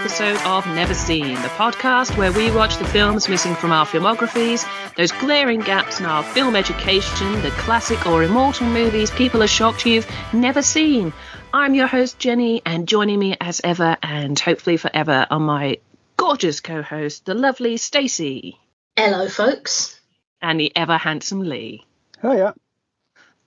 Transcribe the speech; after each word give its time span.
episode 0.00 0.40
of 0.46 0.66
Never 0.68 0.94
Seen, 0.94 1.34
the 1.34 1.50
podcast 1.58 2.16
where 2.16 2.32
we 2.32 2.50
watch 2.50 2.78
the 2.78 2.86
films 2.86 3.28
missing 3.28 3.54
from 3.54 3.70
our 3.70 3.84
filmographies, 3.84 4.66
those 4.96 5.12
glaring 5.12 5.60
gaps 5.60 6.00
in 6.00 6.06
our 6.06 6.22
film 6.22 6.56
education, 6.56 7.42
the 7.42 7.50
classic 7.50 8.06
or 8.06 8.22
immortal 8.22 8.66
movies 8.66 9.10
people 9.10 9.42
are 9.42 9.46
shocked 9.46 9.84
you've 9.84 10.10
never 10.32 10.62
seen. 10.62 11.12
I'm 11.52 11.74
your 11.74 11.86
host, 11.86 12.18
Jenni, 12.18 12.62
and 12.64 12.88
joining 12.88 13.18
me 13.18 13.36
as 13.42 13.60
ever 13.62 13.98
and 14.02 14.40
hopefully 14.40 14.78
forever 14.78 15.26
are 15.30 15.38
my 15.38 15.80
gorgeous 16.16 16.60
co 16.60 16.80
host, 16.80 17.26
the 17.26 17.34
lovely 17.34 17.76
Stacey. 17.76 18.58
Hello, 18.96 19.28
folks. 19.28 20.00
And 20.40 20.58
the 20.58 20.74
ever 20.74 20.96
handsome 20.96 21.42
Lee. 21.42 21.84
Oh, 22.22 22.34
yeah. 22.34 22.52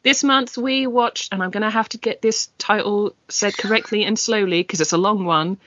This 0.03 0.23
month 0.23 0.55
we 0.55 0.85
watched, 0.85 1.33
and 1.33 1.41
I'm 1.41 1.49
going 1.49 1.63
to 1.63 1.71
have 1.71 1.89
to 1.89 1.97
get 1.97 2.21
this 2.21 2.49
title 2.59 3.15
said 3.27 3.57
correctly 3.57 4.03
and 4.03 4.19
slowly 4.19 4.61
because 4.61 4.81
it's 4.81 4.93
a 4.93 4.97
long 4.97 5.25
one. 5.25 5.57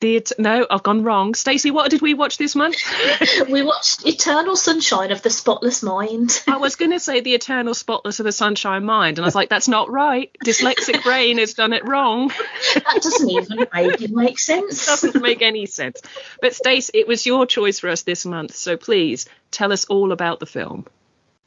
The 0.00 0.24
no, 0.38 0.64
I've 0.70 0.84
gone 0.84 1.02
wrong. 1.02 1.34
Stacey, 1.34 1.72
what 1.72 1.90
did 1.90 2.02
we 2.02 2.14
watch 2.14 2.38
this 2.38 2.54
month? 2.54 2.76
we 3.50 3.62
watched 3.62 4.06
Eternal 4.06 4.54
Sunshine 4.54 5.10
of 5.10 5.22
the 5.22 5.30
Spotless 5.30 5.82
Mind. 5.82 6.40
I 6.46 6.58
was 6.58 6.76
going 6.76 6.92
to 6.92 7.00
say 7.00 7.20
the 7.20 7.34
Eternal 7.34 7.74
Spotless 7.74 8.20
of 8.20 8.24
the 8.24 8.30
Sunshine 8.30 8.84
Mind, 8.84 9.18
and 9.18 9.24
I 9.24 9.26
was 9.26 9.34
like, 9.34 9.48
that's 9.48 9.66
not 9.66 9.90
right. 9.90 10.30
Dyslexic 10.44 11.02
brain 11.02 11.38
has 11.38 11.54
done 11.54 11.72
it 11.72 11.84
wrong. 11.84 12.28
that 12.74 13.00
doesn't 13.02 13.28
even 13.28 13.66
make, 13.74 14.10
make 14.10 14.38
sense. 14.38 14.86
doesn't 14.86 15.20
make 15.20 15.42
any 15.42 15.66
sense. 15.66 16.00
But 16.40 16.54
Stacey, 16.54 16.96
it 16.98 17.08
was 17.08 17.26
your 17.26 17.44
choice 17.44 17.80
for 17.80 17.88
us 17.88 18.02
this 18.02 18.24
month, 18.24 18.54
so 18.54 18.76
please 18.76 19.26
tell 19.50 19.72
us 19.72 19.84
all 19.86 20.12
about 20.12 20.38
the 20.38 20.46
film. 20.46 20.86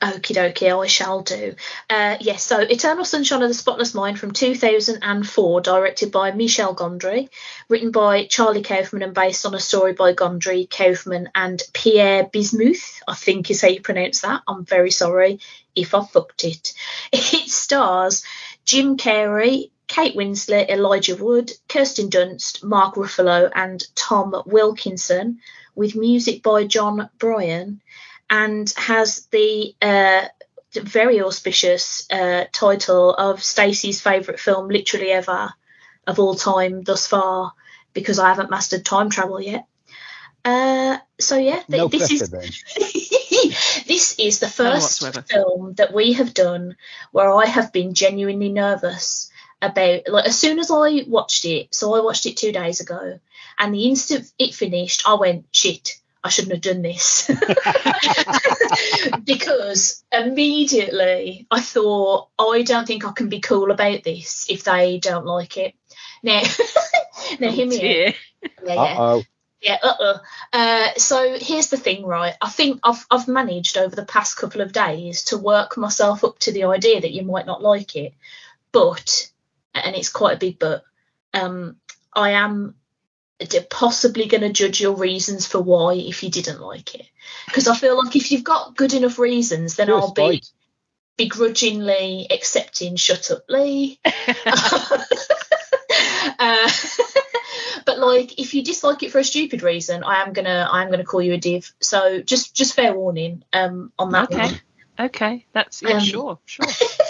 Okie 0.01 0.33
dokie, 0.33 0.83
I 0.83 0.87
shall 0.87 1.21
do. 1.21 1.53
Uh, 1.87 2.17
yes, 2.19 2.43
so 2.43 2.59
Eternal 2.59 3.05
Sunshine 3.05 3.43
of 3.43 3.49
the 3.49 3.53
Spotless 3.53 3.93
Mind 3.93 4.19
from 4.19 4.31
2004, 4.31 5.61
directed 5.61 6.11
by 6.11 6.31
Michel 6.31 6.73
Gondry, 6.73 7.29
written 7.69 7.91
by 7.91 8.25
Charlie 8.25 8.63
Kaufman 8.63 9.03
and 9.03 9.13
based 9.13 9.45
on 9.45 9.53
a 9.53 9.59
story 9.59 9.93
by 9.93 10.13
Gondry, 10.13 10.67
Kaufman, 10.67 11.29
and 11.35 11.61
Pierre 11.73 12.23
Bismuth, 12.23 13.03
I 13.07 13.13
think 13.13 13.51
is 13.51 13.61
how 13.61 13.67
you 13.67 13.81
pronounce 13.81 14.21
that. 14.21 14.41
I'm 14.47 14.65
very 14.65 14.89
sorry 14.89 15.39
if 15.75 15.93
I 15.93 16.03
fucked 16.03 16.45
it. 16.45 16.73
It 17.13 17.49
stars 17.49 18.23
Jim 18.65 18.97
Carrey, 18.97 19.69
Kate 19.85 20.15
Winslet, 20.15 20.69
Elijah 20.69 21.15
Wood, 21.15 21.51
Kirsten 21.69 22.09
Dunst, 22.09 22.63
Mark 22.63 22.95
Ruffalo, 22.95 23.51
and 23.53 23.85
Tom 23.93 24.33
Wilkinson, 24.47 25.41
with 25.75 25.95
music 25.95 26.41
by 26.41 26.65
Jon 26.65 27.07
Brion 27.19 27.81
and 28.31 28.73
has 28.77 29.27
the 29.27 29.75
uh, 29.81 30.23
very 30.73 31.21
auspicious 31.21 32.07
uh, 32.09 32.45
title 32.53 33.13
of 33.13 33.43
Stacey's 33.43 33.99
favourite 33.99 34.39
film, 34.39 34.69
literally 34.69 35.11
ever, 35.11 35.53
of 36.07 36.17
all 36.17 36.35
time 36.35 36.81
thus 36.81 37.05
far, 37.05 37.51
because 37.93 38.19
I 38.19 38.29
haven't 38.29 38.49
mastered 38.49 38.85
time 38.85 39.09
travel 39.09 39.41
yet. 39.41 39.65
Uh, 40.43 40.97
so 41.19 41.37
yeah, 41.37 41.61
th- 41.69 41.69
no 41.69 41.87
this 41.87 42.09
is 42.09 42.29
this 43.87 44.15
is 44.17 44.39
the 44.39 44.47
first 44.47 45.05
film 45.29 45.73
that 45.73 45.93
we 45.93 46.13
have 46.13 46.33
done 46.33 46.77
where 47.11 47.31
I 47.31 47.45
have 47.45 47.71
been 47.71 47.93
genuinely 47.93 48.49
nervous 48.49 49.29
about. 49.61 50.07
Like 50.07 50.25
as 50.25 50.39
soon 50.39 50.57
as 50.57 50.71
I 50.71 51.03
watched 51.05 51.45
it, 51.45 51.75
so 51.75 51.93
I 51.93 51.99
watched 51.99 52.25
it 52.25 52.37
two 52.37 52.51
days 52.51 52.79
ago, 52.79 53.19
and 53.59 53.75
the 53.75 53.83
instant 53.83 54.31
it 54.39 54.55
finished, 54.55 55.03
I 55.05 55.15
went 55.15 55.45
shit. 55.51 56.00
I 56.23 56.29
shouldn't 56.29 56.53
have 56.53 56.61
done 56.61 56.81
this. 56.81 57.29
because 59.23 60.03
immediately 60.11 61.47
I 61.49 61.61
thought, 61.61 62.29
I 62.37 62.61
don't 62.61 62.85
think 62.85 63.05
I 63.05 63.11
can 63.11 63.29
be 63.29 63.39
cool 63.39 63.71
about 63.71 64.03
this 64.03 64.45
if 64.49 64.63
they 64.63 64.99
don't 64.99 65.25
like 65.25 65.57
it. 65.57 65.73
Now, 66.21 66.41
now 67.39 67.47
oh, 67.47 67.51
hear 67.51 67.67
me 67.67 67.79
dear. 67.79 68.13
Yeah, 68.65 68.73
yeah. 68.73 69.21
Yeah, 69.61 69.77
uh-uh. 69.83 70.17
Uh, 70.51 70.93
so 70.97 71.37
here's 71.39 71.69
the 71.69 71.77
thing, 71.77 72.03
right? 72.03 72.33
I 72.41 72.49
think 72.49 72.79
I've 72.83 73.05
I've 73.11 73.27
managed 73.27 73.77
over 73.77 73.95
the 73.95 74.05
past 74.05 74.35
couple 74.35 74.61
of 74.61 74.73
days 74.73 75.25
to 75.25 75.37
work 75.37 75.77
myself 75.77 76.23
up 76.23 76.39
to 76.39 76.51
the 76.51 76.63
idea 76.63 76.99
that 76.99 77.11
you 77.11 77.21
might 77.21 77.45
not 77.45 77.61
like 77.61 77.95
it, 77.95 78.15
but 78.71 79.31
and 79.75 79.95
it's 79.95 80.09
quite 80.09 80.37
a 80.37 80.39
big 80.39 80.57
but. 80.57 80.83
Um, 81.33 81.77
I 82.13 82.31
am 82.31 82.75
possibly 83.69 84.27
going 84.27 84.41
to 84.41 84.49
judge 84.49 84.81
your 84.81 84.95
reasons 84.95 85.45
for 85.45 85.59
why 85.59 85.93
if 85.93 86.23
you 86.23 86.29
didn't 86.29 86.61
like 86.61 86.95
it. 86.95 87.07
Because 87.45 87.67
i 87.67 87.75
feel 87.75 87.97
like 88.03 88.15
if 88.15 88.31
you've 88.31 88.43
got 88.43 88.75
good 88.75 88.93
enough 88.93 89.19
reasons 89.19 89.75
then 89.75 89.89
i'll 89.89 90.13
be 90.13 90.43
begrudgingly 91.17 92.27
accepting 92.29 92.95
shut 92.95 93.31
up 93.31 93.43
lee. 93.49 93.99
Uh, 96.39 96.69
but 97.85 97.99
like 97.99 98.39
if 98.39 98.53
you 98.53 98.63
dislike 98.63 99.03
it 99.03 99.11
for 99.11 99.19
a 99.19 99.23
stupid 99.23 99.61
reason 99.61 100.03
i 100.03 100.21
am 100.21 100.33
gonna 100.33 100.67
i 100.71 100.81
am 100.81 100.89
gonna 100.89 101.03
call 101.03 101.21
you 101.21 101.33
a 101.33 101.37
div. 101.37 101.71
So 101.79 102.21
just 102.21 102.55
just 102.55 102.73
fair 102.73 102.95
warning 102.95 103.43
um 103.53 103.91
on 103.99 104.11
that 104.11 104.31
okay. 104.31 104.45
one. 104.45 104.61
okay. 104.99 105.45
That's 105.53 105.81
yeah 105.81 105.95
um, 105.95 105.99
sure 105.99 106.39
sure 106.45 106.65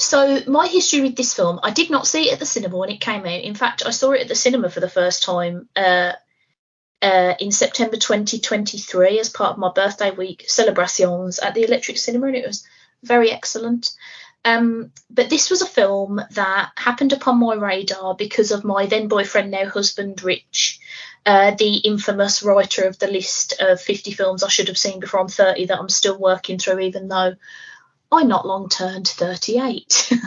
so 0.00 0.42
my 0.46 0.66
history 0.66 1.02
with 1.02 1.16
this 1.16 1.34
film, 1.34 1.60
I 1.62 1.70
did 1.70 1.90
not 1.90 2.06
see 2.06 2.28
it 2.28 2.34
at 2.34 2.38
the 2.38 2.46
cinema 2.46 2.76
when 2.76 2.90
it 2.90 3.00
came 3.00 3.22
out. 3.22 3.40
In 3.40 3.54
fact, 3.54 3.82
I 3.84 3.90
saw 3.90 4.12
it 4.12 4.22
at 4.22 4.28
the 4.28 4.34
cinema 4.34 4.70
for 4.70 4.80
the 4.80 4.88
first 4.88 5.22
time 5.22 5.68
uh, 5.76 6.12
uh, 7.02 7.34
in 7.38 7.52
September 7.52 7.96
2023 7.96 9.18
as 9.18 9.28
part 9.28 9.52
of 9.52 9.58
my 9.58 9.70
birthday 9.74 10.10
week 10.10 10.44
celebrations 10.48 11.38
at 11.38 11.54
the 11.54 11.64
Electric 11.64 11.98
Cinema, 11.98 12.28
and 12.28 12.36
it 12.36 12.46
was 12.46 12.66
very 13.02 13.30
excellent. 13.30 13.90
Um, 14.44 14.90
but 15.10 15.28
this 15.28 15.50
was 15.50 15.60
a 15.60 15.66
film 15.66 16.20
that 16.30 16.70
happened 16.76 17.12
upon 17.12 17.38
my 17.38 17.54
radar 17.54 18.14
because 18.14 18.52
of 18.52 18.64
my 18.64 18.86
then 18.86 19.08
boyfriend, 19.08 19.50
now 19.50 19.68
husband, 19.68 20.22
Rich, 20.22 20.80
uh, 21.26 21.50
the 21.52 21.76
infamous 21.76 22.42
writer 22.42 22.84
of 22.84 22.98
the 22.98 23.06
list 23.06 23.60
of 23.60 23.80
50 23.80 24.12
films 24.12 24.42
I 24.42 24.48
should 24.48 24.68
have 24.68 24.78
seen 24.78 24.98
before 24.98 25.20
I'm 25.20 25.28
30 25.28 25.66
that 25.66 25.78
I'm 25.78 25.90
still 25.90 26.18
working 26.18 26.58
through, 26.58 26.80
even 26.80 27.08
though 27.08 27.34
I 28.12 28.24
not 28.24 28.46
long 28.46 28.68
turned 28.68 29.06
38. 29.06 30.08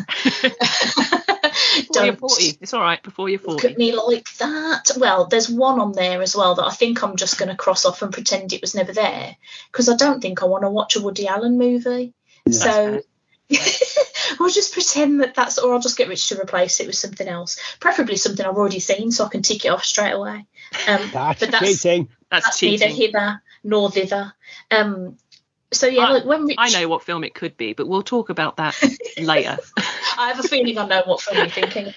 before 1.88 2.06
you're 2.06 2.16
40. 2.16 2.58
It's 2.62 2.74
all 2.74 2.82
right, 2.82 3.02
before 3.04 3.30
you're 3.30 3.40
40. 3.40 3.54
Look 3.56 3.72
at 3.72 3.78
me 3.78 3.94
like 3.94 4.34
that. 4.38 4.92
Well, 4.98 5.26
there's 5.26 5.50
one 5.50 5.80
on 5.80 5.92
there 5.92 6.22
as 6.22 6.36
well 6.36 6.56
that 6.56 6.66
I 6.66 6.72
think 6.72 7.04
I'm 7.04 7.18
just 7.18 7.38
going 7.38 7.50
to 7.50 7.56
cross 7.56 7.86
off 7.86 8.02
and 8.02 8.14
pretend 8.14 8.54
it 8.54 8.62
was 8.62 8.74
never 8.76 8.94
there 8.94 9.36
because 9.72 9.90
I 9.90 9.96
don't 9.96 10.22
think 10.22 10.42
I 10.42 10.46
want 10.46 10.64
to 10.64 10.70
watch 10.70 10.96
a 10.96 11.02
Woody 11.02 11.28
Allen 11.28 11.58
movie. 11.58 12.14
Yeah. 12.46 12.54
So 12.54 13.02
I'll 14.40 14.50
just 14.50 14.74
pretend 14.74 15.22
that 15.22 15.36
that's, 15.36 15.58
or 15.58 15.74
I'll 15.74 15.82
just 15.82 15.98
get 15.98 16.08
Rich 16.08 16.30
to 16.30 16.40
replace 16.40 16.80
it 16.80 16.88
with 16.88 16.96
something 16.96 17.28
else, 17.28 17.60
preferably 17.80 18.16
something 18.16 18.46
I've 18.46 18.56
already 18.56 18.80
seen 18.80 19.12
so 19.12 19.26
I 19.26 19.30
can 19.30 19.42
tick 19.42 19.66
it 19.66 19.70
off 19.70 19.84
straight 19.84 20.14
away. 20.14 20.46
Um, 20.88 21.10
that's 21.12 21.40
but 21.40 21.52
that's, 21.52 21.84
cheating. 21.84 22.10
That's, 22.32 22.46
that's 22.46 22.60
cheating. 22.60 22.90
neither 22.90 22.96
hither 22.96 23.42
nor 23.64 23.92
thither. 23.92 24.34
Um, 24.72 25.18
so 25.74 25.88
yeah, 25.88 26.06
I, 26.06 26.12
like 26.12 26.26
when 26.26 26.46
Rich... 26.46 26.58
I 26.60 26.70
know 26.70 26.88
what 26.88 27.04
film 27.04 27.24
it 27.24 27.34
could 27.34 27.58
be, 27.58 27.74
but 27.74 27.88
we'll 27.88 28.04
talk 28.04 28.30
about 28.30 28.58
that 28.58 28.76
later. 29.18 29.58
I 30.18 30.30
have 30.30 30.40
a 30.40 30.48
feeling 30.48 30.78
I 30.78 30.88
know 30.88 31.04
what 31.06 31.22
film 31.22 31.38
you're 31.38 31.48
thinking. 31.48 31.94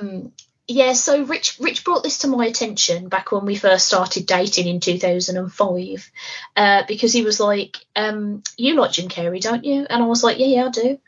um, 0.00 0.32
yeah, 0.66 0.94
so 0.94 1.24
Rich 1.24 1.58
Rich 1.60 1.84
brought 1.84 2.02
this 2.02 2.18
to 2.18 2.28
my 2.28 2.46
attention 2.46 3.08
back 3.08 3.32
when 3.32 3.44
we 3.44 3.56
first 3.56 3.86
started 3.86 4.26
dating 4.26 4.66
in 4.66 4.80
2005, 4.80 6.10
uh, 6.56 6.82
because 6.88 7.12
he 7.12 7.22
was 7.22 7.38
like, 7.38 7.76
um, 7.94 8.42
"You 8.56 8.74
like 8.76 8.92
Jim 8.92 9.08
Carrey, 9.08 9.40
don't 9.40 9.64
you?" 9.64 9.86
And 9.88 10.02
I 10.02 10.06
was 10.06 10.24
like, 10.24 10.38
"Yeah, 10.38 10.46
yeah, 10.46 10.66
I 10.66 10.70
do." 10.70 10.98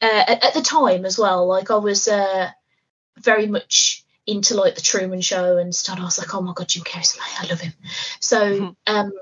Uh, 0.00 0.24
at, 0.28 0.44
at, 0.44 0.54
the 0.54 0.60
time 0.60 1.06
as 1.06 1.18
well, 1.18 1.46
like 1.46 1.70
I 1.70 1.76
was 1.76 2.06
uh, 2.06 2.50
very 3.18 3.46
much 3.46 4.04
into 4.26 4.54
like 4.54 4.74
the 4.74 4.82
Truman 4.82 5.22
Show 5.22 5.56
and 5.56 5.74
stuff. 5.74 5.98
I 5.98 6.04
was 6.04 6.18
like, 6.18 6.34
"Oh 6.34 6.42
my 6.42 6.52
god, 6.52 6.68
Jim 6.68 6.84
Carrey's 6.84 7.16
like, 7.18 7.44
I 7.44 7.46
love 7.48 7.60
him." 7.60 7.72
So 8.20 8.60
mm-hmm. 8.60 8.94
um, 8.94 9.12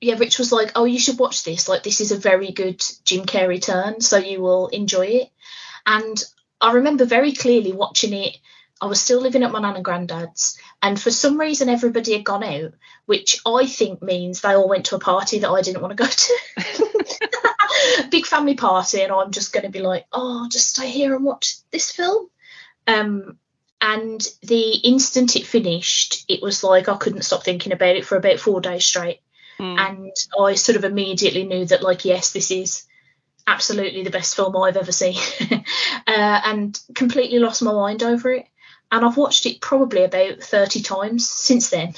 yeah, 0.00 0.16
Rich 0.16 0.38
was 0.38 0.52
like, 0.52 0.72
"Oh, 0.76 0.84
you 0.84 0.98
should 0.98 1.18
watch 1.18 1.44
this. 1.44 1.68
Like, 1.68 1.82
this 1.82 2.00
is 2.00 2.12
a 2.12 2.18
very 2.18 2.52
good 2.52 2.82
Jim 3.04 3.26
Carrey 3.26 3.62
turn, 3.62 4.00
so 4.00 4.16
you 4.16 4.40
will 4.40 4.68
enjoy 4.68 5.06
it." 5.06 5.30
And 5.86 6.22
I 6.60 6.72
remember 6.72 7.04
very 7.04 7.32
clearly 7.32 7.72
watching 7.72 8.12
it. 8.12 8.36
I 8.80 8.86
was 8.86 9.00
still 9.00 9.20
living 9.20 9.42
at 9.42 9.52
my 9.52 9.60
nan 9.60 9.76
and 9.76 9.84
granddad's, 9.84 10.58
and 10.80 10.98
for 11.00 11.10
some 11.10 11.38
reason, 11.38 11.68
everybody 11.68 12.12
had 12.14 12.24
gone 12.24 12.42
out, 12.42 12.72
which 13.04 13.40
I 13.44 13.66
think 13.66 14.02
means 14.02 14.40
they 14.40 14.54
all 14.54 14.68
went 14.68 14.86
to 14.86 14.96
a 14.96 15.00
party 15.00 15.40
that 15.40 15.50
I 15.50 15.60
didn't 15.60 15.82
want 15.82 15.96
to 15.96 16.02
go 16.02 16.08
to. 16.08 16.38
Big 18.10 18.26
family 18.26 18.54
party, 18.54 19.02
and 19.02 19.12
I'm 19.12 19.30
just 19.30 19.52
going 19.52 19.64
to 19.64 19.70
be 19.70 19.80
like, 19.80 20.06
"Oh, 20.12 20.48
just 20.50 20.70
stay 20.70 20.90
here 20.90 21.14
and 21.14 21.24
watch 21.24 21.56
this 21.70 21.90
film." 21.90 22.28
Um, 22.86 23.38
and 23.80 24.26
the 24.42 24.72
instant 24.72 25.36
it 25.36 25.46
finished, 25.46 26.24
it 26.28 26.42
was 26.42 26.62
like 26.62 26.88
I 26.88 26.96
couldn't 26.96 27.22
stop 27.22 27.44
thinking 27.44 27.72
about 27.72 27.96
it 27.96 28.04
for 28.04 28.16
about 28.16 28.38
four 28.38 28.60
days 28.60 28.84
straight. 28.86 29.20
Mm. 29.60 29.78
And 29.78 30.16
I 30.38 30.54
sort 30.54 30.76
of 30.76 30.84
immediately 30.84 31.44
knew 31.44 31.66
that, 31.66 31.82
like, 31.82 32.06
yes, 32.06 32.32
this 32.32 32.50
is 32.50 32.84
absolutely 33.46 34.04
the 34.04 34.10
best 34.10 34.34
film 34.34 34.56
I've 34.56 34.78
ever 34.78 34.92
seen, 34.92 35.18
uh, 35.50 35.60
and 36.06 36.80
completely 36.94 37.38
lost 37.38 37.62
my 37.62 37.72
mind 37.72 38.02
over 38.02 38.32
it. 38.32 38.46
And 38.90 39.04
I've 39.04 39.18
watched 39.18 39.44
it 39.44 39.60
probably 39.60 40.04
about 40.04 40.42
30 40.42 40.80
times 40.80 41.28
since 41.28 41.68
then. 41.68 41.94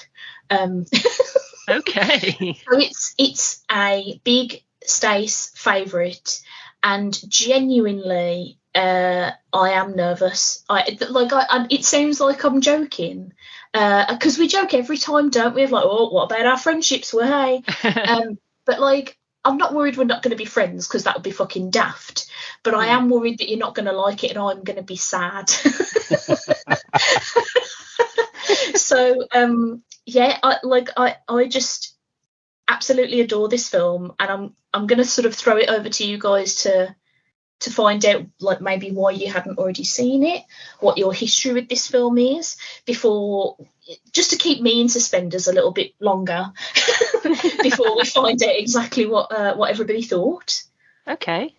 Um, 0.51 0.87
okay. 1.69 2.59
So 2.69 2.79
it's 2.79 3.15
it's 3.17 3.65
a 3.71 4.21
big 4.25 4.63
Stace 4.85 5.53
favourite, 5.55 6.43
and 6.83 7.17
genuinely, 7.31 8.59
uh, 8.75 9.31
I 9.53 9.71
am 9.71 9.95
nervous. 9.95 10.65
I 10.69 10.99
like. 11.09 11.33
I, 11.33 11.47
I, 11.49 11.67
it 11.71 11.85
sounds 11.85 12.21
like 12.21 12.45
I'm 12.45 12.61
joking, 12.61 13.33
because 13.73 14.39
uh, 14.39 14.41
we 14.41 14.49
joke 14.49 14.75
every 14.75 14.99
time, 14.99 15.31
don't 15.31 15.55
we? 15.55 15.63
Of 15.63 15.73
like, 15.73 15.85
oh, 15.87 16.11
what 16.11 16.25
about 16.25 16.47
our 16.47 16.59
friendships? 16.59 17.15
Well, 17.15 17.27
hey, 17.27 17.63
um, 18.07 18.39
but 18.67 18.81
like, 18.81 19.17
I'm 19.45 19.57
not 19.57 19.75
worried 19.75 19.97
we're 19.97 20.05
not 20.05 20.23
going 20.23 20.31
to 20.31 20.37
be 20.37 20.45
friends 20.45 20.87
because 20.87 21.05
that 21.05 21.17
would 21.17 21.23
be 21.23 21.31
fucking 21.31 21.71
daft. 21.71 22.31
But 22.63 22.75
I 22.75 22.87
hmm. 22.87 22.93
am 22.93 23.09
worried 23.09 23.39
that 23.39 23.49
you're 23.49 23.59
not 23.59 23.75
going 23.75 23.87
to 23.87 23.93
like 23.93 24.25
it 24.25 24.31
and 24.33 24.39
I'm 24.39 24.63
going 24.63 24.77
to 24.77 24.83
be 24.83 24.97
sad. 24.97 25.49
so 28.75 29.27
um, 29.33 29.83
yeah, 30.07 30.39
I, 30.43 30.59
like 30.63 30.91
I, 30.97 31.17
I 31.29 31.49
just 31.49 31.97
absolutely 32.69 33.21
adore 33.21 33.49
this 33.49 33.69
film, 33.69 34.15
and 34.19 34.31
I'm 34.31 34.55
I'm 34.73 34.87
going 34.87 34.99
to 34.99 35.05
sort 35.05 35.27
of 35.27 35.35
throw 35.35 35.57
it 35.57 35.69
over 35.69 35.89
to 35.89 36.07
you 36.07 36.19
guys 36.19 36.63
to 36.63 36.95
to 37.63 37.71
find 37.71 38.05
out 38.05 38.25
like 38.41 38.61
maybe 38.61 38.91
why 38.91 39.11
you 39.11 39.31
hadn't 39.31 39.59
already 39.59 39.85
seen 39.85 40.25
it, 40.25 40.43
what 40.81 40.99
your 40.99 41.13
history 41.13 41.53
with 41.53 41.69
this 41.69 41.87
film 41.89 42.19
is, 42.19 42.57
before 42.87 43.57
just 44.13 44.31
to 44.31 44.37
keep 44.37 44.63
me 44.63 44.81
in 44.81 44.89
suspenders 44.89 45.49
a 45.49 45.53
little 45.53 45.73
bit 45.73 45.93
longer 46.01 46.53
before 47.63 47.97
we 47.97 48.05
find 48.05 48.43
out 48.43 48.57
exactly 48.57 49.07
what 49.07 49.33
uh, 49.33 49.55
what 49.55 49.71
everybody 49.71 50.03
thought. 50.03 50.63
Okay, 51.07 51.55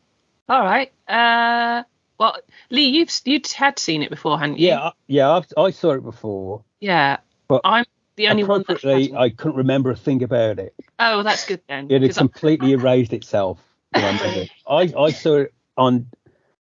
all 0.48 0.64
right. 0.64 0.92
Uh, 1.08 1.84
well, 2.18 2.38
Lee, 2.70 2.88
you've 2.88 3.12
you'd 3.26 3.48
had 3.52 3.80
seen 3.80 4.04
it 4.04 4.10
before, 4.10 4.40
hadn't 4.40 4.60
you? 4.60 4.70
Yeah, 4.70 4.92
yeah, 5.08 5.32
I've, 5.32 5.48
i 5.58 5.72
saw 5.72 5.92
it 5.92 6.04
before. 6.04 6.64
Yeah, 6.80 7.18
but 7.48 7.62
I'm 7.64 7.86
the 8.16 8.28
only 8.28 8.44
one. 8.44 8.62
Appropriately, 8.62 9.14
I 9.16 9.30
couldn't 9.30 9.58
remember 9.58 9.92
a 9.92 9.96
thing 9.96 10.24
about 10.24 10.60
it. 10.60 10.74
Oh, 11.00 11.18
well, 11.18 11.24
that's 11.24 11.46
good 11.46 11.62
then. 11.68 11.92
It 11.92 12.02
had 12.02 12.16
completely 12.16 12.74
erased 12.74 13.14
itself. 13.14 13.60
I 13.96 14.50
I 14.68 15.12
saw 15.12 15.38
it 15.38 15.54
on 15.78 16.08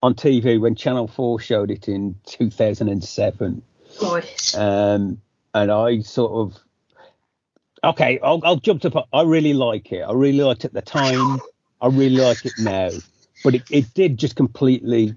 on 0.02 0.14
TV 0.14 0.60
when 0.60 0.74
Channel 0.74 1.08
Four 1.08 1.40
showed 1.40 1.70
it 1.70 1.88
in 1.88 2.16
2007. 2.26 3.62
Right. 4.02 4.54
Um, 4.56 5.20
and 5.54 5.70
I 5.70 6.00
sort 6.00 6.32
of 6.32 6.62
okay, 7.82 8.18
I'll, 8.22 8.40
I'll 8.44 8.56
jump 8.56 8.82
to. 8.82 9.04
I 9.12 9.22
really 9.22 9.54
like 9.54 9.92
it. 9.92 10.02
I 10.02 10.12
really 10.12 10.42
liked 10.42 10.64
it 10.64 10.68
at 10.68 10.72
the 10.74 10.82
time. 10.82 11.40
I 11.80 11.86
really 11.88 12.16
like 12.16 12.44
it 12.44 12.52
now, 12.58 12.90
but 13.44 13.54
it, 13.54 13.62
it 13.70 13.94
did 13.94 14.18
just 14.18 14.36
completely 14.36 15.14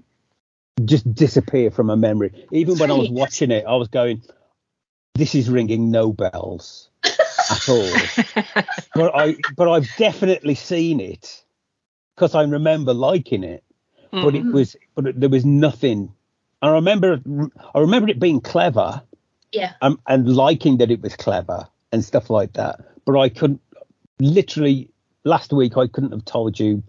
just 0.84 1.12
disappear 1.14 1.70
from 1.70 1.86
my 1.88 1.94
memory. 1.94 2.46
Even 2.50 2.78
when 2.78 2.90
I 2.90 2.94
was 2.94 3.10
watching 3.10 3.50
it, 3.50 3.64
I 3.66 3.74
was 3.74 3.88
going, 3.88 4.22
"This 5.14 5.34
is 5.34 5.50
ringing 5.50 5.90
no 5.90 6.12
bells 6.12 6.88
at 7.04 7.68
all." 7.68 7.92
but 8.94 9.14
I, 9.14 9.36
but 9.56 9.68
I've 9.68 9.88
definitely 9.96 10.54
seen 10.54 11.00
it 11.00 11.44
because 12.14 12.34
I 12.34 12.42
remember 12.42 12.94
liking 12.94 13.44
it 13.44 13.64
mm-hmm. 14.12 14.24
but 14.24 14.34
it 14.34 14.42
mm-hmm. 14.42 14.52
was 14.52 14.76
but 14.94 15.18
there 15.18 15.28
was 15.28 15.44
nothing. 15.44 16.12
I 16.60 16.70
remember 16.70 17.20
I 17.74 17.80
remember 17.80 18.08
it 18.08 18.20
being 18.20 18.40
clever, 18.40 19.02
yeah, 19.52 19.74
um, 19.80 20.00
and 20.06 20.28
liking 20.34 20.78
that 20.78 20.90
it 20.90 21.00
was 21.00 21.16
clever 21.16 21.66
and 21.90 22.04
stuff 22.04 22.30
like 22.30 22.54
that. 22.54 22.80
But 23.04 23.18
I 23.18 23.28
couldn't 23.28 23.60
literally 24.20 24.90
last 25.24 25.52
week 25.52 25.76
I 25.76 25.86
couldn't 25.86 26.12
have 26.12 26.24
told 26.24 26.58
you 26.58 26.82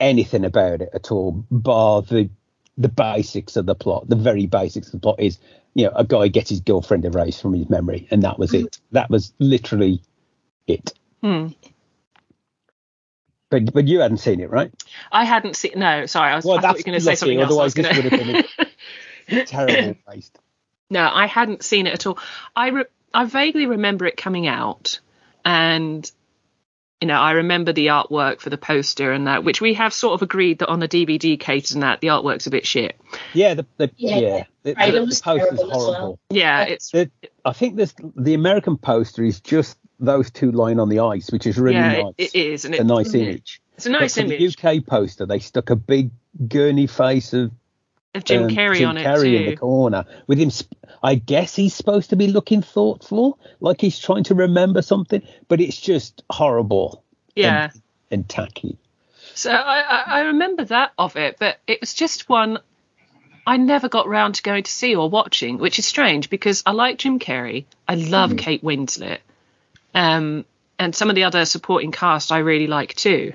anything 0.00 0.44
about 0.44 0.82
it 0.82 0.90
at 0.92 1.10
all, 1.10 1.44
bar 1.50 2.02
the 2.02 2.28
the 2.76 2.88
basics 2.88 3.56
of 3.56 3.66
the 3.66 3.74
plot. 3.74 4.08
The 4.08 4.16
very 4.16 4.46
basics 4.46 4.88
of 4.88 4.92
the 4.92 4.98
plot 4.98 5.20
is, 5.20 5.38
you 5.74 5.84
know, 5.84 5.92
a 5.94 6.04
guy 6.04 6.28
gets 6.28 6.50
his 6.50 6.60
girlfriend 6.60 7.04
erased 7.04 7.40
from 7.40 7.54
his 7.54 7.68
memory, 7.70 8.08
and 8.10 8.22
that 8.22 8.38
was 8.38 8.52
mm. 8.52 8.64
it. 8.64 8.78
That 8.92 9.10
was 9.10 9.32
literally 9.38 10.02
it. 10.66 10.92
Hmm. 11.22 11.48
But 13.52 13.70
but 13.70 13.86
you 13.86 14.00
hadn't 14.00 14.16
seen 14.16 14.40
it, 14.40 14.48
right? 14.48 14.72
I 15.12 15.26
hadn't 15.26 15.56
seen. 15.56 15.72
No, 15.76 16.06
sorry. 16.06 16.32
I, 16.32 16.36
was, 16.36 16.44
well, 16.46 16.56
I 16.56 16.62
thought 16.62 16.78
you 16.78 16.84
were 16.86 16.92
going 16.92 16.98
to 16.98 17.04
say 17.04 17.14
something 17.16 17.38
else. 17.38 17.50
Otherwise, 17.50 17.74
this 17.74 17.86
gonna... 17.86 18.02
would 18.02 18.12
have 18.12 18.46
been 19.28 19.38
a 19.38 19.44
terrible 19.44 19.98
waste. 20.08 20.38
No, 20.88 21.06
I 21.12 21.26
hadn't 21.26 21.62
seen 21.62 21.86
it 21.86 21.92
at 21.92 22.06
all. 22.06 22.18
I 22.56 22.68
re- 22.68 22.84
I 23.12 23.26
vaguely 23.26 23.66
remember 23.66 24.06
it 24.06 24.16
coming 24.16 24.46
out, 24.46 25.00
and 25.44 26.10
you 27.02 27.08
know, 27.08 27.20
I 27.20 27.32
remember 27.32 27.74
the 27.74 27.88
artwork 27.88 28.40
for 28.40 28.48
the 28.48 28.56
poster 28.56 29.12
and 29.12 29.26
that, 29.26 29.44
which 29.44 29.60
we 29.60 29.74
have 29.74 29.92
sort 29.92 30.14
of 30.14 30.22
agreed 30.22 30.60
that 30.60 30.68
on 30.68 30.80
the 30.80 30.88
DVD 30.88 31.38
case 31.38 31.72
and 31.72 31.82
that 31.82 32.00
the 32.00 32.06
artwork's 32.06 32.46
a 32.46 32.50
bit 32.50 32.64
shit. 32.64 32.98
Yeah, 33.34 33.52
the, 33.52 33.66
the 33.76 33.90
yeah, 33.96 34.18
yeah. 34.18 34.44
The, 34.62 34.74
the, 34.74 34.92
the 34.92 35.20
poster's 35.22 35.60
horrible. 35.60 35.68
Well. 35.68 36.18
Yeah, 36.30 36.62
it's. 36.62 36.90
The, 36.90 37.10
I 37.44 37.52
think 37.52 37.76
this 37.76 37.94
the 38.16 38.32
American 38.32 38.78
poster 38.78 39.22
is 39.22 39.40
just 39.40 39.76
those 40.02 40.30
two 40.30 40.52
lying 40.52 40.80
on 40.80 40.88
the 40.88 41.00
ice, 41.00 41.30
which 41.30 41.46
is 41.46 41.58
really 41.58 41.76
yeah, 41.76 42.02
nice. 42.02 42.14
It, 42.18 42.34
it 42.34 42.46
is, 42.46 42.64
and 42.64 42.74
it's 42.74 42.82
a 42.82 42.84
nice 42.84 43.14
image. 43.14 43.62
It's 43.76 43.86
a 43.86 43.90
nice 43.90 44.16
but 44.16 44.24
image. 44.24 44.56
The 44.56 44.68
UK 44.78 44.86
poster, 44.86 45.26
they 45.26 45.38
stuck 45.38 45.70
a 45.70 45.76
big 45.76 46.10
gurney 46.48 46.86
face 46.86 47.32
of, 47.32 47.52
of 48.14 48.24
Jim 48.24 48.44
um, 48.44 48.50
Carrey 48.50 48.76
Jim 48.76 48.90
on 48.90 48.96
Carrey 48.96 49.18
it 49.18 49.30
too. 49.30 49.36
in 49.36 49.50
the 49.50 49.56
corner 49.56 50.04
with 50.26 50.38
him. 50.38 50.50
I 51.02 51.14
guess 51.14 51.56
he's 51.56 51.74
supposed 51.74 52.10
to 52.10 52.16
be 52.16 52.28
looking 52.28 52.62
thoughtful, 52.62 53.38
like 53.60 53.80
he's 53.80 53.98
trying 53.98 54.24
to 54.24 54.34
remember 54.34 54.82
something, 54.82 55.22
but 55.48 55.60
it's 55.60 55.80
just 55.80 56.22
horrible. 56.30 57.02
Yeah. 57.34 57.70
And, 57.72 57.82
and 58.10 58.28
tacky. 58.28 58.78
So 59.34 59.50
I, 59.50 60.02
I 60.06 60.20
remember 60.22 60.64
that 60.66 60.92
of 60.98 61.16
it, 61.16 61.36
but 61.38 61.58
it 61.66 61.80
was 61.80 61.94
just 61.94 62.28
one 62.28 62.58
I 63.46 63.56
never 63.56 63.88
got 63.88 64.06
round 64.06 64.36
to 64.36 64.42
going 64.42 64.62
to 64.64 64.70
see 64.70 64.94
or 64.94 65.10
watching, 65.10 65.58
which 65.58 65.78
is 65.78 65.86
strange 65.86 66.30
because 66.30 66.62
I 66.64 66.72
like 66.72 66.98
Jim 66.98 67.18
Carrey. 67.18 67.64
I 67.88 67.96
love 67.96 68.30
mm. 68.32 68.38
Kate 68.38 68.62
Winslet. 68.62 69.18
Um, 69.94 70.44
and 70.78 70.94
some 70.94 71.10
of 71.10 71.14
the 71.14 71.24
other 71.24 71.44
supporting 71.44 71.92
cast 71.92 72.32
I 72.32 72.38
really 72.38 72.66
like 72.66 72.94
too. 72.94 73.34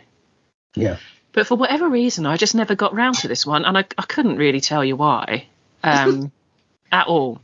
Yeah. 0.75 0.97
But 1.31 1.47
for 1.47 1.55
whatever 1.55 1.87
reason, 1.87 2.25
I 2.25 2.37
just 2.37 2.55
never 2.55 2.75
got 2.75 2.95
round 2.95 3.15
to 3.19 3.27
this 3.27 3.45
one, 3.45 3.63
and 3.63 3.77
I, 3.77 3.85
I 3.97 4.03
couldn't 4.03 4.37
really 4.37 4.59
tell 4.59 4.83
you 4.83 4.95
why 4.95 5.45
um, 5.83 6.31
at 6.91 7.07
all. 7.07 7.39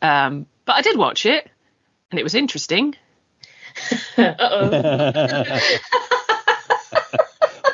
Um, 0.00 0.46
but 0.64 0.76
I 0.76 0.82
did 0.82 0.96
watch 0.96 1.26
it, 1.26 1.48
and 2.10 2.18
it 2.18 2.22
was 2.22 2.34
interesting. 2.34 2.94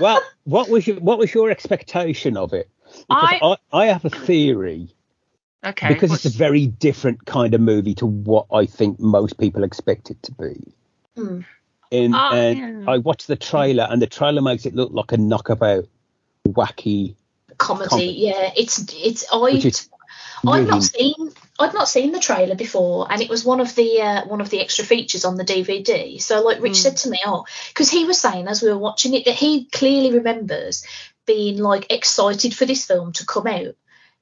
well, 0.01 0.21
what 0.45 0.69
was 0.69 0.87
your, 0.87 0.97
what 0.97 1.19
was 1.19 1.33
your 1.33 1.51
expectation 1.51 2.37
of 2.37 2.53
it? 2.53 2.69
I, 3.09 3.39
I, 3.43 3.57
I 3.73 3.87
have 3.87 4.05
a 4.05 4.11
theory. 4.11 4.94
Okay. 5.65 5.89
Because 5.89 6.13
it's 6.13 6.27
a 6.27 6.37
very 6.37 6.67
different 6.67 7.25
kind 7.25 7.55
of 7.55 7.61
movie 7.61 7.95
to 7.97 8.07
what 8.07 8.47
I 8.53 8.67
think 8.67 9.01
most 9.01 9.39
people 9.39 9.65
expect 9.65 10.11
it 10.11 10.23
to 10.25 10.33
be. 10.33 10.73
Mm. 11.17 11.45
And, 11.93 12.15
oh, 12.15 12.31
and 12.33 12.85
yeah. 12.85 12.91
I 12.91 12.99
watched 12.99 13.29
the 13.29 13.37
trailer, 13.37 13.87
and 13.89 14.03
the 14.03 14.07
trailer 14.07 14.43
makes 14.43 14.67
it 14.67 14.75
look 14.75 14.93
like 14.93 15.13
a 15.13 15.17
knockabout, 15.17 15.87
wacky 16.47 17.15
comedy. 17.57 17.89
comedy. 17.89 18.07
Yeah, 18.07 18.51
it's 18.57 18.85
it's 18.93 19.25
I. 19.33 19.47
Really 19.47 19.73
I've 20.47 20.69
not 20.69 20.83
seen 20.83 21.15
I've 21.59 21.75
not 21.75 21.89
seen 21.89 22.13
the 22.13 22.19
trailer 22.19 22.55
before, 22.55 23.11
and 23.11 23.23
it 23.23 23.31
was 23.31 23.45
one 23.45 23.61
of 23.61 23.75
the 23.75 24.01
uh, 24.01 24.27
one 24.27 24.41
of 24.41 24.51
the 24.51 24.61
extra 24.61 24.85
features 24.85 25.25
on 25.25 25.37
the 25.37 25.45
DVD. 25.45 26.21
So, 26.21 26.43
like 26.43 26.61
Rich 26.61 26.73
mm. 26.73 26.77
said 26.83 26.97
to 26.99 27.11
me, 27.11 27.21
oh, 27.25 27.47
because 27.69 27.91
he 27.91 28.05
was 28.05 28.21
saying 28.21 28.49
as 28.49 28.63
we 28.63 28.69
were 28.69 28.79
watching 28.79 29.15
it 29.15 29.25
that 29.27 29.35
he 29.35 29.67
clearly 29.67 30.13
remembers 30.13 30.85
being 31.27 31.59
like 31.59 31.91
excited 31.91 32.55
for 32.55 32.67
this 32.67 32.85
film 32.85 33.13
to 33.13 33.27
come 33.27 33.47
out, 33.47 33.77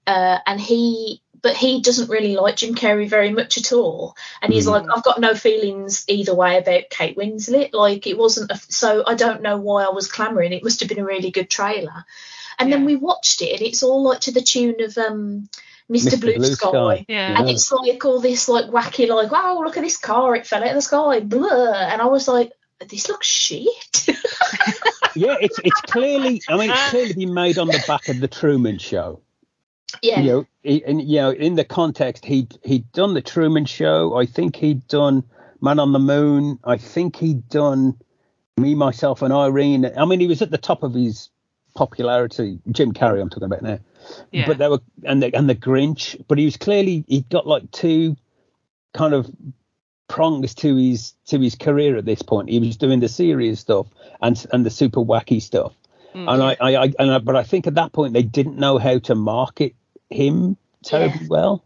uh, 0.06 0.38
and 0.46 0.60
he 0.60 1.21
but 1.42 1.56
he 1.56 1.80
doesn't 1.80 2.08
really 2.08 2.36
like 2.36 2.56
Jim 2.56 2.74
Carrey 2.74 3.08
very 3.08 3.30
much 3.30 3.58
at 3.58 3.72
all. 3.72 4.16
And 4.40 4.52
he's 4.52 4.66
mm. 4.66 4.70
like, 4.70 4.84
I've 4.94 5.02
got 5.02 5.20
no 5.20 5.34
feelings 5.34 6.04
either 6.08 6.34
way 6.34 6.56
about 6.56 6.88
Kate 6.88 7.16
Winslet. 7.16 7.74
Like 7.74 8.06
it 8.06 8.16
wasn't, 8.16 8.52
a, 8.52 8.56
so 8.68 9.02
I 9.04 9.14
don't 9.14 9.42
know 9.42 9.58
why 9.58 9.84
I 9.84 9.90
was 9.90 10.10
clamouring. 10.10 10.52
It 10.52 10.62
must 10.62 10.80
have 10.80 10.88
been 10.88 11.00
a 11.00 11.04
really 11.04 11.32
good 11.32 11.50
trailer. 11.50 12.04
And 12.58 12.70
yeah. 12.70 12.76
then 12.76 12.84
we 12.84 12.96
watched 12.96 13.42
it, 13.42 13.52
and 13.52 13.62
it's 13.62 13.82
all 13.82 14.04
like 14.04 14.20
to 14.20 14.30
the 14.30 14.40
tune 14.40 14.82
of 14.82 14.96
um, 14.96 15.48
Mr. 15.90 16.12
Mr. 16.12 16.20
Blue, 16.20 16.36
Blue 16.36 16.46
Sky. 16.46 16.68
Sky. 16.68 17.06
Yeah. 17.08 17.38
And 17.38 17.48
it's 17.48 17.72
like 17.72 18.04
all 18.04 18.20
this 18.20 18.48
like 18.48 18.66
wacky, 18.66 19.08
like, 19.08 19.32
wow, 19.32 19.60
look 19.64 19.76
at 19.76 19.82
this 19.82 19.96
car, 19.96 20.36
it 20.36 20.46
fell 20.46 20.62
out 20.62 20.68
of 20.68 20.74
the 20.74 20.82
sky, 20.82 21.20
blah. 21.20 21.72
And 21.72 22.00
I 22.00 22.06
was 22.06 22.28
like, 22.28 22.52
this 22.88 23.08
looks 23.08 23.26
shit. 23.26 24.06
yeah, 25.14 25.36
it's 25.40 25.58
it's 25.64 25.80
clearly, 25.82 26.42
I 26.48 26.56
mean, 26.56 26.70
it's 26.70 26.88
clearly 26.90 27.14
been 27.14 27.34
made 27.34 27.58
on 27.58 27.68
the 27.68 27.82
back 27.86 28.08
of 28.08 28.20
the 28.20 28.28
Truman 28.28 28.78
Show. 28.78 29.20
Yeah. 30.02 30.20
You 30.20 30.30
know, 30.30 30.46
he, 30.62 30.84
and 30.84 31.02
you 31.02 31.16
know, 31.16 31.30
in 31.30 31.54
the 31.54 31.64
context, 31.64 32.24
he 32.24 32.48
he'd 32.64 32.90
done 32.92 33.14
the 33.14 33.22
Truman 33.22 33.64
Show. 33.64 34.16
I 34.16 34.26
think 34.26 34.56
he'd 34.56 34.86
done 34.88 35.24
Man 35.60 35.78
on 35.78 35.92
the 35.92 35.98
Moon. 35.98 36.58
I 36.64 36.76
think 36.76 37.16
he'd 37.16 37.48
done 37.48 37.98
Me, 38.56 38.74
Myself, 38.74 39.22
and 39.22 39.32
Irene. 39.32 39.90
I 39.96 40.04
mean, 40.04 40.20
he 40.20 40.26
was 40.26 40.42
at 40.42 40.50
the 40.50 40.58
top 40.58 40.82
of 40.82 40.94
his 40.94 41.30
popularity. 41.74 42.58
Jim 42.70 42.92
Carrey, 42.92 43.20
I'm 43.20 43.30
talking 43.30 43.44
about 43.44 43.62
now. 43.62 43.78
Yeah. 44.30 44.46
But 44.46 44.58
there 44.58 44.70
were 44.70 44.80
and 45.04 45.22
the 45.22 45.34
and 45.34 45.48
the 45.48 45.54
Grinch. 45.54 46.22
But 46.28 46.38
he 46.38 46.44
was 46.44 46.56
clearly 46.56 47.04
he'd 47.08 47.28
got 47.28 47.46
like 47.46 47.70
two 47.70 48.16
kind 48.94 49.14
of 49.14 49.30
prongs 50.08 50.54
to 50.54 50.76
his 50.76 51.14
to 51.26 51.38
his 51.38 51.54
career 51.54 51.96
at 51.96 52.04
this 52.04 52.22
point. 52.22 52.50
He 52.50 52.58
was 52.58 52.76
doing 52.76 53.00
the 53.00 53.08
serious 53.08 53.60
stuff 53.60 53.86
and 54.20 54.44
and 54.52 54.66
the 54.66 54.70
super 54.70 55.00
wacky 55.00 55.40
stuff. 55.40 55.74
Mm. 56.14 56.32
And 56.32 56.42
I, 56.42 56.56
I, 56.60 56.84
I, 56.84 56.92
and 56.98 57.10
I, 57.12 57.18
but 57.18 57.36
I 57.36 57.42
think 57.42 57.66
at 57.66 57.76
that 57.76 57.92
point 57.92 58.12
they 58.12 58.22
didn't 58.22 58.58
know 58.58 58.78
how 58.78 58.98
to 58.98 59.14
market 59.14 59.74
him 60.12 60.56
terribly 60.84 61.22
yeah. 61.22 61.28
well. 61.28 61.64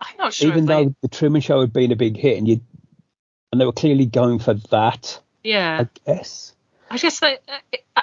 I'm 0.00 0.16
not 0.18 0.32
sure. 0.32 0.48
Even 0.48 0.66
though 0.66 0.84
they... 0.86 0.94
the 1.02 1.08
Truman 1.08 1.40
Show 1.40 1.60
had 1.60 1.72
been 1.72 1.92
a 1.92 1.96
big 1.96 2.16
hit, 2.16 2.38
and 2.38 2.48
you, 2.48 2.60
and 3.52 3.60
they 3.60 3.66
were 3.66 3.72
clearly 3.72 4.06
going 4.06 4.38
for 4.38 4.54
that. 4.54 5.20
Yeah. 5.44 5.84
I 5.84 5.88
guess. 6.06 6.54
I 6.90 6.98
guess 6.98 7.20
they. 7.20 7.38
Uh, 7.96 8.02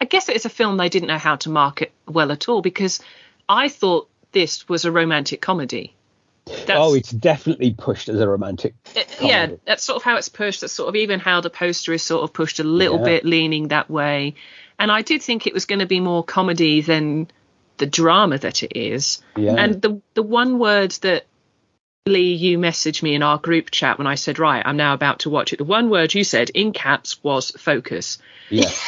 I 0.00 0.04
guess 0.04 0.28
it's 0.28 0.44
a 0.44 0.50
film 0.50 0.76
they 0.76 0.88
didn't 0.88 1.08
know 1.08 1.18
how 1.18 1.36
to 1.36 1.50
market 1.50 1.92
well 2.06 2.32
at 2.32 2.48
all 2.48 2.62
because 2.62 3.00
I 3.48 3.68
thought 3.68 4.08
this 4.32 4.68
was 4.68 4.84
a 4.84 4.92
romantic 4.92 5.40
comedy. 5.40 5.94
That's, 6.46 6.70
oh, 6.70 6.94
it's 6.94 7.10
definitely 7.10 7.74
pushed 7.74 8.08
as 8.08 8.20
a 8.20 8.28
romantic. 8.28 8.74
it- 8.94 9.18
yeah, 9.20 9.50
that's 9.64 9.82
sort 9.82 9.96
of 9.96 10.02
how 10.02 10.16
it's 10.16 10.28
pushed. 10.28 10.60
That's 10.60 10.72
sort 10.72 10.88
of 10.88 10.96
even 10.96 11.18
how 11.18 11.40
the 11.40 11.50
poster 11.50 11.92
is 11.92 12.02
sort 12.02 12.22
of 12.22 12.32
pushed 12.32 12.60
a 12.60 12.64
little 12.64 12.98
Yeah. 12.98 13.04
bit 13.04 13.24
leaning 13.24 13.68
that 13.68 13.90
way. 13.90 14.34
And 14.78 14.92
I 14.92 15.02
did 15.02 15.22
think 15.22 15.46
it 15.46 15.54
was 15.54 15.64
going 15.64 15.78
to 15.80 15.86
be 15.86 16.00
more 16.00 16.22
comedy 16.22 16.82
than 16.82 17.28
the 17.78 17.86
drama 17.86 18.38
that 18.38 18.62
it 18.62 18.76
is. 18.76 19.22
Yeah. 19.36 19.54
And 19.54 19.80
the 19.80 20.00
the 20.14 20.22
one 20.22 20.58
word 20.58 20.92
that 21.02 21.26
Lee, 22.06 22.34
you 22.34 22.58
messaged 22.58 23.02
me 23.02 23.14
in 23.14 23.22
our 23.22 23.38
group 23.38 23.70
chat 23.70 23.98
when 23.98 24.06
I 24.06 24.14
said, 24.14 24.38
right, 24.38 24.62
I'm 24.64 24.76
now 24.76 24.94
about 24.94 25.20
to 25.20 25.30
watch 25.30 25.52
it. 25.52 25.56
The 25.56 25.64
one 25.64 25.90
word 25.90 26.14
you 26.14 26.22
said 26.22 26.50
in 26.50 26.72
caps 26.72 27.22
was 27.22 27.50
focus. 27.50 28.18
Yeah. 28.50 28.70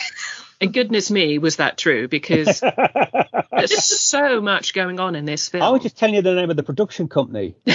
And 0.61 0.75
goodness 0.75 1.09
me, 1.09 1.38
was 1.38 1.57
that 1.57 1.78
true? 1.78 2.09
Because 2.09 2.61
there's 3.52 3.85
so 3.85 4.40
much 4.40 4.75
going 4.75 4.99
on 4.99 5.14
in 5.14 5.25
this 5.25 5.49
film. 5.49 5.62
I 5.62 5.71
was 5.71 5.83
just 5.83 5.97
telling 5.97 6.16
you 6.16 6.23
the 6.23 6.35
name 6.35 6.50
of 6.50 6.57
the 6.57 6.64
production 6.64 7.07
company. 7.07 7.54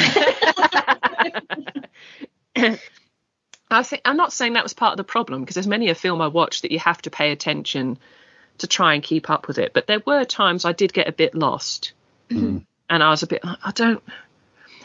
I 3.72 3.84
think 3.84 4.02
I'm 4.04 4.18
not 4.18 4.34
saying 4.34 4.54
that 4.54 4.64
was 4.64 4.74
part 4.74 4.92
of 4.92 4.98
the 4.98 5.06
problem 5.06 5.42
because 5.42 5.56
there's 5.56 5.66
many 5.66 5.90
a 5.90 5.96
film 5.96 6.22
I 6.22 6.28
watch 6.28 6.62
that 6.62 6.72
you 6.72 6.80
have 6.80 7.02
to 7.04 7.10
pay 7.10 7.32
attention 7.32 8.00
to 8.60 8.68
try 8.68 8.94
and 8.94 9.04
keep 9.04 9.30
up 9.30 9.48
with 9.48 9.58
it. 9.58 9.74
But 9.74 9.88
there 9.88 10.02
were 10.06 10.24
times 10.26 10.66
I 10.66 10.72
did 10.74 10.94
get 10.94 11.08
a 11.08 11.12
bit 11.12 11.36
lost, 11.36 11.94
and 12.30 12.66
I 12.90 13.10
was 13.10 13.24
a 13.24 13.28
bit. 13.28 13.42
I 13.44 13.72
don't. 13.74 14.02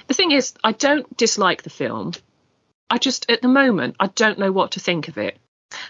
The 0.06 0.14
thing 0.14 0.30
is, 0.32 0.54
I 0.64 0.72
don't 0.72 1.16
dislike 1.16 1.62
the 1.62 1.70
film. 1.70 2.12
I 2.90 2.96
just 2.98 3.30
at 3.30 3.42
the 3.42 3.48
moment 3.48 3.96
I 4.00 4.06
don't 4.06 4.38
know 4.38 4.50
what 4.52 4.72
to 4.72 4.80
think 4.80 5.08
of 5.08 5.18
it. 5.18 5.36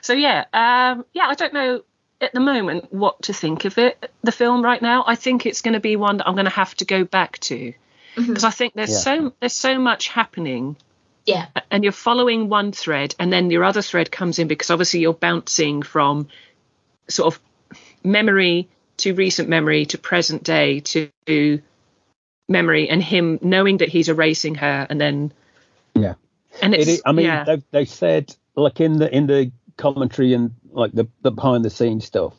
So 0.01 0.13
yeah, 0.13 0.45
um, 0.53 1.05
yeah, 1.13 1.27
I 1.29 1.35
don't 1.35 1.55
know 1.55 1.83
at 2.21 2.33
the 2.33 2.41
moment 2.41 2.93
what 2.93 3.23
to 3.23 3.33
think 3.33 3.65
of 3.65 3.79
it. 3.79 4.11
The 4.25 4.33
film 4.33 4.65
right 4.65 4.83
now, 4.83 5.05
I 5.07 5.15
think 5.15 5.47
it's 5.47 5.61
going 5.61 5.75
to 5.75 5.81
be 5.81 5.95
one 5.95 6.17
that 6.17 6.27
I'm 6.27 6.35
going 6.35 6.47
to 6.47 6.51
have 6.51 6.75
to 6.77 6.85
go 6.85 7.05
back 7.05 7.39
to 7.41 7.73
because 8.17 8.43
I 8.43 8.51
think 8.51 8.75
there's 8.75 8.91
Yeah. 8.91 8.97
so 8.97 9.33
there's 9.39 9.53
so 9.55 9.79
much 9.79 10.09
happening 10.09 10.75
Yeah. 11.25 11.47
and 11.71 11.85
you're 11.85 11.93
following 11.93 12.49
one 12.49 12.73
thread 12.73 13.15
and 13.21 13.33
then 13.33 13.53
your 13.53 13.63
other 13.63 13.83
thread 13.83 14.11
comes 14.11 14.41
in 14.41 14.49
because 14.49 14.71
obviously 14.71 14.99
you're 14.99 15.13
bouncing 15.15 15.83
from 15.83 16.27
sort 17.09 17.33
of 17.33 17.41
memory 18.09 18.69
to 18.99 19.15
recent 19.15 19.49
memory 19.49 19.87
to 19.87 19.99
present 19.99 20.43
day 20.43 20.81
to 20.81 21.11
memory 22.49 22.89
and 22.89 23.03
him 23.03 23.39
knowing 23.43 23.79
that 23.79 23.89
he's 23.89 24.09
erasing 24.09 24.55
her 24.57 24.87
and 24.89 25.01
then 25.01 25.33
Yeah. 25.95 26.15
and 26.63 26.75
it's 26.75 26.89
It 26.89 26.93
is, 26.93 27.03
I 27.05 27.13
mean, 27.13 27.27
yeah 27.27 27.45
they 27.45 27.63
they 27.71 27.85
said 27.85 28.35
like 28.57 28.81
in 28.81 28.99
the 28.99 29.15
in 29.15 29.27
the 29.27 29.53
commentary 29.77 30.33
and 30.33 30.53
like 30.73 30.93
the, 30.93 31.07
the 31.23 31.31
behind 31.31 31.65
the 31.65 31.71
scenes 31.71 32.07
stuff 32.07 32.35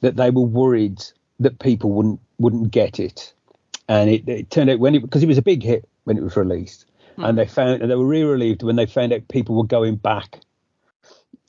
that 0.00 0.16
they 0.16 0.30
were 0.30 0.42
worried 0.42 1.02
that 1.40 1.58
people 1.58 1.90
wouldn't 1.90 2.20
wouldn't 2.38 2.70
get 2.70 2.98
it, 3.00 3.32
and 3.88 4.10
it, 4.10 4.28
it 4.28 4.50
turned 4.50 4.68
out 4.70 4.78
when 4.80 4.94
it 4.94 5.00
because 5.02 5.22
it 5.22 5.28
was 5.28 5.38
a 5.38 5.42
big 5.42 5.62
hit 5.62 5.88
when 6.04 6.18
it 6.18 6.22
was 6.22 6.36
released, 6.36 6.84
and 7.16 7.38
they 7.38 7.46
found 7.46 7.80
and 7.80 7.90
they 7.90 7.94
were 7.96 8.06
really 8.06 8.24
relieved 8.24 8.62
when 8.62 8.76
they 8.76 8.86
found 8.86 9.12
out 9.12 9.26
people 9.28 9.54
were 9.56 9.64
going 9.64 9.96
back 9.96 10.40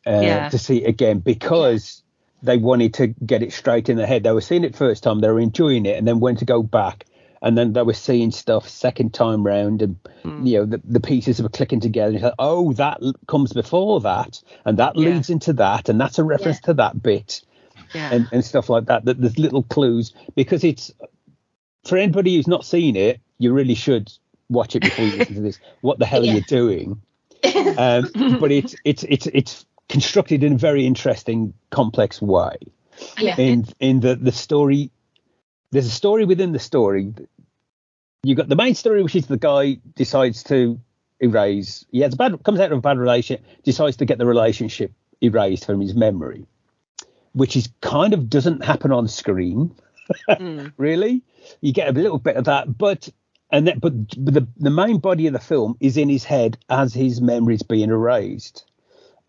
uh, 0.07 0.21
Yeah. 0.21 0.49
to 0.49 0.57
see 0.57 0.83
it 0.83 0.87
again 0.87 1.19
because 1.19 2.03
they 2.45 2.57
wanted 2.57 2.93
to 2.95 3.07
get 3.07 3.43
it 3.43 3.53
straight 3.53 3.89
in 3.89 3.97
their 3.97 4.07
head. 4.07 4.23
They 4.23 4.31
were 4.31 4.41
seeing 4.41 4.63
it 4.63 4.75
first 4.75 5.03
time, 5.03 5.19
they 5.19 5.29
were 5.29 5.39
enjoying 5.39 5.85
it, 5.85 5.97
and 5.97 6.07
then 6.07 6.19
went 6.19 6.39
to 6.39 6.45
go 6.45 6.63
back, 6.63 7.05
and 7.41 7.57
then 7.57 7.73
they 7.73 7.83
were 7.83 7.93
seeing 7.93 8.31
stuff 8.31 8.67
second 8.69 9.13
time 9.13 9.43
round, 9.45 9.81
and 9.81 9.97
you 10.37 10.59
know 10.59 10.65
the, 10.65 10.81
the 10.83 10.99
pieces 10.99 11.41
were 11.41 11.49
clicking 11.49 11.79
together. 11.79 12.07
And 12.07 12.15
you 12.15 12.21
thought, 12.21 12.35
oh, 12.39 12.73
that 12.73 13.01
comes 13.27 13.53
before 13.53 14.01
that, 14.01 14.41
and 14.65 14.77
that 14.79 14.95
Yeah. 14.95 15.09
leads 15.11 15.29
into 15.29 15.53
that, 15.53 15.89
and 15.89 15.99
that's 15.99 16.19
a 16.19 16.23
reference 16.23 16.59
to 16.61 16.73
that 16.75 17.01
bit, 17.01 17.41
yeah 17.93 18.09
and, 18.11 18.27
and 18.31 18.43
stuff 18.45 18.69
like 18.69 18.85
that. 18.85 19.05
That 19.05 19.19
there's 19.21 19.39
little 19.39 19.63
clues 19.63 20.13
because 20.35 20.63
it's 20.63 20.91
for 21.85 21.97
anybody 21.97 22.35
who's 22.35 22.47
not 22.47 22.65
seen 22.65 22.95
it, 22.95 23.21
you 23.39 23.53
really 23.53 23.75
should 23.75 24.11
watch 24.49 24.75
it 24.75 24.83
before 24.83 25.07
you 25.07 25.13
listen 25.15 25.35
to 25.35 25.41
this. 25.41 25.59
What 25.81 25.99
the 25.99 26.05
hell 26.05 26.23
Yeah. 26.23 26.31
are 26.31 26.35
you 26.35 26.41
doing? 26.41 27.01
um, 27.77 28.09
but 28.39 28.51
it's 28.51 28.75
it's 28.83 29.03
it's 29.03 29.27
it's 29.27 29.65
constructed 29.89 30.43
in 30.43 30.53
a 30.53 30.57
very 30.57 30.85
interesting, 30.85 31.53
complex 31.69 32.21
way. 32.21 32.57
Yeah. 33.19 33.35
In 33.37 33.65
in 33.79 33.99
the 33.99 34.15
the 34.15 34.31
story, 34.31 34.91
there's 35.71 35.85
a 35.87 35.91
story 35.91 36.25
within 36.25 36.51
the 36.53 36.59
story. 36.59 37.13
You 38.23 38.35
got 38.35 38.49
the 38.49 38.55
main 38.55 38.75
story, 38.75 39.03
which 39.03 39.15
is 39.15 39.27
the 39.27 39.37
guy 39.37 39.77
decides 39.95 40.43
to 40.43 40.79
erase. 41.19 41.85
He 41.91 41.99
has 42.01 42.13
a 42.13 42.17
bad 42.17 42.43
comes 42.43 42.59
out 42.59 42.71
of 42.71 42.77
a 42.77 42.81
bad 42.81 42.97
relationship, 42.97 43.45
decides 43.63 43.97
to 43.97 44.05
get 44.05 44.17
the 44.17 44.25
relationship 44.25 44.91
erased 45.21 45.65
from 45.65 45.81
his 45.81 45.93
memory, 45.93 46.45
which 47.33 47.55
is 47.55 47.69
kind 47.81 48.13
of 48.13 48.29
doesn't 48.29 48.63
happen 48.63 48.91
on 48.91 49.07
screen 49.07 49.75
Mm. 50.29 50.71
really. 50.77 51.23
You 51.61 51.73
get 51.73 51.89
a 51.89 51.91
little 51.99 52.19
bit 52.19 52.35
of 52.35 52.45
that, 52.45 52.77
but 52.77 53.09
and 53.51 53.67
that, 53.67 53.81
but 53.81 53.93
the 54.11 54.47
the 54.57 54.69
main 54.69 54.99
body 54.99 55.27
of 55.27 55.33
the 55.33 55.39
film 55.39 55.77
is 55.79 55.97
in 55.97 56.09
his 56.09 56.23
head 56.23 56.57
as 56.69 56.93
his 56.93 57.21
memories 57.21 57.63
being 57.63 57.89
erased, 57.89 58.65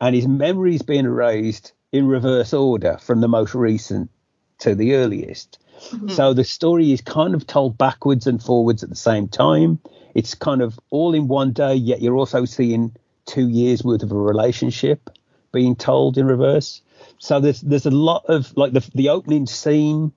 and 0.00 0.14
his 0.14 0.26
memories 0.26 0.82
being 0.82 1.04
erased 1.04 1.72
in 1.92 2.06
reverse 2.06 2.52
order 2.52 2.98
from 3.00 3.20
the 3.20 3.28
most 3.28 3.54
recent 3.54 4.10
to 4.58 4.74
the 4.74 4.94
earliest. 4.94 5.58
Mm-hmm. 5.90 6.08
So 6.08 6.32
the 6.32 6.44
story 6.44 6.92
is 6.92 7.00
kind 7.00 7.34
of 7.34 7.46
told 7.46 7.78
backwards 7.78 8.26
and 8.26 8.42
forwards 8.42 8.82
at 8.82 8.88
the 8.88 8.96
same 8.96 9.28
time. 9.28 9.78
It's 10.14 10.34
kind 10.34 10.62
of 10.62 10.78
all 10.90 11.14
in 11.14 11.28
one 11.28 11.52
day, 11.52 11.74
yet 11.74 12.00
you're 12.00 12.16
also 12.16 12.44
seeing 12.44 12.96
two 13.26 13.48
years 13.48 13.84
worth 13.84 14.02
of 14.02 14.12
a 14.12 14.16
relationship 14.16 15.10
being 15.52 15.76
told 15.76 16.18
in 16.18 16.26
reverse. 16.26 16.82
So 17.18 17.40
there's 17.40 17.60
there's 17.60 17.86
a 17.86 17.90
lot 17.90 18.24
of 18.26 18.56
like 18.56 18.72
the 18.72 18.88
the 18.94 19.10
opening 19.10 19.46
scene 19.46 20.12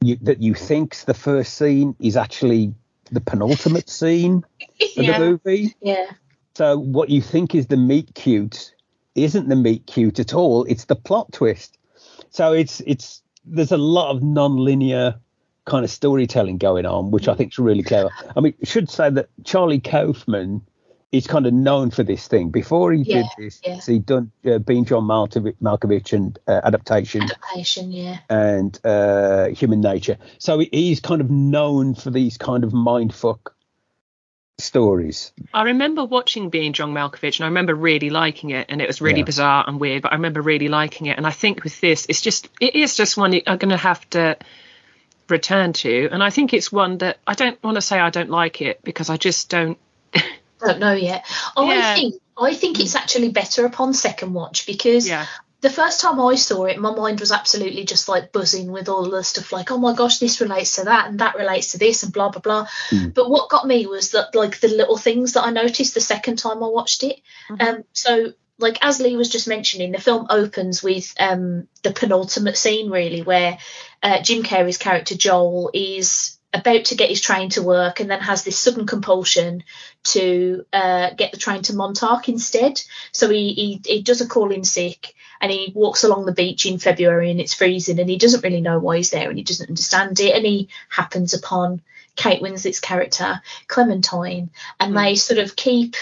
you, 0.00 0.16
that 0.22 0.42
you 0.42 0.54
think's 0.54 1.04
the 1.04 1.14
first 1.14 1.54
scene 1.54 1.96
is 1.98 2.16
actually 2.16 2.74
the 3.10 3.20
penultimate 3.20 3.88
scene 3.88 4.44
of 4.96 5.06
the 5.06 5.18
movie. 5.44 5.74
Yeah. 5.80 6.10
So 6.54 6.78
what 6.78 7.10
you 7.10 7.20
think 7.20 7.54
is 7.54 7.66
the 7.66 7.76
meet 7.76 8.14
cute 8.14 8.74
isn't 9.14 9.48
the 9.48 9.56
meet 9.56 9.86
cute 9.86 10.18
at 10.20 10.34
all. 10.34 10.64
It's 10.64 10.84
the 10.84 10.96
plot 10.96 11.32
twist. 11.32 11.78
So 12.30 12.52
it's 12.52 12.80
it's 12.86 13.22
there's 13.44 13.72
a 13.72 13.76
lot 13.76 14.10
of 14.14 14.22
non-linear 14.22 15.16
kind 15.66 15.84
of 15.84 15.90
storytelling 15.90 16.58
going 16.58 16.86
on, 16.86 17.10
which 17.10 17.28
I 17.28 17.34
think 17.34 17.52
is 17.52 17.58
really 17.58 17.82
clever. 17.82 18.10
I 18.36 18.40
mean, 18.40 18.54
I 18.60 18.66
should 18.66 18.90
say 18.90 19.10
that 19.10 19.28
Charlie 19.44 19.80
Kaufman 19.80 20.62
is 21.10 21.26
kind 21.26 21.46
of 21.46 21.52
known 21.54 21.90
for 21.90 22.02
this 22.02 22.26
thing. 22.26 22.50
Before 22.50 22.92
he 22.92 23.02
Yeah, 23.02 23.22
did 23.22 23.26
this, 23.38 23.60
yeah. 23.64 23.80
he'd 23.86 24.04
done 24.04 24.32
uh, 24.44 24.58
Being 24.58 24.84
John 24.84 25.04
Malkovich, 25.04 25.54
Malkovich 25.62 26.12
and 26.12 26.36
uh, 26.48 26.60
adaptation 26.64 27.22
Adaptation. 27.22 27.92
Yeah. 27.92 28.18
and 28.28 28.78
uh, 28.84 29.46
Human 29.48 29.80
Nature. 29.80 30.18
So 30.38 30.58
he's 30.58 31.00
kind 31.00 31.20
of 31.20 31.30
known 31.30 31.94
for 31.94 32.10
these 32.10 32.36
kind 32.36 32.64
of 32.64 32.72
mindfuck 32.72 33.52
stories. 34.58 35.32
I 35.52 35.62
remember 35.62 36.04
watching 36.04 36.50
Being 36.50 36.72
John 36.72 36.92
Malkovich 36.92 37.38
and 37.38 37.44
I 37.44 37.48
remember 37.48 37.74
really 37.74 38.10
liking 38.10 38.50
it 38.50 38.66
and 38.68 38.80
it 38.80 38.86
was 38.86 39.00
really 39.00 39.20
Yeah. 39.20 39.24
bizarre 39.24 39.64
and 39.66 39.80
weird, 39.80 40.02
but 40.02 40.12
I 40.12 40.16
remember 40.16 40.40
really 40.42 40.68
liking 40.68 41.06
it. 41.06 41.16
And 41.16 41.26
I 41.26 41.30
think 41.30 41.64
with 41.64 41.80
this, 41.80 42.06
it's 42.08 42.20
just, 42.20 42.48
it 42.60 42.76
is 42.76 42.96
just 42.96 43.16
one 43.16 43.34
I'm 43.34 43.58
going 43.58 43.70
to 43.70 43.76
have 43.76 44.08
to 44.10 44.36
return 45.28 45.72
to. 45.72 46.08
And 46.10 46.22
I 46.22 46.30
think 46.30 46.52
it's 46.54 46.70
one 46.70 46.98
that 46.98 47.18
I 47.26 47.34
don't 47.34 47.60
want 47.62 47.76
to 47.76 47.80
say 47.80 47.98
I 47.98 48.10
don't 48.10 48.30
like 48.30 48.60
it 48.60 48.80
because 48.82 49.10
I 49.10 49.16
just 49.16 49.48
don't. 49.48 49.78
Don't 50.60 50.78
know 50.78 50.92
yet. 50.94 51.24
I 51.56 51.74
Yeah. 51.74 51.94
think 51.94 52.14
I 52.36 52.54
think 52.54 52.80
it's 52.80 52.96
actually 52.96 53.28
better 53.28 53.64
upon 53.66 53.92
second 53.92 54.32
watch 54.32 54.66
because 54.66 55.06
Yeah. 55.06 55.26
The 55.64 55.70
first 55.70 56.02
time 56.02 56.20
I 56.20 56.34
saw 56.34 56.66
it, 56.66 56.78
my 56.78 56.94
mind 56.94 57.20
was 57.20 57.32
absolutely 57.32 57.84
just 57.84 58.06
like 58.06 58.32
buzzing 58.32 58.70
with 58.70 58.90
all 58.90 59.08
the 59.08 59.24
stuff 59.24 59.50
like, 59.50 59.70
oh 59.70 59.78
my 59.78 59.94
gosh, 59.94 60.18
this 60.18 60.42
relates 60.42 60.76
to 60.76 60.84
that 60.84 61.08
and 61.08 61.20
that 61.20 61.36
relates 61.36 61.72
to 61.72 61.78
this 61.78 62.02
and 62.02 62.12
blah 62.12 62.28
blah 62.28 62.42
blah. 62.42 62.66
But 63.14 63.30
what 63.30 63.48
got 63.48 63.66
me 63.66 63.86
was 63.86 64.10
that 64.10 64.34
like 64.34 64.60
the 64.60 64.68
little 64.68 64.98
things 64.98 65.32
that 65.32 65.44
I 65.44 65.50
noticed 65.50 65.94
the 65.94 66.02
second 66.02 66.36
time 66.36 66.62
I 66.62 66.68
watched 66.68 67.02
it. 67.02 67.18
Um, 67.58 67.84
so 67.94 68.34
like 68.58 68.76
as 68.84 69.00
Lee 69.00 69.16
was 69.16 69.30
just 69.30 69.48
mentioning, 69.48 69.92
the 69.92 69.98
film 69.98 70.26
opens 70.28 70.82
with 70.82 71.14
um 71.18 71.66
the 71.82 71.92
penultimate 71.92 72.58
scene 72.58 72.90
really 72.90 73.22
where 73.22 73.56
uh, 74.02 74.20
Jim 74.20 74.42
Carrey's 74.42 74.76
character 74.76 75.14
Joel 75.14 75.70
is 75.72 76.33
about 76.54 76.86
to 76.86 76.94
get 76.94 77.10
his 77.10 77.20
train 77.20 77.50
to 77.50 77.62
work 77.62 78.00
and 78.00 78.08
then 78.08 78.20
has 78.20 78.44
this 78.44 78.58
sudden 78.58 78.86
compulsion 78.86 79.64
to 80.04 80.64
uh, 80.72 81.10
get 81.10 81.32
the 81.32 81.38
train 81.38 81.62
to 81.62 81.74
Montauk 81.74 82.28
instead. 82.28 82.80
So 83.12 83.28
he, 83.28 83.52
he 83.52 83.80
he 83.84 84.02
does 84.02 84.20
a 84.20 84.28
call 84.28 84.52
in 84.52 84.64
sick 84.64 85.14
and 85.40 85.50
he 85.50 85.72
walks 85.74 86.04
along 86.04 86.26
the 86.26 86.32
beach 86.32 86.64
in 86.64 86.78
February 86.78 87.30
and 87.30 87.40
it's 87.40 87.54
freezing 87.54 87.98
and 87.98 88.08
he 88.08 88.16
doesn't 88.16 88.44
really 88.44 88.60
know 88.60 88.78
why 88.78 88.98
he's 88.98 89.10
there 89.10 89.28
and 89.28 89.36
he 89.36 89.44
doesn't 89.44 89.68
understand 89.68 90.20
it 90.20 90.34
and 90.34 90.46
he 90.46 90.68
happens 90.88 91.34
upon 91.34 91.82
Kate 92.16 92.40
Winslet's 92.40 92.80
character 92.80 93.42
Clementine 93.66 94.50
and 94.78 94.96
they 94.96 95.16
sort 95.16 95.40
of 95.40 95.56
keep 95.56 95.96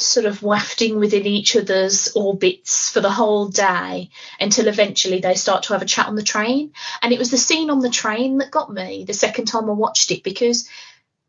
sort 0.00 0.26
of 0.26 0.42
wafting 0.42 0.98
within 0.98 1.26
each 1.26 1.56
other's 1.56 2.12
orbits 2.14 2.90
for 2.90 3.00
the 3.00 3.10
whole 3.10 3.48
day 3.48 4.10
until 4.40 4.68
eventually 4.68 5.20
they 5.20 5.34
start 5.34 5.64
to 5.64 5.72
have 5.72 5.82
a 5.82 5.86
chat 5.86 6.06
on 6.06 6.16
the 6.16 6.22
train. 6.22 6.72
And 7.02 7.12
it 7.12 7.18
was 7.18 7.30
the 7.30 7.38
scene 7.38 7.70
on 7.70 7.80
the 7.80 7.90
train 7.90 8.38
that 8.38 8.50
got 8.50 8.72
me 8.72 9.04
the 9.04 9.14
second 9.14 9.46
time 9.46 9.68
I 9.68 9.72
watched 9.72 10.10
it 10.10 10.22
because 10.22 10.68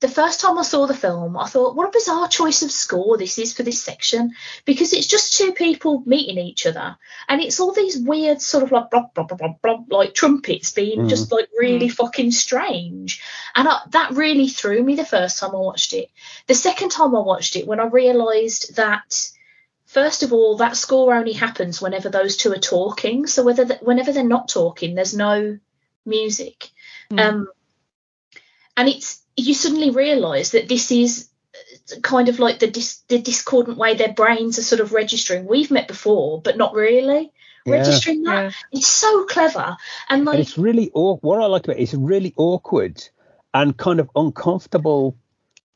the 0.02 0.10
first 0.10 0.42
time 0.42 0.58
I 0.58 0.64
saw 0.64 0.88
the 0.88 0.96
film, 0.96 1.38
I 1.38 1.48
thought, 1.48 1.76
what 1.76 1.88
a 1.88 1.92
bizarre 1.92 2.28
choice 2.28 2.64
of 2.64 2.72
score 2.72 3.18
this 3.18 3.38
is 3.38 3.54
for 3.54 3.62
this 3.62 3.82
section 3.82 4.32
because 4.66 4.94
it's 4.94 5.06
just 5.06 5.38
two 5.38 5.54
people 5.54 6.02
meeting 6.08 6.40
each 6.40 6.66
other, 6.66 6.98
and 7.30 7.40
it's 7.40 7.60
all 7.60 7.72
these 7.72 8.00
weird 8.00 8.42
sort 8.42 8.64
of 8.64 8.72
like 8.72 8.90
blah 8.90 9.06
blah 9.14 9.24
blah 9.24 9.38
blah, 9.38 9.54
blah 9.62 9.98
like 9.98 10.14
trumpets 10.14 10.72
being 10.72 11.02
Mm. 11.02 11.10
just 11.10 11.32
like 11.32 11.48
really 11.58 11.88
fucking 11.88 12.32
strange, 12.32 13.22
and 13.56 13.68
I, 13.68 13.80
that 13.92 14.12
really 14.12 14.48
threw 14.48 14.84
me 14.84 14.96
the 14.96 15.06
first 15.06 15.38
time 15.40 15.52
I 15.52 15.60
watched 15.60 15.94
it. 15.94 16.10
The 16.48 16.56
second 16.56 16.90
time 16.90 17.16
I 17.16 17.20
watched 17.20 17.56
it, 17.56 17.68
when 17.68 17.80
I 17.80 17.86
realised 17.86 18.76
that. 18.76 19.30
First 19.86 20.24
of 20.24 20.32
all, 20.32 20.56
that 20.56 20.78
score 20.78 21.14
only 21.14 21.34
happens 21.34 21.82
whenever 21.82 22.08
those 22.08 22.38
two 22.38 22.54
are 22.54 22.58
talking. 22.58 23.28
So 23.28 23.44
whether 23.44 23.66
th- 23.66 23.82
whenever 23.82 24.14
they're 24.14 24.24
not 24.24 24.48
talking, 24.48 24.96
there's 24.96 25.14
no 25.14 25.60
music. 26.06 26.70
Mm. 27.12 27.20
Um, 27.20 27.48
and 28.78 28.88
it's 28.88 29.21
you 29.38 29.54
suddenly 29.54 29.90
realise 29.92 30.52
that 30.52 30.68
this 30.70 30.92
is 30.92 31.30
uh, 31.96 32.00
kind 32.02 32.30
of 32.30 32.40
like 32.40 32.60
the 32.60 32.68
dis- 32.68 33.02
the 33.08 33.20
discordant 33.20 33.78
way 33.78 33.96
their 33.96 34.14
brains 34.14 34.58
are 34.60 34.64
sort 34.64 34.82
of 34.82 34.94
registering. 34.94 35.46
We've 35.46 35.72
met 35.72 35.88
before, 35.88 36.42
but 36.42 36.58
not 36.58 36.74
really 36.74 37.32
Yeah. 37.66 37.74
registering 37.78 38.24
that. 38.24 38.44
Yeah. 38.44 38.52
It's 38.80 38.88
so 38.88 39.26
clever, 39.26 39.78
and 40.10 40.20
And 40.20 40.26
like 40.26 40.40
it's 40.40 40.58
really 40.58 40.92
aw- 40.94 41.18
what 41.18 41.42
I 41.42 41.46
like 41.48 41.66
about 41.66 41.80
it's 41.80 41.94
really 41.94 42.34
awkward 42.38 43.04
and 43.54 43.76
kind 43.76 44.00
of 44.00 44.10
uncomfortable 44.16 45.18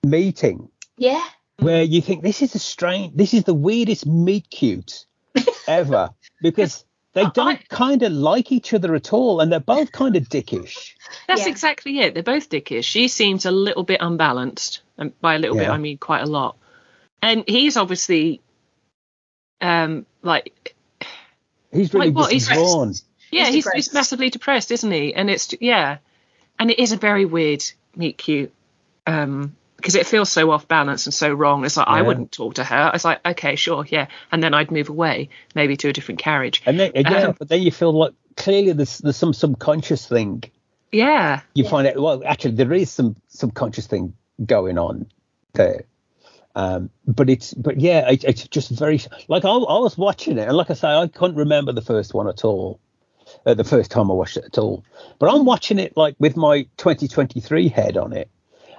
meeting 0.03 0.69
yeah, 0.97 1.23
where 1.59 1.83
you 1.83 2.01
think 2.01 2.23
this 2.23 2.41
is 2.41 2.55
a 2.55 2.59
strange, 2.59 3.15
this 3.15 3.33
is 3.33 3.43
the 3.43 3.53
weirdest 3.53 4.05
meet 4.05 4.49
cute 4.49 5.05
ever 5.67 6.09
because 6.41 6.85
they 7.15 7.25
don't 7.33 7.67
kind 7.69 8.03
of 8.03 8.11
like 8.11 8.51
each 8.51 8.73
other 8.73 8.93
at 8.93 9.11
all 9.13 9.39
and 9.39 9.51
they're 9.51 9.59
both 9.59 9.91
kind 9.91 10.15
of 10.15 10.29
dickish. 10.29 10.93
That's 11.27 11.41
Yeah. 11.41 11.49
exactly 11.49 11.99
it. 11.99 12.13
They're 12.13 12.21
both 12.23 12.49
dickish. 12.49 12.83
She 12.83 13.07
seems 13.07 13.45
a 13.45 13.51
little 13.51 13.83
bit 13.83 13.99
unbalanced, 14.01 14.81
and 14.97 15.19
by 15.21 15.35
a 15.35 15.39
little 15.39 15.57
bit 15.57 15.69
I 15.69 15.77
mean 15.77 15.97
quite 15.97 16.21
a 16.21 16.27
lot. 16.27 16.57
And 17.21 17.43
he's 17.47 17.75
obviously, 17.77 18.41
um, 19.61 20.05
like 20.21 20.75
He's 21.71 21.93
really 21.93 22.07
Like 22.07 22.15
what, 22.15 22.31
he's- 22.31 22.47
withdrawn. 22.49 22.93
yeah, 23.31 23.45
He's 23.47 23.65
he's, 23.65 23.71
he's 23.71 23.93
massively 23.93 24.29
depressed, 24.29 24.71
isn't 24.71 24.91
he? 24.91 25.13
And 25.13 25.29
it's 25.29 25.53
yeah, 25.59 25.97
and 26.59 26.71
it 26.71 26.79
is 26.79 26.91
a 26.93 26.97
very 26.97 27.25
weird 27.25 27.63
meet 27.95 28.17
cute, 28.17 28.53
um, 29.07 29.55
because 29.85 29.93
it 29.93 30.07
feels 30.07 30.31
so 30.31 30.49
off 30.49 30.67
balance 30.67 31.05
and 31.05 31.13
so 31.13 31.31
wrong. 31.31 31.63
It's 31.63 31.77
like 31.77 31.87
I 31.87 32.01
wouldn't 32.01 32.31
talk 32.31 32.55
to 32.55 32.63
her. 32.63 32.89
It's 32.95 33.05
like 33.05 33.23
okay, 33.23 33.55
sure, 33.55 33.85
yeah, 33.87 34.07
and 34.31 34.41
then 34.41 34.55
I'd 34.55 34.71
move 34.71 34.89
away, 34.89 35.29
maybe 35.53 35.77
to 35.77 35.89
a 35.89 35.93
different 35.93 36.19
carriage. 36.19 36.63
And 36.65 36.79
then, 36.79 36.91
yeah, 36.95 37.27
Um, 37.27 37.35
but 37.37 37.49
then 37.49 37.61
you 37.61 37.69
feel 37.69 37.91
like 37.91 38.13
clearly 38.35 38.71
there's, 38.71 38.97
there's 38.97 39.15
some 39.15 39.31
subconscious 39.31 40.07
thing. 40.07 40.43
Yeah, 40.91 41.41
You 41.53 41.65
Yeah. 41.65 41.69
find 41.69 41.87
out, 41.87 41.99
well, 41.99 42.23
actually, 42.25 42.55
there 42.55 42.73
is 42.73 42.89
some 42.89 43.15
subconscious 43.27 43.85
thing 43.85 44.15
going 44.43 44.79
on 44.79 45.05
there. 45.53 45.83
Um, 46.55 46.89
but 47.05 47.29
it's, 47.29 47.53
but 47.53 47.79
yeah, 47.79 48.09
it, 48.09 48.23
it's 48.23 48.47
just 48.47 48.71
very, 48.71 48.99
like 49.27 49.45
I, 49.45 49.49
I 49.49 49.79
was 49.79 49.99
watching 49.99 50.39
it, 50.39 50.47
and 50.47 50.57
like 50.57 50.71
I 50.71 50.73
say, 50.73 50.87
I 50.87 51.07
couldn't 51.09 51.37
remember 51.37 51.73
the 51.73 51.81
first 51.83 52.15
one 52.15 52.27
at 52.27 52.43
all, 52.43 52.79
uh, 53.45 53.53
the 53.53 53.63
first 53.63 53.91
time 53.91 54.09
I 54.09 54.15
watched 54.15 54.37
it 54.37 54.45
at 54.45 54.57
all. 54.57 54.83
But 55.19 55.31
I'm 55.31 55.45
watching 55.45 55.77
it 55.77 55.95
like 55.95 56.15
with 56.17 56.35
my 56.35 56.63
2023 56.77 57.67
head 57.67 57.97
on 57.97 58.13
it, 58.13 58.31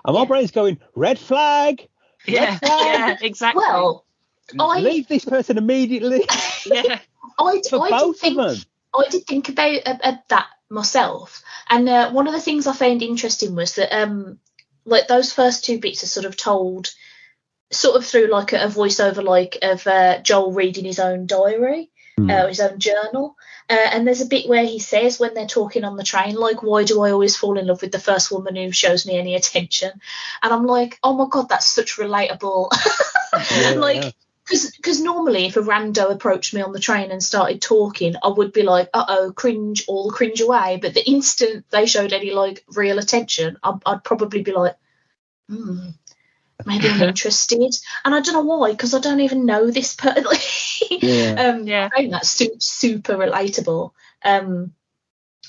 and 0.06 0.14
my 0.14 0.22
Yeah. 0.22 0.24
brain's 0.24 0.52
going, 0.52 0.78
red 0.94 1.18
flag, 1.18 1.86
yeah, 2.26 2.58
yeah, 2.62 3.16
exactly. 3.20 3.62
well, 3.62 4.06
I 4.58 4.80
leave 4.80 5.08
this 5.08 5.24
person 5.24 5.58
immediately. 5.58 6.24
yeah, 6.66 7.00
I, 7.38 7.62
For 7.70 7.82
I 7.82 7.88
did 7.88 7.90
both 7.90 8.14
of 8.16 8.20
think 8.20 8.36
them. 8.36 8.56
I 8.94 9.04
did 9.10 9.26
think 9.26 9.48
about 9.50 9.86
uh, 9.86 9.98
uh, 10.02 10.16
that 10.28 10.46
myself, 10.70 11.42
and 11.68 11.88
uh, 11.88 12.10
one 12.12 12.26
of 12.26 12.32
the 12.32 12.40
things 12.40 12.66
I 12.66 12.72
found 12.72 13.02
interesting 13.02 13.54
was 13.54 13.74
that 13.74 13.92
um, 13.96 14.38
like 14.84 15.08
those 15.08 15.32
first 15.32 15.64
two 15.64 15.78
bits 15.78 16.02
are 16.04 16.08
sort 16.08 16.26
of 16.26 16.36
told, 16.36 16.90
sort 17.70 17.96
of 17.96 18.06
through 18.06 18.28
like 18.28 18.52
a, 18.52 18.64
a 18.64 18.68
voiceover, 18.68 19.22
like 19.22 19.58
of 19.62 19.86
uh, 19.86 20.20
Joel 20.22 20.52
reading 20.52 20.84
his 20.84 20.98
own 21.00 21.26
diary, 21.26 21.90
Hmm. 22.18 22.30
uh, 22.30 22.46
his 22.46 22.60
own 22.60 22.78
journal, 22.78 23.36
uh, 23.68 23.74
and 23.92 24.06
there's 24.06 24.22
a 24.22 24.26
bit 24.26 24.48
where 24.48 24.64
he 24.64 24.78
says 24.78 25.20
when 25.20 25.34
they're 25.34 25.46
talking 25.46 25.84
on 25.84 25.96
the 25.96 26.02
train, 26.02 26.34
like, 26.34 26.62
"Why 26.62 26.84
do 26.84 27.02
I 27.02 27.10
always 27.10 27.36
fall 27.36 27.58
in 27.58 27.66
love 27.66 27.82
with 27.82 27.92
the 27.92 27.98
first 27.98 28.30
woman 28.32 28.56
who 28.56 28.72
shows 28.72 29.04
me 29.06 29.18
any 29.18 29.34
attention?" 29.34 29.90
And 30.42 30.52
I'm 30.52 30.64
like, 30.64 30.98
"Oh 31.02 31.14
my 31.14 31.26
god, 31.30 31.50
that's 31.50 31.68
such 31.68 31.96
relatable." 31.96 32.70
Yeah, 33.50 33.72
like 33.72 33.96
yeah. 33.96 34.10
because 34.46 35.00
normally 35.00 35.46
if 35.46 35.56
a 35.56 35.60
rando 35.60 36.10
approached 36.10 36.54
me 36.54 36.62
on 36.62 36.72
the 36.72 36.80
train 36.80 37.10
and 37.10 37.22
started 37.22 37.60
talking 37.60 38.14
i 38.22 38.28
would 38.28 38.52
be 38.52 38.62
like 38.62 38.88
uh-oh 38.94 39.32
cringe 39.32 39.84
all 39.88 40.10
cringe 40.10 40.40
away 40.40 40.78
but 40.80 40.94
the 40.94 41.06
instant 41.06 41.66
they 41.70 41.84
showed 41.84 42.12
any 42.12 42.30
like 42.30 42.64
real 42.68 42.98
attention 42.98 43.58
i'd, 43.62 43.80
I'd 43.84 44.04
probably 44.04 44.42
be 44.42 44.52
like 44.52 44.76
hmm 45.50 45.88
maybe 46.64 46.88
i'm 46.88 47.02
interested 47.08 47.74
and 48.04 48.14
i 48.14 48.20
don't 48.20 48.34
know 48.34 48.40
why 48.56 48.70
because 48.70 48.94
i 48.94 49.00
don't 49.00 49.20
even 49.20 49.44
know 49.46 49.70
this 49.70 49.94
person 49.94 50.24
Yeah. 50.90 51.34
um 51.54 51.66
Yeah. 51.66 51.88
i 51.92 51.96
find 51.96 52.12
that 52.12 52.24
su- 52.26 52.56
super 52.58 53.14
relatable 53.16 53.92
um 54.24 54.72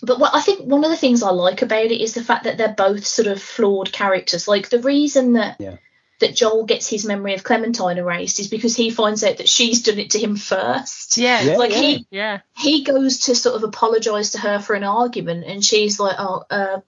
but 0.04 0.20
what 0.20 0.36
I 0.36 0.41
think 0.41 0.60
one 0.62 0.84
of 0.84 0.91
the 0.91 0.96
things 0.96 1.24
I 1.24 1.32
like 1.32 1.63
about 1.63 1.86
it 1.86 2.00
is 2.00 2.13
the 2.13 2.24
fact 2.24 2.43
that 2.43 2.60
they're 2.60 2.72
both 2.72 3.04
sort 3.04 3.28
of 3.28 3.41
flawed 3.41 3.91
characters. 3.91 4.48
Like 4.48 4.70
the 4.70 4.78
reason 4.80 5.34
that 5.34 5.56
Yeah. 5.60 5.78
that 6.20 6.36
Joel 6.36 6.65
gets 6.65 6.88
his 6.88 7.04
memory 7.04 7.34
of 7.34 7.43
Clementine 7.43 7.98
erased 7.98 8.39
is 8.39 8.48
because 8.48 8.76
he 8.76 8.91
finds 8.91 9.24
out 9.24 9.38
that 9.38 9.50
she's 9.50 9.82
done 9.82 9.98
it 9.98 10.12
to 10.12 10.20
him 10.20 10.36
first. 10.36 11.17
yeah, 11.17 11.41
Yeah, 11.41 11.58
like 11.58 11.72
yeah. 11.72 11.82
he 11.82 12.08
yeah, 12.12 12.39
he 12.56 12.84
goes 12.84 13.22
to 13.22 13.34
sort 13.34 13.56
of 13.56 13.63
apologise 13.63 14.34
to 14.34 14.39
her 14.39 14.60
for 14.60 14.76
an 14.76 14.84
argument, 14.84 15.46
and 15.48 15.65
she's 15.65 16.00
like, 16.00 16.17
"Oh, 16.20 16.43
uh, 16.52 16.82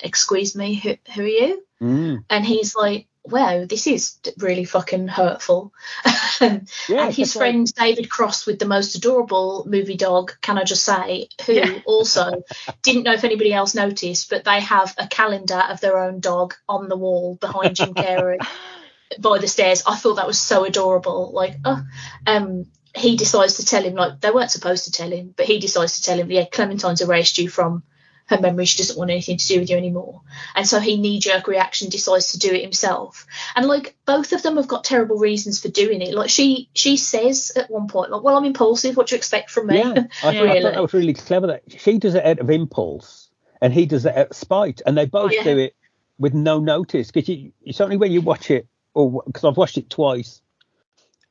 excuse 0.00 0.56
me, 0.56 0.74
who, 0.74 0.96
who 1.14 1.22
are 1.22 1.26
you?" 1.26 1.64
Mm. 1.80 2.24
And 2.28 2.44
he's 2.44 2.74
like, 2.74 3.06
"Wow, 3.30 3.64
this 3.64 3.86
is 3.86 4.18
really 4.38 4.64
fucking 4.64 5.08
hurtful." 5.08 5.72
and 6.40 6.68
his 7.10 7.34
friend 7.34 7.72
David 7.74 8.08
Cross 8.10 8.46
with 8.46 8.58
the 8.58 8.66
most 8.66 8.94
adorable 8.94 9.64
movie 9.66 9.96
dog, 9.96 10.32
can 10.40 10.58
I 10.58 10.64
just 10.64 10.84
say, 10.84 11.28
who 11.46 11.54
Yeah. 11.54 11.80
also 11.86 12.42
didn't 12.82 13.04
know 13.04 13.12
if 13.12 13.24
anybody 13.24 13.52
else 13.52 13.74
noticed, 13.74 14.30
but 14.30 14.44
they 14.44 14.60
have 14.60 14.94
a 14.98 15.06
calendar 15.06 15.62
of 15.68 15.80
their 15.80 15.98
own 15.98 16.20
dog 16.20 16.54
on 16.68 16.88
the 16.88 16.96
wall 16.96 17.36
behind 17.40 17.76
Jim 17.76 17.94
Carrey 17.94 18.38
by 19.18 19.38
the 19.38 19.48
stairs. 19.48 19.82
I 19.86 19.96
thought 19.96 20.14
that 20.14 20.26
was 20.26 20.40
so 20.40 20.64
adorable. 20.64 21.30
Like, 21.32 21.56
oh, 21.64 21.82
um, 22.26 22.66
he 22.94 23.16
decides 23.16 23.56
to 23.56 23.64
tell 23.64 23.82
him, 23.82 23.94
like, 23.94 24.20
they 24.20 24.30
weren't 24.30 24.50
supposed 24.50 24.84
to 24.86 24.92
tell 24.92 25.10
him, 25.10 25.34
but 25.36 25.46
he 25.46 25.58
decides 25.58 25.96
to 25.96 26.02
tell 26.02 26.18
him, 26.18 26.30
yeah, 26.30 26.44
Clementine's 26.44 27.00
erased 27.00 27.38
you 27.38 27.48
from 27.48 27.82
her 28.28 28.40
memory. 28.40 28.64
She 28.66 28.78
doesn't 28.78 28.98
want 28.98 29.10
anything 29.10 29.38
to 29.38 29.46
do 29.46 29.60
with 29.60 29.70
you 29.70 29.76
anymore. 29.76 30.20
And 30.54 30.66
so 30.66 30.78
he 30.80 30.98
knee 30.98 31.18
jerk 31.18 31.46
reaction 31.46 31.88
decides 31.88 32.32
to 32.32 32.38
do 32.38 32.52
it 32.52 32.62
himself. 32.62 33.26
And 33.56 33.66
like 33.66 33.96
both 34.06 34.32
of 34.32 34.42
them 34.42 34.56
have 34.56 34.68
got 34.68 34.84
terrible 34.84 35.16
reasons 35.18 35.60
for 35.60 35.68
doing 35.68 36.02
it. 36.02 36.14
Like 36.14 36.30
she 36.30 36.68
she 36.74 36.96
says 36.96 37.52
at 37.56 37.70
one 37.70 37.88
point, 37.88 38.10
like, 38.10 38.22
well, 38.22 38.36
I'm 38.36 38.44
impulsive. 38.44 38.96
What 38.96 39.08
do 39.08 39.14
you 39.14 39.18
expect 39.18 39.50
from 39.50 39.68
me? 39.68 39.78
Yeah, 39.78 39.90
I, 39.90 39.92
thought, 40.34 40.48
I 40.48 40.60
thought 40.62 40.72
that 40.74 40.82
was 40.82 40.92
really 40.94 41.14
clever. 41.14 41.46
That 41.48 41.62
she 41.68 41.98
does 41.98 42.14
it 42.14 42.24
out 42.24 42.38
of 42.38 42.50
impulse, 42.50 43.30
and 43.60 43.72
he 43.72 43.86
does 43.86 44.04
it 44.06 44.16
out 44.16 44.30
of 44.30 44.36
spite, 44.36 44.82
and 44.86 44.96
they 44.96 45.06
both 45.06 45.32
Yeah. 45.32 45.44
do 45.44 45.58
it 45.58 45.74
with 46.18 46.34
no 46.34 46.58
notice. 46.60 47.10
Because 47.10 47.28
you, 47.28 47.52
it's 47.62 47.80
only 47.80 47.96
when 47.96 48.12
you 48.12 48.20
watch 48.20 48.50
it, 48.50 48.66
or 48.94 49.22
because 49.26 49.44
I've 49.44 49.56
watched 49.56 49.78
it 49.78 49.88
twice, 49.88 50.42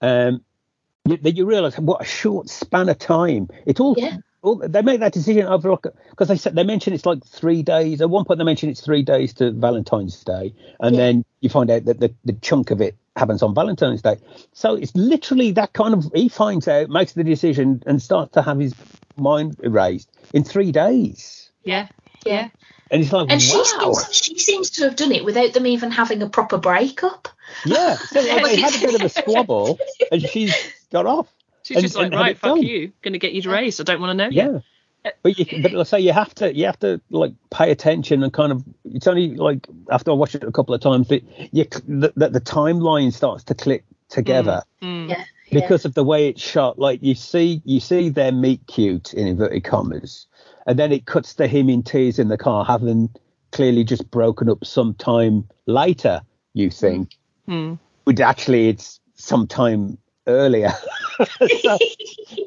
um, 0.02 0.44
you, 1.06 1.18
that 1.18 1.36
you 1.36 1.46
realise 1.46 1.78
what 1.78 2.02
a 2.02 2.06
short 2.06 2.50
span 2.50 2.90
of 2.90 2.98
time. 2.98 3.50
It 3.66 3.80
all, 3.80 3.96
Yeah. 3.98 4.18
All 4.42 4.56
they 4.56 4.82
make 4.82 5.00
that 5.00 5.14
decision 5.14 5.46
over 5.48 5.76
because 6.10 6.28
they 6.28 6.38
said 6.38 6.56
they 6.56 6.64
mention 6.64 6.94
it's 6.94 7.06
like 7.06 7.24
three 7.26 7.64
days. 7.64 8.02
At 8.02 8.10
one 8.10 8.26
point, 8.26 8.38
they 8.38 8.44
mention 8.46 8.70
it's 8.70 8.82
three 8.82 9.04
days 9.04 9.34
to 9.36 9.52
Valentine's 9.52 10.24
Day, 10.24 10.54
and 10.80 10.96
Yeah. 10.96 11.02
then 11.02 11.26
you 11.42 11.50
find 11.50 11.70
out 11.70 11.86
that 11.86 12.00
the, 12.00 12.14
the 12.24 12.34
chunk 12.34 12.72
of 12.72 12.82
it 12.82 12.96
happens 13.16 13.42
on 13.42 13.56
Valentine's 13.56 14.02
Day. 14.02 14.18
So 14.54 14.76
it's 14.76 14.96
literally 14.96 15.52
that 15.52 15.74
kind 15.74 15.94
of. 15.94 16.06
He 16.14 16.30
finds 16.30 16.68
out, 16.68 16.90
makes 16.90 17.14
the 17.14 17.24
decision, 17.24 17.84
and 17.86 18.02
starts 18.02 18.34
to 18.34 18.42
have 18.42 18.60
his 18.60 18.74
mind 19.18 19.60
erased 19.64 20.10
in 20.34 20.44
three 20.44 20.72
days. 20.72 21.52
yeah, 21.64 21.88
yeah. 22.26 22.50
And 22.90 23.02
it's 23.02 23.12
like, 23.12 23.30
And 23.30 23.42
she 23.42 23.58
wow, 23.58 23.92
seems, 23.92 24.16
she 24.16 24.40
seems 24.40 24.70
to 24.72 24.84
have 24.86 24.96
done 24.96 25.12
it 25.12 25.26
without 25.26 25.52
them 25.52 25.68
even 25.68 25.92
having 25.92 26.22
a 26.22 26.30
proper 26.30 26.58
breakup. 26.58 27.28
yeah. 27.66 27.96
So 27.98 28.22
like, 28.22 28.44
they 28.44 28.62
had 28.62 28.76
a 28.76 28.80
bit 28.80 28.96
of 28.96 29.02
a 29.02 29.10
squabble, 29.10 29.78
and 30.12 30.22
she's 30.22 30.56
got 30.92 31.06
off. 31.06 31.28
She's 31.68 31.78
And- 31.78 31.84
just 31.84 31.96
like, 31.96 32.06
and 32.08 32.16
right, 32.16 32.38
fuck 32.38 32.56
done. 32.56 32.64
you, 32.64 32.92
gonna 33.02 33.18
get 33.18 33.34
you 33.34 33.50
raised. 33.52 33.82
I 33.82 33.84
don't 33.84 34.00
want 34.02 34.12
to 34.18 34.24
know. 34.26 34.30
you." 34.30 34.54
Yeah. 34.54 35.12
But 35.24 35.38
you, 35.40 35.62
but 35.62 35.72
let's 35.72 35.90
say 35.90 36.00
you 36.02 36.12
have 36.12 36.34
to, 36.36 36.54
you 36.54 36.66
have 36.66 36.80
to 36.80 37.00
like 37.10 37.32
pay 37.50 37.72
attention 37.72 38.24
and 38.24 38.34
kind 38.34 38.52
of. 38.52 38.64
It's 38.86 39.08
only 39.08 39.36
like 39.36 39.66
after 39.90 40.12
I 40.12 40.14
watched 40.16 40.36
it 40.36 40.44
a 40.44 40.52
couple 40.52 40.74
of 40.76 40.82
times 40.82 41.08
that 41.10 41.24
you 41.54 41.66
that 41.88 42.14
the, 42.16 42.30
the 42.30 42.42
timeline 42.42 43.14
starts 43.14 43.44
to 43.46 43.54
click 43.56 43.84
together 44.10 44.64
Mm. 44.82 45.10
Yeah. 45.10 45.24
yeah. 45.50 45.60
because 45.62 45.86
of 45.86 45.94
the 45.94 46.04
way 46.04 46.28
it's 46.30 46.42
shot. 46.42 46.78
Like 46.80 47.02
you 47.04 47.16
see, 47.16 47.62
you 47.64 47.80
see 47.80 48.10
their 48.10 48.32
meet 48.34 48.66
cute 48.68 49.14
in 49.14 49.28
inverted 49.28 49.64
commas, 49.64 50.26
and 50.66 50.78
then 50.80 50.92
it 50.92 51.06
cuts 51.06 51.34
to 51.36 51.48
him 51.48 51.70
in 51.70 51.84
tears 51.84 52.20
in 52.20 52.28
the 52.28 52.38
car, 52.38 52.66
having 52.66 53.10
clearly 53.52 53.84
just 53.86 54.10
broken 54.12 54.50
up 54.50 54.66
some 54.66 54.94
time 54.96 55.48
later. 55.68 56.22
You 56.54 56.70
think, 56.70 57.12
Mm. 57.48 57.80
but 58.04 58.20
actually 58.20 58.68
it's 58.70 59.00
sometime 59.16 59.98
earlier. 60.28 60.72
so, 61.62 61.78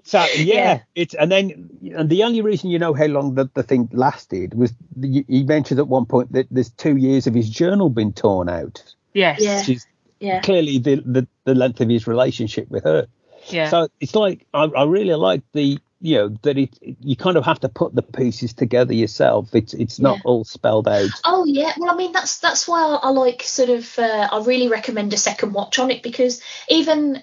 so 0.04 0.18
yeah, 0.36 0.54
Yeah. 0.54 0.80
it's 0.94 1.14
and 1.14 1.30
then 1.32 1.70
and 1.96 2.08
the 2.08 2.22
only 2.24 2.40
reason 2.42 2.70
you 2.70 2.78
know 2.78 2.94
how 2.94 3.06
long 3.06 3.34
the, 3.34 3.48
the 3.54 3.62
thing 3.62 3.88
lasted 3.92 4.54
was 4.54 4.72
the, 4.96 5.24
he 5.28 5.42
mentioned 5.42 5.80
at 5.80 5.88
one 5.88 6.06
point 6.06 6.32
that 6.32 6.46
there's 6.50 6.70
two 6.70 6.96
years 6.96 7.26
of 7.26 7.34
his 7.34 7.48
journal 7.50 7.90
been 7.90 8.12
torn 8.12 8.48
out, 8.48 8.82
Yes. 9.14 9.40
Yeah. 9.40 9.58
which 9.58 9.68
is 9.70 9.86
yeah. 10.20 10.40
clearly 10.40 10.78
the, 10.78 10.96
the 11.04 11.26
the 11.44 11.54
length 11.54 11.80
of 11.80 11.88
his 11.88 12.06
relationship 12.06 12.70
with 12.70 12.84
her. 12.84 13.06
Yeah. 13.48 13.68
So 13.70 13.88
it's 14.00 14.14
like 14.14 14.46
I, 14.54 14.64
I 14.64 14.84
really 14.84 15.14
like 15.14 15.42
the 15.52 15.78
you 16.02 16.16
know 16.16 16.28
that 16.42 16.56
it 16.56 16.78
you 16.80 17.16
kind 17.16 17.36
of 17.36 17.44
have 17.44 17.60
to 17.60 17.68
put 17.68 17.94
the 17.94 18.02
pieces 18.02 18.52
together 18.54 18.94
yourself. 18.94 19.54
It's 19.54 19.74
it's 19.74 19.98
not 19.98 20.16
Yeah. 20.18 20.22
all 20.26 20.44
spelled 20.44 20.88
out. 20.88 21.10
Oh 21.24 21.44
yeah, 21.44 21.72
well 21.78 21.90
I 21.92 21.96
mean 21.96 22.12
that's 22.12 22.38
that's 22.38 22.68
why 22.68 22.82
I, 22.82 23.08
I 23.08 23.10
like 23.10 23.42
sort 23.42 23.68
of 23.70 23.98
uh, 23.98 24.28
I 24.30 24.42
really 24.44 24.68
recommend 24.68 25.12
a 25.12 25.16
second 25.18 25.52
watch 25.52 25.78
on 25.78 25.90
it 25.90 26.02
because 26.02 26.40
even 26.68 27.22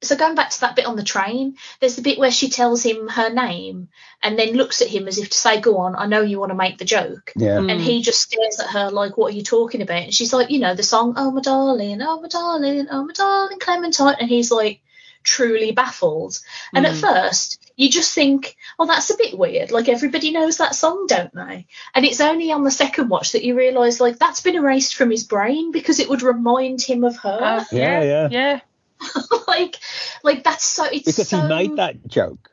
so 0.00 0.16
going 0.16 0.34
back 0.36 0.50
to 0.50 0.60
that 0.60 0.76
bit 0.76 0.86
on 0.86 0.96
the 0.96 1.02
train, 1.02 1.56
there's 1.80 1.96
the 1.96 2.02
bit 2.02 2.18
where 2.18 2.30
she 2.30 2.48
tells 2.50 2.82
him 2.84 3.08
her 3.08 3.30
name 3.30 3.88
and 4.22 4.38
then 4.38 4.54
looks 4.54 4.80
at 4.80 4.88
him 4.88 5.08
as 5.08 5.18
if 5.18 5.30
to 5.30 5.36
say, 5.36 5.60
"Go 5.60 5.78
on, 5.78 5.96
I 5.96 6.06
know 6.06 6.20
you 6.20 6.38
want 6.38 6.50
to 6.50 6.56
make 6.56 6.78
the 6.78 6.84
joke." 6.84 7.32
Yeah. 7.36 7.58
Mm. 7.58 7.72
And 7.72 7.80
he 7.80 8.02
just 8.02 8.22
stares 8.22 8.60
at 8.60 8.70
her 8.70 8.90
like, 8.90 9.16
"What 9.16 9.32
are 9.32 9.36
you 9.36 9.42
talking 9.42 9.82
about?" 9.82 10.04
And 10.04 10.14
she's 10.14 10.32
like, 10.32 10.50
"You 10.50 10.60
know 10.60 10.74
the 10.74 10.82
song, 10.82 11.14
Oh 11.16 11.30
my 11.30 11.40
darling, 11.40 12.00
oh 12.02 12.20
my 12.20 12.28
darling, 12.28 12.86
oh 12.90 13.04
my 13.04 13.12
darling 13.12 13.58
Clementine," 13.58 14.16
and 14.20 14.28
he's 14.28 14.52
like 14.52 14.80
truly 15.24 15.72
baffled. 15.72 16.38
And 16.72 16.86
at 16.86 16.92
Mm. 16.94 17.00
first, 17.00 17.60
you 17.76 17.90
just 17.90 18.14
think, 18.14 18.56
"Oh, 18.78 18.86
that's 18.86 19.10
a 19.10 19.16
bit 19.16 19.36
weird." 19.36 19.70
Like 19.72 19.88
everybody 19.88 20.30
knows 20.30 20.58
that 20.58 20.74
song, 20.74 21.06
don't 21.08 21.34
they? 21.34 21.66
And 21.94 22.04
it's 22.04 22.20
only 22.20 22.52
on 22.52 22.64
the 22.64 22.70
second 22.70 23.08
watch 23.08 23.32
that 23.32 23.44
you 23.44 23.56
realise 23.56 24.00
like 24.00 24.18
that's 24.18 24.40
been 24.40 24.54
erased 24.54 24.94
from 24.94 25.10
his 25.10 25.24
brain 25.24 25.72
because 25.72 25.98
it 25.98 26.08
would 26.08 26.22
remind 26.22 26.80
him 26.82 27.04
of 27.04 27.16
her. 27.18 27.38
Uh, 27.42 27.64
Yeah, 27.72 28.02
yeah. 28.02 28.28
yeah. 28.30 28.60
like, 29.48 29.76
like 30.22 30.44
that's 30.44 30.64
so. 30.64 30.84
It's 30.84 31.04
Because 31.04 31.28
so, 31.28 31.40
he 31.40 31.48
made 31.48 31.76
that 31.76 32.06
joke. 32.06 32.50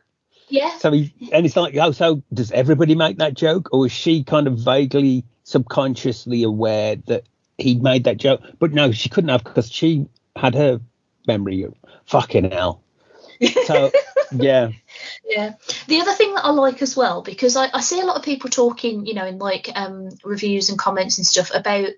Yeah. 0.47 0.77
So 0.77 0.91
he 0.91 1.13
and 1.31 1.45
it's 1.45 1.55
like, 1.55 1.75
oh, 1.77 1.91
so 1.91 2.21
does 2.33 2.51
everybody 2.51 2.95
make 2.95 3.17
that 3.17 3.33
joke, 3.33 3.69
or 3.71 3.87
is 3.87 3.91
she 3.91 4.23
kind 4.23 4.47
of 4.47 4.59
vaguely, 4.59 5.25
subconsciously 5.43 6.43
aware 6.43 6.97
that 7.07 7.23
he 7.57 7.75
made 7.75 8.03
that 8.05 8.17
joke? 8.17 8.41
But 8.59 8.71
no, 8.71 8.91
she 8.91 9.09
couldn't 9.09 9.29
have 9.29 9.43
because 9.43 9.71
she 9.71 10.07
had 10.35 10.55
her 10.55 10.81
memory. 11.27 11.63
of 11.63 11.73
Fucking 12.05 12.51
hell. 12.51 12.81
So 13.65 13.91
yeah, 14.31 14.71
Yeah. 15.27 15.55
The 15.87 16.01
other 16.01 16.13
thing 16.13 16.33
that 16.35 16.45
I 16.45 16.51
like 16.51 16.81
as 16.81 16.95
well, 16.95 17.21
because 17.21 17.55
I, 17.55 17.69
I 17.73 17.81
see 17.81 17.99
a 17.99 18.05
lot 18.05 18.17
of 18.17 18.23
people 18.23 18.49
talking, 18.49 19.05
you 19.05 19.13
know, 19.13 19.25
in 19.25 19.39
like 19.39 19.69
um, 19.75 20.09
reviews 20.23 20.69
and 20.69 20.79
comments 20.79 21.17
and 21.17 21.25
stuff 21.25 21.51
about 21.53 21.89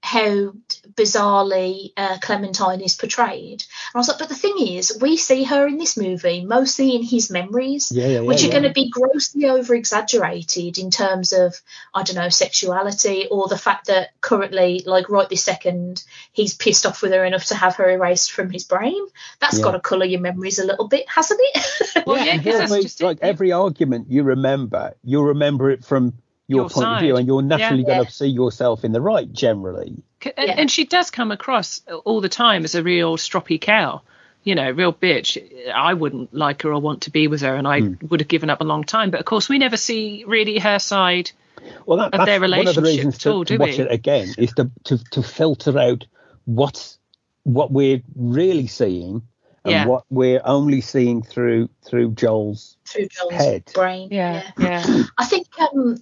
how 0.00 0.52
bizarrely 0.94 1.92
uh, 1.96 2.18
Clementine 2.20 2.80
is 2.80 2.96
portrayed. 2.96 3.64
And 3.96 4.00
I 4.00 4.02
was 4.02 4.08
like, 4.08 4.18
but 4.18 4.28
the 4.28 4.34
thing 4.34 4.58
is, 4.58 4.98
we 5.00 5.16
see 5.16 5.42
her 5.44 5.66
in 5.66 5.78
this 5.78 5.96
movie 5.96 6.44
mostly 6.44 6.94
in 6.94 7.02
his 7.02 7.30
memories. 7.30 7.90
yeah, 7.90 8.06
yeah, 8.08 8.20
which 8.20 8.42
yeah, 8.42 8.48
are 8.48 8.52
going 8.52 8.64
to 8.64 8.72
be 8.74 8.90
grossly 8.90 9.46
over 9.46 9.74
exaggerated 9.74 10.76
in 10.76 10.90
terms 10.90 11.32
of 11.32 11.58
I 11.94 12.02
don't 12.02 12.16
know 12.16 12.28
sexuality 12.28 13.26
or 13.30 13.48
the 13.48 13.56
fact 13.56 13.86
that 13.86 14.10
currently 14.20 14.82
like 14.84 15.08
right 15.08 15.26
this 15.30 15.44
second 15.44 16.04
he's 16.32 16.52
pissed 16.52 16.84
off 16.84 17.00
with 17.00 17.12
her 17.12 17.24
enough 17.24 17.46
to 17.46 17.54
have 17.54 17.76
her 17.76 17.88
erased 17.88 18.32
from 18.32 18.50
his 18.50 18.64
brain. 18.64 19.02
That's 19.40 19.56
Yeah. 19.56 19.64
got 19.64 19.70
to 19.72 19.80
colour 19.80 20.04
your 20.04 20.20
memories 20.20 20.58
a 20.58 20.66
little 20.66 20.88
bit, 20.88 21.08
hasn't 21.08 21.40
it? 21.42 22.06
Well, 22.06 22.18
yeah, 22.22 22.34
and 22.34 22.44
'cause 22.44 22.52
he'll 22.52 22.68
that's 22.68 22.82
just 22.82 23.02
like 23.02 23.20
yeah. 23.22 23.28
every 23.28 23.52
argument 23.52 24.10
you 24.10 24.24
remember, 24.24 24.94
you'll 25.04 25.24
remember 25.24 25.70
it 25.70 25.86
from 25.86 26.12
your, 26.48 26.62
Your 26.62 26.70
point 26.70 26.88
of 26.88 27.00
view, 27.00 27.16
and 27.16 27.26
you're 27.26 27.42
naturally 27.42 27.82
Yeah. 27.82 27.94
going 27.96 28.06
to 28.06 28.12
see 28.12 28.26
yourself 28.28 28.84
in 28.84 28.92
the 28.92 29.00
right 29.00 29.30
generally. 29.32 29.96
And, 30.22 30.34
Yeah. 30.48 30.54
and 30.58 30.70
she 30.70 30.84
does 30.84 31.10
come 31.10 31.32
across 31.32 31.82
all 32.04 32.20
the 32.20 32.28
time 32.28 32.64
as 32.64 32.74
a 32.74 32.82
real 32.82 33.16
stroppy 33.16 33.60
cow, 33.60 34.02
you 34.44 34.54
know, 34.54 34.70
real 34.70 34.92
bitch. 34.92 35.38
I 35.72 35.94
wouldn't 35.94 36.32
like 36.32 36.62
her 36.62 36.72
or 36.72 36.80
want 36.80 37.02
to 37.02 37.10
be 37.10 37.26
with 37.28 37.40
her, 37.42 37.54
and 37.54 37.66
I 37.66 37.80
Hmm. 37.80 37.94
would 38.08 38.20
have 38.20 38.28
given 38.28 38.48
up 38.50 38.60
a 38.60 38.64
long 38.64 38.84
time. 38.84 39.10
But 39.10 39.20
of 39.20 39.26
course, 39.26 39.48
we 39.48 39.58
never 39.58 39.76
see 39.76 40.24
really 40.26 40.58
her 40.58 40.78
side. 40.78 41.32
Well, 41.84 41.98
that, 41.98 42.06
Of 42.14 42.18
that's 42.18 42.26
their 42.26 42.40
one 42.40 42.68
of 42.68 42.74
the 42.76 42.82
reasons 42.82 43.18
to, 43.18 43.32
all, 43.32 43.44
to 43.44 43.56
watch 43.56 43.78
we? 43.78 43.84
it 43.84 43.90
again 43.90 44.34
is 44.38 44.52
to, 44.54 44.70
to 44.84 44.98
to 45.12 45.22
filter 45.22 45.76
out 45.78 46.06
what's 46.44 46.98
what 47.42 47.72
we're 47.72 48.02
really 48.14 48.66
seeing 48.66 49.22
and 49.64 49.72
Yeah. 49.72 49.86
what 49.86 50.04
we're 50.10 50.42
only 50.44 50.80
seeing 50.80 51.22
through 51.22 51.70
through 51.84 52.12
Joel's. 52.12 52.76
Through 52.84 53.08
Joel's 53.08 53.32
Head. 53.32 53.70
brain. 53.74 54.08
Yeah, 54.12 54.42
yeah. 54.58 54.84
I 55.18 55.24
think 55.24 55.46
um 55.60 55.96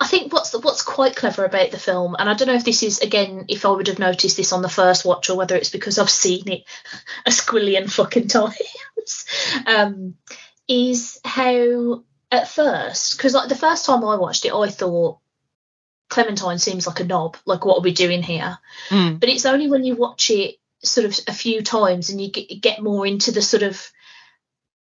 I 0.00 0.06
think 0.06 0.32
what's 0.32 0.52
what's 0.54 0.82
quite 0.82 1.16
clever 1.16 1.44
about 1.44 1.72
the 1.72 1.78
film, 1.78 2.14
and 2.18 2.28
I 2.28 2.34
don't 2.34 2.46
know 2.46 2.54
if 2.54 2.64
this 2.64 2.82
is 2.82 3.00
again 3.00 3.46
if 3.48 3.66
I 3.66 3.70
would 3.70 3.88
have 3.88 3.98
noticed 3.98 4.36
this 4.36 4.52
on 4.52 4.62
the 4.62 4.68
first 4.68 5.04
watch 5.04 5.28
or 5.28 5.36
whether 5.36 5.56
it's 5.56 5.70
because 5.70 5.98
I've 5.98 6.10
seen 6.10 6.48
it 6.48 6.64
a 7.26 7.30
squillion 7.30 7.90
fucking 7.90 8.28
times, 8.28 9.26
um, 9.66 10.14
is 10.68 11.20
how 11.24 12.04
at 12.30 12.48
first 12.48 13.16
because 13.16 13.34
like 13.34 13.48
the 13.48 13.56
first 13.56 13.86
time 13.86 14.04
I 14.04 14.16
watched 14.16 14.44
it, 14.44 14.52
I 14.52 14.68
thought 14.68 15.18
Clementine 16.08 16.58
seems 16.58 16.86
like 16.86 17.00
a 17.00 17.04
knob. 17.04 17.36
Like 17.44 17.64
what 17.64 17.78
are 17.78 17.82
we 17.82 17.92
doing 17.92 18.22
here? 18.22 18.58
Mm. 18.90 19.18
but 19.18 19.28
it's 19.28 19.46
only 19.46 19.68
when 19.68 19.84
you 19.84 19.96
watch 19.96 20.30
it 20.30 20.56
sort 20.82 21.06
of 21.06 21.18
a 21.26 21.32
few 21.32 21.62
times 21.62 22.10
and 22.10 22.20
you 22.20 22.30
get, 22.30 22.62
get 22.62 22.82
more 22.82 23.04
into 23.04 23.32
the 23.32 23.42
sort 23.42 23.64
of 23.64 23.90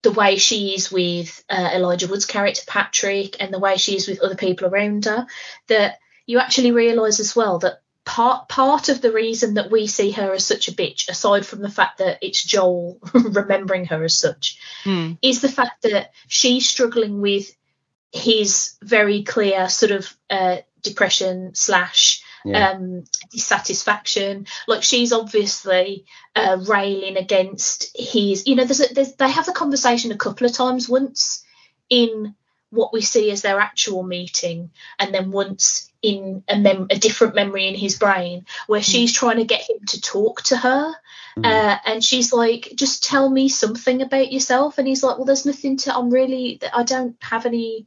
the 0.03 0.13
way 0.13 0.37
she 0.37 0.75
is 0.75 0.93
with 0.93 1.45
uh, 1.49 1.71
Elijah 1.75 2.07
Wood's 2.07 2.27
character 2.27 2.63
Patrick 2.67 3.37
and 3.41 3.53
the 3.53 3.59
way 3.59 3.77
she 3.77 3.97
is 3.97 4.07
with 4.07 4.21
other 4.21 4.37
people 4.37 4.69
around 4.69 5.05
her 5.07 5.27
that 5.69 5.99
you 6.27 6.39
actually 6.39 6.73
realise 6.73 7.19
as 7.21 7.35
well 7.35 7.59
that 7.61 7.81
part 8.05 8.49
part 8.49 8.89
of 8.89 9.01
the 9.01 9.11
reason 9.11 9.55
that 9.55 9.71
we 9.71 9.87
see 9.89 10.13
her 10.13 10.33
as 10.33 10.47
such 10.47 10.69
a 10.69 10.73
bitch, 10.73 11.09
aside 11.09 11.45
from 11.45 11.61
the 11.61 11.69
fact 11.69 11.99
that 11.99 12.19
it's 12.23 12.45
Joel 12.45 12.99
remembering 13.15 13.87
her 13.87 14.05
as 14.05 14.17
such, 14.17 14.59
Mm. 14.85 15.19
is 15.23 15.41
the 15.41 15.49
fact 15.49 15.83
that 15.83 16.13
she's 16.29 16.69
struggling 16.69 17.21
with 17.21 17.51
his 18.13 18.77
very 18.83 19.25
clear 19.25 19.69
sort 19.69 19.91
of 19.91 20.17
uh, 20.31 20.59
depression 20.83 21.55
slash 21.55 22.23
Yeah. 22.47 22.71
um, 22.71 23.05
dissatisfaction. 23.31 24.47
Like 24.69 24.83
she's 24.83 25.13
obviously 25.13 26.05
uh, 26.35 26.59
railing 26.67 27.17
against 27.17 27.97
his. 27.97 28.47
You 28.47 28.55
know, 28.55 28.65
there's, 28.65 28.81
a, 28.81 28.95
there's 28.95 29.15
they 29.17 29.31
have 29.31 29.47
the 29.47 29.53
conversation 29.53 30.13
a 30.13 30.17
couple 30.17 30.47
of 30.47 30.53
times. 30.53 30.89
Once 30.89 31.45
in 31.91 32.35
what 32.71 32.93
we 32.93 33.01
see 33.01 33.31
as 33.31 33.43
their 33.43 33.59
actual 33.59 34.03
meeting, 34.03 34.71
and 34.99 35.13
then 35.13 35.31
once 35.31 35.91
in 36.03 36.45
a, 36.49 36.59
mem- 36.59 36.89
a 36.91 36.97
different 36.97 37.35
memory 37.35 37.67
in 37.67 37.75
his 37.75 37.99
brain, 37.99 38.45
where 38.67 38.83
she's 38.83 39.13
trying 39.13 39.39
to 39.39 39.45
get 39.45 39.69
him 39.69 39.79
to 39.89 40.01
talk 40.01 40.43
to 40.43 40.57
her. 40.57 40.95
Mm. 41.39 41.45
Uh, 41.45 41.79
and 41.85 42.05
she's 42.05 42.33
like, 42.33 42.73
just 42.75 43.05
tell 43.05 43.29
me 43.29 43.49
something 43.49 44.03
about 44.03 44.33
yourself. 44.33 44.79
And 44.79 44.87
he's 44.87 45.03
like, 45.03 45.17
well, 45.17 45.27
there's 45.27 45.47
nothing 45.47 45.77
to, 45.79 45.95
I'm 45.95 46.11
really, 46.11 46.61
I 46.73 46.83
don't 46.83 47.17
have 47.21 47.45
any 47.45 47.87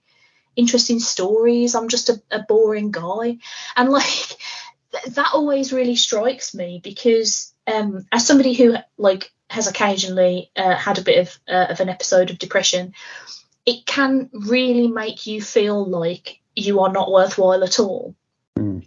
interesting 0.56 1.00
stories. 1.00 1.76
I'm 1.76 1.88
just 1.88 2.10
a, 2.10 2.22
a 2.30 2.40
boring 2.40 2.92
guy. 2.92 3.38
And 3.76 3.90
like, 3.90 4.38
th- 4.92 5.16
that 5.16 5.32
always 5.34 5.74
really 5.74 5.96
strikes 5.96 6.54
me 6.54 6.80
because 6.84 7.54
um, 7.68 8.06
as 8.12 8.26
somebody 8.26 8.54
who 8.54 8.76
like 8.98 9.32
has 9.50 9.68
occasionally 9.68 10.52
uh, 10.56 10.76
had 10.76 10.98
a 11.00 11.04
bit 11.04 11.20
of, 11.20 11.40
uh, 11.48 11.68
of 11.72 11.80
an 11.80 11.90
episode 11.90 12.30
of 12.30 12.40
depression, 12.40 12.94
it 13.66 13.86
can 13.86 14.30
really 14.34 14.88
make 14.88 15.26
you 15.28 15.42
feel 15.42 15.86
like 15.86 16.40
you 16.56 16.82
are 16.82 16.92
not 16.92 17.12
worthwhile 17.12 17.64
at 17.64 17.80
all. 17.80 18.16
Mm. 18.58 18.84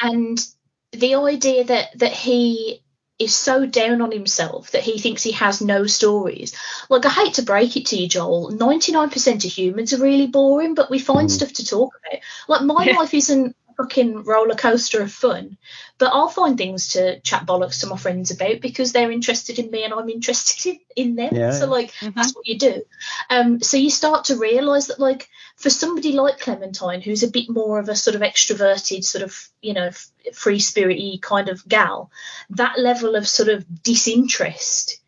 And 0.00 0.46
the 0.92 1.14
idea 1.16 1.64
that 1.64 1.98
that 1.98 2.12
he 2.12 2.82
is 3.18 3.34
so 3.34 3.66
down 3.66 4.00
on 4.00 4.12
himself 4.12 4.70
that 4.70 4.82
he 4.82 4.98
thinks 4.98 5.24
he 5.24 5.32
has 5.32 5.60
no 5.60 5.86
stories. 5.86 6.54
Like 6.88 7.04
I 7.04 7.10
hate 7.10 7.34
to 7.34 7.42
break 7.42 7.76
it 7.76 7.86
to 7.86 7.96
you, 7.96 8.08
Joel, 8.08 8.50
ninety 8.50 8.92
nine 8.92 9.10
percent 9.10 9.44
of 9.44 9.50
humans 9.50 9.92
are 9.92 10.00
really 10.02 10.28
boring, 10.28 10.74
but 10.74 10.90
we 10.90 11.00
find 11.00 11.28
Mm. 11.28 11.32
stuff 11.32 11.52
to 11.54 11.66
talk 11.66 11.92
about. 12.06 12.20
Like 12.46 12.62
my 12.62 12.84
Yeah. 12.84 12.96
life 12.96 13.14
isn't 13.14 13.48
a 13.48 13.54
fucking 13.78 14.24
roller 14.24 14.56
coaster 14.56 15.00
of 15.00 15.10
fun, 15.12 15.56
but 15.98 16.10
I'll 16.12 16.28
find 16.28 16.58
things 16.58 16.88
to 16.88 17.20
chat 17.20 17.46
bollocks 17.46 17.80
to 17.80 17.86
my 17.86 17.96
friends 17.96 18.32
about 18.32 18.60
because 18.60 18.92
they're 18.92 19.12
interested 19.12 19.58
in 19.60 19.70
me 19.70 19.84
and 19.84 19.94
I'm 19.94 20.08
interested 20.18 20.78
in, 20.96 21.08
in 21.08 21.14
them. 21.16 21.34
Yeah. 21.34 21.52
So 21.52 21.66
like 21.66 21.92
Mhm. 21.92 22.14
that's 22.14 22.34
what 22.34 22.46
you 22.46 22.58
do. 22.58 22.82
Um, 23.30 23.62
so 23.62 23.76
you 23.76 23.88
start 23.88 24.24
to 24.26 24.36
realise 24.36 24.88
that 24.88 24.98
like 24.98 25.28
for 25.56 25.70
somebody 25.70 26.12
like 26.12 26.40
Clementine, 26.40 27.00
who's 27.00 27.22
a 27.22 27.30
bit 27.30 27.48
more 27.48 27.78
of 27.78 27.88
a 27.88 27.94
sort 27.94 28.16
of 28.16 28.22
extroverted, 28.22 29.04
sort 29.04 29.22
of 29.22 29.48
you 29.62 29.74
know 29.74 29.86
f- 29.86 30.10
free 30.34 30.58
spirity 30.58 31.20
kind 31.20 31.48
of 31.48 31.66
gal, 31.68 32.10
that 32.50 32.78
level 32.78 33.14
of 33.14 33.26
sort 33.28 33.48
of 33.48 33.64
disinterest 33.82 35.00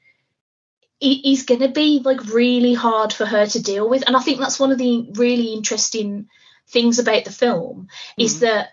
is 1.01 1.45
going 1.45 1.61
to 1.61 1.69
be 1.69 2.01
like 2.05 2.23
really 2.27 2.75
hard 2.75 3.11
for 3.13 3.25
her 3.25 3.47
to 3.47 3.63
deal 3.63 3.89
with. 3.89 4.05
And 4.07 4.15
I 4.17 4.21
think 4.21 4.39
that's 4.39 4.61
one 4.61 4.71
of 4.71 4.77
the 4.79 5.09
really 5.15 5.55
interesting 5.55 6.29
things 6.73 6.99
about 6.99 7.25
the 7.25 7.33
film 7.33 7.89
is 8.17 8.37
Mhm. 8.37 8.41
that 8.41 8.69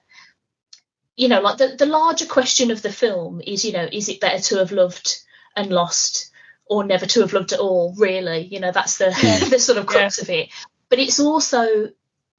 you 1.15 1.27
know 1.27 1.41
like 1.41 1.57
the, 1.57 1.75
the 1.77 1.85
larger 1.85 2.25
question 2.25 2.71
of 2.71 2.81
the 2.81 2.91
film 2.91 3.41
is 3.45 3.65
you 3.65 3.71
know 3.73 3.87
is 3.91 4.09
it 4.09 4.19
better 4.19 4.41
to 4.41 4.57
have 4.57 4.71
loved 4.71 5.17
and 5.55 5.71
lost 5.71 6.29
or 6.69 6.83
never 6.83 7.05
to 7.05 7.21
have 7.21 7.33
loved 7.33 7.53
at 7.53 7.59
all 7.59 7.93
really? 7.97 8.41
You 8.45 8.59
know 8.59 8.71
that's 8.71 8.97
the 8.97 9.09
the 9.49 9.59
sort 9.59 9.77
of 9.77 9.85
crux 9.85 10.21
of 10.21 10.29
it. 10.29 10.49
But 10.89 10.99
it's 10.99 11.19
also 11.19 11.91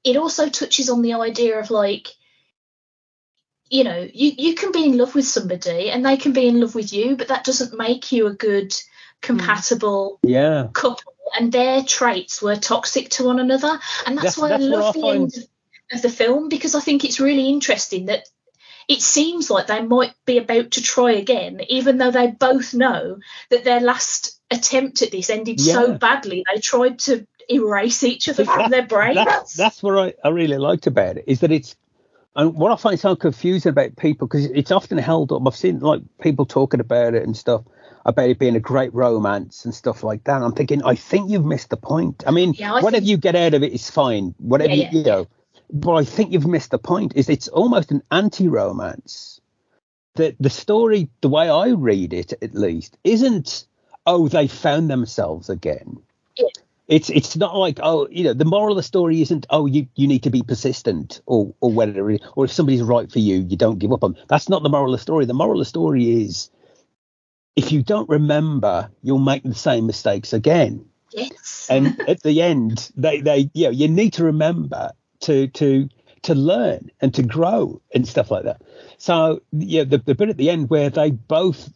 it 0.04 0.16
also 0.16 0.48
touches 0.48 0.90
on 0.90 1.02
the 1.02 1.14
idea 1.14 1.58
of 1.58 1.70
like 1.70 2.08
you 3.70 3.84
know 3.84 4.08
you 4.12 4.32
you 4.36 4.54
can 4.54 4.72
be 4.72 4.84
in 4.84 4.96
love 4.96 5.14
with 5.14 5.26
somebody 5.26 5.90
and 5.90 6.04
they 6.04 6.16
can 6.16 6.32
be 6.32 6.46
in 6.48 6.60
love 6.60 6.74
with 6.74 6.92
you 6.92 7.16
but 7.16 7.28
that 7.28 7.44
doesn't 7.44 7.76
make 7.76 8.12
you 8.12 8.26
a 8.26 8.32
good 8.34 8.72
Mm. 9.20 9.26
compatible 9.26 10.18
Yeah. 10.22 10.68
couple, 10.72 11.12
and 11.38 11.52
their 11.52 11.82
traits 11.82 12.40
were 12.40 12.56
toxic 12.56 13.10
to 13.10 13.24
one 13.24 13.38
another. 13.40 13.78
And 14.06 14.16
that's, 14.16 14.36
That's- 14.36 14.38
why 14.38 14.48
that's 14.48 14.62
I 14.64 14.66
love 14.66 14.84
I 14.84 14.92
the 14.92 15.00
find- 15.00 15.34
end 15.34 15.48
of 15.92 16.02
the 16.02 16.10
film 16.10 16.48
because 16.48 16.74
I 16.74 16.80
think 16.80 17.04
it's 17.04 17.20
really 17.20 17.48
interesting 17.48 18.06
that 18.06 18.24
it 18.88 19.02
seems 19.02 19.50
like 19.50 19.66
they 19.66 19.82
might 19.82 20.12
be 20.24 20.38
about 20.38 20.72
to 20.72 20.82
try 20.82 21.12
again, 21.12 21.60
even 21.68 21.98
though 21.98 22.10
they 22.10 22.28
both 22.28 22.72
know 22.74 23.18
that 23.50 23.64
their 23.64 23.80
last 23.80 24.38
attempt 24.50 25.02
at 25.02 25.10
this 25.10 25.28
ended 25.28 25.60
so 25.60 25.92
badly 25.94 26.42
they 26.54 26.60
tried 26.60 26.98
to 27.00 27.26
erase 27.50 28.02
each 28.02 28.28
other 28.30 28.46
from 28.46 28.70
their 28.70 28.86
brains. 28.86 29.16
That's, 29.16 29.54
that's 29.54 29.82
what 29.82 29.98
I, 29.98 30.14
I 30.26 30.30
really 30.30 30.56
liked 30.56 30.86
about 30.86 31.18
it 31.18 31.24
is 31.26 31.40
that 31.40 31.52
it's 31.52 31.76
and 32.36 32.54
what 32.54 32.70
I 32.72 32.76
find 32.76 32.98
so 33.00 33.16
confusing 33.16 33.70
about 33.70 33.96
people 33.96 34.26
because 34.28 34.46
it's 34.46 34.70
often 34.70 34.96
held 34.98 35.32
up. 35.32 35.42
I've 35.46 35.56
seen 35.56 35.80
like 35.80 36.00
people 36.22 36.46
talking 36.46 36.80
about 36.80 37.14
it 37.14 37.24
and 37.24 37.36
stuff 37.36 37.64
about 38.04 38.30
it 38.30 38.38
being 38.38 38.56
a 38.56 38.60
great 38.60 38.92
romance 38.94 39.64
and 39.64 39.74
stuff 39.74 40.02
like 40.02 40.24
that. 40.24 40.42
I'm 40.42 40.52
thinking, 40.52 40.82
I 40.84 40.94
think 40.94 41.30
you've 41.30 41.44
missed 41.44 41.70
the 41.70 41.76
point. 41.76 42.24
I 42.26 42.30
mean, 42.30 42.54
Yeah, 42.56 42.72
I 42.74 42.80
whatever 42.80 43.00
think- 43.00 43.10
you 43.10 43.16
get 43.16 43.36
out 43.36 43.54
of 43.54 43.62
it 43.62 43.72
is 43.72 43.90
fine. 43.90 44.34
Whatever 44.38 44.74
Yeah, 44.74 44.90
you, 44.90 44.98
you 45.00 45.04
know, 45.04 45.26
but 45.72 45.94
I 45.94 46.04
think 46.04 46.32
you've 46.32 46.46
missed 46.46 46.70
the 46.70 46.78
point. 46.78 47.12
Is 47.16 47.28
it's 47.28 47.48
almost 47.48 47.90
an 47.90 48.02
anti-romance. 48.10 49.40
The 50.14 50.34
the 50.40 50.50
story, 50.50 51.08
the 51.20 51.28
way 51.28 51.48
I 51.48 51.68
read 51.70 52.12
it, 52.12 52.32
at 52.42 52.54
least, 52.54 52.96
isn't 53.04 53.66
oh 54.06 54.26
they 54.28 54.46
found 54.48 54.88
themselves 54.90 55.50
again 55.50 55.98
it's 56.86 57.10
it's 57.10 57.36
not 57.36 57.54
like 57.54 57.78
oh 57.82 58.08
you 58.10 58.24
know 58.24 58.32
the 58.32 58.46
moral 58.46 58.72
of 58.72 58.76
the 58.78 58.82
story 58.82 59.20
isn't 59.20 59.46
oh 59.50 59.66
you 59.66 59.86
you 59.96 60.06
need 60.06 60.22
to 60.22 60.30
be 60.30 60.42
persistent 60.42 61.20
or 61.26 61.52
or 61.60 61.70
whatever 61.70 62.16
or 62.34 62.46
if 62.46 62.50
somebody's 62.52 62.80
right 62.82 63.12
for 63.12 63.18
you 63.18 63.36
you 63.46 63.56
don't 63.58 63.78
give 63.78 63.92
up 63.92 64.02
on 64.02 64.16
that's 64.28 64.48
not 64.48 64.62
the 64.62 64.70
moral 64.70 64.94
of 64.94 64.98
the 64.98 65.02
story 65.02 65.26
the 65.26 65.34
moral 65.34 65.60
of 65.60 65.66
the 65.66 65.68
story 65.68 66.22
is 66.22 66.48
if 67.56 67.72
you 67.72 67.82
don't 67.82 68.08
remember 68.08 68.90
you'll 69.02 69.18
make 69.18 69.42
the 69.42 69.54
same 69.54 69.86
mistakes 69.86 70.32
again. 70.32 70.84
Yes. 71.10 71.66
and 71.70 71.98
at 72.06 72.22
the 72.22 72.42
end 72.42 72.90
they 72.96 73.20
they 73.22 73.50
you 73.54 73.64
know 73.64 73.70
you 73.70 73.88
need 73.88 74.12
to 74.14 74.24
remember 74.24 74.92
to 75.20 75.48
to 75.48 75.88
to 76.22 76.34
learn 76.34 76.90
and 77.00 77.14
to 77.14 77.22
grow 77.22 77.80
and 77.94 78.06
stuff 78.06 78.30
like 78.30 78.44
that. 78.44 78.60
So 78.98 79.40
yeah 79.52 79.84
the, 79.84 79.98
the 79.98 80.14
bit 80.14 80.28
at 80.28 80.36
the 80.36 80.50
end 80.50 80.70
where 80.70 80.90
they 80.90 81.10
both 81.10 81.72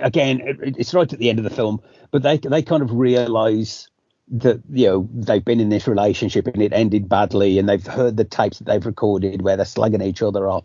again 0.00 0.40
it, 0.40 0.76
it's 0.78 0.94
right 0.94 1.12
at 1.12 1.18
the 1.18 1.28
end 1.28 1.38
of 1.38 1.44
the 1.44 1.50
film 1.50 1.80
but 2.10 2.22
they 2.22 2.38
they 2.38 2.62
kind 2.62 2.82
of 2.82 2.92
realize 2.92 3.88
that 4.32 4.62
you 4.70 4.86
know 4.86 5.08
they've 5.12 5.44
been 5.44 5.60
in 5.60 5.68
this 5.68 5.86
relationship 5.86 6.46
and 6.46 6.62
it 6.62 6.72
ended 6.72 7.08
badly 7.08 7.58
and 7.58 7.68
they've 7.68 7.86
heard 7.86 8.16
the 8.16 8.24
tapes 8.24 8.58
that 8.58 8.64
they've 8.64 8.86
recorded 8.86 9.42
where 9.42 9.56
they're 9.56 9.66
slugging 9.66 10.00
each 10.00 10.22
other 10.22 10.48
off. 10.48 10.64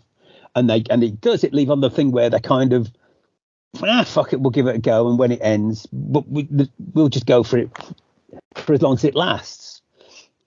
And 0.56 0.70
they 0.70 0.84
and 0.90 1.04
it 1.04 1.20
does 1.22 1.44
it 1.44 1.54
leave 1.54 1.70
on 1.70 1.82
the 1.82 1.90
thing 1.90 2.12
where 2.12 2.30
they're 2.30 2.40
kind 2.40 2.74
of 2.74 2.92
ah 3.84 4.04
fuck 4.04 4.34
it 4.34 4.40
we'll 4.40 4.52
give 4.52 4.68
it 4.68 4.76
a 4.76 4.80
go 4.80 5.08
and 5.10 5.20
when 5.20 5.32
it 5.32 5.40
ends 5.42 5.88
but 5.92 6.28
we, 6.28 6.48
we'll 6.94 7.10
just 7.10 7.26
go 7.26 7.44
for 7.44 7.58
it 7.58 7.70
for 8.56 8.74
as 8.74 8.82
long 8.82 8.94
as 8.94 9.04
it 9.04 9.16
lasts 9.16 9.82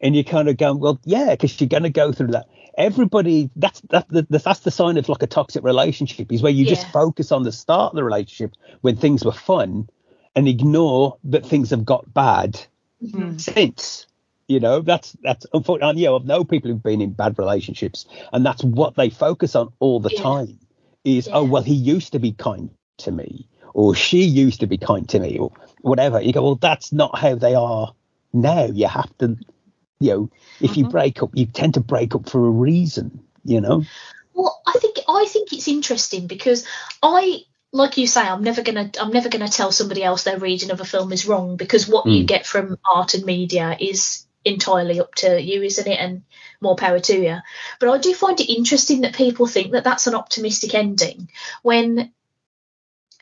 and 0.00 0.16
you 0.16 0.24
kind 0.24 0.48
of 0.48 0.56
go 0.56 0.74
well 0.74 1.00
yeah 1.04 1.30
because 1.30 1.60
you're 1.60 1.68
going 1.68 1.82
to 1.82 1.90
go 1.90 2.12
through 2.12 2.28
that 2.28 2.46
everybody 2.78 3.50
that's 3.56 3.80
that, 3.90 4.08
that 4.08 4.28
that's 4.28 4.60
the 4.60 4.70
sign 4.70 4.96
of 4.96 5.08
like 5.08 5.22
a 5.22 5.26
toxic 5.26 5.62
relationship 5.64 6.32
is 6.32 6.42
where 6.42 6.52
you 6.52 6.64
just 6.64 6.86
focus 6.92 7.32
on 7.32 7.42
the 7.42 7.52
start 7.52 7.92
of 7.92 7.96
the 7.96 8.04
relationship 8.04 8.52
when 8.80 8.96
things 8.96 9.24
were 9.24 9.32
fun 9.32 9.88
and 10.36 10.48
ignore 10.48 11.16
that 11.24 11.44
things 11.44 11.70
have 11.70 11.84
got 11.84 12.12
bad 12.12 12.58
Mhm. 13.02 13.40
since 13.40 14.06
you 14.46 14.60
know 14.60 14.80
that's 14.80 15.16
that's 15.22 15.46
unfortunately 15.54 16.02
you 16.02 16.08
know, 16.08 16.18
i 16.18 16.22
know 16.22 16.44
people 16.44 16.70
who've 16.70 16.82
been 16.82 17.00
in 17.00 17.12
bad 17.12 17.38
relationships 17.38 18.04
and 18.32 18.44
that's 18.44 18.62
what 18.62 18.94
they 18.94 19.08
focus 19.08 19.56
on 19.56 19.72
all 19.78 20.00
the 20.00 20.10
Yeah. 20.12 20.22
time 20.22 20.58
is 21.04 21.26
Yeah. 21.26 21.36
oh 21.36 21.44
well 21.44 21.62
he 21.62 21.74
used 21.74 22.12
to 22.12 22.18
be 22.18 22.32
kind 22.32 22.68
to 23.00 23.12
me 23.12 23.46
or 23.74 23.94
she 23.94 24.22
used 24.22 24.60
to 24.60 24.66
be 24.66 24.78
kind 24.78 25.08
to 25.08 25.20
me 25.20 25.38
or 25.38 25.52
whatever 25.82 26.20
you 26.20 26.32
go 26.32 26.42
well 26.42 26.54
that's 26.56 26.92
not 26.92 27.18
how 27.18 27.34
they 27.34 27.54
are 27.54 27.94
now 28.32 28.64
you 28.64 28.86
have 28.86 29.16
to 29.18 29.36
you 30.00 30.10
know 30.10 30.30
if 30.60 30.76
you 30.76 30.84
Mhm. 30.84 30.90
break 30.90 31.22
up 31.22 31.30
you 31.34 31.46
tend 31.46 31.74
to 31.74 31.80
break 31.80 32.14
up 32.14 32.28
for 32.28 32.46
a 32.46 32.50
reason 32.50 33.22
you 33.44 33.60
know 33.60 33.84
Well, 34.34 34.60
I 34.66 34.72
think 34.78 34.98
I 35.08 35.26
think 35.28 35.52
it's 35.52 35.68
interesting 35.68 36.26
because 36.26 36.66
I 37.02 37.40
like 37.72 37.96
you 37.98 38.06
say, 38.06 38.22
I'm 38.22 38.42
never 38.42 38.62
gonna 38.62 38.90
I'm 39.00 39.12
never 39.12 39.28
gonna 39.28 39.48
tell 39.48 39.72
somebody 39.72 40.02
else 40.02 40.24
their 40.24 40.38
reading 40.38 40.70
of 40.70 40.80
a 40.80 40.84
film 40.84 41.12
is 41.12 41.26
wrong 41.26 41.56
because 41.56 41.88
what 41.88 42.06
you 42.06 42.24
Mm. 42.24 42.26
get 42.26 42.46
from 42.46 42.78
art 42.90 43.14
and 43.14 43.24
media 43.24 43.76
is 43.78 44.26
entirely 44.44 45.00
up 45.00 45.14
to 45.16 45.40
you, 45.40 45.62
isn't 45.62 45.86
it? 45.86 45.98
And 46.00 46.22
more 46.60 46.76
power 46.76 46.98
to 47.00 47.16
you. 47.16 47.36
But 47.78 47.90
I 47.90 47.98
do 47.98 48.14
find 48.14 48.40
it 48.40 48.52
interesting 48.52 49.02
that 49.02 49.14
people 49.14 49.46
think 49.46 49.72
that 49.72 49.84
that's 49.84 50.06
an 50.06 50.14
optimistic 50.14 50.74
ending 50.74 51.28
when 51.62 52.12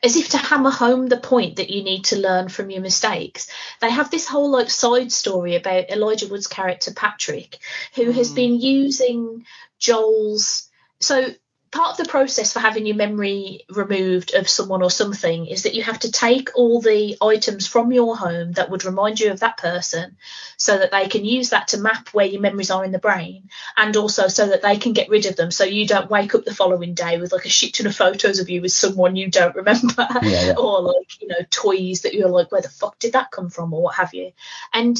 as 0.03 0.15
if 0.15 0.29
to 0.29 0.37
hammer 0.37 0.71
home 0.71 1.07
the 1.07 1.17
point 1.17 1.57
that 1.57 1.69
you 1.69 1.83
need 1.83 2.05
to 2.05 2.19
learn 2.19 2.49
from 2.49 2.69
your 2.69 2.81
mistakes. 2.81 3.49
They 3.81 3.89
have 3.89 4.09
this 4.11 4.27
whole 4.27 4.51
like 4.51 4.69
side 4.69 5.11
story 5.11 5.55
about 5.55 5.89
Elijah 5.89 6.27
Wood's 6.27 6.47
character 6.47 6.93
Patrick, 6.93 7.59
who 7.95 8.11
has 8.11 8.31
Mm. 8.31 8.35
been 8.35 8.59
using 8.59 9.45
Joel's 9.79 10.69
so 10.99 11.33
part 11.71 11.91
of 11.91 11.97
the 11.97 12.09
process 12.09 12.53
for 12.53 12.59
having 12.59 12.85
your 12.85 12.95
memory 12.95 13.65
removed 13.69 14.33
of 14.33 14.49
someone 14.49 14.81
or 14.81 14.89
something 14.89 15.45
is 15.45 15.63
that 15.63 15.75
you 15.75 15.83
have 15.83 15.99
to 15.99 16.11
take 16.11 16.49
all 16.55 16.81
the 16.81 17.17
items 17.21 17.67
from 17.67 17.91
your 17.91 18.17
home 18.17 18.53
that 18.53 18.69
would 18.69 18.85
remind 18.85 19.19
you 19.19 19.31
of 19.31 19.41
that 19.41 19.57
person 19.57 20.17
so 20.57 20.77
that 20.77 20.91
they 20.91 21.07
can 21.07 21.23
use 21.25 21.51
that 21.51 21.67
to 21.69 21.79
map 21.79 22.09
where 22.09 22.25
your 22.25 22.41
memories 22.41 22.71
are 22.71 22.83
in 22.83 22.91
the 22.91 22.99
brain 22.99 23.49
and 23.77 23.95
also 23.97 24.27
so 24.27 24.47
that 24.47 24.61
they 24.61 24.77
can 24.77 24.93
get 24.93 25.09
rid 25.09 25.25
of 25.27 25.35
them 25.35 25.51
so 25.51 25.63
you 25.63 25.85
don't 25.85 26.09
wake 26.09 26.33
up 26.33 26.43
the 26.43 26.55
following 26.55 26.95
day 26.95 27.19
with 27.19 27.31
like 27.31 27.45
a 27.45 27.49
shit 27.49 27.73
ton 27.75 27.85
of 27.85 27.95
photos 27.95 28.39
of 28.39 28.49
you 28.49 28.61
with 28.61 28.71
someone 28.71 29.15
you 29.15 29.29
don't 29.29 29.55
remember 29.55 30.07
Yeah, 30.23 30.47
yeah. 30.47 30.55
or 30.57 30.81
like 30.81 31.21
you 31.21 31.27
know 31.27 31.39
toys 31.51 32.01
that 32.01 32.13
you're 32.13 32.29
like 32.29 32.51
where 32.51 32.61
the 32.61 32.69
fuck 32.69 32.97
did 32.99 33.13
that 33.13 33.31
come 33.31 33.49
from 33.49 33.73
or 33.73 33.83
what 33.83 33.95
have 33.95 34.13
you 34.13 34.31
and 34.73 34.97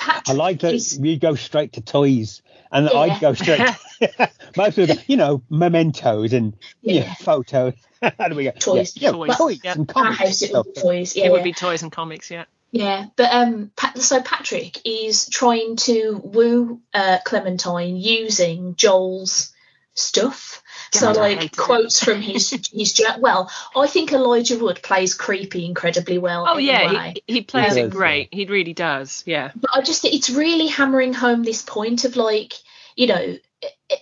Patrick 0.00 0.28
i 0.28 0.32
like 0.32 0.60
that 0.60 0.74
is, 0.74 0.98
you 0.98 1.18
go 1.18 1.34
straight 1.34 1.74
to 1.74 1.80
toys 1.80 2.42
and 2.72 2.88
Yeah. 2.92 2.98
i 2.98 3.18
go 3.20 3.34
straight 3.34 3.60
most 4.56 4.78
of 4.78 4.88
the 4.88 5.02
you 5.06 5.16
know 5.16 5.42
mementos 5.50 6.32
and 6.32 6.56
yeah, 6.82 7.02
Yeah. 7.04 7.14
photos 7.14 7.74
how 8.18 8.28
do 8.28 8.34
we 8.34 8.44
go 8.44 8.50
Toys. 8.52 8.96
yeah, 8.96 9.08
yeah, 9.10 9.12
Toys, 9.12 9.36
toys 9.36 9.60
yeah. 9.62 9.72
and 9.72 9.90
our 9.94 9.94
comics 10.04 10.18
house 10.18 10.42
and 10.42 10.50
it 10.50 10.54
was 10.56 10.66
stuff. 10.74 10.82
toys 10.82 11.16
yeah, 11.16 11.26
it 11.26 11.32
would 11.32 11.44
be 11.44 11.52
toys 11.52 11.82
and 11.82 11.92
comics, 11.92 12.30
yeah. 12.30 12.44
Yeah, 12.72 13.06
but 13.16 13.32
um, 13.34 13.72
Pat, 13.76 13.98
so 13.98 14.22
Patrick 14.22 14.78
is 14.86 15.28
trying 15.28 15.74
to 15.76 16.20
woo 16.22 16.80
uh, 16.94 17.18
Clementine 17.24 17.96
using 17.96 18.76
Joel's 18.76 19.52
stuff. 19.94 20.59
So 20.92 21.12
like 21.12 21.38
hated 21.38 21.52
it. 21.52 21.56
quotes 21.56 22.02
from 22.02 22.20
his 22.20 22.50
his 22.72 22.92
jour- 22.92 23.18
well, 23.18 23.50
I 23.76 23.86
think 23.86 24.12
Elijah 24.12 24.58
Wood 24.58 24.80
plays 24.82 25.14
creepy 25.14 25.64
incredibly 25.66 26.18
well. 26.18 26.46
Oh 26.48 26.58
yeah, 26.58 27.12
he, 27.14 27.22
he 27.26 27.40
plays 27.42 27.74
He 27.74 27.82
it 27.82 27.90
great. 27.90 28.28
He 28.32 28.46
really 28.46 28.74
does. 28.74 29.22
Yeah. 29.26 29.50
but 29.54 29.70
I 29.74 29.82
just 29.82 30.04
it's 30.04 30.30
really 30.30 30.66
hammering 30.66 31.14
home 31.14 31.42
this 31.42 31.62
point 31.62 32.04
of 32.04 32.16
like 32.16 32.54
you 32.96 33.06
know, 33.06 33.36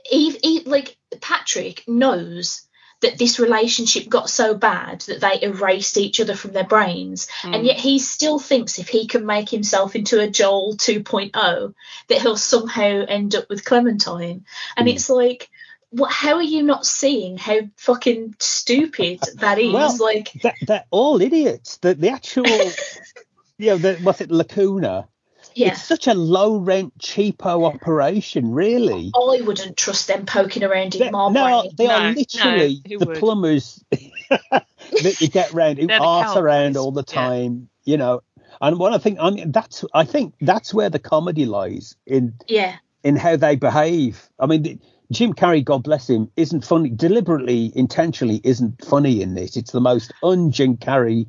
he, 0.06 0.30
he, 0.42 0.60
like 0.64 0.96
Patrick 1.20 1.84
knows 1.86 2.62
that 3.00 3.16
this 3.16 3.38
relationship 3.38 4.08
got 4.08 4.28
so 4.28 4.54
bad 4.54 5.02
that 5.02 5.20
they 5.20 5.40
erased 5.46 5.96
each 5.98 6.20
other 6.20 6.34
from 6.34 6.52
their 6.52 6.64
brains 6.64 7.28
Mm. 7.42 7.54
and 7.54 7.66
yet 7.66 7.76
he 7.76 8.00
still 8.00 8.40
thinks 8.40 8.78
if 8.80 8.88
he 8.88 9.06
can 9.06 9.24
make 9.24 9.48
himself 9.50 9.94
into 9.94 10.18
a 10.20 10.28
Joel 10.28 10.74
2.0 10.76 11.74
that 12.08 12.20
he'll 12.22 12.36
somehow 12.36 13.04
end 13.06 13.36
up 13.36 13.48
with 13.48 13.64
Clementine 13.64 14.44
and 14.76 14.88
Mm. 14.88 14.92
it's 14.94 15.08
like 15.08 15.48
what 15.90 16.10
how 16.12 16.34
are 16.34 16.42
you 16.42 16.62
not 16.62 16.84
seeing 16.86 17.38
how 17.38 17.60
fucking 17.76 18.34
stupid 18.38 19.20
that 19.36 19.58
is 19.58 19.72
Well, 19.72 19.96
like 20.00 20.32
that, 20.42 20.54
they're 20.66 20.84
all 20.90 21.20
idiots. 21.22 21.78
The 21.78 21.94
the 21.94 22.10
actual, 22.10 22.46
you 23.58 23.66
know, 23.68 23.78
the, 23.78 23.94
what's 24.02 24.20
it, 24.20 24.30
Lacuna? 24.30 25.08
yeah 25.54 25.68
It's 25.72 25.82
such 25.82 26.06
a 26.06 26.14
low 26.14 26.58
rent, 26.58 26.96
cheapo 26.98 27.64
operation, 27.66 28.52
really. 28.52 29.12
I 29.14 29.40
wouldn't 29.42 29.76
trust 29.76 30.08
them 30.08 30.26
poking 30.26 30.62
around 30.62 30.94
in 30.94 31.00
They- 31.00 31.10
my 31.10 31.30
no, 31.30 31.62
brain 31.62 31.72
they 31.76 31.86
No, 31.86 31.94
are 31.94 32.12
literally 32.12 32.82
who 32.86 32.98
the 32.98 33.06
would? 33.06 33.18
plumbers 33.18 33.82
that 33.90 35.20
you 35.20 35.28
get 35.28 35.52
round 35.54 35.78
who 35.78 35.86
They're 35.86 36.00
arse 36.02 36.36
around 36.36 36.76
all 36.76 36.92
the 36.92 37.04
yeah. 37.08 37.14
time, 37.14 37.68
you 37.84 37.96
know. 37.96 38.22
And 38.60 38.78
what 38.78 38.92
I 38.92 38.98
think, 38.98 39.18
I 39.20 39.30
mean, 39.30 39.52
that's 39.52 39.84
I 39.94 40.04
think 40.04 40.34
that's 40.40 40.74
where 40.74 40.90
the 40.90 40.98
comedy 40.98 41.46
lies 41.46 41.96
in 42.06 42.34
yeah 42.46 42.76
in 43.04 43.16
how 43.16 43.36
they 43.36 43.56
behave. 43.56 44.28
I 44.38 44.46
mean, 44.46 44.62
the- 44.62 44.78
Jim 45.10 45.32
Carrey, 45.32 45.64
God 45.64 45.82
bless 45.82 46.08
him, 46.08 46.30
isn't 46.36 46.64
funny 46.64 46.90
deliberately, 46.90 47.72
intentionally 47.74 48.40
isn't 48.44 48.84
funny 48.84 49.22
in 49.22 49.34
this. 49.34 49.56
It's 49.56 49.72
the 49.72 49.80
most 49.80 50.12
un 50.22 50.50
Jim 50.50 50.76
Carrey 50.76 51.26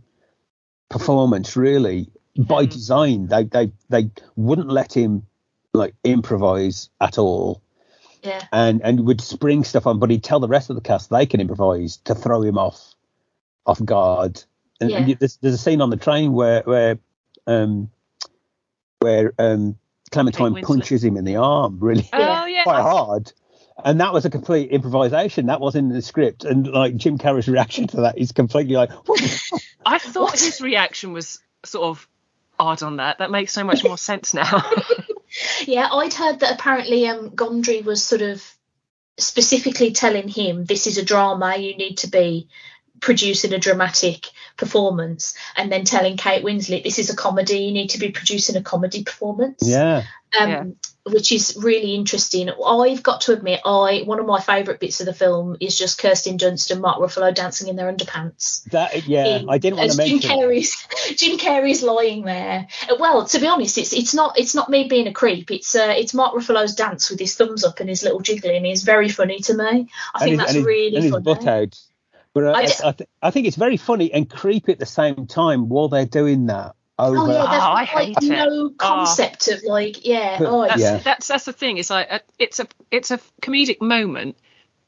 performance, 0.89 1.55
really, 1.55 2.09
by 2.37 2.65
Mm. 2.65 2.69
design. 2.69 3.27
They 3.27 3.43
they 3.45 3.71
they 3.89 4.09
wouldn't 4.35 4.69
let 4.69 4.91
him 4.95 5.25
like 5.73 5.93
improvise 6.03 6.89
at 6.99 7.17
all, 7.17 7.61
yeah 8.23 8.41
and 8.51 8.81
and 8.83 9.05
would 9.05 9.21
spring 9.21 9.63
stuff 9.63 9.87
on, 9.87 9.99
but 9.99 10.09
he'd 10.09 10.23
tell 10.23 10.39
the 10.39 10.47
rest 10.47 10.69
of 10.69 10.75
the 10.75 10.81
cast 10.81 11.09
they 11.09 11.25
can 11.25 11.39
improvise 11.39 11.97
to 12.05 12.15
throw 12.15 12.41
him 12.41 12.57
off 12.57 12.95
off 13.65 13.83
guard. 13.85 14.43
And, 14.81 14.91
and 14.91 15.07
Yeah. 15.09 15.15
there's, 15.19 15.37
there's 15.37 15.53
a 15.53 15.57
scene 15.57 15.81
on 15.81 15.89
the 15.89 15.97
train 15.97 16.33
where 16.33 16.63
where 16.63 16.99
um 17.47 17.89
where 18.99 19.33
um 19.39 19.77
Clementine 20.11 20.55
punches 20.63 21.03
him 21.03 21.15
in 21.17 21.23
the 21.23 21.35
arm 21.35 21.77
really 21.79 22.09
Oh 22.13 22.45
yeah. 22.45 22.63
quite 22.63 22.81
hard. 22.81 23.31
And 23.83 24.01
that 24.01 24.13
was 24.13 24.25
a 24.25 24.29
complete 24.29 24.71
improvisation. 24.71 25.47
That 25.47 25.61
was 25.61 25.75
in 25.75 25.89
the 25.89 26.01
script, 26.01 26.43
and 26.43 26.67
like 26.67 26.95
Jim 26.95 27.17
Carrey's 27.17 27.47
reaction 27.47 27.87
to 27.87 28.01
that 28.01 28.17
is 28.17 28.31
completely 28.31 28.75
like. 28.75 28.91
I 29.85 29.97
thought 29.97 30.39
his 30.39 30.61
reaction 30.61 31.13
was 31.13 31.39
sort 31.65 31.85
of 31.85 32.07
odd 32.59 32.83
on 32.83 32.97
that. 32.97 33.19
That 33.19 33.31
makes 33.31 33.53
so 33.53 33.63
much 33.63 33.83
more 33.83 33.97
sense 33.97 34.33
now. 34.33 34.63
yeah, 35.65 35.89
I'd 35.91 36.13
heard 36.13 36.41
that 36.41 36.53
apparently 36.53 37.07
um, 37.07 37.31
Gondry 37.31 37.83
was 37.83 38.03
sort 38.03 38.21
of 38.21 38.43
specifically 39.17 39.91
telling 39.91 40.27
him 40.27 40.65
this 40.65 40.87
is 40.87 40.97
a 40.97 41.05
drama, 41.05 41.57
you 41.57 41.75
need 41.77 41.99
to 41.99 42.07
be 42.07 42.47
producing 43.01 43.53
a 43.53 43.57
dramatic 43.57 44.27
performance, 44.57 45.35
and 45.55 45.71
then 45.71 45.85
telling 45.85 46.17
Kate 46.17 46.43
Winslet 46.43 46.83
this 46.83 46.99
is 46.99 47.09
a 47.09 47.15
comedy, 47.15 47.59
you 47.59 47.71
need 47.71 47.91
to 47.91 47.99
be 47.99 48.11
producing 48.11 48.57
a 48.57 48.61
comedy 48.61 49.03
performance. 49.03 49.61
Yeah. 49.63 50.03
Um, 50.39 50.49
Yeah. 50.49 50.63
Which 51.11 51.31
is 51.31 51.57
really 51.61 51.95
interesting. 51.95 52.49
I've 52.49 53.03
got 53.03 53.21
to 53.21 53.33
admit, 53.33 53.61
I 53.65 54.03
one 54.05 54.19
of 54.19 54.25
my 54.25 54.39
favourite 54.39 54.79
bits 54.79 54.99
of 54.99 55.05
the 55.05 55.13
film 55.13 55.57
is 55.59 55.77
just 55.77 55.99
Kirsten 55.99 56.37
Dunst 56.37 56.71
and 56.71 56.81
Mark 56.81 56.99
Ruffalo 56.99 57.33
dancing 57.33 57.67
in 57.67 57.75
their 57.75 57.91
underpants. 57.91 58.63
That 58.71 59.07
yeah, 59.07 59.37
in- 59.37 59.49
I 59.49 59.57
didn't 59.57 59.77
want 59.79 59.91
to 59.91 59.97
mention. 59.97 60.17
it. 60.17 60.23
Carrey's 60.23 60.87
Jim 61.17 61.37
Carrey's 61.37 61.83
lying 61.83 62.23
there. 62.23 62.67
Well, 62.99 63.25
to 63.25 63.39
be 63.39 63.47
honest, 63.47 63.77
it's 63.77 63.93
it's 63.93 64.13
not 64.13 64.37
it's 64.37 64.55
not 64.55 64.69
me 64.69 64.87
being 64.87 65.07
a 65.07 65.13
creep. 65.13 65.51
It's 65.51 65.75
uh, 65.75 65.93
it's 65.97 66.13
Mark 66.13 66.35
Ruffalo's 66.35 66.75
dance 66.75 67.09
with 67.09 67.19
his 67.19 67.35
thumbs 67.35 67.63
up 67.63 67.79
and 67.79 67.89
his 67.89 68.03
little 68.03 68.19
jiggling. 68.19 68.65
Is 68.65 68.83
very 68.83 69.09
funny 69.09 69.39
to 69.39 69.53
me. 69.53 69.63
I 69.63 69.71
and 69.73 69.87
think 70.19 70.29
his, 70.31 70.37
that's 70.39 70.49
and 70.51 70.57
his, 70.57 70.65
really 70.65 70.95
and 70.95 71.03
his 71.03 71.11
funny. 71.11 71.23
butt 71.23 71.47
out. 71.47 71.79
But 72.33 72.43
uh, 72.43 72.51
I 72.51 72.59
I, 72.59 72.65
d- 72.65 72.73
I, 72.83 72.91
th- 72.91 73.09
I 73.23 73.31
think 73.31 73.47
it's 73.47 73.57
very 73.57 73.77
funny 73.77 74.13
and 74.13 74.29
creepy 74.29 74.71
at 74.71 74.79
the 74.79 74.85
same 74.85 75.25
time 75.25 75.67
while 75.69 75.87
they're 75.89 76.05
doing 76.05 76.45
that. 76.47 76.75
Over. 76.99 77.17
Oh 77.17 77.27
yeah, 77.27 77.33
Oh, 77.33 77.49
there's 77.49 77.63
I 77.63 77.73
like 77.73 77.87
hate 77.87 78.17
it. 78.21 78.29
no 78.29 78.69
concept 78.77 79.47
of 79.47 79.63
like 79.63 80.05
yeah. 80.05 80.37
Oh, 80.41 80.67
That's, 80.67 80.81
Yeah. 80.81 80.97
that's 80.97 81.27
that's 81.27 81.45
the 81.45 81.53
thing. 81.53 81.77
It's 81.77 81.89
like 81.89 82.07
uh, 82.11 82.19
it's 82.37 82.59
a 82.59 82.67
it's 82.91 83.11
a 83.11 83.19
comedic 83.41 83.81
moment, 83.81 84.37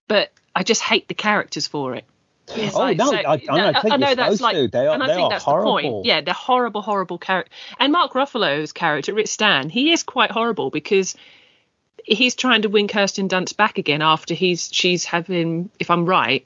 but 0.08 0.32
I 0.56 0.64
just 0.64 0.82
hate 0.82 1.08
the 1.08 1.14
characters 1.14 1.68
for 1.68 1.96
it. 1.96 2.06
It's 2.54 2.76
Oh, 2.76 2.80
like- 2.80 2.98
no, 2.98 3.06
so- 3.12 3.16
I- 3.16 3.32
I 3.34 3.38
don't 3.38 3.82
think 3.82 3.98
you're 4.00 4.10
supposed 4.10 4.42
to. 4.56 4.68
They 4.68 4.88
are- 4.88 4.94
and 4.94 5.02
I 5.04 5.08
they 5.08 5.14
think 5.16 5.26
are 5.26 5.30
that's 5.30 5.46
the 5.46 5.52
horrible. 5.52 5.72
point. 5.80 6.06
Yeah, 6.06 6.20
they're 6.22 6.34
horrible, 6.34 6.82
horrible 6.82 7.18
character. 7.18 7.52
And 7.80 7.94
Mark 7.94 8.12
Ruffalo's 8.14 8.74
character, 8.74 9.14
Rich 9.14 9.30
Stan, 9.30 9.70
he 9.70 9.92
is 9.94 10.04
quite 10.04 10.32
horrible 10.32 10.70
because 10.70 11.16
he's 12.04 12.36
trying 12.36 12.64
to 12.64 12.68
win 12.70 12.88
Kirsten 12.90 13.30
Dunst 13.30 13.56
back 13.56 13.78
again 13.78 14.02
after 14.02 14.34
he's 14.34 14.70
she's 14.74 15.06
having, 15.06 15.70
if 15.80 15.90
I'm 15.90 16.06
right, 16.06 16.46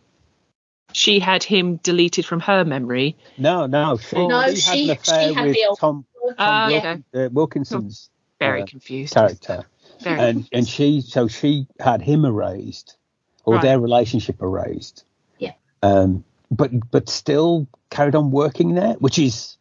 she 0.96 1.20
had 1.20 1.44
him 1.44 1.76
deleted 1.78 2.26
from 2.26 2.40
her 2.40 2.64
memory. 2.64 3.16
No, 3.38 3.66
no, 3.66 3.98
she, 3.98 4.28
No, 4.28 4.50
she, 4.54 4.56
she- 4.56 4.88
had 4.88 4.90
an 4.90 4.90
affair 4.92 5.34
had 5.34 5.46
with 5.46 5.56
the 5.56 5.66
old- 5.66 5.80
Tom, 5.80 6.06
Ah, 6.40 6.68
yeah. 6.70 6.78
okay. 7.14 7.26
uh, 7.26 7.30
Wilkinson's 7.32 8.10
Very 8.40 8.62
Uh, 8.64 8.66
confused. 8.66 9.14
character, 9.14 9.64
Very 10.02 10.20
and 10.20 10.50
and 10.52 10.68
she 10.68 11.02
so 11.02 11.28
she 11.28 11.68
had 11.80 12.02
him 12.02 12.26
erased, 12.26 12.98
or 13.46 13.56
Right. 13.56 13.64
their 13.64 13.80
relationship 13.80 14.42
erased. 14.42 15.06
Yeah. 15.40 15.54
Um, 15.84 16.24
but 16.52 16.72
but 16.92 17.10
still 17.10 17.68
carried 17.90 18.16
on 18.16 18.32
working 18.32 18.76
there, 18.76 18.94
which 19.00 19.20
is 19.20 19.58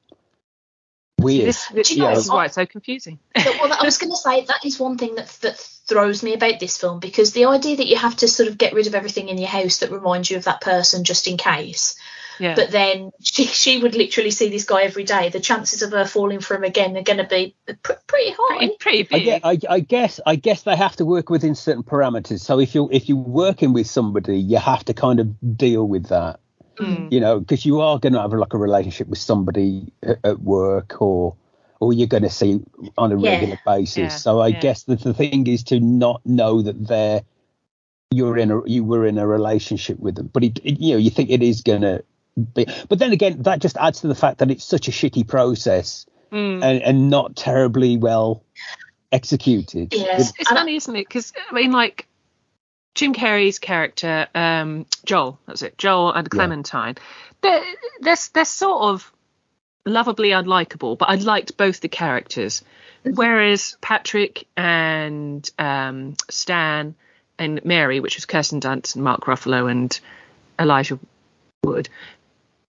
weird. 1.18 1.48
This, 1.48 1.68
this, 1.68 1.88
Do 1.88 1.94
you 1.94 2.02
know 2.02 2.14
this 2.14 2.24
is 2.24 2.30
why 2.30 2.46
it's 2.46 2.54
so 2.54 2.66
confusing. 2.66 3.18
But, 3.34 3.56
well, 3.60 3.72
I 3.72 3.84
was 3.84 3.98
going 3.98 4.10
to 4.12 4.16
say 4.16 4.44
that 4.44 4.64
is 4.64 4.78
one 4.78 4.98
thing 4.98 5.14
that 5.16 5.28
that 5.42 5.58
throws 5.58 6.22
me 6.22 6.32
about 6.32 6.60
this 6.60 6.78
film 6.78 6.98
because 6.98 7.32
the 7.32 7.44
idea 7.44 7.76
that 7.76 7.86
you 7.86 7.96
have 7.96 8.16
to 8.16 8.28
sort 8.28 8.48
of 8.48 8.56
get 8.56 8.72
rid 8.72 8.86
of 8.86 8.94
everything 8.94 9.28
in 9.28 9.38
your 9.38 9.48
house 9.48 9.78
that 9.78 9.92
reminds 9.92 10.30
you 10.30 10.36
of 10.36 10.44
that 10.44 10.60
person 10.60 11.04
just 11.04 11.26
in 11.26 11.36
case. 11.36 11.96
Yeah. 12.38 12.54
But 12.54 12.70
then 12.70 13.12
she 13.22 13.46
she 13.46 13.80
would 13.80 13.94
literally 13.94 14.30
see 14.30 14.48
this 14.48 14.64
guy 14.64 14.82
every 14.82 15.04
day. 15.04 15.28
The 15.28 15.40
chances 15.40 15.82
of 15.82 15.92
her 15.92 16.04
falling 16.04 16.40
for 16.40 16.56
him 16.56 16.64
again 16.64 16.96
are 16.96 17.02
going 17.02 17.18
to 17.18 17.24
be 17.24 17.54
pr- 17.82 17.92
pretty 18.06 18.34
high. 18.36 18.70
pretty, 18.80 19.04
pretty 19.04 19.14
I, 19.14 19.18
big. 19.18 19.42
gue- 19.42 19.68
I, 19.70 19.74
I 19.74 19.80
guess 19.80 20.20
I 20.26 20.36
guess 20.36 20.62
they 20.62 20.74
have 20.74 20.96
to 20.96 21.04
work 21.04 21.30
within 21.30 21.54
certain 21.54 21.84
parameters. 21.84 22.40
So 22.40 22.58
if 22.58 22.74
you 22.74 22.88
if 22.90 23.08
you're 23.08 23.18
working 23.18 23.72
with 23.72 23.86
somebody, 23.86 24.38
you 24.38 24.58
have 24.58 24.84
to 24.86 24.94
kind 24.94 25.20
of 25.20 25.56
deal 25.56 25.86
with 25.86 26.08
that. 26.08 26.40
Mm. 26.76 27.12
you 27.12 27.20
know, 27.20 27.38
because 27.40 27.64
you 27.64 27.80
are 27.80 27.98
going 27.98 28.12
to 28.14 28.20
have 28.20 28.32
like 28.32 28.52
a 28.54 28.58
relationship 28.58 29.06
with 29.08 29.18
somebody 29.18 29.92
at, 30.02 30.18
at 30.24 30.40
work 30.40 31.00
or 31.00 31.36
or 31.80 31.92
you're 31.92 32.06
going 32.08 32.22
to 32.22 32.30
see 32.30 32.60
on 32.96 33.12
a 33.12 33.18
Yeah. 33.18 33.30
regular 33.32 33.58
basis. 33.66 33.96
Yeah, 33.98 34.08
So 34.08 34.40
I 34.40 34.48
yeah. 34.48 34.60
guess 34.60 34.84
that 34.84 35.00
the 35.00 35.12
thing 35.14 35.46
is 35.46 35.62
to 35.64 35.80
not 35.80 36.24
know 36.24 36.62
that 36.62 36.86
they're 36.86 37.22
you're 38.10 38.38
in 38.38 38.50
a 38.50 38.60
you 38.66 38.84
were 38.84 39.04
in 39.06 39.18
a 39.18 39.26
relationship 39.26 39.98
with 39.98 40.14
them, 40.14 40.30
but 40.32 40.42
it, 40.44 40.58
it- 40.64 40.80
you 40.80 40.92
know 40.94 40.98
you 40.98 41.10
think 41.10 41.30
it 41.30 41.42
is 41.42 41.62
going 41.62 41.82
to 41.82 42.02
be. 42.54 42.66
But 42.88 42.98
then 42.98 43.12
again, 43.12 43.42
that 43.42 43.60
just 43.60 43.76
adds 43.76 44.00
to 44.00 44.08
the 44.08 44.14
fact 44.14 44.38
that 44.38 44.50
it's 44.50 44.64
such 44.64 44.88
a 44.88 44.90
shitty 44.90 45.26
process 45.28 46.06
Mm. 46.32 46.64
and, 46.64 46.82
and 46.82 47.10
not 47.10 47.36
terribly 47.36 47.96
well 47.96 48.42
executed. 49.12 49.94
Yeah. 49.94 50.16
It's, 50.18 50.30
it's 50.38 50.48
And 50.50 50.58
I- 50.58 50.62
funny, 50.62 50.76
isn't 50.76 50.96
it? 50.96 51.06
Because 51.08 51.32
I 51.50 51.54
mean, 51.54 51.72
like 51.72 52.06
Jim 52.94 53.12
Carrey's 53.12 53.58
character, 53.58 54.28
um, 54.34 54.86
Joel, 55.04 55.38
that's 55.46 55.62
it, 55.62 55.76
Joel 55.78 56.12
and 56.12 56.30
Clementine. 56.30 56.96
They're 57.40 57.64
they're 58.00 58.16
they're 58.32 58.44
sort 58.44 58.82
of 58.82 59.12
lovably 59.84 60.30
unlikable, 60.30 60.96
but 60.96 61.08
I 61.08 61.16
liked 61.16 61.56
both 61.56 61.80
the 61.80 61.88
characters. 61.88 62.62
Whereas 63.02 63.76
Patrick 63.82 64.46
and 64.56 65.48
um, 65.58 66.16
Stan 66.30 66.94
and 67.38 67.62
Mary, 67.64 68.00
which 68.00 68.16
was 68.16 68.24
Kirsten 68.24 68.60
Dunst 68.60 68.94
and 68.94 69.04
Mark 69.04 69.22
Ruffalo 69.22 69.70
and 69.70 69.98
Elijah 70.58 70.98
Wood, 71.62 71.90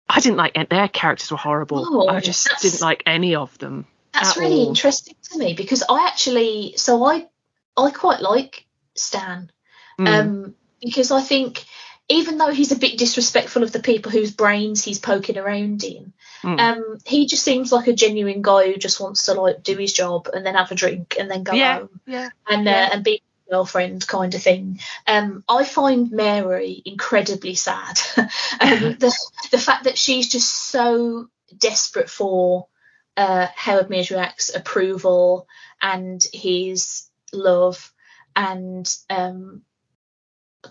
I 0.09 0.21
didn't 0.21 0.39
like 0.39 0.57
it. 0.57 0.69
Their 0.69 0.89
characters 0.89 1.31
were 1.31 1.37
horrible. 1.37 1.85
Oh, 1.87 2.09
I 2.09 2.21
just 2.21 2.49
didn't 2.61 2.81
like 2.81 3.03
any 3.07 3.37
of 3.37 3.57
them. 3.59 3.87
That's 4.13 4.37
really 4.37 4.61
all. 4.61 4.69
interesting 4.69 5.15
to 5.31 5.39
me 5.39 5.55
because 5.55 5.85
I 5.89 6.09
actually 6.09 6.75
so 6.77 7.05
I 7.05 7.29
I 7.77 7.91
quite 7.91 8.21
like 8.21 8.65
Stan. 8.95 9.51
Mm. 9.99 10.09
Um, 10.09 10.55
because 10.81 11.11
I 11.11 11.21
think 11.21 11.65
even 12.09 12.39
though 12.39 12.53
he's 12.53 12.73
a 12.73 12.79
bit 12.79 12.99
disrespectful 12.99 13.63
of 13.63 13.73
the 13.73 13.81
people 13.81 14.13
whose 14.13 14.31
brains 14.31 14.85
he's 14.85 14.99
poking 14.99 15.39
around 15.39 15.83
in, 15.85 16.13
Mm. 16.43 16.61
um, 16.61 16.99
he 17.07 17.27
just 17.27 17.43
seems 17.43 17.73
like 17.73 17.89
a 17.89 17.95
genuine 17.95 18.43
guy 18.43 18.67
who 18.71 18.77
just 18.77 19.01
wants 19.01 19.27
to 19.27 19.35
like 19.35 19.63
do 19.63 19.77
his 19.77 19.93
job 19.93 20.29
and 20.33 20.45
then 20.45 20.55
have 20.55 20.71
a 20.71 20.75
drink 20.75 21.17
and 21.19 21.31
then 21.31 21.43
go 21.43 21.53
yeah, 21.53 21.79
home 21.79 22.01
yeah. 22.07 22.29
and 22.47 22.67
Yeah. 22.67 22.85
uh, 22.85 22.89
and 22.93 23.05
be 23.05 23.23
a 23.47 23.51
girlfriend 23.51 24.07
kind 24.07 24.35
of 24.35 24.43
thing. 24.43 24.79
Um, 25.07 25.43
I 25.49 25.65
find 25.65 26.13
Mary 26.13 26.83
incredibly 26.85 27.55
sad. 27.55 27.99
um, 28.17 28.27
the 28.61 29.17
the 29.51 29.59
fact 29.59 29.85
that 29.85 29.99
she's 29.99 30.29
just 30.29 30.53
so 30.53 31.29
desperate 31.57 32.11
for 32.11 32.69
uh, 33.17 33.47
Howard 33.57 33.89
Mierzwiak's 33.89 34.55
approval 34.55 35.49
and 35.81 36.25
his 36.33 37.09
love 37.33 37.93
and 38.37 38.95
um, 39.09 39.63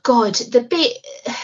God, 0.04 0.36
the 0.36 0.62
bit 0.62 0.98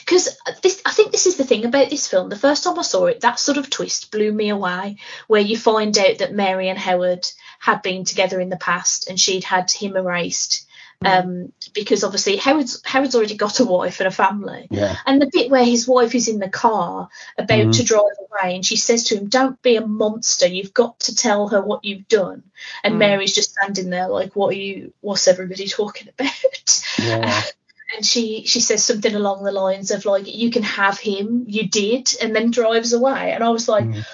because 0.00 0.36
this 0.62 0.82
I 0.84 0.90
think 0.90 1.12
this 1.12 1.26
is 1.26 1.36
the 1.36 1.44
thing 1.44 1.64
about 1.64 1.90
this 1.90 2.06
film. 2.06 2.28
The 2.28 2.36
first 2.36 2.64
time 2.64 2.78
I 2.78 2.82
saw 2.82 3.06
it, 3.06 3.20
that 3.22 3.38
sort 3.38 3.58
of 3.58 3.70
twist 3.70 4.10
blew 4.10 4.32
me 4.32 4.50
away, 4.50 4.96
where 5.26 5.40
you 5.40 5.56
find 5.56 5.96
out 5.98 6.18
that 6.18 6.32
Mary 6.34 6.68
and 6.68 6.78
Howard 6.78 7.26
had 7.58 7.82
been 7.82 8.04
together 8.04 8.40
in 8.40 8.48
the 8.50 8.56
past 8.56 9.08
and 9.08 9.18
she'd 9.18 9.44
had 9.44 9.70
him 9.70 9.96
erased. 9.96 10.66
Um, 11.04 11.52
because 11.74 12.02
obviously 12.02 12.36
Howard's 12.36 12.80
Howard's 12.82 13.14
already 13.14 13.34
got 13.36 13.60
a 13.60 13.64
wife 13.66 14.00
and 14.00 14.06
a 14.06 14.10
family. 14.10 14.68
Yeah. 14.70 14.96
And 15.04 15.20
the 15.20 15.28
bit 15.30 15.50
where 15.50 15.64
his 15.64 15.86
wife 15.86 16.14
is 16.14 16.28
in 16.28 16.38
the 16.38 16.48
car 16.48 17.10
about 17.36 17.58
Mhm. 17.58 17.76
to 17.76 17.82
drive 17.82 18.16
away 18.20 18.54
and 18.54 18.64
she 18.64 18.76
says 18.76 19.04
to 19.04 19.18
him, 19.18 19.28
Don't 19.28 19.60
be 19.60 19.76
a 19.76 19.86
monster, 19.86 20.46
you've 20.46 20.72
got 20.72 21.00
to 21.00 21.14
tell 21.14 21.48
her 21.48 21.60
what 21.60 21.84
you've 21.84 22.08
done. 22.08 22.44
And 22.82 22.94
Mm. 22.94 22.98
Mary's 22.98 23.34
just 23.34 23.50
standing 23.52 23.90
there 23.90 24.08
like, 24.08 24.34
What 24.34 24.54
are 24.54 24.58
you 24.58 24.94
what's 25.02 25.28
everybody 25.28 25.68
talking 25.68 26.08
about? 26.08 26.80
Yeah. 26.98 27.42
and 27.94 28.04
she 28.04 28.44
she 28.46 28.60
says 28.60 28.84
something 28.84 29.14
along 29.14 29.44
the 29.44 29.52
lines 29.52 29.90
of 29.90 30.04
like, 30.04 30.26
You 30.26 30.50
can 30.50 30.62
have 30.62 30.98
him, 30.98 31.44
you 31.48 31.68
did, 31.68 32.14
and 32.20 32.34
then 32.34 32.50
drives 32.50 32.92
away. 32.92 33.32
And 33.32 33.42
I 33.44 33.50
was 33.50 33.68
like, 33.68 33.84
Mm. 33.84 34.04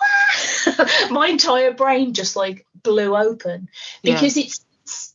my 1.10 1.28
entire 1.28 1.72
brain 1.72 2.14
just 2.14 2.36
like 2.36 2.66
blew 2.82 3.16
open 3.16 3.68
Yeah. 4.02 4.14
because 4.14 4.36
it's, 4.36 4.64
it's 4.82 5.14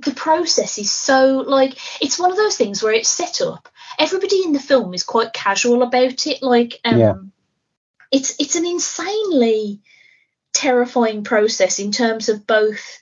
the 0.00 0.12
process 0.12 0.78
is 0.78 0.90
so 0.90 1.44
like 1.46 1.76
it's 2.00 2.18
one 2.18 2.30
of 2.30 2.36
those 2.36 2.56
things 2.56 2.82
where 2.82 2.92
it's 2.92 3.08
set 3.08 3.40
up 3.40 3.68
everybody 3.98 4.42
in 4.44 4.52
the 4.52 4.60
film 4.60 4.94
is 4.94 5.02
quite 5.04 5.32
casual 5.32 5.82
about 5.82 6.26
it 6.26 6.42
like 6.42 6.80
um 6.84 6.98
Yeah. 6.98 7.14
it's 8.10 8.34
it's 8.40 8.56
an 8.56 8.66
insanely 8.66 9.80
terrifying 10.52 11.22
process 11.24 11.78
in 11.78 11.92
terms 11.92 12.28
of 12.28 12.46
both 12.46 13.00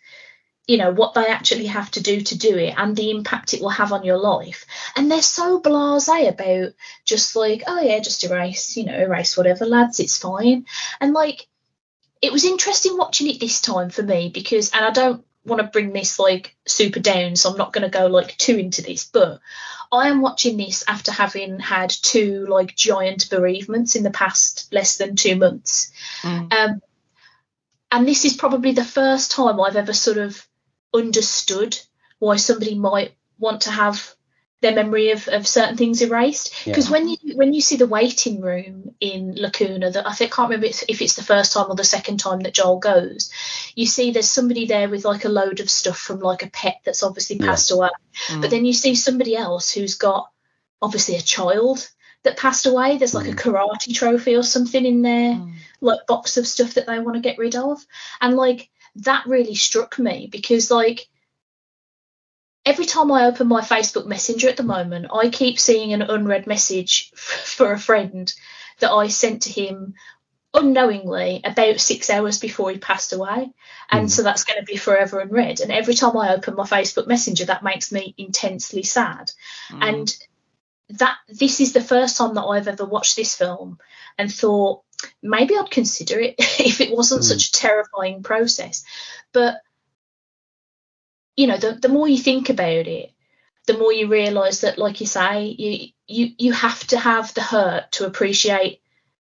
you 0.67 0.79
know 0.79 0.91
what 0.91 1.15
they 1.15 1.27
actually 1.27 1.67
have 1.67 1.91
to 1.93 2.03
do 2.03 2.21
to 2.21 2.37
do 2.37 2.57
it 2.57 2.75
and 2.77 2.97
the 2.97 3.11
impact 3.11 3.55
it 3.55 3.61
will 3.61 3.69
have 3.69 3.93
on 3.93 4.05
your 4.05 4.19
life. 4.19 4.67
And 4.97 5.11
they're 5.11 5.23
so 5.23 5.61
blasé 5.61 6.29
about 6.29 6.73
just 7.05 7.37
like 7.37 7.63
oh 7.67 7.81
yeah 7.81 8.01
just 8.01 8.25
erase 8.25 8.77
you 8.77 8.85
know 8.85 8.99
erase 8.99 9.37
whatever 9.37 9.65
lads 9.65 10.01
it's 10.01 10.19
fine. 10.19 10.67
And 11.01 11.13
like 11.13 11.47
it 12.21 12.33
was 12.33 12.45
interesting 12.45 12.97
watching 12.97 13.29
it 13.29 13.39
this 13.39 13.61
time 13.61 13.91
for 13.91 14.03
me 14.03 14.31
because 14.33 14.71
and 14.73 14.85
I 14.85 14.91
don't 14.91 15.25
want 15.45 15.63
to 15.63 15.69
bring 15.69 15.93
this 15.93 16.19
like 16.19 16.57
super 16.67 16.99
down 16.99 17.37
so 17.37 17.51
I'm 17.51 17.59
not 17.59 17.73
going 17.73 17.89
to 17.89 17.99
go 17.99 18.09
like 18.09 18.37
too 18.37 18.57
into 18.57 18.83
this 18.83 19.05
but 19.05 19.41
I 19.93 20.09
am 20.09 20.21
watching 20.21 20.57
this 20.57 20.83
after 20.89 21.13
having 21.13 21.61
had 21.61 21.91
two 21.91 22.47
like 22.47 22.75
giant 22.75 23.31
bereavements 23.31 23.95
in 23.95 24.03
the 24.03 24.11
past 24.11 24.73
less 24.73 24.97
than 24.99 25.15
2 25.15 25.37
months. 25.37 25.93
Mm. 26.23 26.53
um 26.53 26.83
and 27.93 28.09
this 28.09 28.25
is 28.25 28.35
probably 28.35 28.73
the 28.73 28.85
first 28.85 29.31
time 29.31 29.61
I've 29.61 29.77
ever 29.77 29.93
sort 29.93 30.19
of 30.19 30.45
understood 30.99 31.79
why 32.19 32.37
somebody 32.37 32.75
might 32.75 33.13
want 33.39 33.63
to 33.63 33.71
have 33.71 34.15
their 34.63 34.75
memory 34.75 35.11
of, 35.11 35.29
of 35.29 35.47
certain 35.47 35.77
things 35.77 36.01
erased. 36.01 36.51
Because 36.65 36.87
Yeah. 36.87 36.93
when 36.93 37.09
you 37.09 37.17
when 37.35 37.53
you 37.53 37.61
see 37.61 37.77
the 37.77 37.87
waiting 37.87 38.41
room 38.41 38.95
in 39.01 39.35
Lacuna, 39.37 39.91
that 39.91 40.07
I 40.09 40.15
think 40.15 40.33
can't 40.33 40.49
remember 40.49 40.67
if 40.67 40.83
if 40.89 41.03
it's 41.03 41.15
the 41.15 41.23
first 41.23 41.53
time 41.53 41.67
or 41.69 41.77
the 41.77 41.85
second 41.85 42.19
time 42.19 42.41
that 42.41 42.55
Joel 42.55 42.79
goes, 42.79 43.31
you 43.75 43.85
see 43.87 44.11
there's 44.11 44.31
somebody 44.31 44.65
there 44.67 44.89
with 44.89 45.05
like 45.05 45.27
a 45.27 45.29
load 45.29 45.61
of 45.61 45.69
stuff 45.71 45.99
from 45.99 46.21
like 46.21 46.43
a 46.43 46.51
pet 46.51 46.81
that's 46.85 47.03
obviously 47.03 47.37
Yeah. 47.37 47.47
passed 47.47 47.71
away. 47.71 47.91
Mm. 48.29 48.41
But 48.41 48.51
then 48.51 48.65
you 48.65 48.73
see 48.73 48.95
somebody 48.95 49.37
else 49.37 49.71
who's 49.71 49.97
got 49.97 50.31
obviously 50.81 51.17
a 51.17 51.21
child 51.23 51.87
that 52.23 52.39
passed 52.39 52.65
away. 52.67 52.97
There's 52.97 53.15
like 53.15 53.29
a 53.29 53.37
karate 53.37 53.95
trophy 53.95 54.37
or 54.37 54.43
something 54.43 54.85
in 54.87 55.03
there, 55.03 55.35
Mm. 55.35 55.53
like 55.83 56.07
box 56.07 56.39
of 56.39 56.47
stuff 56.47 56.75
that 56.75 56.87
they 56.87 56.99
want 56.99 57.15
to 57.17 57.21
get 57.21 57.39
rid 57.39 57.57
of. 57.57 57.85
And 58.23 58.37
like 58.37 58.71
that 59.03 59.27
really 59.27 59.55
struck 59.55 59.99
me 59.99 60.29
because 60.31 60.71
like 60.71 61.07
every 62.65 62.87
time 62.87 63.13
I 63.13 63.27
open 63.27 63.47
my 63.47 63.61
Facebook 63.61 64.07
Messenger 64.07 64.49
at 64.49 64.57
the 64.57 64.63
moment, 64.63 65.07
I 65.13 65.29
keep 65.29 65.59
seeing 65.59 65.93
an 65.93 66.03
unread 66.03 66.47
message 66.47 67.11
f- 67.15 67.21
for 67.57 67.73
a 67.73 67.79
friend 67.79 68.33
that 68.81 68.91
I 68.91 69.09
sent 69.09 69.43
to 69.43 69.51
him 69.53 69.95
unknowingly 70.55 71.43
about 71.45 71.81
six 71.81 72.09
hours 72.09 72.39
before 72.39 72.71
he 72.71 72.79
passed 72.79 73.13
away. 73.13 73.51
And 73.91 74.07
Mm. 74.09 74.11
so 74.11 74.23
that's 74.23 74.45
going 74.45 74.59
to 74.59 74.65
be 74.65 74.77
forever 74.77 75.21
unread. 75.21 75.61
And 75.61 75.71
every 75.71 75.95
time 75.95 76.17
I 76.17 76.35
open 76.35 76.55
my 76.57 76.65
Facebook 76.65 77.07
Messenger, 77.07 77.47
that 77.47 77.63
makes 77.63 77.93
me 77.93 78.15
intensely 78.17 78.83
sad. 78.83 79.31
Mm. 79.71 79.83
And 79.83 80.17
that 80.99 81.17
this 81.29 81.61
is 81.61 81.73
the 81.73 81.83
first 81.83 82.17
time 82.17 82.35
that 82.35 82.45
I've 82.45 82.69
ever 82.69 82.85
watched 82.85 83.17
this 83.17 83.35
film 83.37 83.79
and 84.19 84.33
thought 84.33 84.83
maybe 85.23 85.55
I'd 85.57 85.71
consider 85.71 86.21
it 86.21 86.35
if 86.39 86.81
it 86.81 86.91
wasn't 86.91 87.23
Mm. 87.23 87.25
such 87.25 87.49
a 87.49 87.53
terrifying 87.53 88.23
process. 88.23 88.85
But 89.33 89.61
you 91.37 91.47
know, 91.47 91.59
the 91.59 91.73
the 91.73 91.89
more 91.89 92.09
you 92.09 92.19
think 92.19 92.49
about 92.49 92.87
it, 92.87 93.13
the 93.67 93.77
more 93.77 93.93
you 93.93 94.09
realise 94.09 94.61
that, 94.61 94.79
like 94.79 95.01
you 95.01 95.07
say, 95.07 95.45
you 95.47 95.89
you 96.07 96.33
you 96.39 96.53
have 96.53 96.87
to 96.89 96.99
have 96.99 97.35
the 97.35 97.43
hurt 97.43 97.93
to 97.93 98.07
appreciate 98.07 98.81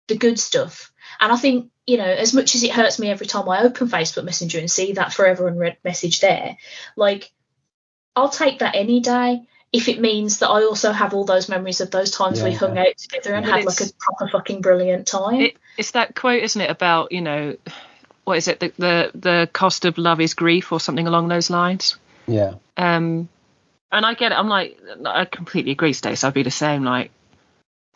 the 0.08 0.18
good 0.18 0.40
stuff. 0.40 0.92
And 1.20 1.32
I 1.32 1.36
think, 1.36 1.72
you 1.86 1.98
know, 1.98 2.06
as 2.06 2.34
much 2.34 2.56
as 2.56 2.64
it 2.64 2.72
hurts 2.72 3.00
me 3.00 3.10
every 3.10 3.28
time 3.28 3.50
I 3.50 3.64
open 3.64 3.88
Facebook 3.90 4.24
Messenger 4.24 4.60
and 4.60 4.72
see 4.72 4.94
that 4.94 5.14
forever 5.14 5.48
unread 5.48 5.78
message 5.84 6.22
there, 6.22 6.58
like 6.96 7.32
I'll 8.16 8.30
take 8.30 8.60
that 8.60 8.76
any 8.76 9.02
day 9.02 9.42
if 9.72 9.88
it 9.88 10.00
means 10.00 10.40
that 10.40 10.50
I 10.50 10.64
also 10.64 10.92
have 10.92 11.14
all 11.14 11.26
those 11.26 11.48
memories 11.50 11.80
of 11.82 11.92
those 11.92 12.12
times 12.12 12.42
we 12.42 12.52
Yeah. 12.52 12.58
hung 12.58 12.78
out 12.78 12.98
together 12.98 13.36
and 13.36 13.46
But 13.46 13.52
had 13.52 13.66
like 13.66 13.82
a 13.82 13.86
proper 14.00 14.28
fucking 14.32 14.62
brilliant 14.62 15.08
time. 15.08 15.42
It, 15.42 15.58
it's 15.78 15.92
that 15.92 16.16
quote, 16.16 16.42
isn't 16.42 16.60
it, 16.62 16.70
about 16.70 17.12
you 17.12 17.22
know, 17.22 17.56
what 18.24 18.38
is 18.38 18.48
it? 18.48 18.60
The, 18.60 18.74
the 18.78 19.12
the 19.14 19.50
cost 19.54 19.86
of 19.86 19.98
love 19.98 20.22
is 20.22 20.34
grief, 20.34 20.72
or 20.72 20.80
something 20.80 21.08
along 21.08 21.28
those 21.28 21.50
lines. 21.50 21.98
Yeah. 22.28 22.56
Um, 22.78 23.30
and 23.92 24.06
I 24.06 24.14
get 24.14 24.32
it. 24.32 24.36
I'm 24.36 24.50
like, 24.50 24.80
I 25.06 25.26
completely 25.26 25.72
agree, 25.72 25.94
Stace. 25.94 26.24
I'd 26.24 26.34
be 26.34 26.44
the 26.44 26.52
same. 26.52 26.84
Like, 26.84 27.12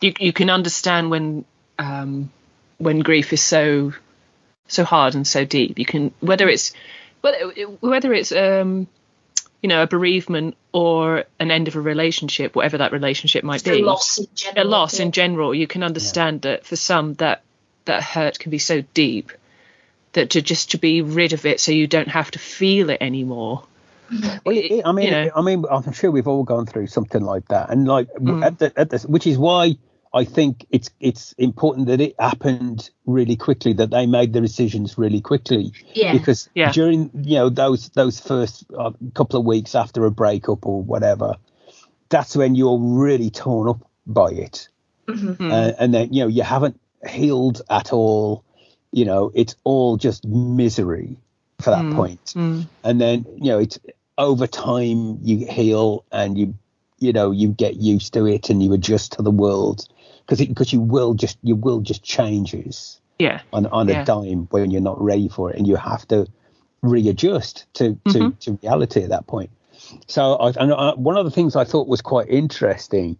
you 0.00 0.12
you 0.18 0.32
can 0.32 0.50
understand 0.50 1.10
when 1.10 1.44
um 1.78 2.30
when 2.78 3.00
grief 3.00 3.32
is 3.32 3.42
so 3.42 3.92
so 4.68 4.84
hard 4.84 5.14
and 5.14 5.26
so 5.26 5.44
deep. 5.44 5.78
You 5.78 5.84
can 5.86 6.12
whether 6.20 6.48
it's 6.48 6.72
whether 7.20 7.50
whether 7.80 8.12
it's 8.12 8.32
um 8.32 8.86
you 9.64 9.68
know 9.68 9.82
a 9.82 9.86
bereavement 9.86 10.58
or 10.72 11.24
an 11.40 11.50
end 11.50 11.68
of 11.68 11.74
a 11.76 11.80
relationship, 11.80 12.54
whatever 12.54 12.76
that 12.78 12.92
relationship 12.92 13.44
might 13.44 13.54
Just 13.64 13.66
a 13.68 13.70
be 13.76 13.82
loss 13.82 14.18
in 14.18 14.58
a 14.58 14.64
loss 14.64 14.98
yeah. 14.98 15.06
in 15.06 15.12
general, 15.12 15.54
you 15.54 15.66
can 15.66 15.82
understand 15.82 16.42
that 16.42 16.66
for 16.66 16.76
some 16.76 17.14
that 17.14 17.40
that 17.86 18.02
hurt 18.02 18.38
can 18.38 18.50
be 18.50 18.58
so 18.58 18.82
deep 18.92 19.32
that 20.12 20.28
to 20.30 20.42
just 20.42 20.72
to 20.72 20.78
be 20.78 21.00
rid 21.00 21.32
of 21.32 21.46
it 21.46 21.60
so 21.60 21.72
you 21.72 21.86
don't 21.86 22.08
have 22.08 22.30
to 22.32 22.38
feel 22.38 22.90
it 22.90 22.98
anymore. 23.00 23.64
Well, 24.44 24.54
it, 24.54 24.66
it- 24.70 24.86
I 24.86 24.92
mean, 24.92 25.06
you 25.06 25.10
know. 25.12 25.30
I 25.34 25.40
mean, 25.40 25.64
I'm 25.70 25.92
sure 25.92 26.10
we've 26.10 26.28
all 26.28 26.44
gone 26.44 26.66
through 26.66 26.88
something 26.88 27.22
like 27.22 27.48
that, 27.48 27.70
and 27.70 27.88
like 27.88 28.08
Mm. 28.20 28.44
at 28.44 28.58
the, 28.58 28.72
at 28.78 28.90
the, 28.90 28.98
which 29.08 29.26
is 29.26 29.38
why 29.38 29.78
I 30.14 30.24
think 30.24 30.64
it's 30.70 30.90
it's 31.00 31.32
important 31.38 31.88
that 31.88 32.00
it 32.00 32.14
happened 32.18 32.90
really 33.04 33.36
quickly, 33.36 33.72
that 33.74 33.90
they 33.90 34.06
made 34.06 34.32
the 34.32 34.40
decisions 34.40 34.96
really 34.96 35.20
quickly, 35.20 35.72
Yeah. 35.94 36.12
because 36.12 36.48
Yeah. 36.54 36.72
during 36.72 37.10
you 37.24 37.34
know 37.34 37.48
those 37.50 37.88
those 37.90 38.20
first 38.20 38.64
uh, 38.78 38.92
couple 39.14 39.40
of 39.40 39.46
weeks 39.46 39.74
after 39.74 40.04
a 40.06 40.10
breakup 40.10 40.66
or 40.66 40.82
whatever, 40.82 41.34
that's 42.08 42.36
when 42.36 42.54
you're 42.54 42.78
really 42.78 43.30
torn 43.30 43.68
up 43.68 43.82
by 44.06 44.30
it, 44.30 44.68
Mhm. 45.08 45.36
Mm. 45.36 45.50
uh, 45.52 45.72
and 45.80 45.92
then 45.92 46.12
you 46.12 46.22
know 46.22 46.28
you 46.28 46.42
haven't 46.44 46.78
healed 47.08 47.62
at 47.68 47.92
all, 47.92 48.44
you 48.92 49.04
know 49.04 49.32
it's 49.34 49.56
all 49.64 49.96
just 49.96 50.24
misery 50.26 51.16
for 51.58 51.70
that 51.70 51.84
Mm. 51.86 51.94
point 51.94 52.34
Mm. 52.36 52.66
and 52.84 53.00
then 53.00 53.26
you 53.36 53.50
know 53.50 53.58
it's 53.58 53.78
over 54.18 54.46
time 54.46 55.18
you 55.22 55.46
heal 55.46 56.04
and 56.12 56.38
you 56.38 56.54
you 57.00 57.12
know 57.12 57.30
you 57.32 57.48
get 57.48 57.76
used 57.76 58.12
to 58.14 58.26
it 58.26 58.50
and 58.50 58.62
you 58.62 58.72
adjust 58.72 59.12
to 59.12 59.22
the 59.22 59.30
world 59.30 59.86
because 60.26 60.44
because 60.46 60.72
you 60.72 60.80
will 60.80 61.14
just 61.14 61.38
you 61.42 61.54
will 61.56 61.80
just 61.80 62.02
changes 62.02 63.00
Yeah. 63.18 63.40
on 63.52 63.66
on 63.66 63.88
Yeah. 63.88 64.02
a 64.02 64.04
dime 64.04 64.48
when 64.50 64.70
you're 64.70 64.80
not 64.80 65.00
ready 65.00 65.28
for 65.28 65.50
it 65.50 65.56
and 65.56 65.66
you 65.66 65.76
have 65.76 66.06
to 66.08 66.26
readjust 66.82 67.66
to 67.74 67.98
to, 68.08 68.18
Mhm. 68.18 68.38
to 68.40 68.58
reality 68.62 69.02
at 69.02 69.10
that 69.10 69.26
point 69.26 69.50
so 70.06 70.34
I, 70.36 70.48
and 70.60 70.72
I, 70.72 70.94
one 70.94 71.16
of 71.16 71.24
the 71.24 71.30
things 71.30 71.56
I 71.56 71.64
thought 71.64 71.88
was 71.88 72.00
quite 72.00 72.28
interesting 72.28 73.18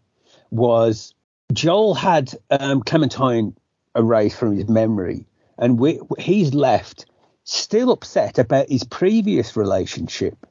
was 0.51 1.15
Joel 1.53 1.95
had 1.95 2.33
um, 2.51 2.83
Clementine 2.83 3.55
erased 3.97 4.37
from 4.37 4.57
his 4.57 4.69
memory, 4.69 5.27
and 5.59 5.79
we, 5.79 6.01
he's 6.19 6.55
left 6.55 7.07
still 7.45 7.91
upset 7.91 8.39
about 8.39 8.69
his 8.69 8.85
previous 8.85 9.57
relationship, 9.57 10.47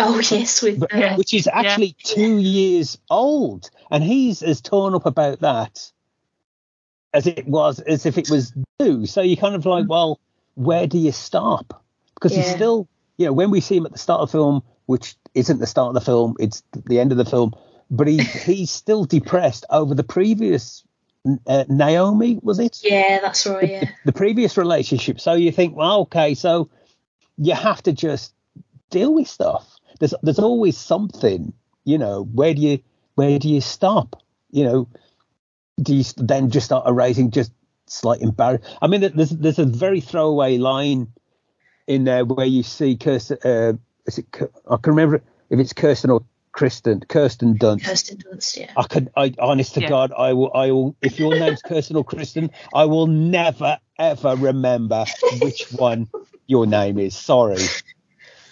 Oh 0.00 0.20
yes, 0.30 0.62
with 0.62 0.82
uh, 0.92 1.14
which 1.16 1.34
is 1.34 1.48
actually 1.48 1.96
two 2.02 2.38
years 2.38 2.98
old, 3.10 3.70
and 3.90 4.02
he's 4.02 4.42
as 4.42 4.60
torn 4.60 4.94
up 4.94 5.06
about 5.06 5.40
that 5.40 5.90
as 7.12 7.26
it 7.26 7.46
was 7.46 7.80
as 7.80 8.06
if 8.06 8.18
it 8.18 8.30
was 8.30 8.52
new. 8.78 9.06
So 9.06 9.20
you're 9.20 9.36
kind 9.36 9.54
of 9.54 9.66
like, 9.66 9.88
well, 9.88 10.20
where 10.54 10.86
do 10.86 10.98
you 10.98 11.12
stop? 11.12 11.82
Because 12.14 12.34
he's 12.34 12.50
still, 12.50 12.86
you 13.16 13.26
know, 13.26 13.32
when 13.32 13.50
we 13.50 13.60
see 13.60 13.76
him 13.76 13.86
at 13.86 13.92
the 13.92 13.98
start 13.98 14.20
of 14.20 14.28
the 14.28 14.32
film, 14.32 14.62
which 14.86 15.16
isn't 15.34 15.58
the 15.58 15.66
start 15.66 15.88
of 15.88 15.94
the 15.94 16.00
film, 16.00 16.36
it's 16.38 16.62
the 16.72 17.00
end 17.00 17.12
of 17.12 17.18
the 17.18 17.24
film, 17.24 17.54
but 17.90 18.06
he 18.06 18.18
he's 18.44 18.70
still 18.70 19.04
depressed 19.04 19.64
over 19.70 19.94
the 19.94 20.04
previous 20.04 20.84
uh, 21.46 21.64
Naomi, 21.68 22.38
was 22.42 22.58
it? 22.58 22.80
yeah, 22.82 23.20
that's 23.20 23.46
right. 23.46 23.60
the, 23.60 23.68
Yeah, 23.68 23.90
the 24.04 24.12
previous 24.12 24.56
relationship. 24.56 25.20
So 25.20 25.34
you 25.34 25.52
think, 25.52 25.76
well, 25.76 26.00
okay, 26.02 26.34
so 26.34 26.70
you 27.36 27.54
have 27.54 27.82
to 27.82 27.92
just 27.92 28.34
deal 28.90 29.14
with 29.14 29.28
stuff. 29.28 29.79
There's 30.00 30.14
there's 30.22 30.40
always 30.40 30.76
something, 30.76 31.52
you 31.84 31.98
know. 31.98 32.24
Where 32.24 32.52
do 32.54 32.60
you 32.60 32.80
where 33.14 33.38
do 33.38 33.48
you 33.48 33.60
stop? 33.60 34.20
You 34.50 34.64
know, 34.64 34.88
do 35.80 35.94
you 35.94 36.04
then 36.16 36.50
just 36.50 36.66
start 36.66 36.88
erasing 36.88 37.30
just 37.30 37.52
slight 37.86 38.20
embarrass? 38.20 38.62
I 38.82 38.88
mean, 38.88 39.02
there's 39.14 39.30
there's 39.30 39.60
a 39.60 39.64
very 39.64 40.00
throwaway 40.00 40.58
line 40.58 41.12
in 41.86 42.04
there 42.04 42.24
where 42.24 42.46
you 42.46 42.64
see 42.64 42.96
Kirsten. 42.96 43.38
Uh, 43.44 43.74
is 44.06 44.18
it? 44.18 44.26
I 44.68 44.76
can 44.76 44.94
remember 44.94 45.22
if 45.50 45.60
it's 45.60 45.72
Kirsten 45.72 46.10
or 46.10 46.24
Kristen. 46.52 47.00
Kirsten 47.00 47.58
Dunst. 47.58 47.84
Kirsten 47.84 48.18
Dunst. 48.18 48.56
Yeah. 48.56 48.72
I 48.76 48.82
could, 48.84 49.10
I 49.16 49.34
honest 49.38 49.74
to 49.74 49.82
Yeah. 49.82 49.88
God, 49.88 50.12
I 50.16 50.32
will, 50.32 50.50
I 50.54 50.70
will. 50.70 50.96
If 51.00 51.18
your 51.18 51.38
name's 51.38 51.62
Kirsten 51.62 51.96
or 51.96 52.04
Kristen, 52.04 52.50
I 52.74 52.86
will 52.86 53.06
never 53.06 53.78
ever 53.98 54.34
remember 54.36 55.04
which 55.40 55.70
one 55.72 56.08
your 56.46 56.66
name 56.66 56.98
is. 56.98 57.16
Sorry, 57.16 57.58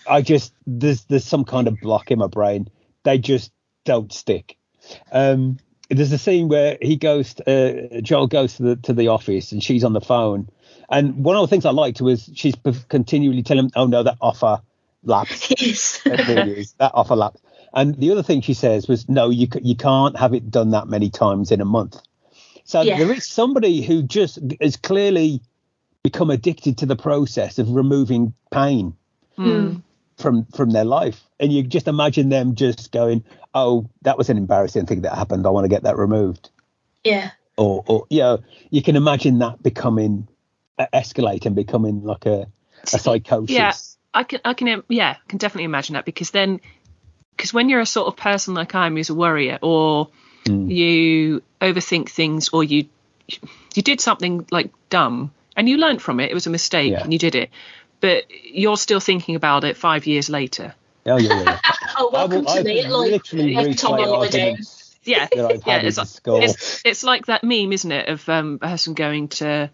I 0.08 0.22
just 0.22 0.52
there's 0.66 1.04
there's 1.04 1.24
some 1.24 1.44
kind 1.44 1.68
of 1.68 1.80
block 1.80 2.10
in 2.10 2.18
my 2.18 2.26
brain. 2.26 2.68
They 3.04 3.18
just 3.18 3.52
don't 3.84 4.12
stick. 4.12 4.56
Um, 5.12 5.58
there's 5.90 6.12
a 6.12 6.18
scene 6.18 6.48
where 6.48 6.76
he 6.82 6.96
goes, 6.96 7.34
to, 7.34 7.96
uh, 7.96 8.00
Joel 8.02 8.26
goes 8.26 8.56
to 8.56 8.62
the 8.62 8.76
to 8.76 8.92
the 8.92 9.08
office 9.08 9.52
and 9.52 9.62
she's 9.62 9.84
on 9.84 9.92
the 9.92 10.00
phone. 10.00 10.48
And 10.90 11.24
one 11.24 11.36
of 11.36 11.42
the 11.42 11.48
things 11.48 11.64
I 11.66 11.70
liked 11.70 12.00
was 12.00 12.30
she's 12.34 12.56
p- 12.56 12.72
continually 12.88 13.42
telling 13.42 13.66
him, 13.66 13.70
"Oh 13.76 13.86
no, 13.86 14.02
that 14.02 14.16
offer 14.20 14.60
lapsed." 15.02 15.54
Yes. 15.60 16.00
It 16.04 16.26
really 16.28 16.60
is. 16.60 16.72
That 16.78 16.92
offer 16.94 17.16
lapsed. 17.16 17.44
And 17.74 17.94
the 17.96 18.10
other 18.12 18.22
thing 18.22 18.40
she 18.40 18.54
says 18.54 18.88
was, 18.88 19.08
no, 19.08 19.28
you 19.28 19.46
c- 19.52 19.60
you 19.62 19.76
can't 19.76 20.16
have 20.18 20.32
it 20.34 20.50
done 20.50 20.70
that 20.70 20.88
many 20.88 21.10
times 21.10 21.52
in 21.52 21.60
a 21.60 21.66
month. 21.66 22.00
So 22.64 22.80
Yeah. 22.82 22.98
there 22.98 23.12
is 23.12 23.26
somebody 23.26 23.82
who 23.82 24.02
just 24.02 24.38
has 24.60 24.76
clearly 24.76 25.42
become 26.02 26.30
addicted 26.30 26.78
to 26.78 26.86
the 26.86 26.96
process 26.96 27.58
of 27.58 27.70
removing 27.70 28.32
pain 28.50 28.94
Mm. 29.38 29.82
From 30.18 30.44
from 30.54 30.70
their 30.70 30.84
life, 30.84 31.20
and 31.40 31.52
you 31.52 31.62
just 31.62 31.88
imagine 31.88 32.28
them 32.28 32.54
just 32.54 32.92
going, 32.92 33.24
oh, 33.54 33.88
that 34.02 34.18
was 34.18 34.28
an 34.30 34.36
embarrassing 34.36 34.86
thing 34.86 35.02
that 35.02 35.14
happened. 35.14 35.46
I 35.46 35.50
want 35.50 35.64
to 35.64 35.68
get 35.68 35.84
that 35.84 35.96
removed. 35.96 36.50
yeah. 37.04 37.30
Or, 37.56 37.82
or 37.88 38.06
you 38.08 38.20
know, 38.20 38.38
you 38.70 38.82
can 38.82 38.94
imagine 38.94 39.40
that 39.40 39.60
becoming 39.62 40.28
uh, 40.78 40.86
escalating, 40.94 41.54
becoming 41.56 42.04
like 42.04 42.24
a 42.26 42.46
a 42.84 42.98
psychosis. 42.98 43.50
Yeah. 43.56 43.72
I 44.14 44.22
can, 44.24 44.40
I 44.44 44.54
can, 44.54 44.82
yeah, 44.88 45.16
I 45.18 45.28
can 45.28 45.38
definitely 45.38 45.64
imagine 45.64 45.94
that 45.94 46.04
because 46.04 46.30
then, 46.30 46.60
because 47.36 47.52
when 47.52 47.68
you're 47.68 47.80
a 47.80 47.86
sort 47.86 48.06
of 48.06 48.16
person 48.16 48.54
like 48.54 48.74
I'm, 48.74 48.96
who's 48.96 49.10
a 49.10 49.14
worrier, 49.14 49.58
or 49.62 50.08
Mm. 50.44 50.72
you 50.74 51.42
overthink 51.60 52.08
things, 52.08 52.48
or 52.50 52.64
you, 52.64 52.86
you 53.74 53.82
did 53.82 54.00
something 54.00 54.46
like 54.50 54.70
dumb 54.88 55.32
and 55.56 55.68
you 55.68 55.76
learned 55.76 56.00
from 56.00 56.20
it, 56.20 56.30
it 56.30 56.34
was 56.34 56.46
a 56.46 56.50
mistake 56.50 56.92
Yeah. 56.92 57.02
and 57.02 57.12
you 57.12 57.18
did 57.18 57.34
it, 57.34 57.50
but 58.00 58.24
you're 58.44 58.76
still 58.76 59.00
thinking 59.00 59.34
about 59.34 59.64
it 59.64 59.76
five 59.76 60.06
years 60.06 60.28
later. 60.28 60.74
Oh, 61.06 61.16
yeah, 61.16 61.42
yeah. 61.42 61.60
Oh, 62.00 62.10
welcome 62.12 62.46
I 62.46 62.58
to 62.58 62.58
will- 62.58 62.64
me. 62.64 62.84
I've 62.84 62.90
Like 62.90 63.10
literally 63.10 63.56
every 63.56 63.68
reached 63.70 63.80
time 63.80 63.94
I 63.94 64.04
lie 64.04 64.18
arguments 64.26 64.96
Yeah, 65.04 65.26
yeah. 65.34 65.48
It's 65.82 65.96
like, 65.98 66.08
it's, 66.44 66.82
it's 66.84 67.02
like 67.02 67.26
that 67.26 67.42
meme, 67.42 67.72
isn't 67.72 67.90
it, 67.90 68.08
of 68.08 68.28
um, 68.28 68.58
a 68.60 68.68
person 68.68 68.94
going 68.94 69.28
to 69.28 69.70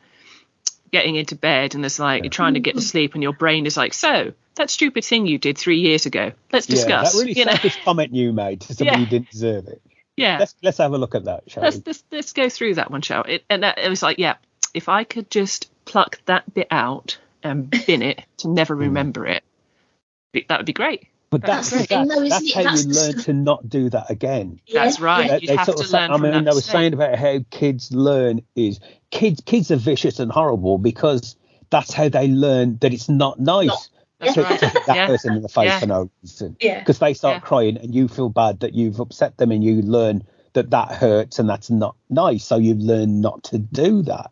getting 0.92 1.16
into 1.16 1.34
bed 1.34 1.74
and 1.74 1.82
there's 1.82 1.98
like 1.98 2.22
you're 2.22 2.30
trying 2.30 2.54
to 2.54 2.60
get 2.60 2.76
to 2.76 2.80
sleep 2.80 3.14
and 3.14 3.22
your 3.22 3.32
brain 3.32 3.66
is 3.66 3.76
like, 3.76 3.92
so 3.92 4.32
that 4.54 4.70
stupid 4.70 5.04
thing 5.04 5.26
you 5.26 5.38
did 5.38 5.58
three 5.58 5.80
years 5.80 6.06
ago. 6.06 6.30
Let's 6.52 6.66
discuss. 6.66 6.88
Yeah, 6.88 6.96
discuss. 7.00 7.12
that 7.12 7.18
really 7.20 7.32
you 7.38 7.44
know, 7.46 7.50
selfish 7.52 7.84
comment 7.84 8.14
you 8.14 8.32
made 8.32 8.60
to 8.62 8.74
somebody 8.74 9.00
Yeah. 9.00 9.04
who 9.04 9.10
didn't 9.10 9.30
deserve 9.30 9.66
it. 9.66 9.82
yeah. 10.16 10.38
Let's 10.38 10.54
let's 10.62 10.78
have 10.78 10.92
a 10.92 10.98
look 10.98 11.14
at 11.16 11.24
that, 11.24 11.50
shall 11.50 11.64
let's, 11.64 11.76
we? 11.76 11.82
let's 11.86 12.04
let's 12.12 12.32
go 12.32 12.48
through 12.48 12.76
that 12.76 12.90
one, 12.90 13.02
shall 13.02 13.24
we? 13.26 13.34
It, 13.34 13.44
and 13.50 13.64
that, 13.64 13.78
it 13.78 13.88
was 13.88 14.02
like, 14.02 14.18
yeah, 14.18 14.36
if 14.72 14.88
I 14.88 15.02
could 15.02 15.30
just 15.30 15.68
pluck 15.84 16.20
that 16.26 16.54
bit 16.54 16.68
out 16.70 17.18
and 17.44 17.70
bin 17.86 18.02
it 18.02 18.22
to 18.38 18.48
never 18.48 18.74
mm. 18.74 18.80
remember 18.80 19.26
it, 19.26 19.44
that 20.48 20.58
would 20.58 20.66
be 20.66 20.72
great. 20.72 21.06
But 21.30 21.42
That's 21.42 21.70
that's 21.70 21.82
the 21.82 21.86
thing, 21.88 22.28
that's 22.28 22.54
how 22.54 22.62
That's 22.62 22.84
you 22.86 22.92
learn 22.92 23.18
to 23.24 23.32
not 23.32 23.68
do 23.68 23.90
that 23.90 24.08
again. 24.08 24.60
That's 24.72 25.00
right. 25.00 25.26
yeah. 25.26 25.36
You 25.38 25.48
They 25.48 25.56
have 25.56 25.66
sort 25.66 25.78
to 25.78 25.82
of 25.84 25.90
say- 25.90 25.98
learn 25.98 26.10
I 26.12 26.16
mean, 26.18 26.32
that 26.32 26.44
they 26.44 26.54
were 26.54 26.60
saying 26.60 26.94
about 26.94 27.18
how 27.18 27.40
kids 27.50 27.90
learn 27.92 28.42
is 28.54 28.78
kids 29.10 29.42
kids 29.44 29.72
are 29.72 29.76
vicious 29.76 30.20
and 30.20 30.30
horrible 30.30 30.78
because 30.78 31.34
that's 31.70 31.92
how 31.92 32.08
they 32.08 32.28
learn 32.28 32.78
that 32.82 32.92
it's 32.92 33.08
not 33.08 33.40
nice 33.40 33.66
Not- 33.66 33.88
That's 34.20 34.34
to, 34.34 34.42
right. 34.42 34.60
to 34.60 34.68
hit 34.68 34.86
that 34.86 34.96
Yeah. 34.96 35.06
person 35.08 35.34
in 35.34 35.42
the 35.42 35.48
face 35.48 35.66
Yeah. 35.66 35.80
for 35.80 35.86
no 35.86 36.10
reason. 36.22 36.56
Yeah. 36.60 36.78
Because 36.78 37.00
they 37.00 37.14
start 37.14 37.36
Yeah. 37.36 37.40
crying 37.40 37.78
and 37.78 37.92
you 37.92 38.06
feel 38.06 38.28
bad 38.28 38.60
that 38.60 38.74
you've 38.74 39.00
upset 39.00 39.36
them 39.36 39.50
and 39.50 39.64
you 39.64 39.82
learn 39.82 40.22
that 40.52 40.70
that 40.70 40.92
hurts 40.92 41.40
and 41.40 41.48
that's 41.48 41.68
not 41.68 41.96
nice. 42.08 42.44
So 42.44 42.58
you 42.58 42.74
learn 42.74 43.20
not 43.20 43.42
to 43.44 43.58
do 43.58 44.02
that. 44.02 44.30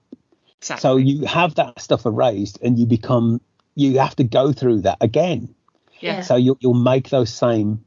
Exactly. 0.63 0.81
So 0.81 0.97
you 0.97 1.27
have 1.27 1.57
that 1.57 1.81
stuff 1.81 2.07
erased 2.07 2.61
and 2.63 2.79
you 2.79 2.87
become 2.87 3.41
you 3.75 3.99
have 3.99 4.15
to 4.17 4.25
go 4.25 4.53
through 4.53 4.83
that 4.83 4.99
again. 5.01 5.57
yeah. 5.99 6.21
So 6.21 6.37
you'll 6.37 6.57
you'll 6.61 6.75
make 6.75 7.09
those 7.09 7.35
same 7.35 7.85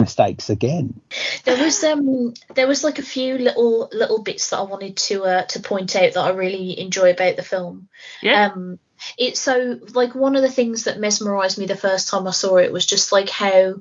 mistakes 0.00 0.48
again. 0.48 1.02
There 1.44 1.62
was 1.62 1.84
um 1.84 2.32
there 2.54 2.66
was 2.66 2.82
like 2.82 2.98
a 2.98 3.02
few 3.02 3.36
little 3.36 3.90
little 3.92 4.22
bits 4.22 4.48
that 4.50 4.56
I 4.56 4.62
wanted 4.62 4.96
to 4.96 5.24
uh, 5.24 5.42
to 5.42 5.60
point 5.60 5.94
out 5.96 6.14
that 6.14 6.24
I 6.24 6.30
really 6.30 6.80
enjoy 6.80 7.10
about 7.10 7.36
the 7.36 7.42
film. 7.42 7.88
Yeah. 8.22 8.52
Um 8.52 8.78
it's 9.18 9.38
so 9.38 9.78
like 9.92 10.14
one 10.14 10.34
of 10.34 10.40
the 10.40 10.50
things 10.50 10.84
that 10.84 10.98
mesmerized 10.98 11.58
me 11.58 11.66
the 11.66 11.76
first 11.76 12.08
time 12.08 12.26
I 12.26 12.30
saw 12.30 12.56
it 12.56 12.72
was 12.72 12.86
just 12.86 13.12
like 13.12 13.28
how 13.28 13.74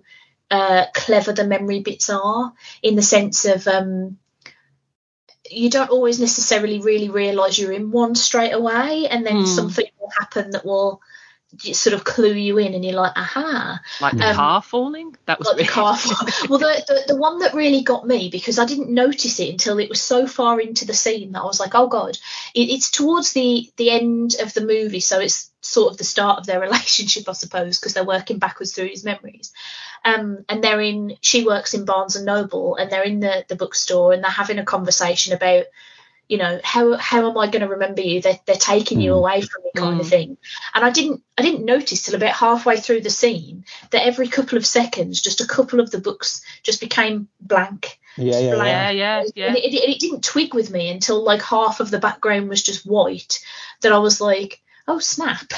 uh 0.51 0.85
clever 0.93 1.31
the 1.31 1.47
memory 1.47 1.79
bits 1.79 2.09
are 2.09 2.51
in 2.81 2.97
the 2.97 3.01
sense 3.01 3.45
of 3.45 3.65
um 3.69 4.17
you 5.49 5.69
don't 5.69 5.89
always 5.89 6.19
necessarily 6.19 6.79
really 6.79 7.09
realize 7.09 7.57
you're 7.59 7.71
in 7.73 7.91
one 7.91 8.15
straight 8.15 8.51
away 8.53 9.07
and 9.09 9.25
then 9.25 9.37
Hmm. 9.41 9.45
something 9.45 9.85
will 9.99 10.09
happen 10.19 10.51
that 10.51 10.65
will 10.65 11.01
sort 11.59 11.93
of 11.93 12.03
clue 12.03 12.33
you 12.33 12.57
in 12.57 12.73
and 12.73 12.83
you're 12.83 12.95
like 12.95 13.11
aha 13.15 13.79
like 14.01 14.17
the 14.17 14.27
um, 14.29 14.35
car 14.35 14.61
falling. 14.63 15.15
That 15.27 15.37
was 15.37 15.47
like 15.49 15.57
the 15.57 15.65
car 15.65 15.95
fall. 16.03 16.27
well 16.49 16.57
the, 16.59 16.83
the 16.87 17.13
the 17.13 17.19
one 17.19 17.39
that 17.39 17.53
really 17.53 17.83
got 17.83 18.07
me 18.07 18.29
because 18.31 18.57
i 18.57 18.65
didn't 18.65 18.89
notice 18.89 19.39
it 19.39 19.49
until 19.51 19.77
it 19.77 19.87
was 19.89 20.01
so 20.01 20.25
far 20.25 20.59
into 20.59 20.85
the 20.85 20.95
scene 20.95 21.33
that 21.33 21.41
i 21.41 21.45
was 21.45 21.59
like 21.59 21.75
oh 21.75 21.87
god 21.87 22.17
it, 22.55 22.69
it's 22.71 22.89
towards 22.89 23.33
the 23.33 23.69
the 23.77 23.91
end 23.91 24.35
of 24.41 24.51
the 24.55 24.65
movie 24.65 24.99
so 24.99 25.19
it's 25.19 25.51
sort 25.65 25.91
of 25.91 25.97
the 25.97 26.03
start 26.03 26.39
of 26.39 26.45
their 26.45 26.59
relationship 26.67 27.27
i 27.29 27.33
suppose 27.33 27.79
because 27.79 27.93
they're 27.93 28.03
working 28.03 28.37
backwards 28.39 28.73
through 28.73 28.87
his 28.87 29.03
memories 29.03 29.51
um 30.05 30.43
and 30.49 30.63
they're 30.63 30.81
in 30.81 31.15
she 31.21 31.45
works 31.45 31.73
in 31.73 31.85
barnes 31.85 32.15
and 32.15 32.25
noble 32.25 32.75
and 32.75 32.91
they're 32.91 33.03
in 33.03 33.19
the 33.19 33.45
the 33.47 33.55
bookstore 33.55 34.13
and 34.13 34.23
they're 34.23 34.31
having 34.31 34.59
a 34.59 34.65
conversation 34.65 35.33
about 35.33 35.65
you 36.29 36.37
know 36.37 36.59
how 36.63 36.95
how 36.95 37.29
am 37.29 37.37
i 37.37 37.47
going 37.47 37.61
to 37.61 37.67
remember 37.67 38.01
you 38.01 38.21
they're, 38.21 38.39
they're 38.45 38.55
taking 38.55 39.01
you 39.01 39.11
Mm. 39.11 39.17
away 39.17 39.41
from 39.41 39.63
me 39.63 39.71
kind 39.75 39.99
of 39.99 40.05
Mm. 40.07 40.09
thing 40.09 40.37
and 40.73 40.85
i 40.85 40.89
didn't 40.89 41.21
i 41.37 41.41
didn't 41.41 41.65
notice 41.65 42.03
till 42.03 42.15
about 42.15 42.31
halfway 42.35 42.77
through 42.77 43.01
the 43.01 43.09
scene 43.09 43.65
that 43.91 44.05
every 44.05 44.27
couple 44.29 44.57
of 44.57 44.65
seconds 44.65 45.21
just 45.21 45.41
a 45.41 45.45
couple 45.47 45.79
of 45.81 45.91
the 45.91 45.99
books 45.99 46.41
just 46.63 46.79
became 46.79 47.27
blank 47.41 47.99
Yeah, 48.15 48.39
yeah, 48.39 48.53
Blank. 48.55 48.67
yeah, 48.67 48.89
yeah. 48.91 49.21
yeah, 49.23 49.29
yeah. 49.35 49.47
and 49.47 49.57
it, 49.57 49.73
it, 49.73 49.89
it 49.95 49.99
didn't 49.99 50.23
twig 50.23 50.53
with 50.53 50.69
me 50.71 50.89
until 50.89 51.23
like 51.23 51.41
half 51.41 51.79
of 51.81 51.91
the 51.91 51.99
background 51.99 52.47
was 52.49 52.63
just 52.63 52.85
white 52.85 53.43
that 53.81 53.91
i 53.91 53.97
was 53.97 54.21
like 54.21 54.61
oh 54.87 54.99
snap 54.99 55.51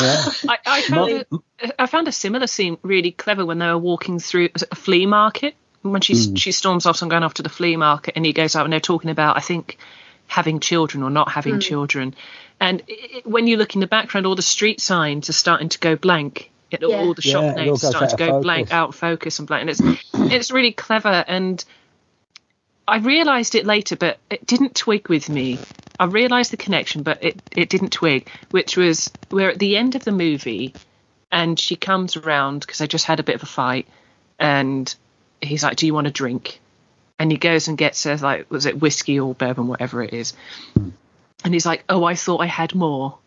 Yeah. 0.00 0.24
I, 0.48 0.58
I 0.66 0.82
found 0.82 1.24
Mo- 1.30 1.42
a, 1.62 1.82
I 1.82 1.86
found 1.86 2.08
a 2.08 2.12
similar 2.12 2.46
scene 2.46 2.78
really 2.82 3.10
clever 3.10 3.44
when 3.44 3.58
they 3.58 3.66
were 3.66 3.78
walking 3.78 4.18
through 4.18 4.50
a 4.70 4.74
flea 4.74 5.06
market 5.06 5.54
when 5.82 6.00
she 6.00 6.14
Mm. 6.14 6.38
she 6.38 6.52
storms 6.52 6.86
off 6.86 7.02
and 7.02 7.10
going 7.10 7.22
off 7.22 7.34
to 7.34 7.42
the 7.42 7.48
flea 7.48 7.76
market 7.76 8.14
and 8.16 8.24
he 8.26 8.32
goes 8.32 8.54
out 8.56 8.64
and 8.64 8.72
they're 8.72 8.80
talking 8.80 9.10
about 9.10 9.36
I 9.36 9.40
think 9.40 9.78
having 10.26 10.60
children 10.60 11.02
or 11.02 11.10
not 11.10 11.30
having 11.30 11.58
children 11.60 12.14
and 12.60 12.82
it, 12.88 13.16
it- 13.16 13.26
when 13.26 13.46
you 13.46 13.56
look 13.56 13.74
in 13.74 13.80
the 13.80 13.86
background 13.86 14.26
all 14.26 14.34
the 14.34 14.42
street 14.42 14.80
signs 14.80 15.28
are 15.30 15.32
starting 15.34 15.68
to 15.70 15.78
go 15.78 15.96
blank 15.96 16.50
it, 16.70 16.82
Yeah. 16.82 16.98
all 16.98 17.14
the 17.14 17.22
shop 17.22 17.42
Yeah, 17.44 17.54
names 17.54 17.80
goes 17.82 17.84
are 17.84 17.90
starting 17.92 18.16
to 18.18 18.24
go 18.26 18.36
of 18.36 18.42
blank 18.42 18.72
out 18.72 18.94
focus 18.94 19.38
and 19.38 19.48
blank 19.48 19.62
and 19.62 19.70
it's 19.70 20.32
it's 20.32 20.50
really 20.50 20.72
clever 20.72 21.24
and 21.26 21.64
I 22.86 22.98
realised 22.98 23.54
it 23.54 23.66
later, 23.66 23.96
but 23.96 24.18
it 24.30 24.46
didn't 24.46 24.74
twig 24.74 25.08
with 25.10 25.28
me. 25.28 25.58
I 26.00 26.04
realised 26.06 26.52
the 26.52 26.56
connection, 26.56 27.02
but 27.02 27.22
it, 27.24 27.42
it 27.56 27.68
didn't 27.68 27.90
twig, 27.92 28.28
which 28.50 28.76
was 28.76 29.10
we're 29.30 29.50
at 29.50 29.58
the 29.58 29.76
end 29.76 29.94
of 29.96 30.04
the 30.04 30.12
movie 30.12 30.74
and 31.32 31.58
she 31.58 31.76
comes 31.76 32.16
around 32.16 32.60
because 32.60 32.78
they 32.78 32.86
just 32.86 33.04
had 33.04 33.20
a 33.20 33.22
bit 33.24 33.34
of 33.34 33.42
a 33.42 33.46
fight 33.46 33.86
and 34.38 34.94
he's 35.40 35.62
like, 35.62 35.76
Do 35.76 35.86
you 35.86 35.94
want 35.94 36.06
a 36.06 36.10
drink? 36.10 36.60
And 37.18 37.32
he 37.32 37.36
goes 37.38 37.66
and 37.66 37.76
gets 37.76 38.04
her, 38.04 38.16
like, 38.16 38.48
was 38.50 38.64
it 38.66 38.80
whiskey 38.80 39.18
or 39.18 39.34
bourbon, 39.34 39.66
whatever 39.66 40.02
it 40.02 40.14
is. 40.14 40.34
And 41.44 41.52
he's 41.54 41.66
like, 41.66 41.84
Oh, 41.88 42.04
I 42.04 42.14
thought 42.14 42.40
I 42.40 42.46
had 42.46 42.74
more. 42.74 43.18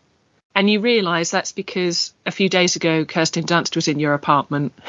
And 0.54 0.68
you 0.68 0.80
realise 0.80 1.30
that's 1.30 1.52
because 1.52 2.12
a 2.26 2.30
few 2.30 2.48
days 2.48 2.76
ago, 2.76 3.04
Kirsten 3.06 3.44
Dunst 3.44 3.74
was 3.76 3.88
in 3.88 3.98
your 3.98 4.14
apartment 4.14 4.72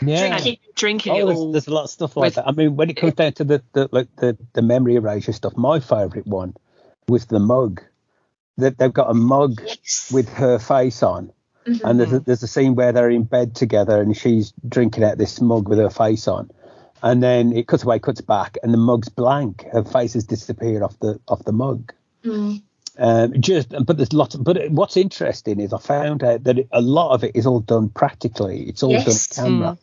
Yeah. 0.00 0.28
Drinking. 0.38 0.58
drinking 0.76 1.12
Oh, 1.12 1.16
it 1.16 1.24
there's, 1.26 1.38
all. 1.38 1.52
there's 1.52 1.66
a 1.66 1.74
lot 1.74 1.84
of 1.84 1.90
stuff 1.90 2.16
like 2.16 2.26
with- 2.28 2.34
that. 2.36 2.46
I 2.48 2.52
mean, 2.52 2.76
when 2.76 2.88
it 2.90 2.94
comes 2.96 3.14
down 3.14 3.32
to 3.34 3.44
the, 3.44 3.62
the 3.72 3.88
like 3.90 4.06
the, 4.16 4.36
the 4.52 4.62
memory 4.62 4.94
erasure 4.94 5.32
stuff, 5.32 5.56
my 5.56 5.80
favourite 5.80 6.26
one 6.26 6.54
was 7.08 7.26
the 7.26 7.38
mug. 7.40 7.82
That 8.58 8.76
they've 8.78 8.92
got 8.92 9.10
a 9.10 9.14
mug 9.14 9.60
yes 9.64 10.10
with 10.12 10.28
her 10.30 10.58
face 10.58 11.02
on, 11.02 11.32
Mhm. 11.66 11.80
and 11.84 12.00
there's 12.00 12.12
a, 12.12 12.20
there's 12.20 12.42
a 12.42 12.48
scene 12.48 12.74
where 12.74 12.90
they're 12.92 13.10
in 13.10 13.22
bed 13.22 13.54
together, 13.54 14.00
and 14.00 14.16
she's 14.16 14.52
drinking 14.68 15.04
out 15.04 15.16
this 15.18 15.40
mug 15.40 15.68
with 15.68 15.78
her 15.78 15.90
face 15.90 16.26
on, 16.26 16.50
and 17.02 17.22
then 17.22 17.52
it 17.52 17.68
cuts 17.68 17.84
away, 17.84 18.00
cuts 18.00 18.20
back, 18.20 18.58
and 18.62 18.72
the 18.74 18.78
mug's 18.78 19.08
blank. 19.08 19.64
Her 19.72 19.84
face 19.84 20.14
has 20.14 20.24
disappeared 20.24 20.82
off 20.82 20.98
the 20.98 21.20
off 21.28 21.44
the 21.44 21.52
mug. 21.52 21.92
Mm. 22.24 22.62
Um, 23.00 23.40
just, 23.40 23.68
but 23.86 23.96
there's 23.96 24.12
lots. 24.12 24.34
Of, 24.34 24.42
but 24.42 24.72
what's 24.72 24.96
interesting 24.96 25.60
is 25.60 25.72
I 25.72 25.78
found 25.78 26.24
out 26.24 26.42
that 26.44 26.58
it, 26.58 26.68
a 26.72 26.80
lot 26.80 27.12
of 27.14 27.22
it 27.22 27.36
is 27.36 27.46
all 27.46 27.60
done 27.60 27.90
practically. 27.90 28.62
It's 28.62 28.82
all 28.82 28.90
Yes. 28.90 29.28
done 29.28 29.44
camera. 29.44 29.68
Mm. 29.74 29.78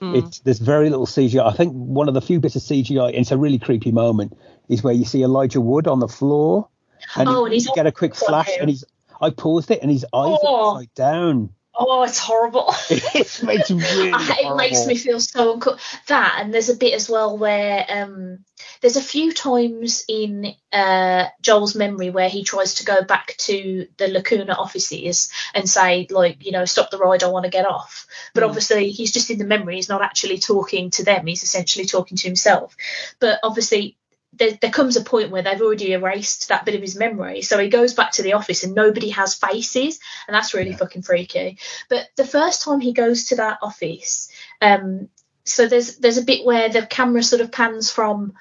Hmm. 0.00 0.14
It's 0.16 0.40
there's 0.40 0.58
very 0.58 0.88
little 0.90 1.06
CGI. 1.06 1.44
I 1.46 1.52
think 1.54 1.72
one 1.74 2.08
of 2.08 2.14
the 2.14 2.22
few 2.22 2.40
bits 2.40 2.56
of 2.56 2.62
CGI, 2.62 3.08
and 3.08 3.16
it's 3.18 3.30
a 3.32 3.36
really 3.36 3.58
creepy 3.58 3.92
moment, 3.92 4.36
is 4.68 4.82
where 4.82 4.94
you 4.94 5.04
see 5.04 5.22
Elijah 5.22 5.60
Wood 5.60 5.86
on 5.86 6.00
the 6.00 6.08
floor, 6.08 6.68
and 7.16 7.28
Oh, 7.28 7.44
and 7.44 7.52
he's 7.52 7.68
get 7.74 7.86
a 7.86 7.92
quick 7.92 8.14
flash, 8.14 8.46
hair. 8.48 8.60
and 8.60 8.70
he's. 8.70 8.84
I 9.20 9.28
paused 9.30 9.70
it, 9.70 9.80
and 9.82 9.90
his 9.90 10.04
eyes 10.04 10.38
Oh. 10.42 10.56
are 10.56 10.70
upside 10.76 10.94
down. 10.94 11.50
Oh 11.74 12.02
it's 12.02 12.18
horrible 12.18 12.74
it's, 12.90 13.42
it's 13.42 13.70
really 13.70 14.12
it 14.12 14.56
makes 14.56 14.86
me 14.86 14.94
feel 14.96 15.20
so 15.20 15.54
uncomfortable. 15.54 15.78
That 16.08 16.38
and 16.40 16.52
there's 16.52 16.68
a 16.68 16.76
bit 16.76 16.94
as 16.94 17.08
well 17.08 17.38
where 17.38 17.86
um, 17.88 18.44
there's 18.80 18.96
a 18.96 19.02
few 19.02 19.32
times 19.32 20.04
in 20.08 20.54
uh, 20.72 21.26
Joel's 21.40 21.74
memory 21.74 22.10
where 22.10 22.28
he 22.28 22.42
tries 22.44 22.74
to 22.74 22.84
go 22.84 23.02
back 23.02 23.36
to 23.38 23.86
the 23.96 24.08
Lacuna 24.08 24.54
offices 24.54 25.30
and 25.54 25.68
say 25.68 26.06
like 26.10 26.44
you 26.44 26.52
know 26.52 26.64
stop 26.64 26.90
the 26.90 26.98
ride 26.98 27.22
I 27.22 27.28
want 27.28 27.44
to 27.44 27.50
get 27.50 27.66
off. 27.66 28.06
But 28.34 28.42
Mm. 28.42 28.48
obviously 28.48 28.90
he's 28.90 29.12
just 29.12 29.30
in 29.30 29.38
the 29.38 29.44
memory. 29.44 29.76
He's 29.76 29.88
not 29.88 30.02
actually 30.02 30.38
talking 30.38 30.90
to 30.90 31.04
them. 31.04 31.26
He's 31.26 31.42
essentially 31.44 31.86
talking 31.86 32.16
to 32.18 32.26
himself. 32.28 32.76
But 33.20 33.38
obviously. 33.42 33.96
There, 34.32 34.52
there 34.60 34.70
comes 34.70 34.96
a 34.96 35.02
point 35.02 35.30
where 35.30 35.42
they've 35.42 35.60
already 35.60 35.92
erased 35.92 36.48
that 36.48 36.64
bit 36.64 36.74
of 36.74 36.80
his 36.80 36.96
memory, 36.96 37.42
so 37.42 37.58
he 37.58 37.68
goes 37.68 37.94
back 37.94 38.12
to 38.12 38.22
the 38.22 38.34
office 38.34 38.62
and 38.64 38.74
nobody 38.74 39.10
has 39.10 39.34
faces, 39.34 39.98
and 40.26 40.34
that's 40.34 40.54
really 40.54 40.72
fucking 40.72 41.02
freaky. 41.02 41.58
But 41.88 42.08
the 42.16 42.24
first 42.24 42.62
time 42.62 42.80
he 42.80 42.92
goes 42.92 43.24
to 43.26 43.36
that 43.36 43.58
office, 43.60 44.30
um, 44.62 45.08
so 45.44 45.66
there's 45.66 45.96
there's 45.96 46.18
a 46.18 46.24
bit 46.24 46.44
where 46.44 46.68
the 46.68 46.86
camera 46.86 47.22
sort 47.22 47.42
of 47.42 47.50
pans 47.52 47.90
from 47.90 48.34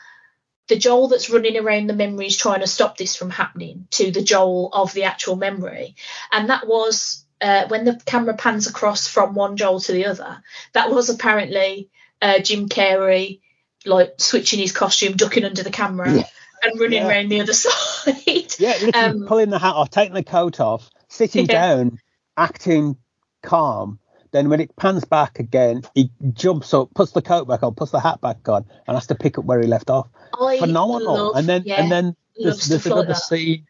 the 0.67 0.75
Joel 0.75 1.07
that's 1.07 1.31
running 1.31 1.57
around 1.57 1.87
the 1.87 1.93
memories 1.93 2.37
trying 2.37 2.59
to 2.59 2.67
stop 2.67 2.95
this 2.95 3.15
from 3.15 3.31
happening 3.31 3.87
to 3.91 4.11
the 4.11 4.21
Joel 4.21 4.69
of 4.71 4.93
the 4.93 5.03
actual 5.03 5.35
memory, 5.35 5.95
and 6.31 6.49
that 6.49 6.67
was 6.67 7.25
uh, 7.41 7.67
when 7.67 7.85
the 7.85 7.99
camera 8.05 8.35
pans 8.35 8.67
across 8.67 9.07
from 9.07 9.33
one 9.33 9.57
Joel 9.57 9.79
to 9.81 9.91
the 9.91 10.05
other. 10.05 10.41
That 10.73 10.91
was 10.91 11.09
apparently 11.09 11.89
uh, 12.21 12.39
Jim 12.39 12.69
Carrey 12.69 13.41
like 13.85 14.15
switching 14.17 14.59
his 14.59 14.71
costume, 14.71 15.13
ducking 15.13 15.45
under 15.45 15.63
the 15.63 15.69
camera, 15.71 16.11
Yeah. 16.11 16.23
and 16.63 16.79
running 16.79 17.01
Yeah. 17.03 17.07
around 17.07 17.29
the 17.29 17.41
other 17.41 17.53
side. 17.53 18.53
Yeah, 18.59 18.73
literally 18.81 18.93
Um, 18.93 19.25
pulling 19.27 19.49
the 19.49 19.59
hat 19.59 19.75
off, 19.75 19.89
taking 19.89 20.13
the 20.15 20.23
coat 20.23 20.59
off, 20.59 20.89
sitting 21.07 21.45
Yeah. 21.45 21.53
down, 21.75 21.99
acting 22.37 22.97
calm. 23.41 23.99
Then 24.31 24.49
when 24.49 24.59
it 24.59 24.75
pans 24.75 25.05
back 25.05 25.39
again, 25.39 25.81
he 25.95 26.11
jumps 26.33 26.73
up, 26.73 26.93
puts 26.93 27.13
the 27.13 27.21
coat 27.21 27.47
back 27.47 27.63
on, 27.63 27.73
puts 27.73 27.91
the 27.91 27.99
hat 27.99 28.21
back 28.21 28.47
on, 28.47 28.65
and 28.87 28.95
has 28.95 29.07
to 29.07 29.15
pick 29.15 29.37
up 29.39 29.45
where 29.45 29.59
he 29.59 29.67
left 29.67 29.89
off. 29.89 30.07
I 30.39 30.59
Phenomenal. 30.59 31.13
love- 31.29 31.35
and 31.35 31.47
then 31.49 31.63
yeah, 31.65 31.81
and 31.81 31.91
then 31.91 32.15
there's, 32.37 32.67
there's 32.67 32.81
stuff 32.83 32.93
like 32.95 33.05
another 33.05 33.15
scene 33.19 33.65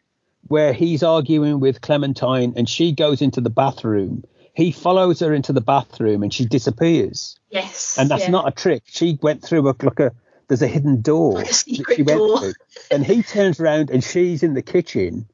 where 0.48 0.72
he's 0.72 1.02
arguing 1.02 1.60
with 1.60 1.80
Clementine, 1.80 2.54
and 2.56 2.68
she 2.68 2.92
goes 2.92 3.22
into 3.22 3.40
the 3.40 3.50
bathroom. 3.50 4.24
He 4.60 4.72
follows 4.72 5.20
her 5.20 5.32
into 5.32 5.54
the 5.54 5.60
bathroom 5.62 6.22
and 6.22 6.34
she 6.34 6.44
disappears. 6.44 7.38
Yes. 7.48 7.96
And 7.98 8.10
that's 8.10 8.24
yeah. 8.24 8.30
not 8.30 8.46
a 8.46 8.50
trick. 8.50 8.82
She 8.84 9.18
went 9.22 9.42
through 9.42 9.66
a 9.66 9.74
like 9.82 10.00
a 10.00 10.12
there's 10.48 10.60
a 10.60 10.66
hidden 10.66 11.00
door 11.00 11.34
Like 11.34 11.50
a 11.50 11.54
secret 11.54 11.96
she 11.96 12.02
went 12.02 12.18
door. 12.18 12.38
through. 12.40 12.52
And 12.90 13.06
he 13.06 13.22
turns 13.22 13.58
around 13.58 13.90
and 13.90 14.04
she's 14.04 14.42
in 14.42 14.52
the 14.52 14.62
kitchen. 14.62 15.26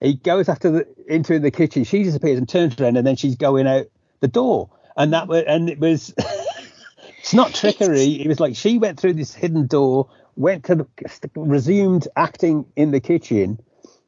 He 0.00 0.14
goes 0.14 0.48
after 0.48 0.70
the 0.70 0.88
into 1.06 1.38
the 1.38 1.50
kitchen. 1.50 1.84
She 1.84 2.02
disappears 2.02 2.38
and 2.38 2.48
turns 2.48 2.80
around 2.80 2.96
and 2.96 3.06
then 3.06 3.16
she's 3.16 3.36
going 3.36 3.66
out 3.66 3.86
the 4.20 4.28
door. 4.28 4.70
And 4.96 5.12
that 5.12 5.28
was 5.28 5.44
and 5.46 5.68
it 5.68 5.78
was 5.78 6.14
it's 7.18 7.34
not 7.34 7.52
trickery. 7.52 8.22
It 8.22 8.26
was 8.26 8.40
like 8.40 8.56
she 8.56 8.78
went 8.78 8.98
through 8.98 9.14
this 9.14 9.34
hidden 9.34 9.66
door, 9.66 10.08
went 10.34 10.64
to 10.64 10.76
the 10.76 10.86
resumed 11.34 12.08
acting 12.16 12.64
in 12.74 12.90
the 12.90 13.00
kitchen, 13.00 13.60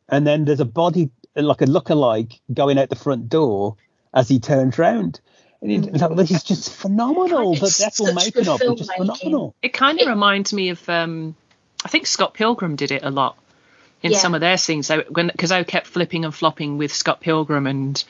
and 0.09 0.27
then 0.27 0.47
there's 0.47 0.61
a 0.61 0.65
body 0.65 1.11
like 1.37 1.61
a 1.61 1.67
lookalike 1.67 2.41
going 2.53 2.79
out 2.79 2.89
the 2.89 2.97
front 2.97 3.29
door 3.29 3.77
as 4.19 4.29
he 4.29 4.41
turns 4.41 4.79
round. 4.79 5.21
And 5.63 5.71
it- 5.73 5.87
it's 5.89 6.03
like, 6.03 6.17
this 6.17 6.31
is 6.31 6.43
just 6.45 6.71
phenomenal. 6.71 7.55
The 7.55 7.67
It's 7.67 7.79
Death 7.79 7.99
will 8.01 8.07
such 8.07 8.15
making 8.17 8.33
good 8.45 8.49
of 8.49 8.61
it, 8.61 8.79
just 8.79 8.93
phenomenal. 8.97 9.55
It 9.63 9.73
kind 9.73 10.01
of 10.01 10.07
reminds 10.09 10.53
me 10.53 10.71
of, 10.71 10.89
um, 10.89 11.35
I 11.85 11.89
think 11.89 12.07
Scott 12.07 12.35
Pilgrim 12.35 12.77
did 12.77 12.91
it 12.91 13.03
a 13.05 13.11
lot 13.11 13.37
in 14.03 14.13
Yeah. 14.13 14.19
some 14.19 14.35
of 14.35 14.41
their 14.41 14.57
scenes. 14.59 14.87
So 14.87 15.03
because 15.13 15.53
I 15.53 15.63
kept 15.65 15.87
flipping 15.87 16.25
and 16.25 16.35
flopping 16.35 16.79
with 16.79 16.93
Scott 16.93 17.21
Pilgrim 17.21 17.67
and 17.67 18.03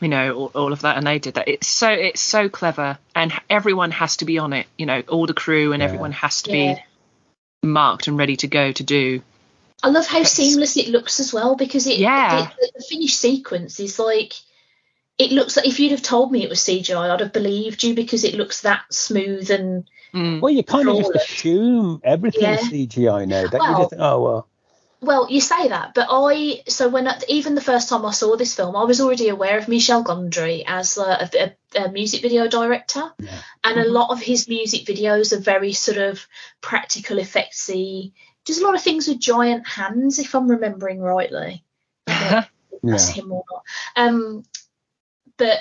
you 0.00 0.08
know 0.08 0.32
all, 0.34 0.50
all 0.54 0.72
of 0.72 0.80
that, 0.82 0.96
and 0.96 1.06
they 1.06 1.18
did 1.18 1.34
that. 1.34 1.46
It's 1.48 1.68
so 1.68 1.90
it's 1.90 2.22
so 2.22 2.48
clever, 2.48 2.96
and 3.14 3.32
everyone 3.50 3.90
has 3.90 4.16
to 4.18 4.24
be 4.24 4.38
on 4.38 4.54
it. 4.54 4.66
You 4.78 4.86
know, 4.86 5.02
all 5.08 5.26
the 5.26 5.34
crew 5.34 5.72
and 5.74 5.82
Yeah. 5.82 5.88
everyone 5.88 6.12
has 6.12 6.40
to 6.42 6.50
Yeah. 6.56 6.74
be 7.62 7.68
marked 7.68 8.08
and 8.08 8.16
ready 8.16 8.36
to 8.36 8.46
go 8.46 8.72
to 8.72 8.82
do. 8.82 9.20
I 9.82 9.88
love 9.88 10.06
how 10.06 10.18
Yes. 10.18 10.32
seamless 10.32 10.76
it 10.78 10.88
looks 10.88 11.20
as 11.20 11.32
well 11.34 11.54
because 11.54 11.86
it 11.86 11.98
Yeah. 11.98 12.48
the, 12.58 12.70
the 12.78 12.84
finished 12.84 13.18
sequence 13.18 13.78
is 13.80 13.98
like 13.98 14.32
it 15.20 15.32
looks 15.32 15.56
like 15.56 15.66
if 15.66 15.78
you'd 15.78 15.92
have 15.92 16.02
told 16.02 16.32
me 16.32 16.42
it 16.42 16.48
was 16.48 16.60
CGI, 16.60 17.10
I'd 17.10 17.20
have 17.20 17.32
believed 17.32 17.82
you 17.82 17.94
because 17.94 18.24
it 18.24 18.34
looks 18.34 18.62
that 18.62 18.82
smooth 18.92 19.50
and 19.50 19.88
Mm. 20.12 20.40
Well, 20.40 20.52
you 20.52 20.64
kind 20.64 20.88
of 20.88 20.96
just 20.96 21.14
assume 21.14 22.00
everything's 22.02 22.42
Yeah. 22.42 22.56
CGI 22.56 23.28
now. 23.28 23.46
Don't 23.46 23.70
you 23.70 23.76
just 23.76 23.90
think, 23.90 24.02
oh 24.02 24.20
well, 24.20 24.48
well, 25.02 25.30
you 25.30 25.40
say 25.40 25.68
that, 25.68 25.94
but 25.94 26.08
I 26.10 26.62
so 26.66 26.88
when 26.88 27.06
I, 27.06 27.18
even 27.28 27.54
the 27.54 27.60
first 27.60 27.88
time 27.88 28.04
I 28.04 28.10
saw 28.10 28.36
this 28.36 28.54
film, 28.54 28.76
I 28.76 28.84
was 28.84 29.00
already 29.00 29.28
aware 29.28 29.56
of 29.56 29.68
Michel 29.68 30.04
Gondry 30.04 30.64
as 30.66 30.98
a, 30.98 31.30
a, 31.32 31.84
a 31.84 31.92
music 31.92 32.22
video 32.22 32.48
director, 32.48 33.12
Yeah. 33.18 33.40
and 33.64 33.76
Mhm. 33.78 33.84
a 33.84 33.88
lot 33.88 34.10
of 34.10 34.20
his 34.20 34.48
music 34.48 34.84
videos 34.84 35.32
are 35.32 35.40
very 35.40 35.72
sort 35.72 35.98
of 35.98 36.26
practical 36.60 37.16
effectsy. 37.16 38.12
Does 38.44 38.58
a 38.58 38.64
lot 38.64 38.74
of 38.74 38.82
things 38.82 39.06
with 39.06 39.20
giant 39.20 39.66
hands, 39.66 40.18
if 40.18 40.34
I'm 40.34 40.50
remembering 40.50 41.00
rightly. 41.00 41.62
that's 42.06 43.08
him 43.08 43.32
or 43.32 43.44
not. 43.50 43.62
Um, 43.96 44.44
but 45.40 45.58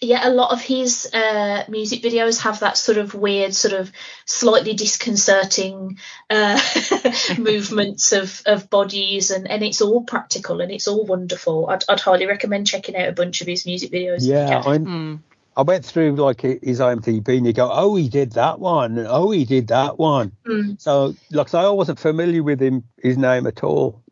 yeah, 0.00 0.26
a 0.26 0.32
lot 0.32 0.50
of 0.50 0.62
his 0.62 1.10
uh, 1.12 1.64
music 1.68 2.02
videos 2.02 2.40
have 2.42 2.60
that 2.60 2.78
sort 2.78 2.96
of 2.96 3.14
weird, 3.14 3.54
sort 3.54 3.74
of 3.74 3.92
slightly 4.24 4.72
disconcerting 4.72 5.98
uh, 6.30 6.58
movements 7.38 8.12
of, 8.12 8.42
of 8.46 8.70
bodies, 8.70 9.30
and, 9.30 9.48
and 9.48 9.62
it's 9.62 9.82
all 9.82 10.02
practical 10.02 10.62
and 10.62 10.72
it's 10.72 10.88
all 10.88 11.04
wonderful. 11.04 11.68
I'd, 11.68 11.84
I'd 11.86 12.00
highly 12.00 12.26
recommend 12.26 12.66
checking 12.66 12.96
out 12.96 13.10
a 13.10 13.12
bunch 13.12 13.42
of 13.42 13.46
his 13.46 13.66
music 13.66 13.92
videos. 13.92 14.20
Yeah, 14.22 14.62
can. 14.62 14.72
I 14.72 14.78
Mm. 14.78 15.20
I 15.56 15.62
went 15.62 15.84
through 15.84 16.14
like 16.14 16.40
his 16.40 16.80
IMDb 16.80 17.36
and 17.36 17.44
you 17.44 17.52
go, 17.52 17.68
oh, 17.70 17.94
he 17.96 18.08
did 18.08 18.32
that 18.32 18.58
one, 18.58 18.96
and 18.96 19.06
oh, 19.06 19.30
he 19.32 19.44
did 19.44 19.68
that 19.68 19.98
one. 19.98 20.32
Mm. 20.46 20.80
So, 20.80 21.14
like, 21.30 21.50
so 21.50 21.58
I 21.58 21.68
wasn't 21.70 21.98
familiar 21.98 22.42
with 22.42 22.62
him, 22.62 22.84
his 22.96 23.18
name 23.18 23.46
at 23.46 23.62
all. 23.62 24.02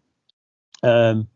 Um, 0.82 1.28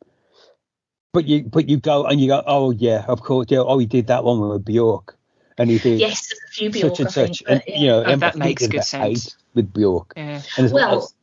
but 1.13 1.27
you, 1.27 1.43
but 1.45 1.69
you 1.69 1.77
go 1.79 2.07
and 2.07 2.21
you 2.21 2.29
go, 2.29 2.43
oh 2.47 2.71
yeah, 2.71 3.05
of 3.07 3.21
course, 3.23 3.47
yeah, 3.51 3.59
oh, 3.59 3.79
he 3.79 3.87
did 3.87 4.07
that 4.09 4.25
one 4.25 4.41
with 4.41 4.65
Bjork, 4.65 5.17
and 5.59 5.71
he 5.71 5.79
did 5.79 6.01
Yes, 6.01 6.33
a 6.33 6.51
few 6.51 6.71
Bjork, 6.71 6.97
such 6.97 7.01
and 7.01 7.09
I 7.09 7.13
think, 7.13 7.37
such, 7.37 7.43
and 7.49 7.63
yeah. 7.67 7.79
you 7.79 7.87
know, 7.89 8.01
Oh, 8.01 8.11
and 8.13 8.23
that 8.23 8.37
makes 8.37 8.67
good 8.67 8.85
sense. 8.85 9.37
with 9.55 9.73
Bjork. 9.73 10.15
Yeah. 10.17 10.41
And 10.57 10.73
Well, 10.73 10.99
as- 10.99 11.15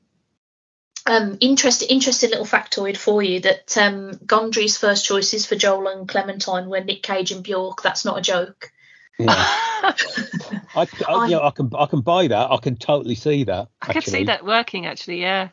um, 1.05 1.37
interesting, 1.39 1.87
interesting 1.89 2.29
little 2.29 2.45
factoid 2.45 2.95
for 2.95 3.23
you 3.23 3.39
that 3.39 3.75
um, 3.77 4.11
Gondry's 4.25 4.77
first 4.77 5.05
choices 5.05 5.45
for 5.45 5.55
Joel 5.55 5.87
and 5.87 6.07
Clementine 6.07 6.69
were 6.69 6.81
Nick 6.83 7.01
Cage 7.01 7.31
and 7.31 7.43
Bjork. 7.43 7.81
That's 7.81 8.05
not 8.05 8.19
a 8.19 8.21
joke. 8.21 8.71
yeah, 9.17 9.33
I, 9.33 10.87
I, 11.07 11.25
you 11.25 11.31
know, 11.31 11.41
I 11.43 11.49
can, 11.49 11.71
I 11.75 11.87
can 11.87 12.01
buy 12.01 12.27
that. 12.27 12.51
I 12.51 12.57
can 12.57 12.75
totally 12.75 13.15
see 13.15 13.45
that. 13.45 13.69
I 13.81 13.93
could 13.93 14.03
see 14.03 14.25
that 14.25 14.45
working 14.45 14.85
actually. 14.85 15.21
Yeah. 15.21 15.49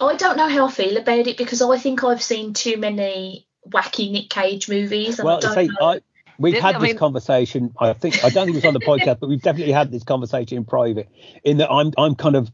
I 0.00 0.16
don't 0.16 0.38
know 0.38 0.48
how 0.48 0.66
I 0.66 0.70
feel 0.70 0.96
about 0.96 1.26
it 1.26 1.36
because 1.36 1.60
I 1.60 1.76
think 1.76 2.02
I've 2.02 2.22
seen 2.22 2.54
too 2.54 2.78
many 2.78 3.46
wacky 3.70 4.10
Nick 4.10 4.30
Cage 4.30 4.68
movies. 4.68 5.18
And 5.18 5.28
I 5.28 5.32
Well, 5.32 5.40
don't 5.40 5.54
see, 5.54 5.66
know. 5.80 5.86
I, 5.86 6.00
we've 6.38 6.54
Yeah, 6.54 6.60
had 6.62 6.74
I 6.76 6.78
this 6.78 6.88
mean- 6.88 6.96
conversation. 6.98 7.72
I 7.78 7.92
think 7.92 8.24
I 8.24 8.30
don't 8.30 8.46
think 8.46 8.56
it 8.56 8.64
was 8.64 8.64
on 8.66 8.74
the 8.74 8.80
podcast, 8.86 9.20
but 9.20 9.28
we've 9.28 9.42
definitely 9.42 9.72
had 9.72 9.90
this 9.90 10.02
conversation 10.04 10.58
in 10.58 10.64
private. 10.64 11.08
In 11.44 11.58
that 11.58 11.70
I'm 11.70 11.92
I'm 11.98 12.14
kind 12.14 12.36
of 12.36 12.50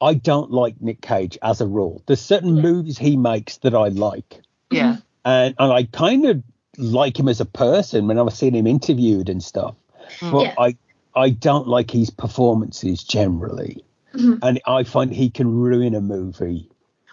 I 0.00 0.14
don't 0.14 0.50
like 0.50 0.80
Nick 0.80 1.00
Cage 1.00 1.38
as 1.42 1.60
a 1.60 1.66
rule. 1.66 2.02
There's 2.06 2.20
certain 2.20 2.56
Yeah. 2.56 2.62
movies 2.62 2.98
he 2.98 3.16
makes 3.16 3.58
that 3.58 3.74
I 3.74 3.88
like, 3.88 4.40
Yeah. 4.70 4.96
and 5.24 5.54
and 5.58 5.72
I 5.72 5.84
kind 5.84 6.26
of 6.26 6.42
like 6.78 7.18
him 7.18 7.28
as 7.28 7.40
a 7.40 7.44
person 7.44 8.06
when 8.08 8.18
I've 8.18 8.32
seen 8.32 8.54
him 8.54 8.66
interviewed 8.66 9.28
and 9.28 9.42
stuff. 9.42 9.74
Mm. 10.20 10.32
But 10.32 10.42
Yeah. 10.42 10.54
I 10.58 10.76
I 11.14 11.30
don't 11.30 11.68
like 11.68 11.90
his 11.90 12.08
performances 12.10 13.04
generally, 13.04 13.84
Mhm. 14.14 14.38
and 14.42 14.60
I 14.66 14.82
find 14.82 15.12
he 15.12 15.28
can 15.30 15.46
ruin 15.54 15.94
a 15.94 16.00
movie. 16.00 16.68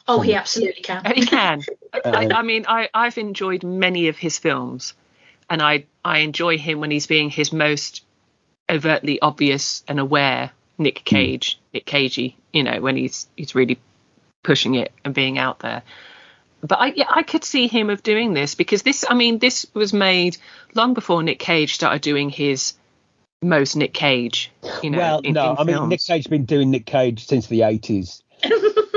Oh, 0.09 0.19
he 0.19 0.33
absolutely 0.35 0.81
can. 0.81 1.05
He 1.13 1.25
can. 1.25 1.61
I, 1.93 2.25
Um, 2.25 2.31
I 2.33 2.41
mean, 2.41 2.65
I, 2.67 2.89
I've 2.93 3.17
enjoyed 3.17 3.63
many 3.63 4.09
of 4.09 4.17
his 4.17 4.37
films, 4.37 4.93
and 5.49 5.61
I 5.61 5.85
I 6.03 6.19
enjoy 6.19 6.57
him 6.57 6.79
when 6.79 6.91
he's 6.91 7.07
being 7.07 7.29
his 7.29 7.53
most 7.53 8.03
overtly 8.69 9.19
obvious 9.21 9.83
and 9.87 9.99
aware 9.99 10.51
Nick 10.77 11.03
Cage, 11.05 11.59
Nick 11.73 11.85
Cagey. 11.85 12.37
You 12.53 12.63
know, 12.63 12.81
when 12.81 12.95
he's 12.95 13.27
he's 13.35 13.55
really 13.55 13.79
pushing 14.43 14.75
it 14.75 14.91
and 15.05 15.13
being 15.13 15.37
out 15.37 15.59
there. 15.59 15.83
But 16.61 16.79
I 16.79 16.87
yeah, 16.95 17.07
I 17.09 17.23
could 17.23 17.43
see 17.43 17.67
him 17.67 17.89
of 17.89 18.03
doing 18.03 18.33
this 18.33 18.55
because 18.55 18.81
this 18.83 19.05
I 19.09 19.13
mean 19.13 19.39
this 19.39 19.65
was 19.73 19.93
made 19.93 20.37
long 20.73 20.93
before 20.93 21.23
Nick 21.23 21.39
Cage 21.39 21.75
started 21.75 22.01
doing 22.01 22.29
his 22.29 22.73
most 23.41 23.75
Nick 23.75 23.93
Cage. 23.93 24.51
You 24.83 24.89
know, 24.89 24.97
well, 24.97 25.19
in, 25.19 25.33
no, 25.33 25.51
in 25.51 25.57
I 25.57 25.63
mean. 25.63 25.89
Nick 25.89 26.03
Cage's 26.03 26.27
been 26.27 26.45
doing 26.45 26.71
Nick 26.71 26.85
Cage 26.85 27.25
since 27.25 27.47
the 27.47 27.63
eighties. 27.63 28.21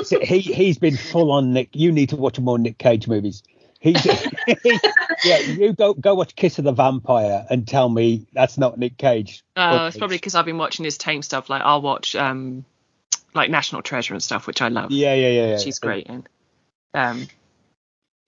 So 0.05 0.21
he 0.21 0.41
he's 0.41 0.79
been 0.79 0.97
full 0.97 1.31
on 1.33 1.53
Nick. 1.53 1.71
You 1.73 1.93
need 1.93 2.11
to 2.11 2.17
watch 2.17 2.39
more 2.39 2.59
Nick 2.59 2.79
Cage 2.79 3.09
movies. 3.09 3.43
He's 3.81 4.05
yeah. 5.25 5.39
You 5.41 5.73
go 5.73 5.93
go 5.95 6.15
watch 6.15 6.37
Kiss 6.37 6.59
of 6.59 6.65
the 6.65 6.73
Vampire 6.73 7.45
and 7.51 7.67
tell 7.67 7.89
me 7.89 8.27
that's 8.33 8.57
not 8.59 8.79
Nick 8.79 8.97
Cage. 8.97 9.43
Oh, 9.57 9.87
it's 9.87 9.97
probably 9.97 10.17
because 10.17 10.35
I've 10.35 10.45
been 10.45 10.59
watching 10.59 10.85
his 10.85 10.99
tame 10.99 11.23
stuff. 11.23 11.51
Like 11.51 11.63
I'll 11.65 11.83
watch 11.83 12.15
um 12.15 12.65
like 13.35 13.51
National 13.51 13.83
Treasure 13.83 14.15
and 14.15 14.23
stuff, 14.23 14.47
which 14.47 14.63
I 14.63 14.69
love. 14.69 14.91
Yeah, 14.93 15.15
yeah, 15.15 15.29
yeah. 15.31 15.47
yeah. 15.51 15.59
She's 15.59 15.79
great 15.79 16.07
in. 16.07 16.27
Um, 16.95 17.27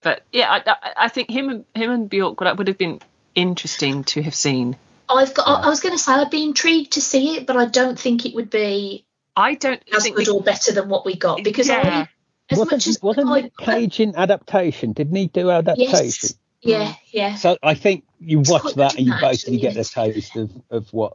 but 0.01 0.23
yeah, 0.31 0.49
I, 0.51 0.69
I, 0.69 0.93
I 1.05 1.07
think 1.09 1.29
him 1.29 1.49
and 1.49 1.65
him 1.73 1.91
and 1.91 2.09
Bjork 2.09 2.39
would, 2.41 2.57
would 2.57 2.67
have 2.67 2.77
been 2.77 2.99
interesting 3.35 4.03
to 4.05 4.21
have 4.23 4.35
seen. 4.35 4.75
I've 5.07 5.33
got. 5.33 5.47
I- 5.47 5.51
Yeah. 5.61 5.65
I 5.67 5.69
was 5.69 5.79
going 5.81 5.93
to 5.95 5.99
say 6.03 6.13
I'd 6.13 6.29
be 6.31 6.43
intrigued 6.43 6.93
to 6.93 7.01
see 7.01 7.37
it, 7.37 7.45
but 7.47 7.55
I 7.57 7.65
don't 7.65 7.97
think 7.99 8.25
it 8.25 8.33
would 8.35 8.49
be 8.49 9.05
I 9.35 9.55
don't 9.55 9.81
as 9.93 10.03
think 10.03 10.15
good 10.15 10.27
we, 10.27 10.33
or 10.33 10.41
better 10.41 10.71
than 10.71 10.89
what 10.89 11.05
we 11.05 11.15
got 11.15 11.43
because 11.43 11.67
yeah, 11.67 12.07
I, 12.07 12.53
as 12.53 12.57
wasn't 12.59 12.71
much 12.77 12.87
as 12.87 13.01
wasn't 13.01 13.29
I, 13.29 13.41
Nick 13.41 13.57
Cage 13.57 13.99
in 13.99 14.15
adaptation? 14.15 14.93
Didn't 14.93 15.15
he 15.15 15.27
do 15.27 15.49
adaptation? 15.49 15.93
yes, 15.93 16.33
yeah, 16.61 16.93
yeah. 17.11 17.35
So 17.35 17.57
I 17.61 17.73
think 17.73 18.05
you 18.19 18.39
It's 18.41 18.49
watch 18.49 18.73
that 18.75 18.95
and 18.95 19.05
you 19.07 19.13
in 19.13 19.19
that, 19.19 19.21
basically 19.21 19.57
get 19.57 19.77
actually, 19.77 20.09
a 20.09 20.13
taste 20.13 20.35
of, 20.35 20.51
of 20.69 20.93
what 20.93 21.13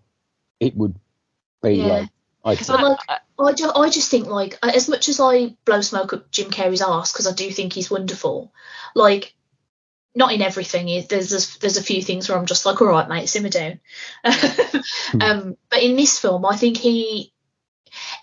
it 0.61 0.77
would 0.77 0.95
be 1.63 1.75
Yeah. 1.77 1.87
like. 1.87 2.09
I 2.43 2.55
because 2.55 2.71
I, 2.71 2.81
like, 2.83 2.99
uh, 3.09 3.19
I 3.39 3.53
just, 3.53 3.77
I 3.77 3.91
just 3.91 4.11
think 4.11 4.27
like 4.27 4.59
uh, 4.63 4.73
as 4.75 4.89
much 4.89 5.09
as 5.11 5.21
I 5.21 5.55
blow 5.67 5.83
smoke 5.83 6.13
up 6.15 6.31
Jim 6.31 6.51
Carrey's 6.51 6.81
ass 6.81 7.13
because 7.13 7.27
I 7.27 7.33
do 7.33 7.51
think 7.51 7.73
he's 7.75 7.91
wonderful, 7.91 8.53
like 8.95 9.35
not 10.15 10.33
in 10.33 10.41
everything. 10.43 10.89
It- 10.89 11.09
There's 11.09 11.33
a, 11.33 11.61
there's 11.61 11.77
a 11.77 11.83
few 11.83 12.03
things 12.03 12.29
where 12.29 12.39
I'm 12.39 12.47
just 12.47 12.65
like, 12.65 12.81
all 12.81 12.89
right, 12.89 13.09
mate, 13.09 13.29
simmer 13.29 13.49
down. 13.51 13.81
Hmm. 15.13 15.23
um, 15.23 15.57
but 15.69 15.83
in 15.83 15.97
this 15.97 16.19
film, 16.19 16.47
I 16.47 16.57
think 16.57 16.77
he 16.77 17.33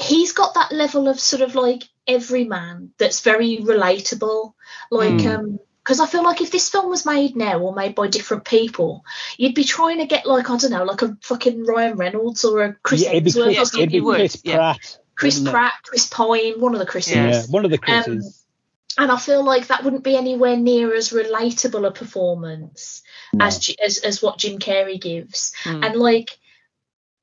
he's 0.01 0.31
got 0.33 0.53
that 0.55 0.71
level 0.71 1.07
of 1.07 1.19
sort 1.19 1.41
of 1.41 1.55
like 1.55 1.83
everyman 2.07 2.91
that's 2.97 3.21
very 3.21 3.57
relatable. 3.57 4.53
Like, 4.91 5.09
Mm. 5.13 5.35
um, 5.35 5.59
because 5.83 6.01
I 6.01 6.05
feel 6.05 6.23
like 6.23 6.41
if 6.41 6.51
this 6.51 6.67
film 6.69 6.89
was 6.89 7.05
made 7.05 7.37
now 7.37 7.59
or 7.59 7.73
made 7.73 7.95
by 7.95 8.07
different 8.09 8.43
people, 8.43 9.05
you'd 9.37 9.55
be 9.55 9.63
trying 9.63 9.99
to 9.99 10.05
get 10.05 10.25
like 10.25 10.49
I 10.49 10.57
don't 10.57 10.71
know, 10.71 10.83
like 10.83 11.01
a 11.01 11.17
fucking 11.21 11.63
Ryan 11.65 11.95
Reynolds 11.97 12.43
or 12.43 12.61
a 12.61 12.73
Chris 12.83 13.03
yeah, 13.03 13.11
it'd 13.11 13.23
be 13.23 13.31
Hemsworth 13.31 13.43
Chris, 13.45 13.57
or 13.57 13.65
something. 13.65 13.79
it'd 13.81 13.91
be 13.91 13.97
You 13.97 14.03
would, 14.03 14.15
Chris 14.17 14.41
yeah. 14.43 14.55
Pratt. 14.55 14.97
Chris? 15.15 15.39
Pratt, 15.39 15.73
Chris 15.83 16.07
Pine, 16.07 16.59
one 16.59 16.73
of 16.73 16.79
the 16.79 16.85
Chris's. 16.85 17.15
Yeah, 17.15 17.43
one 17.49 17.63
of 17.65 17.71
the 17.71 17.79
Um, 17.87 18.21
And 18.99 19.11
I 19.11 19.17
feel 19.17 19.43
like 19.45 19.67
that 19.67 19.83
wouldn't 19.83 20.03
be 20.03 20.15
anywhere 20.17 20.57
near 20.57 20.93
as 20.93 21.09
relatable 21.11 21.87
a 21.87 21.91
performance 21.91 23.01
No. 23.33 23.45
as, 23.45 23.73
as 23.83 23.99
as 23.99 24.21
what 24.21 24.39
Jim 24.39 24.59
Carrey 24.59 24.99
gives. 24.99 25.53
mm, 25.63 25.85
And 25.85 25.95
like, 25.95 26.37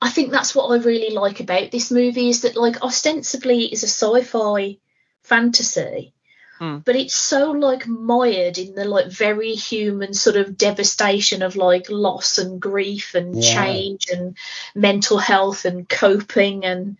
I 0.05 0.11
think 0.11 0.30
that's 0.30 0.55
what 0.55 0.68
I 0.68 0.76
really 0.84 1.14
like 1.14 1.40
about 1.40 1.70
this 1.70 1.90
movie 1.90 2.28
is 2.28 2.42
that 2.42 2.57
like 2.57 2.82
ostensibly 2.82 3.64
it's 3.64 3.82
a 3.82 3.88
sci-fi 3.88 4.76
fantasy, 5.22 6.12
Mm. 6.61 6.84
but 6.84 6.94
it's 6.94 7.14
so 7.16 7.50
like 7.52 7.88
mired 7.88 8.59
in 8.59 8.74
the 8.76 8.84
like 8.84 9.09
very 9.09 9.55
human 9.55 10.12
sort 10.14 10.36
of 10.36 10.57
devastation 10.57 11.42
of 11.42 11.57
like 11.57 11.86
loss 11.90 12.38
and 12.38 12.61
grief 12.61 13.14
and 13.14 13.34
Yeah. 13.34 13.55
change 13.55 14.07
and 14.12 14.36
mental 14.74 15.18
health 15.18 15.64
and 15.64 15.88
coping 15.88 16.64
and 16.64 16.96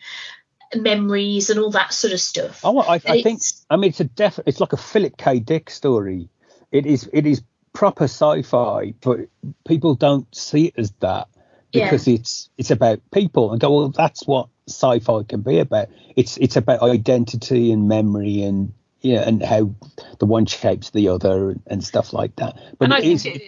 memories 0.75 1.51
and 1.51 1.61
all 1.61 1.71
that 1.73 1.93
sort 1.93 2.13
of 2.15 2.21
stuff. 2.21 2.63
Oh, 2.65 2.81
I, 2.81 2.95
I 2.95 3.23
think. 3.23 3.43
I 3.71 3.77
mean, 3.77 3.91
it's 3.91 4.01
a 4.01 4.05
def. 4.05 4.41
It's 4.47 4.61
like 4.61 4.73
a 4.73 4.77
Philip 4.79 5.17
K. 5.17 5.39
Dick 5.39 5.71
story. 5.71 6.31
It 6.73 6.87
is. 6.87 7.09
It 7.13 7.27
is 7.27 7.43
proper 7.75 8.05
sci-fi, 8.05 8.95
but 9.03 9.21
people 9.69 9.95
don't 9.95 10.27
see 10.35 10.67
it 10.69 10.75
as 10.79 10.91
that 11.01 11.29
Yeah. 11.75 11.87
because 11.87 12.07
it's 12.09 12.49
it's 12.57 12.71
about 12.71 13.01
people 13.11 13.53
and 13.53 13.61
go. 13.61 13.71
Well, 13.77 13.89
that's 13.89 14.27
what 14.27 14.49
sci-fi 14.69 15.23
can 15.25 15.43
be 15.43 15.59
about. 15.59 15.89
It's 16.17 16.37
it's 16.39 16.57
about 16.57 16.83
identity 16.83 17.73
and 17.73 17.89
memory 17.89 18.43
and 18.43 18.73
yeah, 19.01 19.27
and 19.29 19.43
how 19.43 19.75
the 20.19 20.27
one 20.27 20.47
shapes 20.47 20.91
the 20.91 21.09
other 21.09 21.57
and, 21.67 21.85
stuff 21.85 22.13
like 22.15 22.37
that. 22.37 22.57
But 22.79 22.87
And 22.87 22.95
I 22.95 22.99
is. 23.01 23.23
think 23.25 23.37
it- 23.37 23.43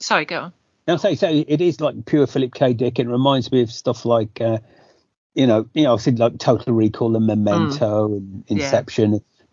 sorry, 0.00 0.24
go 0.24 0.40
on. 0.40 0.52
No, 0.88 0.96
so, 0.96 1.14
so 1.14 1.28
it 1.30 1.60
is 1.60 1.80
like 1.80 2.04
pure 2.06 2.26
Philip 2.26 2.52
K. 2.52 2.72
Dick. 2.74 2.98
It 2.98 3.06
reminds 3.06 3.52
me 3.52 3.62
of 3.62 3.70
stuff 3.70 4.04
like, 4.04 4.40
uh, 4.40 4.58
you 5.34 5.46
know, 5.46 5.68
you 5.74 5.84
know, 5.84 5.94
I've 5.94 6.00
seen 6.02 6.16
like 6.16 6.38
Total 6.38 6.72
Recall 6.74 7.16
and 7.16 7.26
Memento 7.26 8.14
and 8.16 8.44
Yeah. 8.48 8.68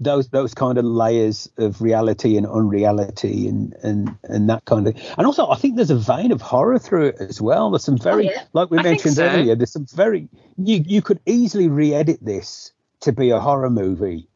Those 0.04 0.30
those 0.30 0.54
kind 0.56 0.78
of 0.80 0.86
layers 0.86 1.47
of 1.58 1.82
reality 1.82 2.36
and 2.38 2.47
unreality 2.47 3.47
and 3.47 3.74
and 3.84 4.18
and 4.24 4.49
that 4.49 4.66
kind 4.66 4.88
of. 4.88 4.95
And 5.18 5.28
also, 5.28 5.47
I 5.49 5.56
think 5.56 5.76
there's 5.76 5.91
a 5.91 5.95
vein 5.95 6.32
of 6.32 6.41
horror 6.41 6.80
through 6.80 7.08
it 7.08 7.16
as 7.20 7.39
well. 7.39 7.70
There's 7.70 7.84
some 7.84 7.97
very, 7.99 8.26
yeah. 8.26 8.43
like 8.54 8.72
we 8.72 8.80
I 8.80 8.84
mentioned 8.84 9.14
so. 9.16 9.26
earlier, 9.28 9.56
there's 9.56 9.72
some 9.72 9.86
very. 9.86 10.28
You 10.58 10.84
you 10.86 11.02
could 11.04 11.20
easily 11.28 11.68
re-edit 11.70 12.18
this 12.22 12.74
to 13.02 13.12
be 13.12 13.30
a 13.30 13.39
horror 13.39 13.70
movie. 13.70 14.28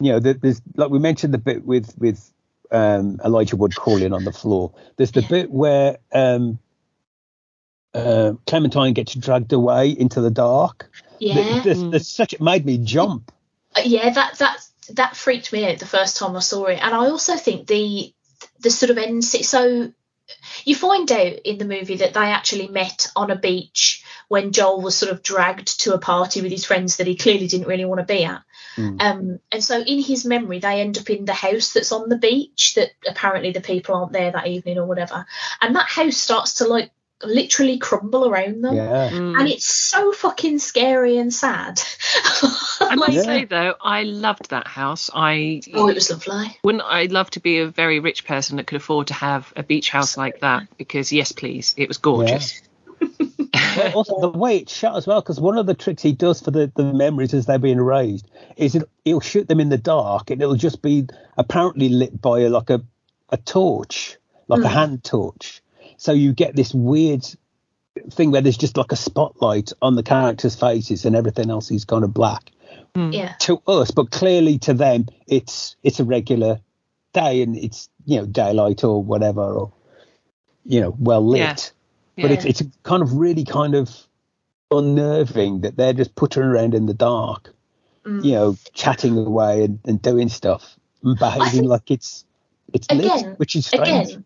You 0.00 0.12
know, 0.12 0.18
there- 0.18 0.34
there's 0.34 0.60
like 0.76 0.90
we 0.90 0.98
mentioned 0.98 1.32
the 1.32 1.38
bit 1.38 1.64
with 1.64 1.96
with 1.96 2.28
um, 2.72 3.20
Elijah 3.24 3.54
Wood 3.56 3.76
crawling 3.76 4.12
on 4.12 4.24
the 4.24 4.32
floor. 4.32 4.72
There's 4.96 5.12
the 5.12 5.22
bit 5.22 5.50
where 5.52 5.98
um, 6.12 6.58
uh, 7.94 8.32
Clementine 8.46 8.94
gets 8.94 9.14
dragged 9.14 9.52
away 9.52 9.90
into 9.90 10.20
the 10.20 10.30
dark. 10.30 10.90
yeah. 11.18 11.34
Th- 11.34 11.62
There's, 11.64 11.82
there's 11.90 12.08
such 12.08 12.32
it 12.32 12.40
made 12.40 12.64
me 12.66 12.78
jump. 12.78 13.30
Uh, 13.76 13.82
yeah 13.84 14.10
that 14.10 14.38
that 14.38 14.58
that 14.96 15.16
freaked 15.16 15.52
me 15.52 15.70
out 15.70 15.78
the 15.78 15.86
first 15.86 16.16
time 16.16 16.36
I 16.36 16.40
saw 16.40 16.64
it 16.66 16.78
and 16.82 16.94
I 16.94 17.08
also 17.08 17.36
think 17.36 17.66
the 17.66 18.12
the 18.60 18.70
sort 18.70 18.90
of 18.90 18.98
end 18.98 19.24
se- 19.24 19.42
so 19.42 19.92
you 20.64 20.74
find 20.74 21.10
out 21.12 21.32
in 21.44 21.58
the 21.58 21.64
movie 21.64 21.96
that 21.96 22.14
they 22.14 22.20
actually 22.20 22.68
met 22.68 23.08
on 23.16 23.30
a 23.30 23.36
beach 23.36 24.04
when 24.28 24.52
Joel 24.52 24.80
was 24.80 24.96
sort 24.96 25.12
of 25.12 25.22
dragged 25.22 25.80
to 25.80 25.94
a 25.94 25.98
party 25.98 26.40
with 26.40 26.50
his 26.50 26.64
friends 26.64 26.96
that 26.96 27.06
he 27.06 27.16
clearly 27.16 27.48
didn't 27.48 27.66
really 27.68 27.84
want 27.84 28.00
to 28.00 28.06
be 28.14 28.24
at 28.24 28.42
Mm. 28.78 29.02
um, 29.02 29.38
and 29.52 29.62
so 29.62 29.78
in 29.82 29.98
his 30.00 30.24
memory 30.24 30.58
they 30.58 30.80
end 30.80 30.96
up 30.96 31.10
in 31.10 31.26
the 31.26 31.34
house 31.34 31.74
that's 31.74 31.92
on 31.92 32.08
the 32.08 32.16
beach 32.16 32.72
that 32.76 32.88
apparently 33.06 33.52
the 33.52 33.60
people 33.60 33.94
aren't 33.94 34.12
there 34.14 34.30
that 34.32 34.46
evening 34.46 34.78
or 34.78 34.86
whatever 34.86 35.26
and 35.60 35.76
that 35.76 35.88
house 35.90 36.16
starts 36.16 36.54
to 36.54 36.64
like 36.66 36.90
literally 37.22 37.76
crumble 37.76 38.26
around 38.26 38.62
them 38.64 38.74
Yeah. 38.74 39.10
Mm. 39.10 39.38
and 39.38 39.46
it's 39.48 39.66
so 39.66 40.10
fucking 40.12 40.58
scary 40.58 41.18
and 41.18 41.34
sad 41.34 41.82
I 42.80 42.94
must 42.96 43.12
Yeah. 43.12 43.22
say 43.22 43.44
though, 43.44 43.74
I 43.80 44.02
loved 44.02 44.50
that 44.50 44.66
house. 44.66 45.10
I 45.12 45.62
oh 45.74 45.88
it 45.88 45.94
was 45.94 46.10
lovely 46.10 46.58
wouldn't. 46.62 46.84
I 46.84 47.04
love 47.06 47.30
to 47.30 47.40
be 47.40 47.58
a 47.58 47.66
very 47.68 48.00
rich 48.00 48.24
person 48.24 48.56
that 48.56 48.66
could 48.66 48.76
afford 48.76 49.08
to 49.08 49.14
have 49.14 49.52
a 49.56 49.62
beach 49.62 49.90
house 49.90 50.16
like 50.16 50.40
that 50.40 50.66
because 50.76 51.12
yes, 51.12 51.32
please, 51.32 51.74
it 51.76 51.88
was 51.88 51.98
gorgeous. 51.98 52.60
Well, 53.76 53.92
also, 53.94 54.20
the 54.20 54.28
way 54.28 54.58
it's 54.58 54.74
shot 54.74 54.96
as 54.96 55.06
well, 55.06 55.20
because 55.20 55.40
one 55.40 55.58
of 55.58 55.66
the 55.66 55.74
tricks 55.74 56.02
he 56.02 56.12
does 56.12 56.40
for 56.40 56.50
the, 56.50 56.70
the 56.74 56.92
memories 56.92 57.34
as 57.34 57.46
they're 57.46 57.58
being 57.58 57.80
raised 57.80 58.28
is 58.56 58.74
it, 58.74 58.88
he'll 59.04 59.20
shoot 59.20 59.48
them 59.48 59.60
in 59.60 59.68
the 59.68 59.78
dark 59.78 60.30
and 60.30 60.40
it'll 60.40 60.54
just 60.54 60.82
be 60.82 61.06
apparently 61.36 61.88
lit 61.88 62.20
by 62.20 62.40
a, 62.40 62.48
like 62.48 62.70
a, 62.70 62.82
a 63.30 63.36
torch, 63.36 64.16
like 64.48 64.60
a 64.60 64.68
hmm. 64.68 64.74
hand 64.74 65.04
torch. 65.04 65.62
So 65.96 66.12
you 66.12 66.32
get 66.32 66.56
this 66.56 66.74
weird 66.74 67.24
thing 68.10 68.30
where 68.30 68.40
there's 68.40 68.56
just 68.56 68.76
like 68.76 68.92
a 68.92 68.96
spotlight 68.96 69.72
on 69.82 69.94
the 69.96 70.02
characters' 70.02 70.54
faces 70.56 71.04
and 71.04 71.14
everything 71.16 71.50
else 71.50 71.70
is 71.70 71.84
kind 71.84 72.04
of 72.04 72.12
black. 72.14 72.50
yeah 72.96 73.34
to 73.40 73.60
us, 73.66 73.90
but 73.90 74.10
clearly 74.10 74.58
to 74.60 74.74
them, 74.74 75.06
it's 75.26 75.76
it's 75.82 76.00
a 76.00 76.04
regular 76.04 76.60
day 77.12 77.42
and 77.42 77.56
it's 77.56 77.88
you 78.06 78.18
know 78.18 78.26
daylight 78.26 78.84
or 78.84 79.02
whatever 79.02 79.42
or 79.42 79.72
you 80.64 80.80
know 80.80 80.94
well 80.98 81.26
lit. 81.26 81.72
Yeah. 82.16 82.22
But 82.24 82.30
it's 82.32 82.44
it's 82.44 82.62
kind 82.82 83.02
of 83.02 83.12
really 83.14 83.44
kind 83.44 83.74
of 83.74 83.88
unnerving 84.70 85.60
that 85.62 85.76
they're 85.76 85.92
just 85.92 86.14
puttering 86.14 86.48
around 86.48 86.74
in 86.74 86.86
the 86.86 86.94
dark, 86.94 87.54
Mm. 88.04 88.24
you 88.24 88.32
know, 88.32 88.56
chatting 88.74 89.16
away 89.16 89.62
and, 89.64 89.78
and 89.84 90.02
doing 90.02 90.28
stuff 90.28 90.76
and 91.04 91.16
behaving 91.18 91.50
think- 91.52 91.66
like 91.68 91.88
it's 91.90 92.24
it's 92.72 92.90
lit, 92.90 93.38
which 93.38 93.54
is 93.54 93.66
strange. 93.66 94.08
again 94.08 94.24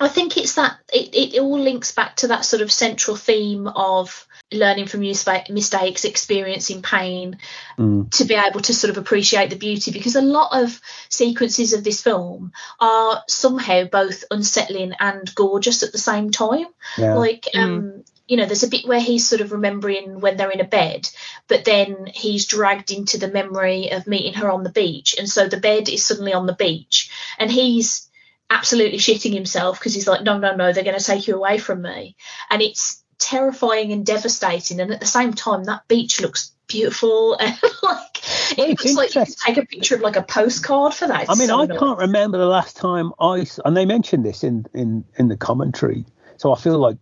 i 0.00 0.08
think 0.08 0.36
it's 0.36 0.54
that 0.54 0.76
it, 0.92 1.14
it 1.34 1.40
all 1.40 1.58
links 1.58 1.92
back 1.92 2.16
to 2.16 2.28
that 2.28 2.44
sort 2.44 2.62
of 2.62 2.70
central 2.72 3.16
theme 3.16 3.66
of 3.68 4.26
learning 4.52 4.86
from 4.86 5.00
mistakes 5.00 6.04
experiencing 6.04 6.82
pain 6.82 7.38
Mm. 7.78 8.08
to 8.12 8.24
be 8.24 8.34
able 8.34 8.60
to 8.60 8.72
sort 8.74 8.90
of 8.92 8.98
appreciate 8.98 9.50
the 9.50 9.56
beauty 9.56 9.90
because 9.90 10.14
a 10.14 10.20
lot 10.20 10.62
of 10.62 10.80
sequences 11.08 11.72
of 11.72 11.82
this 11.82 12.00
film 12.02 12.52
are 12.78 13.22
somehow 13.28 13.82
both 13.84 14.22
unsettling 14.30 14.92
and 15.00 15.34
gorgeous 15.34 15.82
at 15.82 15.90
the 15.90 15.98
same 15.98 16.30
time 16.30 16.66
Yeah. 16.96 17.14
like 17.14 17.48
um 17.54 18.04
you 18.28 18.36
know 18.36 18.46
there's 18.46 18.62
a 18.62 18.68
bit 18.68 18.86
where 18.86 19.00
he's 19.00 19.28
sort 19.28 19.40
of 19.40 19.50
remembering 19.50 20.20
when 20.20 20.36
they're 20.36 20.50
in 20.52 20.60
a 20.60 20.64
bed 20.68 21.08
but 21.48 21.64
then 21.64 22.06
he's 22.14 22.46
dragged 22.46 22.92
into 22.92 23.18
the 23.18 23.28
memory 23.28 23.90
of 23.90 24.06
meeting 24.06 24.34
her 24.34 24.50
on 24.50 24.62
the 24.62 24.70
beach 24.70 25.16
and 25.18 25.28
so 25.28 25.48
the 25.48 25.56
bed 25.60 25.88
is 25.88 26.06
suddenly 26.06 26.32
on 26.32 26.46
the 26.46 26.54
beach 26.54 27.10
and 27.38 27.50
he's 27.50 28.03
absolutely 28.50 28.98
shitting 28.98 29.32
himself 29.32 29.78
because 29.78 29.94
he's 29.94 30.06
like 30.06 30.22
no 30.22 30.38
no 30.38 30.54
no 30.54 30.72
they're 30.72 30.84
going 30.84 30.98
to 30.98 31.04
take 31.04 31.26
you 31.26 31.34
away 31.34 31.58
from 31.58 31.82
me 31.82 32.14
and 32.50 32.62
it's 32.62 33.02
terrifying 33.18 33.92
and 33.92 34.04
devastating 34.04 34.80
and 34.80 34.92
at 34.92 35.00
the 35.00 35.06
same 35.06 35.32
time 35.32 35.64
that 35.64 35.86
beach 35.88 36.20
looks 36.20 36.52
beautiful 36.66 37.34
and 37.40 37.54
like 37.82 38.18
it 38.58 38.70
it's 38.70 38.84
looks 38.84 38.94
like 38.96 39.14
you 39.14 39.24
could 39.24 39.36
take 39.38 39.56
a 39.56 39.66
picture 39.66 39.94
of 39.94 40.00
like 40.00 40.16
a 40.16 40.22
postcard 40.22 40.92
for 40.94 41.06
that 41.06 41.22
It's 41.22 41.30
I 41.30 41.34
mean, 41.34 41.48
so 41.48 41.60
I 41.60 41.66
nice. 41.66 41.78
can't 41.78 41.98
remember 41.98 42.38
the 42.38 42.46
last 42.46 42.76
time 42.76 43.12
I 43.20 43.46
and 43.64 43.76
they 43.76 43.84
mentioned 43.86 44.24
this 44.24 44.44
in 44.44 44.66
in 44.74 45.04
in 45.18 45.28
the 45.28 45.36
commentary, 45.36 46.04
so 46.36 46.52
I 46.52 46.58
feel 46.58 46.78
like 46.78 46.96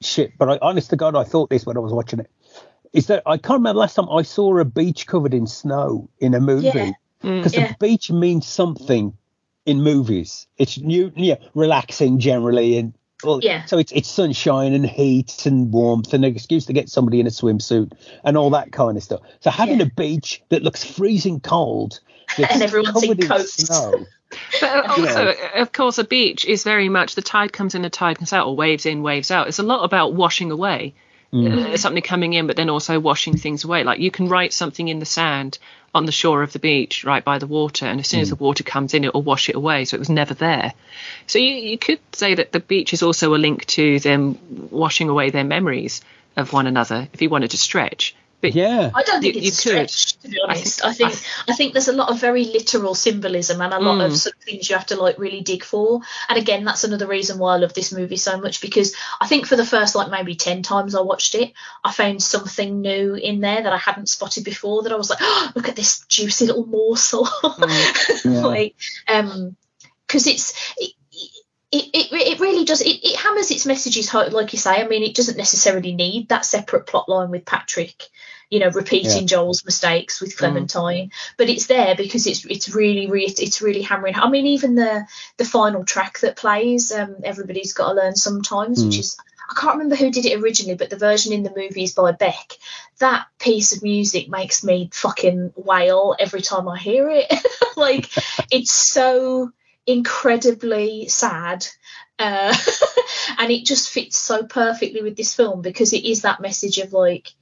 shit. 0.00 0.32
But 0.38 0.50
I, 0.50 0.58
honest 0.62 0.90
to 0.90 0.96
God, 0.96 1.14
I 1.16 1.24
thought 1.24 1.50
this 1.50 1.64
when 1.66 1.76
I 1.76 1.80
was 1.80 1.92
watching 1.92 2.20
it. 2.20 2.30
Is 2.92 3.06
that 3.06 3.22
I 3.26 3.36
can't 3.38 3.58
remember 3.58 3.74
the 3.74 3.80
last 3.80 3.94
time 3.96 4.08
I 4.10 4.22
saw 4.22 4.58
a 4.58 4.64
beach 4.64 5.06
covered 5.06 5.32
in 5.34 5.46
snow 5.46 6.08
in 6.18 6.34
a 6.34 6.40
movie 6.40 6.66
Yeah. 6.68 6.90
Mm. 7.22 7.38
because 7.38 7.54
Yeah. 7.54 7.68
the 7.68 7.76
beach 7.78 8.10
means 8.10 8.46
something 8.46 9.16
in 9.66 9.82
movies. 9.82 10.46
It's 10.58 10.78
new, 10.78 11.12
yeah, 11.16 11.36
relaxing 11.54 12.18
generally, 12.18 12.76
and 12.78 12.94
well, 13.24 13.38
Yeah. 13.42 13.64
So 13.66 13.78
it's 13.78 13.92
it's 13.92 14.10
sunshine 14.10 14.72
and 14.72 14.84
heat 14.84 15.46
and 15.46 15.70
warmth 15.72 16.12
and 16.12 16.24
an 16.24 16.34
excuse 16.34 16.66
to 16.66 16.72
get 16.72 16.88
somebody 16.88 17.20
in 17.20 17.26
a 17.26 17.30
swimsuit 17.30 17.92
and 18.24 18.36
all 18.36 18.50
that 18.50 18.72
kind 18.72 18.96
of 18.96 19.02
stuff. 19.02 19.20
So 19.40 19.50
having 19.50 19.78
Yeah. 19.78 19.86
a 19.86 19.90
beach 19.90 20.42
that 20.48 20.62
looks 20.62 20.82
freezing 20.82 21.38
cold 21.40 22.00
that's 22.36 22.52
And 22.52 22.62
everyone's 22.62 23.02
in 23.02 23.10
covered 23.10 23.20
in 23.22 23.28
coats. 23.28 23.52
snow. 23.66 24.06
But 24.62 24.86
also, 24.86 25.24
know. 25.26 25.34
of 25.56 25.72
course, 25.72 25.98
a 25.98 26.04
beach 26.04 26.46
is 26.46 26.64
very 26.64 26.88
much 26.88 27.14
the 27.16 27.22
tide 27.22 27.52
comes 27.52 27.74
in, 27.74 27.82
the 27.82 27.90
tide 27.90 28.16
comes 28.16 28.32
out, 28.32 28.46
or 28.46 28.56
waves 28.56 28.86
in, 28.86 29.02
waves 29.02 29.30
out. 29.30 29.46
It's 29.48 29.58
a 29.58 29.62
lot 29.62 29.84
about 29.84 30.14
washing 30.14 30.50
away. 30.50 30.94
Uh, 31.34 31.78
something 31.78 32.02
coming 32.02 32.34
in, 32.34 32.46
but 32.46 32.56
then 32.56 32.68
also 32.68 33.00
washing 33.00 33.38
things 33.38 33.64
away. 33.64 33.84
Like 33.84 34.00
you 34.00 34.10
can 34.10 34.28
write 34.28 34.52
something 34.52 34.86
in 34.86 34.98
the 34.98 35.06
sand 35.06 35.58
on 35.94 36.04
the 36.04 36.12
shore 36.12 36.42
of 36.42 36.52
the 36.52 36.58
beach, 36.58 37.04
right 37.04 37.24
by 37.24 37.38
the 37.38 37.46
water, 37.46 37.86
and 37.86 38.00
as 38.00 38.08
soon 38.08 38.20
as 38.20 38.28
the 38.28 38.34
water 38.36 38.64
comes 38.64 38.92
in, 38.92 39.04
it 39.04 39.14
will 39.14 39.22
wash 39.22 39.48
it 39.48 39.54
away. 39.54 39.86
So 39.86 39.96
it 39.96 39.98
was 39.98 40.10
never 40.10 40.34
there. 40.34 40.74
So 41.26 41.38
you, 41.38 41.54
you 41.54 41.78
could 41.78 42.00
say 42.12 42.34
that 42.34 42.52
the 42.52 42.60
beach 42.60 42.92
is 42.92 43.02
also 43.02 43.34
a 43.34 43.36
link 43.36 43.64
to 43.66 43.98
them 44.00 44.38
washing 44.70 45.08
away 45.08 45.30
their 45.30 45.44
memories 45.44 46.02
of 46.36 46.52
one 46.52 46.66
another 46.66 47.08
if 47.12 47.22
you 47.22 47.30
wanted 47.30 47.52
to 47.52 47.58
stretch. 47.58 48.14
But 48.42 48.54
Yeah. 48.54 48.90
I 48.92 49.02
don't 49.04 49.20
think 49.22 49.36
You- 49.36 49.42
it's 49.42 49.64
you 49.64 49.72
a 49.72 49.74
could. 49.76 49.90
stretch, 49.90 50.18
to 50.22 50.28
be 50.28 50.38
I 50.40 50.44
honest. 50.50 50.80
think- 50.80 50.84
I 50.84 50.92
think 50.92 51.12
I- 51.12 51.52
I, 51.52 51.54
think 51.54 51.72
there's 51.72 51.88
a 51.88 51.92
lot 51.92 52.10
of 52.10 52.18
very 52.18 52.44
literal 52.44 52.94
symbolism 52.96 53.60
and 53.62 53.72
a 53.72 53.78
lot 53.78 53.98
Mm. 53.98 54.06
of 54.06 54.16
sort 54.16 54.34
of 54.34 54.42
things 54.42 54.68
you 54.68 54.74
have 54.76 54.86
to 54.86 54.96
like 54.96 55.16
really 55.18 55.40
dig 55.42 55.62
for. 55.64 56.00
And 56.28 56.36
again, 56.36 56.64
that's 56.64 56.82
another 56.84 57.06
reason 57.06 57.38
why 57.38 57.54
I 57.54 57.58
love 57.58 57.72
this 57.72 57.92
movie 57.92 58.16
so 58.16 58.36
much 58.38 58.60
because 58.60 58.94
I 59.20 59.28
think 59.28 59.46
for 59.46 59.54
the 59.56 59.64
first 59.64 59.94
like 59.94 60.10
maybe 60.10 60.34
ten 60.34 60.62
times 60.62 60.94
I 60.96 61.00
watched 61.02 61.36
it, 61.36 61.52
I 61.84 61.92
found 61.92 62.20
something 62.22 62.80
new 62.82 63.14
in 63.14 63.40
there 63.40 63.62
that 63.62 63.72
I 63.72 63.78
hadn't 63.78 64.08
spotted 64.08 64.42
before. 64.44 64.82
That 64.82 64.92
I 64.92 64.96
was 64.96 65.08
like, 65.08 65.20
oh, 65.22 65.52
look 65.54 65.68
at 65.68 65.76
this 65.76 66.04
juicy 66.08 66.46
little 66.46 66.66
morsel. 66.66 67.28
Yeah. 68.24 68.40
like, 68.44 68.74
um, 69.08 69.56
because 70.08 70.26
it's. 70.26 70.52
It, 70.78 70.92
it, 71.72 71.86
it, 71.94 72.12
it 72.12 72.40
really 72.40 72.64
does 72.64 72.80
it, 72.82 73.00
it 73.02 73.16
hammers 73.16 73.50
its 73.50 73.66
messages 73.66 74.08
home 74.08 74.30
like 74.32 74.52
you 74.52 74.58
say 74.58 74.82
i 74.82 74.86
mean 74.86 75.02
it 75.02 75.14
doesn't 75.14 75.38
necessarily 75.38 75.94
need 75.94 76.28
that 76.28 76.44
separate 76.44 76.86
plot 76.86 77.08
line 77.08 77.30
with 77.30 77.44
patrick 77.46 78.08
you 78.50 78.60
know 78.60 78.68
repeating 78.68 79.22
Yeah. 79.22 79.26
joel's 79.38 79.64
mistakes 79.64 80.20
with 80.20 80.36
clementine 80.36 81.10
but 81.38 81.48
it's 81.48 81.66
there 81.66 81.94
because 81.96 82.26
it's 82.26 82.44
it's 82.44 82.74
really 82.74 83.06
re- 83.10 83.24
it's 83.24 83.62
really 83.62 83.82
hammering 83.82 84.14
i 84.16 84.28
mean 84.28 84.46
even 84.46 84.74
the 84.74 85.06
the 85.38 85.44
final 85.46 85.84
track 85.84 86.20
that 86.20 86.36
plays 86.36 86.92
um 86.92 87.16
everybody's 87.24 87.72
got 87.72 87.88
to 87.88 87.94
learn 87.94 88.14
sometimes 88.16 88.84
which 88.84 88.94
Mm. 88.96 89.00
is 89.00 89.16
I 89.50 89.54
can't 89.60 89.74
remember 89.74 89.96
who 89.96 90.10
did 90.10 90.24
it 90.24 90.40
originally, 90.40 90.76
but 90.76 90.88
the 90.88 90.96
version 90.96 91.34
in 91.34 91.42
the 91.42 91.52
movie 91.54 91.82
is 91.82 91.92
by 91.92 92.12
Beck. 92.12 92.52
That 93.00 93.26
piece 93.38 93.76
of 93.76 93.82
music 93.82 94.30
makes 94.30 94.64
me 94.64 94.88
fucking 94.94 95.52
wail 95.56 96.16
every 96.18 96.40
time 96.40 96.68
I 96.68 96.78
hear 96.78 97.10
it. 97.10 97.30
like 97.76 98.08
it's 98.50 98.70
so 98.72 99.52
incredibly 99.86 101.08
sad. 101.08 101.66
Uh, 102.18 102.54
and 103.38 103.50
it 103.50 103.64
just 103.64 103.90
fits 103.90 104.18
so 104.18 104.44
perfectly 104.44 105.02
with 105.02 105.16
this 105.16 105.34
film 105.34 105.62
because 105.62 105.92
it 105.92 106.04
is 106.04 106.22
that 106.22 106.40
message 106.40 106.78
of 106.78 106.92
like 106.92 107.32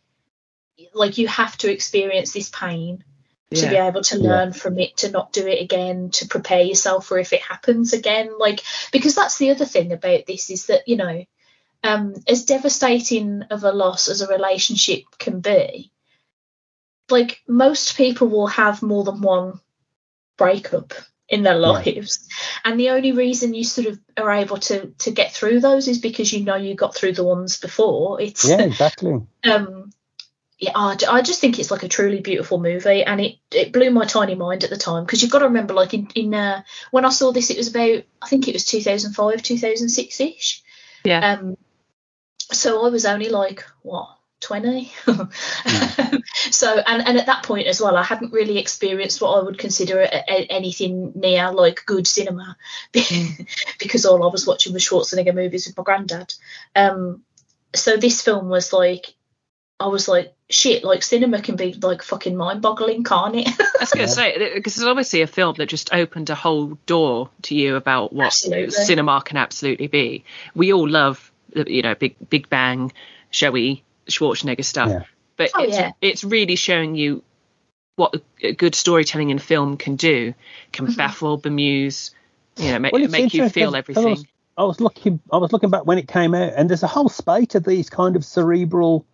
like 0.95 1.18
you 1.18 1.28
have 1.28 1.57
to 1.59 1.70
experience 1.70 2.32
this 2.32 2.49
pain 2.49 3.05
to 3.53 3.68
be 3.68 3.76
able 3.76 4.01
to 4.01 4.16
learn 4.16 4.53
from 4.53 4.78
it 4.78 4.97
to 4.99 5.11
not 5.11 5.32
do 5.32 5.47
it 5.47 5.61
again 5.61 6.11
to 6.11 6.28
prepare 6.28 6.62
yourself 6.62 7.07
for 7.07 7.18
if 7.18 7.32
it 7.32 7.43
happens 7.43 7.93
again 7.93 8.30
like 8.38 8.62
because 8.93 9.16
that's 9.16 9.38
the 9.38 9.51
other 9.51 9.64
thing 9.64 9.93
about 9.93 10.24
this 10.26 10.51
is 10.51 10.66
that 10.66 10.86
you 10.86 10.97
know 10.97 11.24
um 11.82 12.14
as 12.28 12.45
devastating 12.45 13.43
of 13.51 13.64
a 13.64 13.72
loss 13.72 14.09
as 14.09 14.20
a 14.20 14.28
relationship 14.28 15.03
can 15.18 15.41
be 15.41 15.91
like 17.11 17.43
most 17.49 17.97
people 17.97 18.28
will 18.28 18.47
have 18.47 18.82
more 18.82 19.03
than 19.03 19.20
one 19.20 19.61
breakup 20.38 20.93
in 21.31 21.43
their 21.43 21.55
lives 21.57 22.28
and 22.64 22.78
the 22.78 22.91
only 22.91 23.12
reason 23.12 23.55
you 23.55 23.62
sort 23.64 23.87
of 23.87 23.99
are 24.16 24.33
able 24.33 24.59
to 24.59 24.89
to 24.99 25.12
get 25.12 25.33
through 25.33 25.61
those 25.61 25.87
is 25.87 25.99
because 25.99 26.33
you 26.33 26.45
know 26.45 26.57
you 26.57 26.74
got 26.74 26.95
through 26.95 27.12
the 27.12 27.24
ones 27.24 27.57
before 27.59 28.20
it's 28.20 28.49
Yeah, 28.49 28.62
exactly. 28.62 29.20
um 29.45 29.93
yeah 30.59 30.72
I, 30.74 30.97
I 31.09 31.22
just 31.22 31.41
think 31.41 31.59
it's 31.59 31.70
like 31.70 31.85
a 31.85 31.89
truly 31.89 32.20
beautiful 32.20 32.61
movie 32.61 33.03
and 33.05 33.20
it 33.20 33.37
it 33.53 33.72
blew 33.72 33.91
my 33.91 34.05
tiny 34.05 34.35
mind 34.35 34.64
at 34.64 34.70
the 34.70 34.76
time 34.76 35.05
because 35.05 35.22
you've 35.22 35.31
got 35.31 35.39
to 35.39 35.47
remember 35.47 35.72
like 35.72 35.95
in, 35.95 36.09
in 36.14 36.35
uh, 36.35 36.62
when 36.91 37.05
i 37.05 37.11
saw 37.11 37.33
this 37.33 37.51
it 37.51 37.57
was 37.57 37.68
about 37.68 38.03
i 38.20 38.28
think 38.28 38.49
it 38.49 38.53
was 38.55 38.64
2005 38.66 39.43
2006ish 39.43 40.61
Yeah. 41.05 41.39
um 41.39 41.57
so 42.53 42.85
i 42.85 42.89
was 42.91 43.07
only 43.07 43.28
like 43.28 43.64
what 43.83 44.09
20 44.41 44.93
so 46.51 46.78
and, 46.86 47.07
and 47.07 47.18
at 47.18 47.26
that 47.26 47.45
point 47.45 47.66
as 47.66 47.80
well 47.80 47.97
i 47.97 48.03
hadn't 48.03 48.32
really 48.32 48.59
experienced 48.59 49.20
what 49.20 49.38
i 49.38 49.43
would 49.43 49.59
consider 49.59 50.01
a, 50.01 50.07
a, 50.07 50.47
anything 50.51 51.12
near 51.14 51.53
like 51.53 51.84
good 51.86 52.07
cinema 52.07 52.57
because 53.78 54.07
all 54.07 54.22
i 54.24 54.32
was 54.32 54.47
watching 54.47 54.72
was 54.72 54.82
schwarzenegger 54.82 55.34
movies 55.34 55.66
with 55.66 55.76
my 55.76 55.84
granddad 55.84 56.32
um 56.74 57.22
so 57.74 57.97
this 57.97 58.22
film 58.22 58.49
was 58.49 58.72
like 58.72 59.14
I 59.80 59.86
was 59.86 60.09
like, 60.09 60.34
shit, 60.51 60.84
like 60.84 61.03
cinema 61.03 61.41
can 61.41 61.57
be 61.57 61.72
like 61.72 62.03
fucking 62.03 62.36
mind 62.36 62.61
boggling, 62.61 63.03
can't 63.03 63.34
it? 63.34 63.49
I 63.59 63.80
was 63.80 63.91
going 63.91 64.07
to 64.07 64.12
say 64.12 64.53
because 64.55 64.76
it's 64.76 64.84
obviously 64.84 65.22
a 65.22 65.26
film 65.26 65.55
that 65.57 65.70
just 65.70 65.95
opened 65.95 66.28
a 66.28 66.34
whole 66.34 66.78
door 66.84 67.30
to 67.43 67.55
you 67.55 67.76
about 67.76 68.12
what 68.12 68.26
Absolutely. 68.26 68.70
cinema 68.72 69.22
can 69.24 69.38
absolutely 69.38 69.86
be. 69.86 70.24
We 70.55 70.74
all 70.74 70.86
love, 70.86 71.32
you 71.55 71.80
know, 71.80 71.95
Big 71.95 72.14
Big 72.28 72.51
Bang, 72.51 72.93
showy 73.30 73.82
Schwarzenegger 74.09 74.64
stuff, 74.64 74.88
Yeah. 74.90 75.03
but 75.36 75.51
Oh, 75.55 75.62
it's 75.64 75.76
yeah. 75.76 75.92
it's 76.01 76.24
really 76.24 76.57
showing 76.57 76.94
you 76.94 77.22
what 77.96 78.14
a 78.42 78.53
good 78.53 78.74
storytelling 78.74 79.30
in 79.30 79.38
film 79.38 79.76
can 79.76 79.96
do. 79.96 80.34
Can 80.72 80.86
Mm-hmm. 80.86 80.96
baffle, 80.96 81.38
bemuse, 81.38 82.11
you 82.57 82.70
know, 82.72 82.78
make, 82.78 82.92
Well, 82.92 83.07
make 83.09 83.34
you 83.34 83.48
feel 83.48 83.76
everything. 83.76 84.07
I 84.07 84.11
was, 84.11 84.24
I 84.57 84.64
was 84.64 84.80
looking. 84.80 85.20
I 85.32 85.36
was 85.38 85.53
looking 85.53 85.70
back 85.70 85.86
when 85.86 85.98
it 85.98 86.09
came 86.09 86.34
out, 86.34 86.53
and 86.57 86.68
there's 86.68 86.82
a 86.82 86.86
whole 86.88 87.09
spate 87.09 87.55
of 87.55 87.64
these 87.64 87.90
kind 87.90 88.16
of 88.16 88.24
cerebral, 88.24 89.05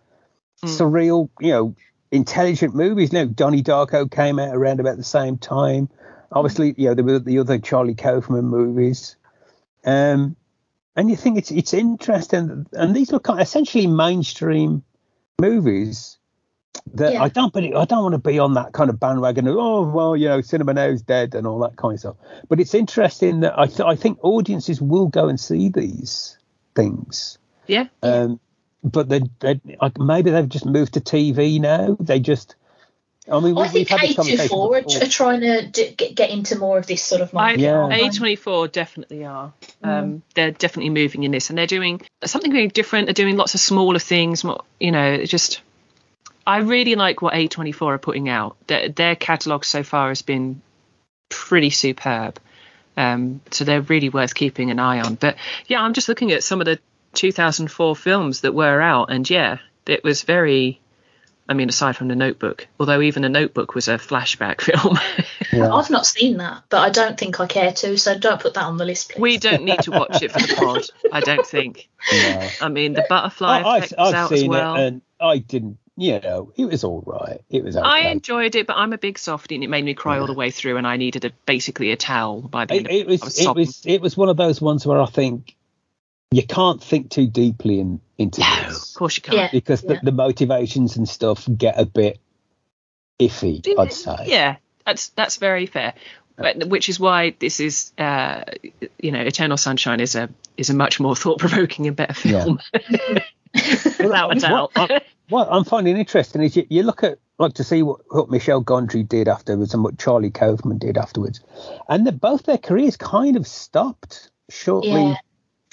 Hmm. 0.62 0.68
surreal, 0.68 1.28
you 1.40 1.50
know, 1.50 1.74
intelligent 2.10 2.74
movies. 2.74 3.12
You 3.12 3.20
know, 3.20 3.26
Donnie 3.26 3.62
Darko 3.62 4.10
came 4.10 4.38
out 4.38 4.54
around 4.54 4.80
about 4.80 4.96
the 4.96 5.04
same 5.04 5.36
time. 5.38 5.88
Obviously, 6.32 6.74
you 6.76 6.88
know, 6.88 6.94
there 6.94 7.04
were 7.04 7.18
the 7.18 7.38
other 7.40 7.58
Charlie 7.58 7.94
Kaufman 7.94 8.44
movies. 8.46 9.16
Um, 9.84 10.36
and 10.96 11.10
you 11.10 11.16
think 11.16 11.38
it's 11.38 11.50
it's 11.50 11.74
interesting, 11.74 12.66
and 12.72 12.96
these 12.96 13.12
look 13.12 13.24
kind 13.24 13.40
of 13.40 13.46
essentially 13.46 13.86
mainstream 13.86 14.82
movies. 15.40 16.18
That 16.94 17.14
Yeah. 17.14 17.22
I 17.22 17.28
don't, 17.28 17.52
but 17.52 17.64
I 17.64 17.84
don't 17.84 18.02
want 18.02 18.12
to 18.12 18.18
be 18.18 18.38
on 18.38 18.54
that 18.54 18.72
kind 18.72 18.90
of 18.90 19.00
bandwagon. 19.00 19.48
Of, 19.48 19.56
oh 19.56 19.82
well, 19.82 20.16
you 20.16 20.28
know, 20.28 20.40
cinema 20.40 20.74
now 20.74 20.86
is 20.86 21.02
dead 21.02 21.34
and 21.34 21.46
all 21.46 21.58
that 21.60 21.76
kind 21.76 21.94
of 21.94 22.00
stuff. 22.00 22.16
But 22.48 22.60
it's 22.60 22.74
interesting 22.74 23.40
that 23.40 23.58
I 23.58 23.66
th- 23.66 23.80
I 23.80 23.96
think 23.96 24.18
audiences 24.22 24.80
will 24.80 25.08
go 25.08 25.28
and 25.28 25.38
see 25.38 25.68
these 25.68 26.38
things. 26.74 27.38
yeah, 27.66 27.88
Um, 28.02 28.40
but 28.84 29.08
they 29.08 29.20
they 29.40 29.60
like, 29.80 29.98
maybe 29.98 30.30
they've 30.30 30.48
just 30.48 30.66
moved 30.66 30.94
to 30.94 31.00
TV 31.00 31.60
now. 31.60 31.96
They 31.98 32.20
just. 32.20 32.55
I 33.30 33.40
mean, 33.40 33.54
we, 33.54 33.62
I 33.62 33.68
think 33.68 33.90
we've 33.90 34.00
had. 34.00 34.10
A24 34.10 34.40
are, 34.42 34.82
before. 34.82 35.02
are 35.02 35.08
trying 35.08 35.40
to 35.40 35.66
d- 35.66 35.94
get, 35.96 36.14
get 36.14 36.30
into 36.30 36.56
more 36.58 36.78
of 36.78 36.86
this 36.86 37.02
sort 37.02 37.20
of 37.20 37.34
I, 37.34 37.56
market. 37.56 37.60
Yeah. 37.60 37.88
A24 37.88 38.70
definitely 38.70 39.24
are. 39.24 39.52
Um, 39.82 40.22
They're 40.34 40.52
definitely 40.52 40.90
moving 40.90 41.24
in 41.24 41.32
this, 41.32 41.50
and 41.50 41.58
they're 41.58 41.66
doing 41.66 42.02
something 42.24 42.52
very 42.52 42.68
different. 42.68 43.06
They're 43.06 43.14
doing 43.14 43.36
lots 43.36 43.54
of 43.54 43.60
smaller 43.60 43.98
things. 43.98 44.44
More, 44.44 44.62
you 44.78 44.92
know, 44.92 45.24
just. 45.24 45.60
I 46.46 46.58
really 46.58 46.94
like 46.94 47.22
what 47.22 47.34
A24 47.34 47.82
are 47.82 47.98
putting 47.98 48.28
out. 48.28 48.56
Their, 48.68 48.88
their 48.88 49.16
catalogue 49.16 49.64
so 49.64 49.82
far 49.82 50.10
has 50.10 50.22
been 50.22 50.62
pretty 51.28 51.70
superb. 51.70 52.38
Um, 52.96 53.40
so 53.50 53.64
they're 53.64 53.80
really 53.80 54.08
worth 54.08 54.34
keeping 54.34 54.70
an 54.70 54.78
eye 54.78 55.00
on. 55.00 55.16
But 55.16 55.36
yeah, 55.66 55.82
I'm 55.82 55.92
just 55.92 56.08
looking 56.08 56.30
at 56.30 56.44
some 56.44 56.60
of 56.60 56.64
the 56.64 56.78
2004 57.14 57.96
films 57.96 58.42
that 58.42 58.54
were 58.54 58.80
out, 58.80 59.10
and 59.10 59.28
yeah, 59.28 59.58
it 59.86 60.04
was 60.04 60.22
very. 60.22 60.80
I 61.48 61.54
mean, 61.54 61.68
aside 61.68 61.96
from 61.96 62.08
the 62.08 62.16
Notebook, 62.16 62.66
although 62.80 63.00
even 63.00 63.22
the 63.22 63.28
Notebook 63.28 63.74
was 63.74 63.88
a 63.88 63.94
flashback 63.94 64.60
film. 64.62 64.98
Yeah. 65.52 65.72
I've 65.72 65.90
not 65.90 66.06
seen 66.06 66.38
that, 66.38 66.64
but 66.68 66.78
I 66.78 66.90
don't 66.90 67.18
think 67.18 67.38
I 67.40 67.46
care 67.46 67.72
to, 67.72 67.96
so 67.96 68.18
don't 68.18 68.40
put 68.40 68.54
that 68.54 68.64
on 68.64 68.78
the 68.78 68.84
list, 68.84 69.10
please. 69.12 69.20
we 69.20 69.38
don't 69.38 69.64
need 69.64 69.80
to 69.82 69.92
watch 69.92 70.22
it 70.22 70.32
for 70.32 70.40
the 70.40 70.54
pod. 70.54 70.82
I 71.12 71.20
don't 71.20 71.46
think. 71.46 71.88
No. 72.12 72.48
I 72.60 72.68
mean, 72.68 72.92
the 72.94 73.06
butterfly 73.08 73.62
I, 73.64 73.78
effect 73.78 73.94
I've, 73.96 73.98
was 73.98 74.08
I've 74.08 74.14
out 74.14 74.32
as 74.32 74.40
seen 74.40 74.50
well. 74.50 74.74
it, 74.74 74.86
and 74.86 75.02
I 75.20 75.38
didn't. 75.38 75.78
You 75.98 76.20
know, 76.20 76.52
it 76.56 76.66
was 76.66 76.84
all 76.84 77.02
right. 77.06 77.40
It 77.48 77.64
was 77.64 77.74
okay. 77.74 77.86
I 77.86 78.10
enjoyed 78.10 78.54
it, 78.54 78.66
but 78.66 78.76
I'm 78.76 78.92
a 78.92 78.98
big 78.98 79.18
softie, 79.18 79.54
and 79.54 79.64
it 79.64 79.70
made 79.70 79.82
me 79.82 79.94
cry 79.94 80.18
all 80.18 80.26
the 80.26 80.34
way 80.34 80.50
through, 80.50 80.76
and 80.76 80.86
I 80.86 80.98
needed 80.98 81.24
a, 81.24 81.30
basically 81.46 81.90
a 81.90 81.96
towel 81.96 82.42
by 82.42 82.66
the 82.66 82.74
end. 82.74 82.88
it, 82.90 83.06
of 83.06 83.12
it 83.12 83.22
I 83.22 83.24
was 83.24 83.38
it 83.40 83.54
was 83.54 83.86
it 83.86 84.00
was 84.02 84.14
one 84.14 84.28
of 84.28 84.36
those 84.36 84.60
ones 84.60 84.86
where 84.86 85.00
I 85.00 85.06
think 85.06 85.55
you 86.36 86.46
can't 86.46 86.82
think 86.82 87.10
too 87.10 87.26
deeply 87.26 87.80
in, 87.80 87.98
into 88.18 88.40
No, 88.40 88.66
of 88.68 88.94
course 88.94 89.16
you 89.16 89.22
can't. 89.22 89.36
Yeah. 89.38 89.48
because 89.50 89.82
Yeah. 89.82 89.94
the, 89.94 90.10
the 90.10 90.12
motivations 90.12 90.96
and 90.98 91.08
stuff 91.08 91.48
get 91.56 91.80
a 91.80 91.86
bit 91.86 92.18
iffy. 93.18 93.66
I'd 93.78 93.92
say. 93.92 94.16
Yeah, 94.26 94.56
that's 94.84 95.08
that's 95.10 95.36
very 95.38 95.64
fair. 95.64 95.94
But, 96.36 96.68
which 96.68 96.90
is 96.90 97.00
why 97.00 97.34
this 97.38 97.60
is, 97.60 97.92
uh, 97.96 98.44
you 99.00 99.12
know, 99.12 99.20
Eternal 99.20 99.56
Sunshine 99.56 100.00
is 100.00 100.14
a 100.14 100.28
is 100.58 100.68
a 100.68 100.74
much 100.74 101.00
more 101.00 101.16
thought 101.22 101.38
provoking 101.38 101.86
and 101.86 101.96
better 101.96 102.12
film. 102.12 102.60
Without 103.98 104.36
a 104.36 104.40
doubt. 104.40 104.70
What, 104.74 104.90
I, 104.92 105.00
what 105.30 105.48
I'm 105.50 105.64
finding 105.64 105.96
interesting 105.96 106.42
is 106.42 106.54
you, 106.54 106.66
you 106.68 106.82
look 106.82 107.02
at 107.02 107.18
like 107.38 107.54
to 107.54 107.64
see 107.64 107.82
what, 107.82 108.00
what 108.08 108.30
Michel 108.30 108.62
Gondry 108.62 109.08
did 109.08 109.26
afterwards 109.28 109.72
and 109.72 109.82
what 109.82 109.98
Charlie 109.98 110.30
Kaufman 110.30 110.76
did 110.76 110.98
afterwards, 110.98 111.40
and 111.88 112.06
that 112.06 112.20
both 112.20 112.42
their 112.42 112.58
careers 112.58 112.98
kind 112.98 113.36
of 113.36 113.46
stopped 113.46 114.30
shortly 114.50 114.90
Yeah. 114.90 115.14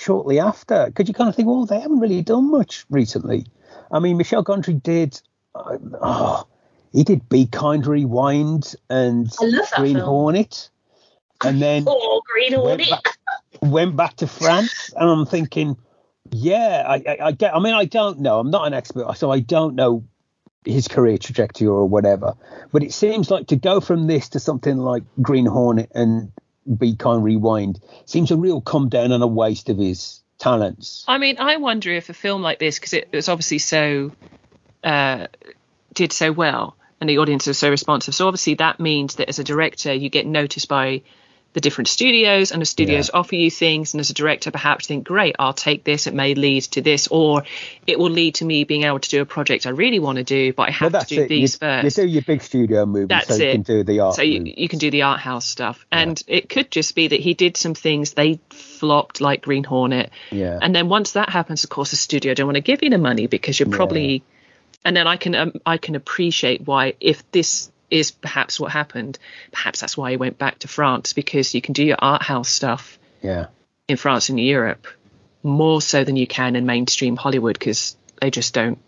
Shortly 0.04 0.40
after 0.40 0.86
because 0.88 1.08
you 1.08 1.14
kind 1.14 1.30
of 1.30 1.36
think, 1.36 1.48
well, 1.48 1.66
they 1.66 1.80
haven't 1.80 2.00
really 2.00 2.22
done 2.22 2.52
much 2.52 2.86
recently. 2.90 3.46
I 3.92 4.00
mean, 4.00 4.18
Michel 4.18 4.44
Gondry 4.44 4.82
did. 4.82 5.22
Uh, 5.56 5.78
oh, 6.02 6.48
he 6.92 7.04
did 7.04 7.30
Be 7.30 7.46
Kind 7.46 7.88
Rewind 7.88 8.76
and 8.90 9.32
Green 9.78 9.96
film. 9.96 10.06
Hornet, 10.06 10.70
and 11.44 11.62
then 11.62 11.86
Oh, 11.88 12.22
Green 12.32 12.52
went 12.62 12.82
Hornet. 12.82 12.90
back, 12.90 13.18
went 13.62 13.96
back 13.96 14.16
to 14.18 14.28
France, 14.28 14.92
and 14.96 15.10
I'm 15.10 15.26
thinking, 15.26 15.78
yeah, 16.32 16.84
I, 16.88 16.96
I, 16.96 17.18
I 17.28 17.32
get. 17.32 17.56
I 17.56 17.60
mean, 17.60 17.74
I 17.74 17.86
don't 17.86 18.20
know. 18.20 18.40
I'm 18.40 18.52
not 18.52 18.68
an 18.68 18.74
expert, 18.74 19.16
so 19.18 19.32
I 19.32 19.40
don't 19.40 19.76
know 19.76 20.04
his 20.66 20.88
career 20.88 21.18
trajectory 21.18 21.68
or 21.68 21.86
whatever. 21.88 22.34
But 22.72 22.84
it 22.84 22.94
seems 22.94 23.30
like 23.30 23.48
to 23.48 23.56
go 23.56 23.80
from 23.80 24.08
this 24.08 24.30
to 24.30 24.40
something 24.40 24.78
like 24.78 25.04
Green 25.22 25.46
Hornet 25.46 25.92
and 25.94 26.32
Be 26.78 26.96
Kind 26.96 27.24
Rewind 27.24 27.80
seems 28.06 28.32
a 28.32 28.38
real 28.38 28.62
come 28.62 28.90
down 28.90 29.12
and 29.12 29.24
a 29.24 29.28
waste 29.28 29.70
of 29.70 29.78
his 29.78 30.22
talents. 30.38 31.06
I 31.08 31.18
mean, 31.18 31.38
I 31.40 31.58
wonder 31.58 31.92
if 31.92 32.10
a 32.10 32.14
film 32.14 32.42
like 32.42 32.60
this, 32.60 32.80
because 32.80 32.94
it 32.94 33.10
was 33.12 33.30
obviously 33.30 33.60
so 33.60 34.12
uh, 34.84 35.28
did 35.94 36.12
so 36.12 36.32
well, 36.32 36.76
and 37.00 37.10
the 37.10 37.20
audience 37.20 37.48
was 37.48 37.58
so 37.58 37.70
responsive. 37.70 38.16
So 38.16 38.28
obviously 38.28 38.56
that 38.56 38.80
means 38.80 39.16
that 39.16 39.30
as 39.30 39.40
a 39.40 39.44
director, 39.44 39.94
you 39.94 40.10
get 40.10 40.26
noticed 40.26 40.68
by 40.68 41.04
the 41.54 41.62
different 41.62 41.88
studios, 41.88 42.52
and 42.52 42.62
the 42.62 42.66
studios 42.66 43.10
offer 43.14 43.36
you 43.36 43.50
things. 43.52 43.94
And 43.94 44.02
as 44.02 44.10
a 44.10 44.14
director, 44.14 44.52
perhaps 44.52 44.88
think, 44.88 45.04
great, 45.06 45.36
I'll 45.40 45.54
take 45.54 45.84
this. 45.84 46.08
It 46.08 46.14
may 46.14 46.34
lead 46.36 46.64
to 46.64 46.82
this, 46.82 47.08
or 47.08 47.44
it 47.88 47.98
will 48.00 48.10
lead 48.10 48.36
to 48.36 48.46
me 48.46 48.64
being 48.64 48.84
able 48.84 49.00
to 49.00 49.10
do 49.10 49.22
a 49.22 49.26
project 49.26 49.66
I 49.68 49.70
really 49.70 50.00
want 50.00 50.18
to 50.18 50.24
do, 50.24 50.52
but 50.54 50.70
I 50.70 50.72
have 50.72 50.92
to 50.92 51.06
do 51.06 51.16
it. 51.16 51.22
You, 51.24 51.28
these 51.28 51.54
you 51.54 51.60
first. 51.60 51.96
do 51.96 52.08
your 52.08 52.22
big 52.24 52.42
studio 52.42 52.86
movies, 52.86 53.08
That's 53.10 53.28
so 53.28 53.36
you 53.36 53.52
can 53.52 53.62
do 53.62 53.84
the 53.84 54.00
art. 54.00 54.16
so 54.16 54.22
you, 54.24 54.44
you 54.58 54.68
can 54.68 54.80
do 54.80 54.90
the 54.92 55.04
art 55.04 55.20
house 55.20 55.46
stuff 55.46 55.86
and 55.92 56.22
it 56.28 56.50
could 56.50 56.72
just 56.72 56.96
be 56.96 57.08
that 57.08 57.20
he 57.20 57.34
did 57.34 57.56
some 57.58 57.74
things 57.76 58.14
they 58.14 58.40
flopped 58.50 59.22
like 59.22 59.42
green 59.42 59.64
hornet 59.64 60.12
Yeah. 60.32 60.58
and 60.62 60.76
then 60.76 60.90
once 60.90 61.14
that 61.14 61.30
happens 61.30 61.64
of 61.64 61.70
course 61.70 61.92
the 61.92 61.98
studio 61.98 62.34
don't 62.34 62.48
want 62.48 62.56
to 62.56 62.62
give 62.62 62.82
you 62.84 62.90
the 62.90 62.98
money 62.98 63.28
because 63.28 63.60
you're 63.60 63.70
probably 63.70 64.24
and 64.84 64.96
then 64.96 65.08
i 65.08 65.18
can 65.18 65.36
um, 65.36 65.54
i 65.66 65.78
can 65.78 65.96
appreciate 65.96 66.62
why 66.66 66.94
if 67.00 67.30
this 67.32 67.72
is 67.94 68.12
perhaps 68.12 68.60
what 68.60 68.72
happened 68.72 69.18
perhaps 69.52 69.80
that's 69.80 69.96
why 69.96 70.12
he 70.12 70.18
went 70.18 70.38
back 70.38 70.60
to 70.60 70.68
france 70.68 71.14
because 71.14 71.54
you 71.54 71.62
can 71.62 71.74
do 71.74 71.84
your 71.84 71.98
art 72.00 72.24
house 72.24 72.50
stuff 72.50 73.00
yeah. 73.22 73.48
in 73.88 73.98
france 73.98 74.30
and 74.30 74.40
europe 74.40 74.88
more 75.44 75.82
so 75.82 76.04
than 76.04 76.16
you 76.16 76.26
can 76.26 76.56
in 76.56 76.66
mainstream 76.66 77.18
Hollywood 77.18 77.60
because 77.60 77.98
they 78.22 78.32
just 78.32 78.54
don't 78.54 78.80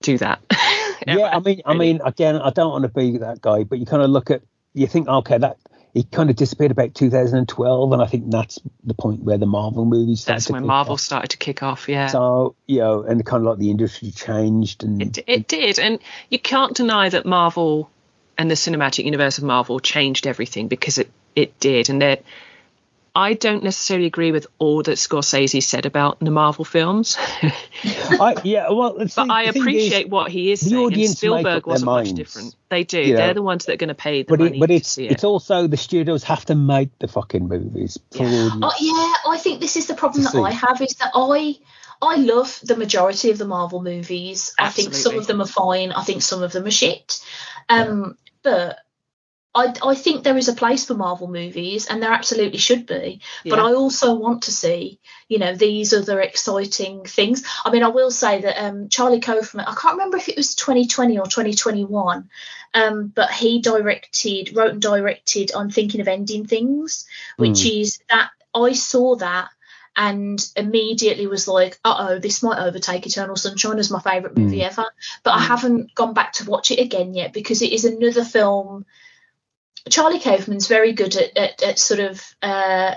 do 0.00 0.18
that. 0.18 0.40
yeah, 1.06 1.30
I 1.32 1.38
mean, 1.40 1.60
I 1.64 1.74
mean, 1.74 2.00
again, 2.04 2.36
I 2.36 2.50
don't 2.50 2.70
want 2.70 2.82
to 2.82 2.88
be 2.88 3.18
that 3.18 3.40
guy, 3.40 3.64
but 3.64 3.78
you 3.78 3.86
kind 3.86 4.02
of 4.02 4.10
look 4.10 4.30
at, 4.30 4.42
you 4.72 4.86
think, 4.86 5.08
okay, 5.08 5.38
that 5.38 5.58
he 5.94 6.04
kind 6.04 6.30
of 6.30 6.36
disappeared 6.36 6.70
about 6.70 6.94
2012, 6.94 7.92
and 7.92 8.02
I 8.02 8.06
think 8.06 8.30
that's 8.30 8.58
the 8.84 8.94
point 8.94 9.22
where 9.22 9.38
the 9.38 9.46
Marvel 9.46 9.84
movies. 9.84 10.24
That's 10.24 10.50
when 10.50 10.66
Marvel 10.66 10.94
off. 10.94 11.00
started 11.00 11.30
to 11.30 11.36
kick 11.36 11.62
off, 11.62 11.88
yeah. 11.88 12.08
So 12.08 12.54
you 12.66 12.78
know, 12.78 13.02
and 13.02 13.24
kind 13.24 13.42
of 13.42 13.50
like 13.50 13.58
the 13.58 13.70
industry 13.70 14.10
changed, 14.10 14.84
and 14.84 15.02
it, 15.02 15.18
it 15.26 15.48
did, 15.48 15.78
and 15.78 15.98
you 16.30 16.38
can't 16.38 16.76
deny 16.76 17.08
that 17.08 17.26
Marvel 17.26 17.90
and 18.38 18.50
the 18.50 18.54
cinematic 18.54 19.04
universe 19.04 19.38
of 19.38 19.44
Marvel 19.44 19.80
changed 19.80 20.26
everything 20.26 20.68
because 20.68 20.98
it 20.98 21.10
it 21.34 21.58
did, 21.60 21.90
and 21.90 22.00
that 22.00 22.22
I 23.18 23.34
don't 23.34 23.64
necessarily 23.64 24.06
agree 24.06 24.30
with 24.30 24.46
all 24.58 24.82
that 24.84 24.92
Scorsese 24.92 25.60
said 25.60 25.86
about 25.86 26.20
the 26.20 26.30
Marvel 26.30 26.64
films. 26.64 27.16
I, 27.82 28.36
yeah, 28.44 28.70
well, 28.70 28.96
but 28.96 29.30
I 29.30 29.44
appreciate 29.44 30.06
is, 30.06 30.10
what 30.10 30.30
he 30.30 30.52
is 30.52 30.60
the 30.60 30.70
saying. 30.70 30.84
Audience 30.84 31.10
and 31.10 31.18
Spielberg 31.18 31.66
wasn't 31.66 31.86
much 31.86 32.12
different. 32.12 32.54
They 32.68 32.84
do. 32.84 33.00
You 33.00 33.14
know, 33.14 33.16
They're 33.16 33.34
the 33.34 33.42
ones 33.42 33.64
that 33.64 33.72
are 33.72 33.76
going 33.76 33.88
to 33.88 33.94
pay 33.94 34.22
the 34.22 34.28
but 34.28 34.38
money. 34.38 34.56
It, 34.58 34.60
but 34.60 34.70
it's 34.70 34.98
it. 34.98 35.10
it's 35.10 35.24
also 35.24 35.66
the 35.66 35.76
studios 35.76 36.22
have 36.24 36.44
to 36.46 36.54
make 36.54 36.96
the 37.00 37.08
fucking 37.08 37.48
movies. 37.48 37.98
Yeah. 38.12 38.50
Oh, 38.62 38.72
yeah, 38.78 39.32
I 39.32 39.36
think 39.38 39.60
this 39.60 39.76
is 39.76 39.88
the 39.88 39.94
problem 39.94 40.22
that 40.22 40.32
see. 40.32 40.40
I 40.40 40.52
have 40.52 40.80
is 40.80 40.94
that 40.94 41.10
I. 41.12 41.56
I 42.00 42.14
love 42.14 42.60
the 42.62 42.76
majority 42.76 43.32
of 43.32 43.38
the 43.38 43.44
Marvel 43.44 43.82
movies. 43.82 44.54
Absolutely. 44.56 44.60
I 44.60 44.70
think 44.70 44.94
some 44.94 45.18
of 45.18 45.26
them 45.26 45.40
are 45.40 45.48
fine. 45.48 45.90
I 45.90 46.04
think 46.04 46.22
some 46.22 46.44
of 46.44 46.52
them 46.52 46.64
are 46.64 46.70
shit. 46.70 47.20
Um, 47.68 48.16
yeah. 48.16 48.27
But 48.42 48.78
I, 49.54 49.74
I 49.84 49.94
think 49.94 50.22
there 50.22 50.36
is 50.36 50.48
a 50.48 50.52
place 50.52 50.84
for 50.84 50.94
Marvel 50.94 51.26
movies, 51.26 51.86
and 51.86 52.02
there 52.02 52.12
absolutely 52.12 52.58
should 52.58 52.86
be. 52.86 53.20
Yeah. 53.42 53.56
But 53.56 53.64
I 53.64 53.74
also 53.74 54.14
want 54.14 54.42
to 54.42 54.52
see, 54.52 55.00
you 55.28 55.38
know, 55.38 55.54
these 55.54 55.92
other 55.92 56.20
exciting 56.20 57.04
things. 57.04 57.44
I 57.64 57.70
mean, 57.70 57.82
I 57.82 57.88
will 57.88 58.10
say 58.10 58.42
that 58.42 58.62
um, 58.62 58.88
Charlie 58.88 59.20
Kaufman, 59.20 59.64
I 59.64 59.74
can't 59.74 59.94
remember 59.94 60.16
if 60.16 60.28
it 60.28 60.36
was 60.36 60.54
2020 60.54 61.18
or 61.18 61.26
2021, 61.26 62.28
um, 62.74 63.08
but 63.08 63.32
he 63.32 63.60
directed, 63.60 64.54
wrote 64.54 64.72
and 64.72 64.82
directed 64.82 65.52
I'm 65.54 65.70
Thinking 65.70 66.00
of 66.00 66.08
Ending 66.08 66.46
Things, 66.46 67.06
which 67.36 67.60
mm. 67.60 67.80
is 67.80 68.00
that 68.10 68.30
I 68.54 68.72
saw 68.74 69.16
that 69.16 69.48
and 69.98 70.42
immediately 70.56 71.26
was 71.26 71.48
like, 71.48 71.78
uh 71.84 71.96
oh, 71.98 72.18
this 72.18 72.42
might 72.42 72.64
overtake 72.64 73.06
Eternal 73.06 73.36
Sunshine 73.36 73.78
as 73.78 73.90
my 73.90 74.00
favourite 74.00 74.36
movie 74.36 74.60
mm. 74.60 74.66
ever. 74.66 74.86
But. 75.24 75.34
I 75.34 75.40
haven't 75.40 75.94
gone 75.94 76.14
back 76.14 76.32
to 76.34 76.48
watch 76.48 76.70
it 76.70 76.78
again 76.78 77.12
yet 77.14 77.32
because 77.32 77.62
it 77.62 77.72
is 77.72 77.84
another 77.84 78.24
film 78.24 78.86
Charlie 79.88 80.20
Kaufman's 80.20 80.66
very 80.66 80.92
good 80.92 81.16
at, 81.16 81.36
at, 81.36 81.62
at 81.62 81.78
sort 81.78 82.00
of 82.00 82.22
uh, 82.42 82.94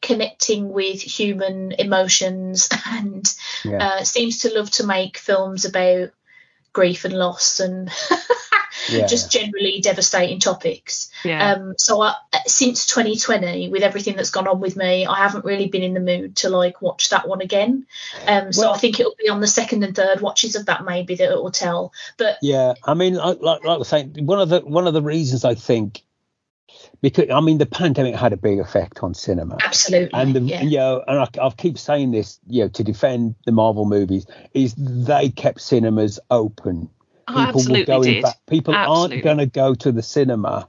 connecting 0.00 0.70
with 0.70 1.00
human 1.00 1.72
emotions 1.72 2.68
and 2.86 3.34
yeah. 3.64 3.88
uh, 3.88 4.04
seems 4.04 4.38
to 4.38 4.54
love 4.54 4.70
to 4.72 4.86
make 4.86 5.18
films 5.18 5.64
about 5.64 6.10
grief 6.72 7.04
and 7.04 7.14
loss 7.14 7.60
and 7.60 7.90
yeah. 8.90 9.06
just 9.06 9.30
generally 9.30 9.80
devastating 9.80 10.40
topics. 10.40 11.10
Yeah. 11.24 11.52
Um, 11.52 11.74
so 11.78 12.00
I, 12.00 12.14
since 12.46 12.86
2020, 12.86 13.68
with 13.68 13.82
everything 13.82 14.16
that's 14.16 14.30
gone 14.30 14.48
on 14.48 14.60
with 14.60 14.76
me, 14.76 15.06
I 15.06 15.18
haven't 15.18 15.44
really 15.44 15.68
been 15.68 15.82
in 15.82 15.94
the 15.94 16.00
mood 16.00 16.36
to 16.36 16.48
like 16.48 16.80
watch 16.82 17.10
that 17.10 17.28
one 17.28 17.40
again. 17.40 17.86
Um, 18.26 18.52
so 18.52 18.62
well, 18.62 18.74
I 18.74 18.78
think 18.78 19.00
it'll 19.00 19.14
be 19.18 19.28
on 19.28 19.40
the 19.40 19.46
second 19.46 19.82
and 19.82 19.94
third 19.94 20.20
watches 20.20 20.56
of 20.56 20.66
that 20.66 20.84
maybe 20.84 21.14
that 21.16 21.32
it 21.32 21.42
will 21.42 21.50
tell. 21.50 21.92
But 22.16 22.38
yeah, 22.42 22.74
I 22.84 22.94
mean, 22.94 23.14
like, 23.14 23.40
like 23.40 23.64
I 23.64 23.76
was 23.76 23.88
saying, 23.88 24.14
one 24.20 24.40
of 24.40 24.48
the 24.48 24.60
one 24.60 24.86
of 24.86 24.94
the 24.94 25.02
reasons 25.02 25.44
I 25.44 25.54
think 25.54 26.02
because 27.00 27.30
I 27.30 27.40
mean 27.40 27.58
the 27.58 27.66
pandemic 27.66 28.14
had 28.14 28.32
a 28.32 28.36
big 28.36 28.58
effect 28.58 29.02
on 29.02 29.14
cinema. 29.14 29.58
Absolutely. 29.62 30.10
And 30.12 30.34
the, 30.34 30.40
yeah. 30.40 30.62
you 30.62 30.78
know, 30.78 31.04
and 31.06 31.20
I, 31.20 31.46
I 31.46 31.50
keep 31.50 31.78
saying 31.78 32.10
this, 32.10 32.40
you 32.46 32.64
know, 32.64 32.68
to 32.70 32.84
defend 32.84 33.36
the 33.44 33.52
Marvel 33.52 33.84
movies, 33.84 34.26
is 34.52 34.74
they 34.76 35.30
kept 35.30 35.60
cinemas 35.60 36.18
open. 36.30 36.90
Oh, 37.28 37.52
people 37.54 37.84
going 37.84 38.02
did. 38.02 38.22
back. 38.22 38.36
People 38.46 38.74
absolutely. 38.74 39.16
aren't 39.16 39.24
going 39.24 39.38
to 39.38 39.46
go 39.46 39.74
to 39.74 39.92
the 39.92 40.02
cinema 40.02 40.68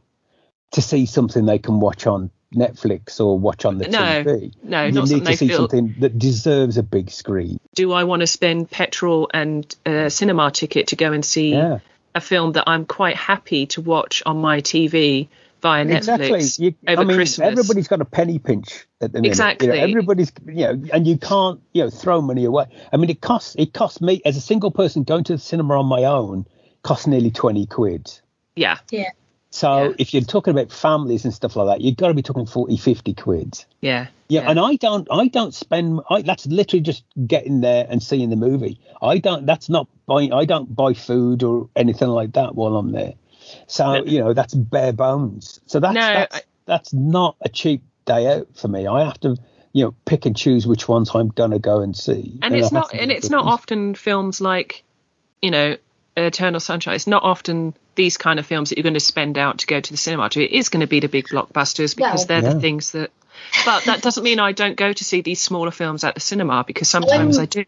to 0.72 0.82
see 0.82 1.06
something 1.06 1.46
they 1.46 1.60
can 1.60 1.80
watch 1.80 2.06
on 2.06 2.32
Netflix 2.54 3.20
or 3.20 3.38
watch 3.38 3.66
on 3.66 3.78
the 3.78 3.88
no, 3.88 4.00
TV. 4.00 4.54
No, 4.64 4.86
you 4.86 4.92
need 4.92 5.26
to 5.26 5.38
see 5.38 5.48
feel... 5.48 5.58
something 5.58 5.96
that 6.00 6.18
deserves 6.18 6.78
a 6.78 6.84
big 6.84 7.12
screen. 7.12 7.60
Do 7.76 7.92
I 7.92 8.04
want 8.04 8.22
to 8.22 8.28
spend 8.28 8.70
petrol 8.70 9.30
and 9.34 9.74
a 9.86 10.10
cinema 10.10 10.52
ticket 10.52 10.88
to 10.88 10.96
go 10.96 11.14
and 11.14 11.24
see 11.24 11.52
yeah. 11.52 11.80
a 12.16 12.22
film 12.22 12.54
that 12.54 12.66
I'm 12.68 12.86
quite 12.86 13.16
happy 13.16 13.68
to 13.68 13.82
watch 13.82 14.24
on 14.26 14.38
my 14.38 14.62
TV 14.62 15.28
via 15.62 15.86
Netflix 15.86 15.98
exactly. 15.98 16.66
You, 16.66 16.76
over 16.88 17.02
I 17.02 17.06
mean, 17.06 17.18
Christmas. 17.18 17.48
Everybody's 17.48 17.88
got 17.88 18.02
a 18.02 18.06
penny 18.06 18.40
pinch 18.40 18.88
at 19.02 19.12
the 19.12 19.20
minute. 19.20 19.28
Exactly. 19.28 19.68
You 19.68 19.74
know, 19.74 19.80
everybody's, 19.80 20.32
you 20.46 20.54
know, 20.54 20.84
and 20.94 21.08
you 21.08 21.18
can't, 21.18 21.62
you 21.74 21.84
know, 21.84 21.90
throw 21.90 22.22
money 22.22 22.46
away. 22.46 22.66
I 22.92 22.98
mean, 22.98 23.10
it 23.10 23.22
costs, 23.22 23.56
it 23.58 23.74
costs 23.74 24.02
me 24.02 24.22
as 24.26 24.38
a 24.38 24.42
single 24.42 24.72
person 24.72 25.04
going 25.04 25.24
to 25.26 25.34
the 25.34 25.40
cinema 25.40 25.80
on 25.80 25.86
my 25.86 26.04
own 26.06 26.46
costs 26.84 27.08
nearly 27.08 27.32
20 27.32 27.66
quid. 27.68 28.12
Yeah. 28.56 28.78
Yeah. 28.92 29.10
So 29.52 29.90
yeah. 29.90 29.96
if 29.98 30.14
you're 30.14 30.24
talking 30.24 30.52
about 30.52 30.72
families 30.72 31.26
and 31.26 31.34
stuff 31.34 31.56
like 31.56 31.68
that, 31.68 31.82
you've 31.82 31.98
got 31.98 32.10
to 32.10 32.14
be 32.14 32.22
talking 32.22 32.46
40, 32.46 32.78
50 32.78 33.14
quid. 33.16 33.66
Yeah. 33.82 34.08
Yeah, 34.28 34.42
yeah. 34.42 34.50
and 34.52 34.60
I 34.60 34.76
don't, 34.76 35.08
I 35.12 35.28
don't 35.28 35.56
spend. 35.56 36.02
I, 36.08 36.22
that's 36.22 36.46
literally 36.46 36.82
just 36.82 37.04
getting 37.26 37.62
there 37.62 37.88
and 37.90 38.02
seeing 38.02 38.30
the 38.30 38.36
movie. 38.36 38.80
I 39.02 39.18
don't. 39.18 39.48
That's 39.48 39.70
not 39.70 39.88
buying. 40.06 40.32
I 40.34 40.46
don't 40.46 40.76
buy 40.76 40.94
food 40.94 41.42
or 41.42 41.70
anything 41.76 42.10
like 42.10 42.34
that 42.34 42.54
while 42.54 42.76
I'm 42.78 42.92
there. 42.92 43.14
So 43.68 43.94
no. 43.94 44.04
you 44.04 44.20
know 44.20 44.34
that's 44.34 44.54
bare 44.54 44.94
bones. 44.94 45.60
So 45.66 45.80
that's 45.80 45.94
no, 45.94 46.02
that's, 46.02 46.36
I, 46.36 46.42
that's 46.66 46.94
not 46.94 47.36
a 47.42 47.50
cheap 47.50 47.84
day 48.06 48.28
out 48.28 48.48
for 48.56 48.68
me. 48.68 48.88
I 48.88 49.06
have 49.06 49.20
to 49.22 49.38
you 49.74 49.86
know 49.86 49.96
pick 50.06 50.26
and 50.26 50.36
choose 50.36 50.66
which 50.66 50.88
ones 50.88 51.12
I'm 51.14 51.30
gonna 51.30 51.60
go 51.60 51.82
and 51.82 51.96
see. 51.96 52.40
And, 52.42 52.54
and 52.54 52.56
it's 52.56 52.72
not 52.72 52.94
and 52.94 53.12
it's 53.12 53.30
not 53.30 53.46
often 53.46 53.96
films 53.96 54.42
like 54.42 54.84
you 55.42 55.52
know 55.52 55.78
Eternal 56.18 56.60
Sunshine. 56.60 56.96
It's 56.96 57.08
not 57.08 57.24
often 57.24 57.74
these 57.96 58.18
kind 58.18 58.40
of 58.40 58.46
films 58.46 58.70
that 58.70 58.78
you're 58.78 58.84
going 58.84 58.94
to 58.94 59.00
spend 59.00 59.38
out 59.38 59.60
to 59.60 59.68
go 59.68 59.80
to 59.80 59.92
the 59.92 59.98
cinema 59.98 60.30
to. 60.30 60.44
It 60.44 60.52
is 60.52 60.70
going 60.70 60.82
to 60.82 60.88
be 60.88 61.00
the 61.00 61.10
big 61.10 61.28
blockbusters 61.28 61.96
because 61.96 62.26
they're 62.26 62.44
yeah. 62.44 62.54
the 62.54 62.60
things 62.60 62.92
that. 62.92 63.12
But 63.66 63.86
that 63.86 64.02
doesn't 64.02 64.24
mean 64.24 64.40
I 64.40 64.52
don't 64.52 64.76
go 64.76 64.92
to 64.92 65.04
see 65.04 65.22
these 65.22 65.42
smaller 65.42 65.72
films 65.72 66.04
at 66.04 66.14
the 66.14 66.20
cinema 66.20 66.64
because 66.66 66.90
sometimes 66.90 67.38
I 67.38 67.46
do. 67.46 67.66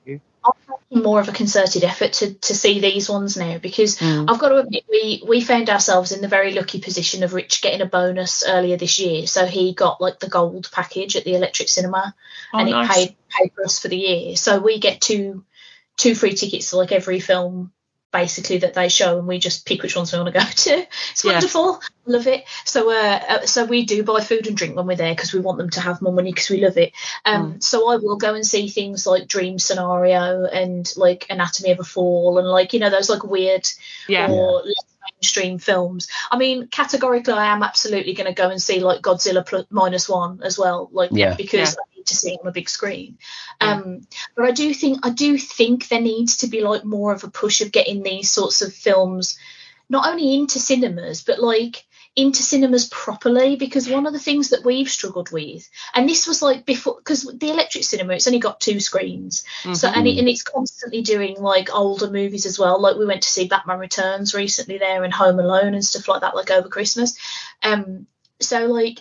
More 0.92 1.22
of 1.22 1.30
a 1.30 1.32
concerted 1.32 1.86
effort 1.86 2.14
to, 2.14 2.34
to 2.34 2.54
see 2.54 2.82
these 2.82 3.10
ones 3.10 3.38
now 3.38 3.58
because 3.58 3.98
mm. 3.98 4.30
I've 4.30 4.40
got 4.40 4.50
to 4.50 4.58
admit 4.58 4.84
we 4.90 5.24
we 5.26 5.40
found 5.40 5.70
ourselves 5.70 6.12
in 6.12 6.22
the 6.22 6.28
very 6.28 6.54
lucky 6.54 6.82
position 6.82 7.24
of 7.24 7.34
Rich 7.34 7.62
getting 7.62 7.80
a 7.80 7.86
bonus 7.86 8.44
earlier 8.46 8.76
this 8.76 9.00
year. 9.00 9.26
So 9.26 9.46
he 9.46 9.74
got 9.74 10.02
like 10.02 10.20
the 10.20 10.28
gold 10.30 10.70
package 10.72 11.16
at 11.16 11.24
the 11.24 11.36
Electric 11.36 11.70
Cinema, 11.70 12.14
oh, 12.54 12.60
and 12.60 12.70
nice. 12.70 12.90
it 12.90 12.94
paid 12.94 13.16
paid 13.30 13.52
for 13.56 13.64
us 13.64 13.80
for 13.80 13.88
the 13.88 13.98
year. 13.98 14.36
So 14.36 14.60
we 14.60 14.80
get 14.80 15.00
two 15.00 15.46
two 15.96 16.14
free 16.14 16.34
tickets 16.34 16.72
to 16.72 16.78
like 16.78 16.92
every 16.92 17.22
film 17.22 17.72
basically 18.12 18.58
that 18.60 18.74
they 18.74 18.90
show 18.90 19.18
and 19.18 19.28
we 19.28 19.40
just 19.40 19.66
pick 19.66 19.82
which 19.82 19.96
ones 19.96 20.12
we 20.12 20.20
want 20.20 20.34
to 20.34 20.40
go 20.40 20.46
to 20.56 20.88
it's 21.12 21.24
wonderful 21.24 21.80
yeah. 21.82 22.18
love 22.18 22.28
it 22.28 22.44
so 22.66 22.92
uh, 22.92 23.20
uh, 23.28 23.46
so 23.46 23.66
we 23.66 23.86
do 23.86 24.04
buy 24.04 24.20
food 24.20 24.48
and 24.48 24.58
drink 24.58 24.76
when 24.76 24.86
we're 24.86 24.96
there 24.96 25.16
because 25.16 25.34
we 25.34 25.40
want 25.40 25.58
them 25.58 25.70
to 25.70 25.82
have 25.82 26.02
more 26.02 26.14
money 26.14 26.32
because 26.32 26.50
we 26.50 26.64
love 26.64 26.78
it 26.78 26.92
um 27.26 27.54
mm. 27.54 27.64
so 27.64 27.92
i 27.92 27.96
will 27.96 28.18
go 28.18 28.34
and 28.34 28.46
see 28.46 28.68
things 28.68 29.08
like 29.08 29.28
dream 29.28 29.58
scenario 29.58 30.46
and 30.46 30.92
like 30.98 31.26
anatomy 31.30 31.72
of 31.72 31.80
a 31.80 31.84
fall 31.84 32.38
and 32.38 32.48
like 32.48 32.74
you 32.74 32.80
know 32.80 32.90
those 32.90 33.10
like 33.10 33.24
weird 33.24 33.68
yeah. 34.08 34.30
or 34.30 34.64
mainstream 35.14 35.58
films. 35.58 36.08
I 36.32 36.38
mean 36.38 36.68
categorically 36.68 37.34
i 37.34 37.48
am 37.48 37.64
absolutely 37.64 38.14
going 38.14 38.28
to 38.28 38.34
go 38.34 38.50
and 38.50 38.62
see 38.62 38.80
like 38.80 39.02
godzilla 39.02 39.46
plus 39.46 39.66
minus 39.70 40.08
one 40.08 40.42
as 40.44 40.58
well 40.58 40.90
like 40.92 41.12
yeah. 41.14 41.36
because 41.36 41.76
yeah. 41.76 41.82
I 41.82 41.98
need 41.98 42.06
to 42.08 42.16
see 42.16 42.34
it 42.34 42.40
on 42.42 42.48
a 42.48 42.52
big 42.52 42.70
screen. 42.70 43.18
Um, 43.60 44.02
but 44.36 44.46
I 44.46 44.52
do 44.52 44.74
think 44.74 45.06
I 45.06 45.10
do 45.10 45.38
think 45.38 45.88
there 45.88 46.02
needs 46.02 46.38
to 46.38 46.48
be 46.48 46.62
like 46.62 46.84
more 46.84 47.14
of 47.14 47.24
a 47.24 47.30
push 47.30 47.62
of 47.62 47.72
getting 47.72 48.04
these 48.04 48.30
sorts 48.30 48.62
of 48.62 48.74
films 48.74 49.38
not 49.90 50.08
only 50.08 50.36
into 50.36 50.60
cinemas 50.60 51.24
but 51.24 51.40
like 51.40 51.86
into 52.16 52.44
cinemas 52.44 52.90
properly 52.90 53.56
because 53.56 53.90
one 53.90 54.06
of 54.06 54.12
the 54.12 54.20
things 54.20 54.50
that 54.50 54.66
we've 54.66 54.90
struggled 54.90 55.32
with 55.32 55.70
and 55.96 56.10
this 56.10 56.28
was 56.28 56.42
like 56.42 56.66
before 56.66 56.98
because 56.98 57.24
the 57.24 57.50
electric 57.50 57.86
cinema 57.86 58.14
it's 58.14 58.28
only 58.28 58.40
got 58.40 58.60
two 58.60 58.82
screens 58.82 59.46
mm-hmm. 59.62 59.74
so 59.74 59.88
and, 59.88 60.06
it, 60.06 60.18
and 60.20 60.28
it's 60.28 60.44
constantly 60.44 61.02
doing 61.02 61.38
like 61.40 61.74
older 61.74 62.10
movies 62.10 62.46
as 62.46 62.60
well 62.60 62.82
like 62.82 62.98
we 62.98 63.06
went 63.06 63.22
to 63.22 63.30
see 63.30 63.48
batman 63.48 63.80
returns 63.80 64.34
recently 64.34 64.78
there 64.78 65.06
and 65.06 65.14
home 65.14 65.40
alone 65.40 65.74
and 65.74 65.86
stuff 65.86 66.10
like 66.10 66.20
that 66.20 66.36
like 66.36 66.52
over 66.52 66.68
christmas 66.68 67.18
um 67.64 68.06
so 68.42 68.66
like 68.66 69.00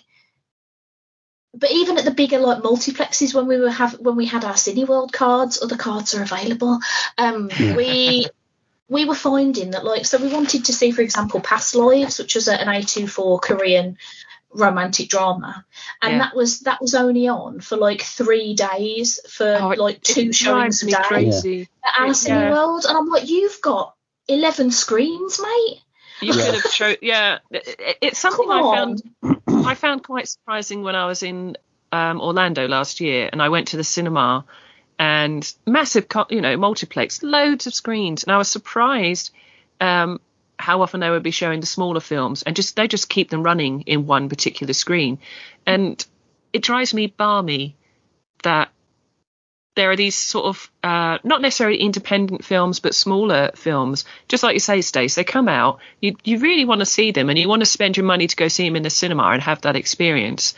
but 1.52 1.72
even 1.72 1.98
at 1.98 2.04
the 2.04 2.12
bigger 2.12 2.38
like 2.38 2.62
multiplexes 2.62 3.34
when 3.34 3.48
we 3.48 3.58
were 3.58 3.70
have 3.70 3.98
when 3.98 4.14
we 4.14 4.26
had 4.26 4.44
our 4.44 4.54
Cineworld 4.54 5.10
cards, 5.10 5.60
other 5.60 5.76
cards 5.76 6.14
are 6.14 6.22
available. 6.22 6.78
Um, 7.18 7.50
we 7.58 8.28
we 8.90 9.04
were 9.04 9.14
finding 9.14 9.70
that 9.70 9.84
like 9.84 10.04
so 10.04 10.18
we 10.18 10.28
wanted 10.28 10.66
to 10.66 10.72
see, 10.72 10.90
for 10.90 11.00
example, 11.00 11.40
Past 11.40 11.74
Lives, 11.74 12.18
which 12.18 12.34
was 12.34 12.48
an 12.48 12.66
A24 12.66 13.40
Korean 13.40 13.96
romantic 14.52 15.08
drama, 15.08 15.64
and 16.02 16.14
yeah. 16.14 16.18
that 16.18 16.34
was 16.34 16.60
that 16.60 16.80
was 16.80 16.94
only 16.94 17.28
on 17.28 17.60
for 17.60 17.76
like 17.76 18.02
three 18.02 18.54
days 18.54 19.20
for 19.30 19.58
oh, 19.60 19.68
like 19.68 20.02
two 20.02 20.32
showings 20.32 20.82
a 20.82 20.86
day 20.86 20.96
crazy. 21.04 21.68
at 21.84 22.00
our 22.00 22.06
yeah. 22.08 22.12
Cineworld, 22.12 22.84
and 22.84 22.98
I'm 22.98 23.08
like, 23.08 23.30
you've 23.30 23.60
got 23.62 23.94
eleven 24.26 24.72
screens, 24.72 25.40
mate. 25.40 25.80
You 26.20 26.32
could 26.32 26.54
have 26.54 26.62
showed, 26.72 26.98
yeah. 27.00 27.38
It, 27.52 27.98
it's 28.02 28.18
something 28.18 28.50
I 28.50 28.60
found 28.60 29.02
I 29.46 29.74
found 29.76 30.02
quite 30.02 30.28
surprising 30.28 30.82
when 30.82 30.96
I 30.96 31.06
was 31.06 31.22
in 31.22 31.56
um, 31.92 32.20
Orlando 32.20 32.66
last 32.66 33.00
year, 33.00 33.30
and 33.32 33.40
I 33.40 33.50
went 33.50 33.68
to 33.68 33.76
the 33.76 33.84
cinema, 33.84 34.44
and 35.00 35.54
massive, 35.66 36.06
you 36.28 36.42
know, 36.42 36.58
multiplex, 36.58 37.22
loads 37.22 37.66
of 37.66 37.72
screens. 37.72 38.22
And 38.22 38.32
I 38.32 38.36
was 38.36 38.48
surprised 38.48 39.30
um, 39.80 40.20
how 40.58 40.82
often 40.82 41.00
they 41.00 41.08
would 41.08 41.22
be 41.22 41.30
showing 41.30 41.60
the 41.60 41.66
smaller 41.66 42.00
films, 42.00 42.42
and 42.42 42.54
just 42.54 42.76
they 42.76 42.86
just 42.86 43.08
keep 43.08 43.30
them 43.30 43.42
running 43.42 43.80
in 43.82 44.06
one 44.06 44.28
particular 44.28 44.74
screen. 44.74 45.18
And 45.66 46.04
it 46.52 46.62
drives 46.62 46.92
me 46.92 47.06
barmy 47.06 47.76
that 48.42 48.68
there 49.74 49.90
are 49.90 49.96
these 49.96 50.16
sort 50.16 50.44
of 50.44 50.70
uh, 50.84 51.16
not 51.24 51.40
necessarily 51.40 51.78
independent 51.78 52.44
films, 52.44 52.78
but 52.80 52.94
smaller 52.94 53.52
films. 53.54 54.04
Just 54.28 54.42
like 54.42 54.52
you 54.52 54.60
say, 54.60 54.82
Stace, 54.82 55.14
they 55.14 55.24
come 55.24 55.48
out. 55.48 55.78
You 56.02 56.14
you 56.24 56.40
really 56.40 56.66
want 56.66 56.80
to 56.80 56.86
see 56.86 57.10
them, 57.10 57.30
and 57.30 57.38
you 57.38 57.48
want 57.48 57.60
to 57.60 57.66
spend 57.66 57.96
your 57.96 58.04
money 58.04 58.26
to 58.26 58.36
go 58.36 58.48
see 58.48 58.68
them 58.68 58.76
in 58.76 58.82
the 58.82 58.90
cinema 58.90 59.22
and 59.30 59.40
have 59.40 59.62
that 59.62 59.76
experience. 59.76 60.52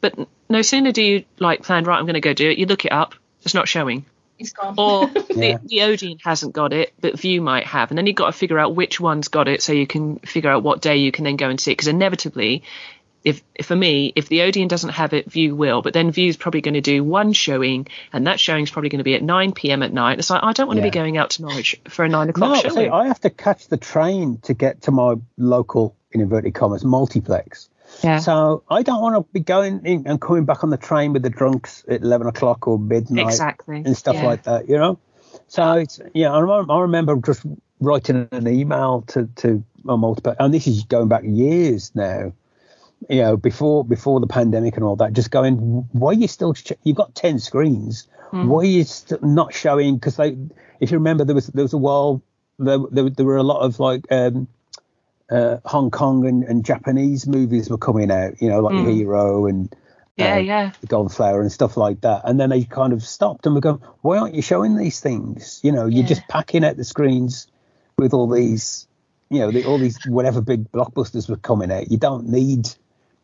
But 0.00 0.14
no 0.48 0.62
sooner 0.62 0.92
do 0.92 1.02
you 1.02 1.24
like 1.38 1.62
plan, 1.62 1.84
right? 1.84 1.98
I'm 1.98 2.06
going 2.06 2.14
to 2.14 2.20
go 2.20 2.32
do 2.32 2.48
it. 2.48 2.58
You 2.58 2.64
look 2.64 2.86
it 2.86 2.92
up. 2.92 3.16
It's 3.44 3.54
not 3.54 3.68
showing. 3.68 4.04
It's 4.38 4.52
gone. 4.52 4.74
Or 4.78 5.08
Yeah. 5.30 5.58
the, 5.58 5.68
the 5.68 5.82
Odeon 5.82 6.18
hasn't 6.24 6.52
got 6.52 6.72
it, 6.72 6.92
but 7.00 7.18
Vue 7.18 7.40
might 7.40 7.66
have, 7.66 7.90
and 7.90 7.98
then 7.98 8.06
you've 8.06 8.16
got 8.16 8.26
to 8.26 8.32
figure 8.32 8.58
out 8.58 8.74
which 8.74 8.98
one's 9.00 9.28
got 9.28 9.48
it, 9.48 9.62
so 9.62 9.72
you 9.72 9.86
can 9.86 10.18
figure 10.20 10.50
out 10.50 10.62
what 10.62 10.80
day 10.80 10.96
you 10.96 11.12
can 11.12 11.24
then 11.24 11.36
go 11.36 11.48
and 11.48 11.60
see 11.60 11.70
it. 11.72 11.74
Because 11.76 11.88
inevitably, 11.88 12.62
if, 13.24 13.40
if 13.54 13.66
for 13.66 13.76
me, 13.76 14.12
if 14.16 14.28
the 14.28 14.42
Odeon 14.42 14.66
doesn't 14.68 14.90
have 14.90 15.12
it, 15.12 15.30
Vue 15.30 15.54
will. 15.54 15.80
But 15.80 15.92
then 15.94 16.10
Vue's 16.10 16.36
probably 16.36 16.60
going 16.60 16.74
to 16.74 16.80
do 16.80 17.04
one 17.04 17.32
showing, 17.32 17.86
and 18.12 18.26
that 18.26 18.40
showing's 18.40 18.70
probably 18.70 18.88
going 18.88 18.98
to 18.98 19.04
be 19.04 19.14
at 19.14 19.22
9 19.22 19.52
p.m. 19.52 19.82
at 19.84 19.92
night. 19.92 20.18
It's 20.18 20.28
like 20.30 20.42
I 20.42 20.52
don't 20.52 20.66
want 20.66 20.78
to 20.78 20.82
Yeah. 20.84 20.90
be 20.90 20.94
going 20.94 21.18
out 21.18 21.30
to 21.30 21.42
Norwich 21.42 21.80
for 21.88 22.04
a 22.04 22.08
nine 22.08 22.28
o'clock 22.30 22.50
No, 22.50 22.58
o'clock 22.58 22.74
see. 22.74 22.88
I 22.88 23.06
have 23.06 23.20
to 23.20 23.30
catch 23.30 23.68
the 23.68 23.76
train 23.76 24.38
to 24.42 24.54
get 24.54 24.82
to 24.82 24.90
my 24.90 25.14
local, 25.36 25.94
in 26.10 26.20
inverted 26.20 26.54
commas, 26.54 26.84
multiplex. 26.84 27.68
Yeah. 28.02 28.18
So 28.18 28.62
I 28.68 28.82
don't 28.82 29.00
want 29.00 29.14
to 29.16 29.32
be 29.32 29.40
going 29.40 29.84
in 29.84 30.06
and 30.06 30.20
coming 30.20 30.44
back 30.44 30.64
on 30.64 30.70
the 30.70 30.76
train 30.76 31.12
with 31.12 31.22
the 31.22 31.30
drunks 31.30 31.84
at 31.88 32.02
11 32.02 32.26
o'clock 32.26 32.66
or 32.66 32.78
midnight 32.78 33.26
Exactly. 33.26 33.82
and 33.84 33.96
stuff 33.96 34.16
Yeah. 34.16 34.26
like 34.26 34.42
that, 34.44 34.68
you 34.68 34.76
know? 34.78 34.98
So 35.48 35.72
it's, 35.74 36.00
yeah, 36.14 36.32
I 36.32 36.38
remember, 36.40 36.72
I 36.72 36.80
remember 36.80 37.16
just 37.16 37.44
writing 37.80 38.28
an 38.32 38.46
email 38.48 39.02
to, 39.08 39.28
to 39.36 39.62
my 39.84 39.96
multiplex, 39.96 40.36
and 40.40 40.52
this 40.54 40.66
is 40.66 40.84
going 40.84 41.08
back 41.08 41.22
years 41.24 41.92
now, 41.94 42.32
you 43.08 43.20
know, 43.20 43.36
before 43.36 43.84
before 43.84 44.20
the 44.20 44.26
pandemic 44.28 44.76
and 44.76 44.84
all 44.84 44.96
that, 44.96 45.12
just 45.12 45.30
going, 45.30 45.56
why 45.92 46.10
are 46.10 46.14
you 46.14 46.28
still, 46.28 46.54
sh- 46.54 46.72
you've 46.84 46.96
got 46.96 47.14
10 47.14 47.38
screens, 47.40 48.06
Hmm. 48.30 48.48
why 48.48 48.60
are 48.62 48.64
you 48.64 48.84
st- 48.84 49.22
not 49.22 49.52
showing? 49.52 49.96
Because 49.96 50.16
they, 50.16 50.38
if 50.80 50.90
you 50.90 50.98
remember, 50.98 51.24
there 51.24 51.34
was 51.34 51.48
there 51.48 51.64
was 51.64 51.72
a 51.74 51.78
while, 51.78 52.22
there, 52.58 52.78
there, 52.90 53.10
there 53.10 53.26
were 53.26 53.36
a 53.36 53.42
lot 53.42 53.60
of 53.60 53.78
like, 53.80 54.06
um, 54.10 54.46
uh, 55.32 55.58
Hong 55.64 55.90
Kong 55.90 56.26
and, 56.26 56.44
and 56.44 56.64
Japanese 56.64 57.26
movies 57.26 57.70
were 57.70 57.78
coming 57.78 58.10
out, 58.10 58.40
you 58.42 58.48
know, 58.48 58.60
like 58.60 58.74
Mm. 58.74 58.94
Hero 58.94 59.46
and 59.46 59.74
Yeah, 60.16 60.34
uh, 60.34 60.38
yeah. 60.38 60.72
the 60.80 60.86
Golden 60.86 61.08
Flower 61.08 61.40
and 61.40 61.50
stuff 61.50 61.76
like 61.76 62.02
that. 62.02 62.22
And 62.24 62.38
then 62.38 62.50
they 62.50 62.64
kind 62.64 62.92
of 62.92 63.02
stopped 63.02 63.46
and 63.46 63.54
were 63.54 63.60
going, 63.62 63.80
why 64.02 64.18
aren't 64.18 64.34
you 64.34 64.42
showing 64.42 64.76
these 64.76 65.00
things? 65.00 65.60
You 65.62 65.72
know, 65.72 65.86
you're 65.86 66.02
Yeah. 66.02 66.08
just 66.08 66.28
packing 66.28 66.64
out 66.64 66.76
the 66.76 66.84
screens 66.84 67.46
with 67.96 68.12
all 68.12 68.28
these, 68.28 68.86
you 69.30 69.38
know, 69.40 69.50
the, 69.50 69.64
all 69.64 69.78
these 69.78 69.98
whatever 70.06 70.40
big 70.42 70.70
blockbusters 70.70 71.28
were 71.30 71.36
coming 71.38 71.72
out. 71.72 71.90
You 71.90 71.96
don't 71.96 72.28
need 72.28 72.68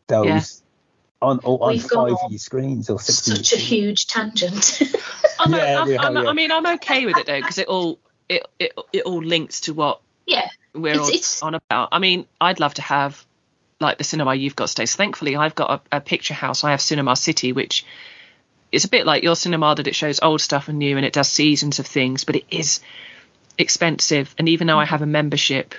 those 0.07 0.25
Yeah. 0.25 0.41
on 1.27 1.39
on, 1.43 1.55
on 1.61 1.69
We've 1.73 1.83
five 1.83 2.13
of 2.13 2.31
your 2.31 2.39
screens 2.39 2.89
or 2.89 2.99
six. 2.99 3.21
of 3.21 3.27
your 3.27 3.35
Such 3.37 3.53
a 3.53 3.61
screens. 3.61 3.69
huge 3.69 4.07
tangent. 4.07 4.81
I'm, 5.39 5.53
Yeah, 5.53 5.81
I'm, 5.81 5.87
we 5.87 5.97
I'm, 5.97 6.15
yeah. 6.15 6.29
I 6.29 6.33
mean, 6.33 6.51
I'm 6.51 6.65
okay 6.77 7.05
with 7.05 7.17
it 7.17 7.27
though 7.27 7.39
because 7.39 7.59
it 7.59 7.67
all 7.67 7.99
it, 8.27 8.43
it 8.57 8.73
it 8.93 9.03
all 9.03 9.21
links 9.23 9.61
to 9.61 9.73
what 9.75 10.01
yeah. 10.25 10.49
We're 10.73 10.93
It's- 10.93 11.07
on, 11.07 11.13
it's- 11.13 11.41
on 11.43 11.55
about. 11.55 11.89
I 11.91 11.99
mean, 11.99 12.25
I'd 12.39 12.59
love 12.59 12.73
to 12.75 12.81
have 12.81 13.25
like 13.79 13.97
the 13.97 14.03
cinema 14.03 14.35
you've 14.35 14.55
got, 14.57 14.69
Stace. 14.69 14.95
Thankfully, 14.95 15.35
I've 15.37 15.55
got 15.55 15.83
a, 15.91 15.97
a 15.97 16.01
picture 16.01 16.33
house. 16.33 16.63
I 16.65 16.71
have 16.71 16.81
Cinema 16.81 17.15
City, 17.15 17.53
which 17.53 17.85
is 18.71 18.83
a 18.85 18.89
bit 18.89 19.05
like 19.05 19.23
your 19.23 19.35
cinema 19.35 19.73
that 19.75 19.87
it 19.87 19.95
shows 19.95 20.19
old 20.21 20.41
stuff 20.41 20.67
and 20.67 20.77
new, 20.79 20.97
and 20.97 21.05
it 21.05 21.13
does 21.13 21.29
seasons 21.29 21.79
of 21.79 21.87
things, 21.87 22.23
but 22.25 22.35
it 22.35 22.45
is 22.51 22.81
expensive. 23.57 24.33
And 24.37 24.49
even 24.49 24.67
though 24.67 24.77
I 24.79 24.85
have 24.85 25.01
a 25.01 25.05
membership, 25.05 25.75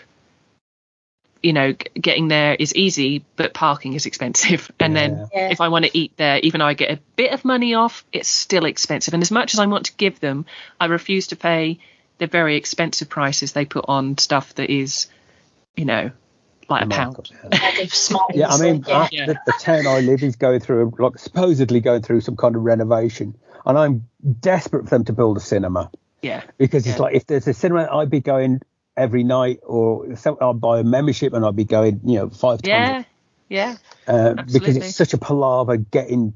you 1.43 1.53
know, 1.53 1.73
g- 1.73 1.87
getting 2.01 2.29
there 2.29 2.55
is 2.55 2.75
easy, 2.75 3.25
but 3.37 3.55
parking 3.55 3.93
is 3.95 4.07
expensive. 4.07 4.71
And 4.81 4.95
then 4.97 5.29
Yeah. 5.33 5.51
if 5.51 5.61
I 5.61 5.69
want 5.69 5.85
to 5.85 5.97
eat 5.97 6.13
there, 6.17 6.39
even 6.43 6.59
though 6.61 6.67
I 6.67 6.75
get 6.75 6.91
a 6.91 7.01
bit 7.17 7.33
of 7.33 7.45
money 7.45 7.75
off, 7.75 8.05
it's 8.13 8.29
still 8.29 8.65
expensive. 8.65 9.15
And 9.15 9.23
as 9.23 9.31
much 9.31 9.55
as 9.55 9.61
I 9.61 9.67
want 9.67 9.87
to 9.87 9.93
give 9.97 10.21
them, 10.21 10.47
I 10.81 10.87
refuse 10.87 11.29
to 11.29 11.37
pay 11.37 11.79
the 12.21 12.29
very 12.29 12.57
expensive 12.57 13.09
prices 13.09 13.53
they 13.53 13.65
put 13.65 13.85
on 13.89 14.17
stuff 14.19 14.55
that 14.55 14.71
is, 14.71 15.09
you 15.77 15.85
know, 15.85 16.11
like 16.69 16.85
a 16.85 16.87
pound. 16.87 17.31
Bag 17.51 17.81
of 17.81 17.93
smiles, 17.93 18.31
Yeah, 18.35 18.49
I 18.49 18.61
mean, 18.61 18.85
yeah. 18.87 18.99
I- 18.99 19.27
The, 19.27 19.39
the 19.47 19.55
town 19.61 19.87
I 19.89 19.99
live 20.01 20.23
is 20.23 20.37
going 20.37 20.61
through, 20.61 20.95
like, 20.99 21.19
supposedly 21.19 21.81
going 21.81 22.03
through 22.03 22.21
some 22.21 22.37
kind 22.37 22.55
of 22.55 22.63
renovation, 22.63 23.35
and 23.67 23.77
I'm 23.77 24.09
desperate 24.41 24.85
for 24.85 24.91
them 24.91 25.05
to 25.07 25.13
build 25.13 25.37
a 25.37 25.41
cinema 25.41 25.91
Yeah. 26.23 26.43
because 26.59 26.87
it's 26.87 26.97
Yeah. 26.99 27.03
like 27.03 27.17
if 27.17 27.27
there's 27.27 27.49
a 27.49 27.55
cinema, 27.55 27.89
I'd 27.91 28.11
be 28.11 28.21
going 28.21 28.61
every 28.97 29.25
night, 29.25 29.61
or 29.67 30.15
some, 30.17 30.37
I'd 30.41 30.61
buy 30.61 30.79
a 30.81 30.85
membership 30.85 31.33
and 31.33 31.45
I'd 31.45 31.57
be 31.57 31.65
going, 31.65 32.01
you 32.05 32.17
know, 32.19 32.29
five 32.31 32.63
times, 32.63 32.67
Yeah. 32.69 33.03
Yeah. 33.49 33.77
uh, 34.07 34.35
because 34.35 34.77
it's 34.77 34.95
such 34.95 35.13
a 35.15 35.19
palaver 35.19 35.77
getting 35.79 36.35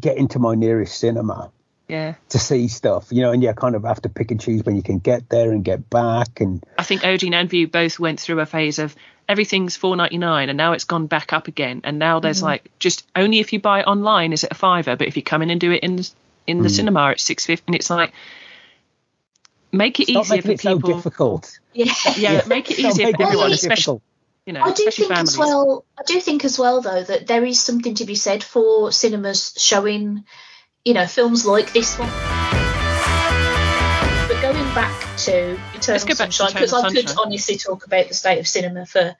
getting 0.00 0.28
to 0.28 0.38
my 0.38 0.54
nearest 0.54 0.98
cinema 0.98 1.50
Yeah. 1.92 2.14
to 2.30 2.38
see 2.38 2.68
stuff, 2.68 3.08
you 3.10 3.20
know, 3.22 3.32
and 3.32 3.42
you 3.42 3.52
kind 3.52 3.74
of 3.76 3.84
have 3.84 4.00
to 4.02 4.08
pick 4.08 4.30
and 4.30 4.40
choose 4.40 4.64
when 4.64 4.76
you 4.76 4.82
can 4.82 4.98
get 4.98 5.28
there 5.28 5.52
and 5.52 5.62
get 5.62 5.90
back, 5.90 6.40
and 6.40 6.64
I 6.78 6.84
think 6.84 7.04
Odeon 7.04 7.34
and 7.34 7.50
Vue 7.50 7.66
both 7.68 7.98
went 8.00 8.18
through 8.18 8.40
a 8.40 8.46
phase 8.46 8.78
of 8.78 8.96
everything's 9.28 9.76
four 9.76 9.94
ninety 9.94 10.16
nine, 10.18 10.48
and 10.48 10.56
now 10.56 10.72
it's 10.72 10.84
gone 10.84 11.06
back 11.06 11.32
up 11.32 11.48
again. 11.48 11.82
And 11.84 11.98
now 11.98 12.18
there's 12.20 12.38
Mm-hmm. 12.38 12.46
like 12.46 12.70
just 12.78 13.06
only 13.14 13.40
if 13.40 13.52
you 13.52 13.60
buy 13.60 13.80
it 13.80 13.86
online 13.86 14.32
is 14.32 14.42
it 14.42 14.50
a 14.50 14.54
fiver, 14.54 14.96
but 14.96 15.06
if 15.06 15.16
you 15.16 15.22
come 15.22 15.42
in 15.42 15.50
and 15.50 15.60
do 15.60 15.70
it 15.70 15.82
in 15.84 15.96
the, 15.96 16.10
in 16.46 16.58
Mm. 16.60 16.62
the 16.64 16.70
cinema, 16.70 17.10
it's 17.10 17.22
six 17.24 17.44
fifty. 17.46 17.64
And 17.68 17.74
it's 17.76 17.90
like 17.90 18.12
make 19.70 20.00
it 20.00 20.08
stop 20.08 20.24
easier 20.24 20.36
making 20.36 20.48
for 20.48 20.52
it 20.52 20.60
so 20.60 20.74
people. 20.76 20.94
difficult. 20.96 21.58
yeah. 21.74 21.92
yeah, 22.16 22.42
make 22.46 22.70
it 22.70 22.78
Stop 22.78 22.90
easier 22.92 23.10
for 23.12 23.22
everyone, 23.22 23.48
so 23.50 23.54
especially 23.54 24.00
you 24.46 24.52
know, 24.52 24.62
I 24.62 24.72
do 24.72 24.90
think 24.90 25.08
families. 25.08 25.28
as 25.34 25.38
well. 25.38 25.84
I 25.96 26.02
do 26.04 26.20
think 26.20 26.44
as 26.44 26.58
well, 26.58 26.80
though, 26.80 27.02
that 27.04 27.28
there 27.28 27.44
is 27.44 27.60
something 27.62 27.94
to 27.96 28.04
be 28.04 28.16
said 28.16 28.42
for 28.42 28.90
cinemas 28.90 29.54
showing, 29.56 30.24
you 30.84 30.94
know, 30.94 31.06
films 31.06 31.46
like 31.46 31.72
this 31.72 31.96
one. 31.98 32.08
But 34.28 34.40
going 34.40 34.74
back 34.74 35.16
to 35.18 35.58
Eternal 35.74 36.06
back 36.06 36.16
Sunshine, 36.16 36.52
because 36.52 36.72
I 36.72 36.78
Eternal 36.88 37.02
could 37.02 37.14
honestly 37.18 37.56
talk 37.56 37.86
about 37.86 38.08
the 38.08 38.14
state 38.14 38.38
of 38.40 38.48
cinema 38.48 38.86
for 38.86 39.14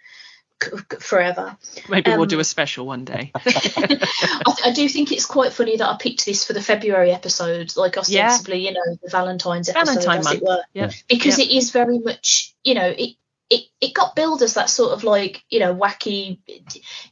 c- 0.62 0.70
c- 0.70 0.96
forever. 0.98 1.56
Maybe 1.88 2.10
we'll 2.10 2.22
um, 2.22 2.28
do 2.28 2.40
a 2.40 2.44
special 2.44 2.86
one 2.86 3.04
day. 3.04 3.30
I, 3.36 4.54
I 4.66 4.72
do 4.72 4.88
think 4.88 5.12
it's 5.12 5.26
quite 5.26 5.52
funny 5.52 5.76
that 5.76 5.88
I 5.88 5.96
picked 5.98 6.24
this 6.24 6.44
for 6.44 6.52
the 6.52 6.62
February 6.62 7.12
episode, 7.12 7.76
like 7.76 7.96
ostensibly, 7.96 8.66
you 8.66 8.72
know, 8.72 8.96
the 9.02 9.10
Valentine's 9.10 9.68
episode, 9.68 10.02
Valentine 10.04 10.18
as 10.18 10.24
month. 10.24 10.36
it 10.38 10.42
were, 10.42 10.62
yeah. 10.72 10.90
because 11.08 11.38
Yeah. 11.38 11.44
it 11.44 11.50
is 11.52 11.70
very 11.70 11.98
much, 11.98 12.54
you 12.64 12.74
know, 12.74 12.86
it. 12.96 13.16
It, 13.54 13.64
it 13.82 13.92
got 13.94 14.16
billed 14.16 14.40
as 14.40 14.54
that 14.54 14.70
sort 14.70 14.92
of 14.92 15.04
like 15.04 15.44
you 15.50 15.60
know 15.60 15.74
wacky 15.74 16.38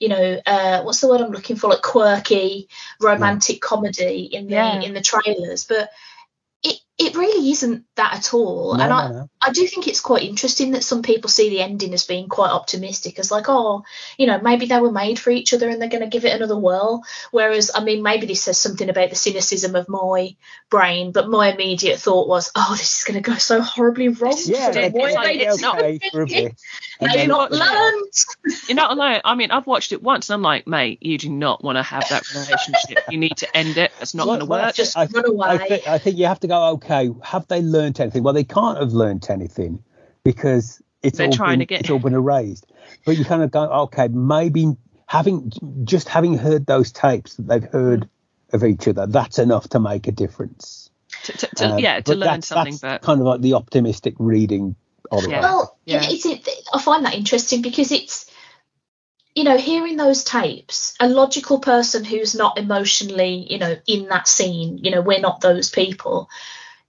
you 0.01 0.09
know 0.09 0.41
uh 0.47 0.82
what's 0.82 1.01
the 1.03 1.09
word 1.09 1.20
i'm 1.20 1.32
looking 1.32 1.57
for? 1.57 1.68
Like 1.68 1.82
quirky 1.82 2.68
romantic 2.99 3.61
comedy 3.61 4.30
in 4.32 4.47
the 4.47 4.53
Yeah. 4.55 4.80
in 4.80 4.95
the 4.95 5.03
trailers. 5.03 5.64
But 5.66 5.91
it 6.62 6.78
it 7.01 7.16
really 7.16 7.51
isn't 7.51 7.84
that 7.96 8.14
at 8.14 8.34
all 8.34 8.74
No, 8.76 8.84
and 8.84 8.92
i 8.92 9.09
no. 9.09 9.26
I 9.42 9.53
do 9.53 9.66
think 9.66 9.88
it's 9.88 10.01
quite 10.01 10.22
interesting 10.22 10.72
that 10.72 10.84
some 10.84 11.01
people 11.03 11.30
see 11.30 11.48
the 11.48 11.62
ending 11.62 11.94
as 11.94 12.05
being 12.05 12.28
quite 12.28 12.51
optimistic, 12.51 13.18
as 13.18 13.30
like, 13.30 13.46
oh, 13.48 13.84
you 14.18 14.26
know, 14.26 14.38
maybe 14.38 14.66
they 14.66 14.78
were 14.78 14.92
made 14.92 15.18
for 15.18 15.30
each 15.30 15.55
other 15.55 15.66
and 15.70 15.80
they're 15.80 15.88
going 15.88 16.03
to 16.03 16.09
give 16.11 16.26
it 16.26 16.34
another 16.34 16.59
whirl. 16.59 17.03
Whereas, 17.30 17.70
I 17.74 17.82
mean, 17.82 18.03
maybe 18.03 18.26
this 18.26 18.42
says 18.42 18.59
something 18.59 18.90
about 18.90 19.09
the 19.09 19.16
cynicism 19.16 19.74
of 19.76 19.88
my 19.88 20.36
brain, 20.68 21.12
but 21.12 21.30
my 21.30 21.55
immediate 21.55 21.98
thought 21.98 22.28
was, 22.28 22.53
oh, 22.55 22.74
this 22.78 22.98
is 22.98 23.05
going 23.05 23.22
to 23.22 23.30
go 23.30 23.36
so 23.38 23.62
horribly 23.62 24.09
wrong. 24.09 24.36
Yeah, 24.44 24.72
for 24.72 24.78
it's 24.78 24.94
Why 24.94 25.12
like- 25.12 25.16
are 25.16 25.24
they 25.24 25.46
it's 25.46 25.57
doing 25.57 25.62
not- 25.62 25.78
okay 25.82 26.01
for 26.12 26.20
a 26.22 26.26
bit. 26.26 26.55
And 27.02 27.10
They've 27.12 27.28
not 27.28 27.51
learned. 27.51 28.12
You're 28.68 28.77
not 28.77 28.90
alone. 28.93 29.22
I 29.24 29.35
mean, 29.35 29.51
I've 29.52 29.66
watched 29.66 29.93
it 29.93 30.02
once 30.02 30.28
and 30.28 30.35
I'm 30.35 30.43
like, 30.43 30.66
mate, 30.66 30.98
you 31.01 31.16
do 31.16 31.31
not 31.31 31.64
want 31.64 31.77
to 31.77 31.82
have 31.82 32.06
that 32.10 32.31
relationship. 32.35 33.05
You 33.09 33.16
need 33.16 33.39
to 33.39 33.56
end 33.56 33.78
it. 33.78 33.90
It's 34.02 34.12
not 34.12 34.27
Well, 34.27 34.36
going 34.36 34.40
to 34.47 34.51
well, 34.51 34.66
work. 34.66 34.74
Just 34.74 34.98
I, 34.98 35.06
run 35.06 35.24
away. 35.27 35.48
I, 35.48 35.56
think, 35.56 35.89
I 35.89 35.97
think 35.97 36.18
you 36.18 36.27
have 36.27 36.40
to 36.40 36.47
go. 36.47 36.72
Okay, 36.72 36.90
have 37.23 37.47
they 37.49 37.62
learnt 37.62 38.01
anything? 38.01 38.23
Well, 38.23 38.35
they 38.35 38.45
can't 38.45 38.79
have 38.79 38.93
learnt 38.93 39.31
anything 39.31 39.83
because 40.25 40.83
it's 41.03 41.19
They're 41.19 41.29
all 41.29 41.33
trying 41.33 41.53
been, 41.53 41.59
to 41.61 41.67
get- 41.67 41.81
it's 41.81 41.91
all 41.91 41.99
been 41.99 42.15
erased. 42.15 42.67
But 43.07 43.17
you 43.17 43.25
kind 43.25 43.43
of 43.43 43.51
go, 43.51 43.62
okay, 43.85 44.09
maybe 44.09 44.77
having 45.07 45.53
just 45.85 46.09
having 46.09 46.37
heard 46.39 46.67
those 46.67 46.93
tapes 46.93 47.35
that 47.37 47.47
they've 47.49 47.65
heard 47.71 48.09
of 48.53 48.65
each 48.65 48.87
other, 48.89 49.07
that's 49.07 49.39
enough 49.39 49.69
to 49.71 49.81
make 49.81 50.07
a 50.09 50.12
difference. 50.12 50.91
to, 51.25 51.33
to, 51.33 51.47
to- 51.57 51.65
Um, 51.73 51.79
yeah, 51.79 52.01
to 52.01 52.12
learn 52.12 52.21
that's- 52.41 52.47
something. 52.49 52.73
that's 52.75 52.81
But 52.83 53.03
kind 53.03 53.21
of 53.21 53.27
like 53.27 53.41
the 53.41 53.55
optimistic 53.55 54.15
reading 54.19 54.77
of 55.11 55.25
it. 55.25 55.31
Yeah. 55.31 55.41
Well, 55.41 55.77
Yeah. 55.85 56.03
yeah. 56.03 56.09
it's 56.11 56.27
it, 56.27 56.49
I 56.73 56.81
find 56.81 57.05
that 57.05 57.15
interesting 57.15 57.62
because 57.62 57.91
it's 57.93 58.27
you 59.35 59.45
know 59.45 59.57
hearing 59.57 59.97
those 59.97 60.25
tapes 60.25 60.95
a 61.01 61.09
logical 61.09 61.61
person 61.61 62.05
who's 62.05 62.35
not 62.35 62.59
emotionally 62.59 63.47
you 63.49 63.59
know 63.59 63.77
in 63.87 64.09
that 64.09 64.27
scene 64.27 64.79
you 64.79 64.91
know 64.91 65.01
we're 65.03 65.21
not 65.21 65.41
those 65.41 65.71
people 65.71 66.29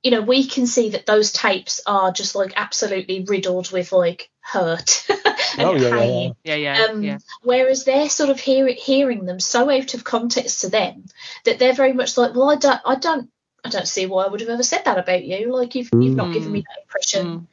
you 0.04 0.12
know 0.12 0.22
we 0.22 0.46
can 0.48 0.66
see 0.66 0.90
that 0.90 1.06
those 1.06 1.32
tapes 1.32 1.82
are 1.86 2.12
just 2.12 2.36
like 2.36 2.54
absolutely 2.56 3.24
riddled 3.28 3.72
with 3.72 3.92
like 3.92 4.30
hurt 4.40 5.06
and 5.58 5.68
Oh, 5.68 5.74
yeah, 5.76 5.82
yeah, 5.82 5.90
pain 5.98 6.36
yeah, 6.44 6.56
yeah, 6.56 6.86
um, 6.90 7.04
yeah. 7.04 7.18
Whereas 7.44 7.84
they're 7.84 8.10
sort 8.10 8.30
of 8.30 8.40
hear, 8.40 8.68
hearing 8.68 9.26
them 9.26 9.40
so 9.40 9.70
out 9.70 9.94
of 9.94 10.04
context 10.04 10.62
to 10.62 10.70
them 10.70 11.06
that 11.46 11.60
they're 11.60 11.74
very 11.74 11.94
much 11.94 12.18
like, 12.18 12.34
well, 12.34 12.50
I 12.50 12.56
don't, 12.56 12.80
I 12.86 12.96
don't, 12.96 13.30
I 13.64 13.70
don't 13.70 13.88
see 13.88 14.06
why 14.08 14.24
I 14.24 14.28
would 14.30 14.40
have 14.40 14.50
ever 14.50 14.64
said 14.64 14.86
that 14.86 14.98
about 14.98 15.24
you. 15.24 15.54
Like 15.56 15.76
you've 15.76 15.90
you've 15.94 16.16
not 16.16 16.34
given 16.34 16.52
me 16.52 16.62
that 16.62 16.82
impression. 16.82 17.26
Mm. 17.28 17.48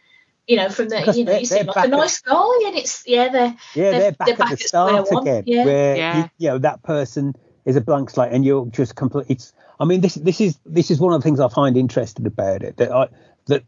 You 0.46 0.56
know, 0.56 0.70
from 0.70 0.88
the 0.88 1.00
you 1.00 1.24
know, 1.24 1.32
they're- 1.32 1.40
you 1.40 1.46
they're 1.46 1.58
seem 1.58 1.66
like 1.66 1.74
back 1.74 1.84
a 1.84 1.88
at- 1.88 1.90
nice 1.90 2.20
guy, 2.20 2.60
and 2.66 2.76
it's 2.76 3.02
yeah, 3.06 3.28
they're 3.28 3.56
Yeah, 3.74 3.90
They're- 3.90 4.00
they're, 4.00 4.12
back 4.12 4.26
they're 4.26 4.34
at 4.34 4.38
the 4.38 4.44
at 4.44 4.60
square 4.60 4.68
start 4.68 5.10
one, 5.10 5.22
again, 5.28 5.42
yeah. 5.46 5.64
where 5.66 5.96
Yeah. 5.96 6.16
You, 6.16 6.30
you 6.38 6.48
know 6.48 6.58
that 6.58 6.82
person 6.82 7.34
is 7.66 7.76
a 7.76 7.82
blank 7.82 8.08
slate, 8.08 8.32
and 8.32 8.42
you're 8.44 8.64
just 8.66 8.94
complete. 8.96 9.26
It's. 9.28 9.52
I 9.80 9.84
mean, 9.84 10.00
this 10.00 10.14
this 10.14 10.40
is 10.40 10.58
this 10.66 10.90
is 10.90 10.98
one 11.00 11.12
of 11.12 11.20
the 11.20 11.24
things 11.24 11.40
I 11.40 11.48
find 11.48 11.76
interesting 11.76 12.26
about 12.26 12.62
it. 12.62 12.76
That 12.78 12.90
I 12.92 13.08
that 13.46 13.64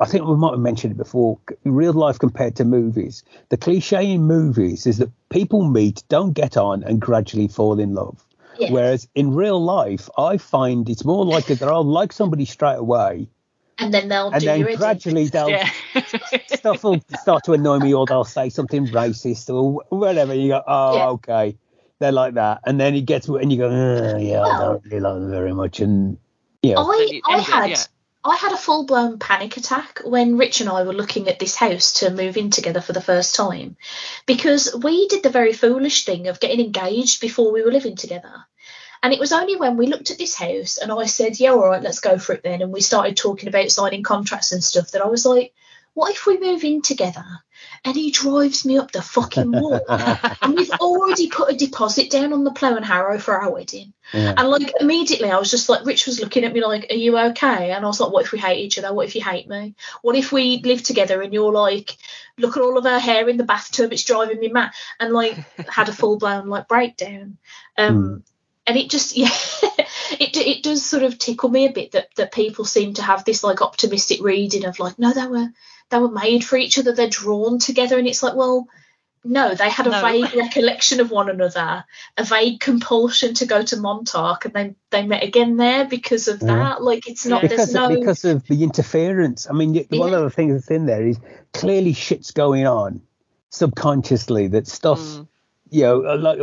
I 0.00 0.06
think 0.06 0.26
we 0.26 0.36
might 0.36 0.52
have 0.52 0.60
mentioned 0.60 0.92
it 0.92 0.96
before. 0.96 1.38
Real 1.64 1.92
life 1.92 2.18
compared 2.18 2.56
to 2.56 2.64
movies, 2.64 3.22
the 3.50 3.56
cliche 3.56 4.12
in 4.12 4.22
movies 4.22 4.86
is 4.86 4.98
that 4.98 5.10
people 5.28 5.68
meet, 5.68 6.02
don't 6.08 6.32
get 6.32 6.56
on, 6.56 6.82
and 6.82 7.00
gradually 7.00 7.48
fall 7.48 7.78
in 7.78 7.94
love. 7.94 8.24
Yeah. 8.58 8.70
Whereas 8.70 9.08
in 9.14 9.34
real 9.34 9.62
life, 9.62 10.08
I 10.16 10.36
find 10.38 10.88
it's 10.88 11.04
more 11.04 11.24
likely 11.24 11.56
that 11.56 11.68
I'll 11.68 11.84
like 11.84 12.12
somebody 12.12 12.44
straight 12.44 12.78
away, 12.78 13.28
and 13.78 13.92
then 13.92 14.08
they'll 14.08 14.30
and 14.30 14.40
do 14.40 14.46
then 14.46 14.76
gradually 14.76 15.26
they'll 15.32 15.50
Yeah. 15.50 15.68
stuff 16.46 16.84
will 16.84 17.02
start 17.20 17.44
to 17.44 17.52
annoy 17.52 17.78
me, 17.80 17.92
or 17.94 18.06
they'll 18.06 18.24
say 18.24 18.48
something 18.48 18.86
racist 18.88 19.52
or 19.52 19.82
whatever. 19.90 20.34
You 20.34 20.48
go, 20.48 20.62
oh, 20.66 20.96
Yeah. 20.96 21.06
okay, 21.08 21.56
they're 22.04 22.12
like 22.12 22.34
that, 22.34 22.60
and 22.66 22.78
then 22.78 22.94
it 22.94 23.06
gets 23.06 23.28
and 23.28 23.50
you 23.50 23.58
go, 23.58 23.70
"Uh, 23.70 24.18
yeah, 24.18 24.42
I 24.42 24.58
don't 24.60 24.84
really 24.84 25.00
like 25.00 25.14
them 25.14 25.30
very 25.30 25.54
much, 25.54 25.80
and 25.80 26.18
you 26.62 26.74
know, 26.74 26.90
I, 26.90 27.20
I 27.26 27.38
had 27.38 27.70
yeah. 27.70 27.84
I 28.22 28.36
had 28.36 28.52
a 28.52 28.58
full 28.58 28.84
blown 28.84 29.18
panic 29.18 29.56
attack 29.56 30.00
when 30.04 30.36
Rich 30.36 30.60
and 30.60 30.68
I 30.68 30.82
were 30.82 30.92
looking 30.92 31.28
at 31.28 31.38
this 31.38 31.56
house 31.56 31.94
to 32.00 32.10
move 32.10 32.36
in 32.36 32.50
together 32.50 32.82
for 32.82 32.92
the 32.92 33.00
first 33.00 33.34
time 33.34 33.76
because 34.26 34.74
we 34.82 35.08
did 35.08 35.22
the 35.22 35.30
very 35.30 35.54
foolish 35.54 36.04
thing 36.04 36.28
of 36.28 36.40
getting 36.40 36.60
engaged 36.60 37.20
before 37.22 37.52
we 37.52 37.62
were 37.62 37.72
living 37.72 37.96
together. 37.96 38.44
And 39.02 39.12
it 39.12 39.20
was 39.20 39.32
only 39.32 39.56
when 39.56 39.76
we 39.76 39.86
looked 39.86 40.10
at 40.10 40.18
this 40.18 40.34
house 40.34 40.78
and 40.78 40.92
I 40.92 41.06
said, 41.06 41.40
Yeah, 41.40 41.52
all 41.52 41.68
right, 41.68 41.82
let's 41.82 42.00
go 42.00 42.18
for 42.18 42.34
it 42.34 42.42
then. 42.42 42.62
And 42.62 42.72
we 42.72 42.80
started 42.80 43.16
talking 43.16 43.48
about 43.48 43.70
signing 43.70 44.02
contracts 44.02 44.52
and 44.52 44.64
stuff 44.64 44.90
that 44.92 45.02
I 45.02 45.08
was 45.08 45.26
like, 45.26 45.52
What 45.94 46.12
if 46.12 46.26
we 46.26 46.38
move 46.38 46.64
in 46.64 46.82
together 46.82 47.24
and 47.84 47.96
he 47.96 48.10
drives 48.10 48.64
me 48.64 48.78
up 48.78 48.92
the 48.92 49.02
fucking 49.02 49.50
wall? 49.52 49.80
and 49.88 50.54
we've 50.54 50.70
already 50.72 51.28
put 51.28 51.52
a 51.52 51.56
deposit 51.56 52.10
down 52.10 52.32
on 52.32 52.44
the 52.44 52.52
plough 52.52 52.76
and 52.76 52.84
harrow 52.84 53.18
for 53.18 53.40
our 53.40 53.50
wedding. 53.50 53.92
yeah. 54.12 54.34
And 54.36 54.48
like 54.48 54.72
immediately, 54.80 55.30
I 55.30 55.38
was 55.38 55.50
just 55.50 55.68
like, 55.68 55.84
Rich 55.84 56.06
was 56.06 56.20
looking 56.20 56.44
at 56.44 56.52
me 56.52 56.64
like, 56.64 56.86
"Are 56.90 56.94
you 56.94 57.18
okay?" 57.18 57.72
And 57.72 57.84
I 57.84 57.88
was 57.88 58.00
like, 58.00 58.12
"What 58.12 58.24
if 58.24 58.32
we 58.32 58.38
hate 58.38 58.64
each 58.64 58.78
other? 58.78 58.92
What 58.92 59.06
if 59.06 59.14
you 59.14 59.22
hate 59.22 59.48
me? 59.48 59.74
What 60.02 60.16
if 60.16 60.32
we 60.32 60.60
live 60.62 60.82
together 60.82 61.20
and 61.22 61.32
you're 61.32 61.52
like, 61.52 61.96
look 62.38 62.56
at 62.56 62.62
all 62.62 62.78
of 62.78 62.86
our 62.86 62.98
hair 62.98 63.28
in 63.28 63.36
the 63.36 63.44
bathtub, 63.44 63.92
it's 63.92 64.04
driving 64.04 64.40
me 64.40 64.48
mad." 64.48 64.72
And 65.00 65.12
like 65.12 65.36
had 65.68 65.88
a 65.88 65.92
full 65.92 66.18
blown 66.18 66.48
like 66.48 66.68
breakdown. 66.68 67.38
Um, 67.76 68.24
and 68.66 68.76
it 68.76 68.90
just 68.90 69.16
yeah, 69.16 69.28
it 70.18 70.36
it 70.36 70.62
does 70.62 70.84
sort 70.84 71.02
of 71.02 71.18
tickle 71.18 71.48
me 71.48 71.66
a 71.66 71.72
bit 71.72 71.92
that 71.92 72.08
that 72.16 72.32
people 72.32 72.64
seem 72.64 72.94
to 72.94 73.02
have 73.02 73.24
this 73.24 73.44
like 73.44 73.62
optimistic 73.62 74.22
reading 74.22 74.64
of 74.64 74.78
like, 74.78 74.98
no, 74.98 75.12
they 75.12 75.26
were 75.26 75.48
they 75.90 75.98
were 75.98 76.10
made 76.10 76.44
for 76.44 76.56
each 76.56 76.78
other, 76.78 76.92
they're 76.92 77.08
drawn 77.08 77.58
together, 77.58 77.98
and 77.98 78.06
it's 78.08 78.22
like, 78.22 78.34
well. 78.34 78.66
No, 79.26 79.54
they 79.54 79.70
had 79.70 79.86
a 79.86 79.90
No. 79.90 80.02
vague 80.02 80.34
recollection 80.34 81.00
of 81.00 81.10
one 81.10 81.30
another, 81.30 81.86
a 82.18 82.24
vague 82.24 82.60
compulsion 82.60 83.32
to 83.36 83.46
go 83.46 83.62
to 83.62 83.78
Montauk, 83.78 84.44
and 84.44 84.52
then 84.52 84.76
they 84.90 85.02
met 85.06 85.24
again 85.24 85.56
there 85.56 85.86
because 85.86 86.28
of 86.28 86.42
Yeah. 86.42 86.48
that. 86.56 86.82
Like 86.82 87.08
it's 87.08 87.24
not. 87.24 87.42
Yeah. 87.42 87.48
There's 87.48 87.72
because 87.72 87.74
no. 87.74 87.98
because 87.98 88.24
of 88.26 88.46
the 88.48 88.62
interference. 88.62 89.46
I 89.48 89.54
mean, 89.54 89.72
y- 89.72 89.86
one 89.96 90.10
Yeah. 90.10 90.18
of 90.18 90.24
the 90.24 90.28
things 90.30 90.52
that's 90.52 90.70
in 90.70 90.84
there 90.84 91.06
is 91.06 91.16
clearly 91.54 91.94
shit's 91.94 92.32
going 92.32 92.66
on 92.66 93.00
subconsciously. 93.48 94.48
That 94.48 94.66
stuff, 94.66 95.00
Mm. 95.00 95.28
you 95.70 95.82
know, 95.84 96.06
uh, 96.06 96.18
like 96.18 96.38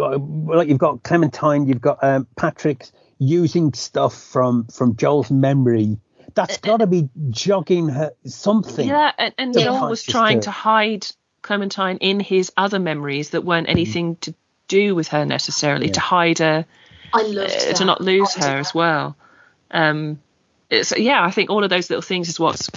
like 0.57 0.68
you've 0.68 0.80
got 0.80 1.03
Clementine, 1.03 1.68
you've 1.68 1.81
got 1.81 2.03
um, 2.03 2.26
Patrick's 2.35 2.91
using 3.19 3.73
stuff 3.73 4.15
from 4.15 4.65
from 4.73 4.95
Joel's 4.95 5.30
memory. 5.30 5.99
That's 6.33 6.57
got 6.57 6.77
to 6.77 6.87
be 6.87 7.09
jogging 7.29 7.89
her 7.89 8.11
something. 8.25 8.87
Yeah, 8.87 9.11
and, 9.17 9.33
and 9.37 9.55
Yeah. 9.55 9.87
Was 9.87 10.03
trying 10.03 10.39
to- 10.41 10.45
to 10.45 10.51
hide 10.51 11.07
Clementine 11.41 11.97
in 11.97 12.19
his 12.19 12.51
other 12.55 12.79
memories 12.79 13.31
that 13.31 13.43
weren't 13.43 13.67
anything 13.69 14.15
to 14.17 14.33
do 14.67 14.93
with 14.95 15.07
her 15.09 15.25
necessarily, 15.25 15.87
Yeah. 15.87 15.93
to 15.93 15.99
hide 15.99 16.37
her, 16.39 16.65
I 17.13 17.21
loved 17.23 17.51
uh, 17.69 17.73
to 17.73 17.85
not 17.85 17.99
lose 18.01 18.35
I 18.37 18.41
her 18.45 18.51
did 18.55 18.59
as 18.59 18.73
well. 18.73 19.15
Um, 19.71 20.19
it's, 20.72 20.98
yeah, 20.98 21.23
I 21.23 21.30
think 21.31 21.49
all 21.52 21.64
of 21.64 21.69
those 21.69 21.89
little 21.89 22.02
things 22.02 22.30
is 22.30 22.39
what's 22.39 22.69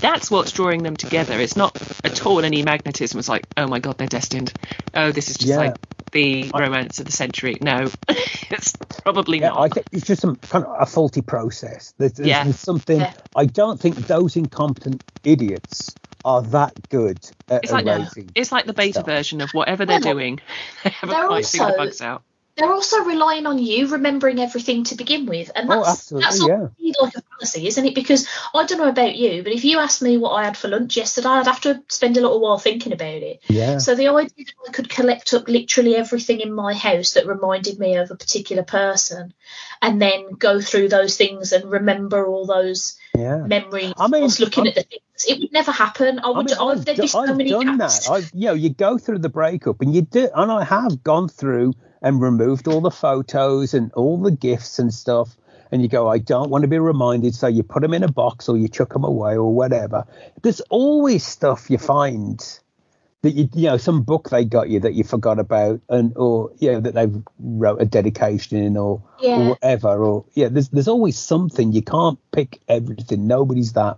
that's 0.00 0.30
what's 0.30 0.52
drawing 0.52 0.82
them 0.82 0.96
together. 0.96 1.38
It's 1.40 1.56
not 1.56 1.80
at 2.04 2.26
all 2.26 2.44
any 2.44 2.62
magnetism. 2.62 3.18
It's 3.18 3.28
like, 3.28 3.46
oh 3.56 3.66
my 3.68 3.78
god, 3.78 3.96
they're 3.98 4.06
destined. 4.08 4.52
Oh, 4.94 5.12
this 5.12 5.30
is 5.30 5.36
just 5.38 5.48
Yeah. 5.50 5.56
like 5.58 5.76
the 6.12 6.50
romance 6.54 6.98
of 7.00 7.06
the 7.06 7.12
century. 7.12 7.56
No, 7.60 7.88
it's 8.08 8.74
probably 9.02 9.40
Yeah, 9.40 9.48
not. 9.50 9.60
I 9.60 9.68
think 9.68 9.86
it's 9.92 10.06
just 10.06 10.20
some 10.22 10.36
kind 10.36 10.64
of 10.64 10.76
a 10.80 10.86
faulty 10.86 11.22
process. 11.22 11.94
There's, 11.98 12.12
there's, 12.14 12.28
Yeah. 12.28 12.44
there's 12.44 12.58
something. 12.58 13.00
Yeah. 13.00 13.12
I 13.34 13.46
don't 13.46 13.78
think 13.80 13.96
those 13.96 14.36
incompetent 14.36 15.04
idiots 15.24 15.94
are 16.24 16.42
that 16.42 16.72
good 16.88 17.18
at 17.48 17.62
it's 17.62 17.72
like 17.72 17.86
erasing. 17.86 18.28
it's 18.34 18.50
like 18.50 18.66
the 18.66 18.72
beta 18.72 18.94
stuff. 18.94 19.06
version 19.06 19.40
of 19.40 19.50
whatever 19.52 19.86
they're 19.86 20.00
Well, 20.02 20.14
doing. 20.14 20.40
They 20.84 20.90
haven't 20.90 21.16
they're 21.16 21.26
quite 21.28 21.46
figured 21.46 21.72
the 21.72 21.76
bugs 21.76 22.00
out. 22.02 22.22
They're 22.56 22.72
also 22.72 23.04
relying 23.04 23.46
on 23.46 23.58
you 23.58 23.88
remembering 23.88 24.40
everything 24.40 24.84
to 24.84 24.94
begin 24.94 25.26
with, 25.26 25.50
and 25.54 25.70
Oh, 25.70 25.84
that's 25.84 26.10
absolutely, 26.12 26.24
that's 26.24 26.46
yeah. 26.46 27.02
like 27.02 27.14
a 27.16 27.20
fallacy, 27.22 27.66
isn't 27.66 27.84
it? 27.84 27.94
Because 27.94 28.26
I 28.54 28.64
don't 28.64 28.78
know 28.78 28.88
about 28.88 29.14
you, 29.14 29.42
but 29.42 29.52
if 29.52 29.64
you 29.64 29.78
asked 29.78 30.00
me 30.00 30.16
what 30.16 30.30
I 30.32 30.44
had 30.44 30.56
for 30.56 30.68
lunch 30.68 30.96
yesterday, 30.96 31.28
I'd 31.28 31.46
have 31.46 31.60
to 31.62 31.82
spend 31.88 32.16
a 32.16 32.22
little 32.22 32.40
while 32.40 32.56
thinking 32.58 32.94
about 32.94 33.22
it. 33.22 33.42
Yeah. 33.48 33.76
So 33.78 33.94
the 33.94 34.08
idea 34.08 34.30
that 34.46 34.54
I 34.68 34.72
could 34.72 34.88
collect 34.88 35.34
up 35.34 35.48
literally 35.48 35.96
everything 35.96 36.40
in 36.40 36.52
my 36.52 36.72
house 36.72 37.12
that 37.12 37.26
reminded 37.26 37.78
me 37.78 37.96
of 37.96 38.10
a 38.10 38.16
particular 38.16 38.62
person, 38.62 39.34
and 39.82 40.00
then 40.00 40.30
go 40.38 40.60
through 40.60 40.88
those 40.88 41.16
things 41.18 41.52
and 41.52 41.70
remember 41.70 42.26
all 42.26 42.46
those 42.46 42.96
yeah. 43.14 43.36
memories 43.38 43.92
I 43.98 44.08
mean, 44.08 44.28
looking 44.40 44.62
I'm- 44.64 44.68
at 44.68 44.74
the 44.76 44.82
things, 44.82 45.24
it 45.28 45.40
would 45.40 45.52
never 45.52 45.72
happen. 45.72 46.20
I 46.20 46.28
I 46.28 46.30
would. 46.30 46.46
mean, 46.46 46.56
I 46.58 46.64
I've, 46.64 46.84
there'd 46.86 46.96
be 46.96 47.02
do- 47.02 47.08
so 47.08 47.20
I've 47.20 47.36
many 47.36 47.50
done 47.50 47.76
gaps. 47.76 48.06
that. 48.06 48.12
I've, 48.12 48.30
you 48.32 48.46
know, 48.46 48.54
you 48.54 48.70
go 48.70 48.96
through 48.96 49.18
the 49.18 49.28
breakup 49.28 49.82
and 49.82 49.94
you 49.94 50.00
do, 50.02 50.28
and 50.34 50.50
I 50.50 50.64
have 50.64 51.02
gone 51.02 51.28
through 51.28 51.74
and 52.02 52.20
removed 52.20 52.68
all 52.68 52.80
the 52.80 52.90
photos 52.90 53.74
and 53.74 53.92
all 53.92 54.18
the 54.18 54.30
gifts 54.30 54.78
and 54.78 54.92
stuff. 54.92 55.36
And 55.72 55.82
you 55.82 55.88
go, 55.88 56.08
I 56.08 56.18
don't 56.18 56.50
want 56.50 56.62
to 56.62 56.68
be 56.68 56.78
reminded. 56.78 57.34
So 57.34 57.48
you 57.48 57.62
put 57.62 57.82
them 57.82 57.92
in 57.94 58.04
a 58.04 58.08
box 58.08 58.48
or 58.48 58.56
you 58.56 58.68
chuck 58.68 58.92
them 58.92 59.04
away 59.04 59.36
or 59.36 59.52
whatever. 59.52 60.06
There's 60.42 60.60
always 60.70 61.26
stuff 61.26 61.68
you 61.70 61.78
find 61.78 62.40
that 63.22 63.32
you, 63.32 63.48
you 63.54 63.64
know, 63.64 63.76
some 63.76 64.02
book 64.02 64.30
they 64.30 64.44
got 64.44 64.68
you 64.68 64.78
that 64.80 64.94
you 64.94 65.02
forgot 65.02 65.40
about, 65.40 65.80
and 65.88 66.12
or 66.16 66.52
you 66.58 66.70
know 66.70 66.80
that 66.80 66.94
they 66.94 67.08
wrote 67.40 67.82
a 67.82 67.84
dedication 67.84 68.58
in 68.58 68.76
or, 68.76 69.02
Yeah. 69.18 69.40
or 69.40 69.48
whatever. 69.50 69.88
Or 70.04 70.24
yeah, 70.34 70.48
there's 70.48 70.68
there's 70.68 70.86
always 70.86 71.18
something. 71.18 71.72
You 71.72 71.82
can't 71.82 72.18
pick 72.30 72.60
everything. 72.68 73.26
Nobody's 73.26 73.72
that 73.72 73.96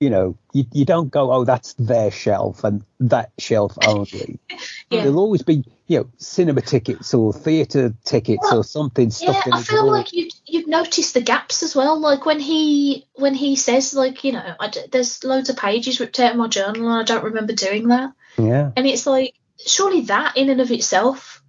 you 0.00 0.08
know, 0.10 0.36
you, 0.54 0.64
you 0.72 0.84
don't 0.86 1.10
go, 1.10 1.30
oh, 1.30 1.44
that's 1.44 1.74
their 1.74 2.10
shelf 2.10 2.64
and 2.64 2.82
that 3.00 3.32
shelf 3.38 3.76
only. 3.86 4.38
Yeah. 4.92 5.02
There'll 5.02 5.20
always 5.20 5.42
be, 5.42 5.64
you 5.86 5.98
know, 6.00 6.10
cinema 6.18 6.62
tickets 6.62 7.14
or 7.14 7.32
theatre 7.32 7.94
tickets 8.04 8.42
Well, 8.42 8.58
or 8.58 8.64
something 8.64 9.12
Yeah, 9.20 9.40
in 9.46 9.52
I 9.52 9.62
feel 9.62 9.82
drawer. 9.82 9.92
like 9.92 10.12
you 10.12 10.28
you've 10.44 10.66
noticed 10.66 11.14
the 11.14 11.20
gaps 11.20 11.62
as 11.62 11.76
well. 11.76 12.00
Like 12.00 12.26
when 12.26 12.40
he 12.40 13.06
when 13.14 13.34
he 13.34 13.54
says 13.54 13.94
like 13.94 14.24
you 14.24 14.32
know 14.32 14.54
I 14.58 14.66
d 14.68 14.80
there's 14.90 15.22
loads 15.22 15.48
of 15.48 15.56
pages 15.56 16.00
ripped 16.00 16.18
out 16.18 16.32
of 16.32 16.38
my 16.38 16.48
journal 16.48 16.90
and 16.90 17.00
I 17.00 17.04
don't 17.04 17.22
remember 17.22 17.52
doing 17.52 17.86
that. 17.88 18.12
yeah. 18.36 18.72
And 18.76 18.84
it's 18.84 19.06
like 19.06 19.34
surely 19.64 20.00
that 20.02 20.36
in 20.36 20.50
and 20.50 20.60
of 20.60 20.72
itself 20.72 21.40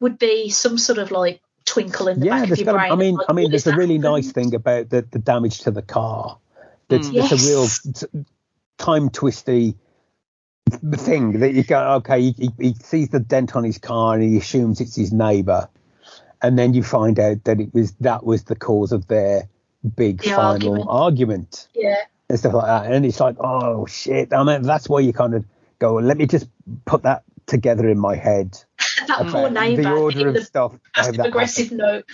would 0.00 0.18
be 0.18 0.48
some 0.48 0.78
sort 0.78 0.96
of 0.98 1.10
like 1.10 1.42
twinkle 1.66 2.08
in 2.08 2.20
the 2.20 2.26
Yeah, 2.26 2.40
back 2.40 2.50
of 2.52 2.58
your 2.58 2.72
brain. 2.72 2.90
I 2.90 2.96
mean, 2.96 3.16
like, 3.16 3.26
I 3.28 3.34
mean, 3.34 3.50
there's 3.50 3.66
a 3.66 3.76
really 3.76 3.96
happening? 3.96 4.12
nice 4.12 4.32
thing 4.32 4.54
about 4.54 4.88
the, 4.88 5.02
the 5.02 5.18
damage 5.18 5.60
to 5.60 5.70
the 5.70 5.82
car. 5.82 6.38
That's, 6.88 7.08
Mm. 7.08 7.28
that's 7.28 7.32
a 7.32 8.14
real 8.14 8.22
time 8.78 9.10
twisty 9.10 9.76
thing 10.94 11.40
that 11.40 11.54
you 11.54 11.62
go, 11.64 11.94
okay, 11.96 12.20
he, 12.20 12.32
he, 12.32 12.50
he 12.60 12.74
sees 12.74 13.08
the 13.08 13.20
dent 13.20 13.56
on 13.56 13.64
his 13.64 13.78
car 13.78 14.14
and 14.14 14.22
he 14.22 14.36
assumes 14.38 14.80
it's 14.80 14.96
his 14.96 15.12
neighbour, 15.12 15.68
and 16.42 16.58
then 16.58 16.74
you 16.74 16.82
find 16.82 17.18
out 17.18 17.44
that 17.44 17.60
it 17.60 17.72
was 17.74 17.92
that 18.00 18.24
was 18.24 18.44
the 18.44 18.54
cause 18.56 18.92
of 18.92 19.06
their 19.08 19.48
big 19.96 20.22
The 20.22 20.30
final 20.30 20.82
argument. 20.82 20.86
argument. 20.88 21.68
Yeah, 21.74 21.96
and 22.28 22.38
stuff 22.38 22.52
like 22.54 22.66
that. 22.66 22.92
And 22.92 23.04
it's 23.06 23.20
like, 23.20 23.36
oh 23.40 23.86
shit. 23.86 24.32
I 24.32 24.42
mean, 24.44 24.62
that's 24.62 24.88
where 24.88 25.02
you 25.02 25.12
kind 25.12 25.34
of 25.34 25.44
go, 25.78 25.94
let 25.94 26.16
me 26.16 26.26
just 26.26 26.48
put 26.84 27.02
that 27.02 27.22
together 27.46 27.88
in 27.88 27.98
my 27.98 28.14
head. 28.16 28.58
that 29.08 29.26
poor 29.28 29.48
neighbour 29.50 29.82
the 29.82 29.90
order 29.90 30.28
of 30.28 30.34
the 30.34 30.42
stuff. 30.42 30.72
how 30.92 31.02
passive 31.02 31.16
that 31.16 31.26
aggressive 31.28 31.72
note. 31.72 32.04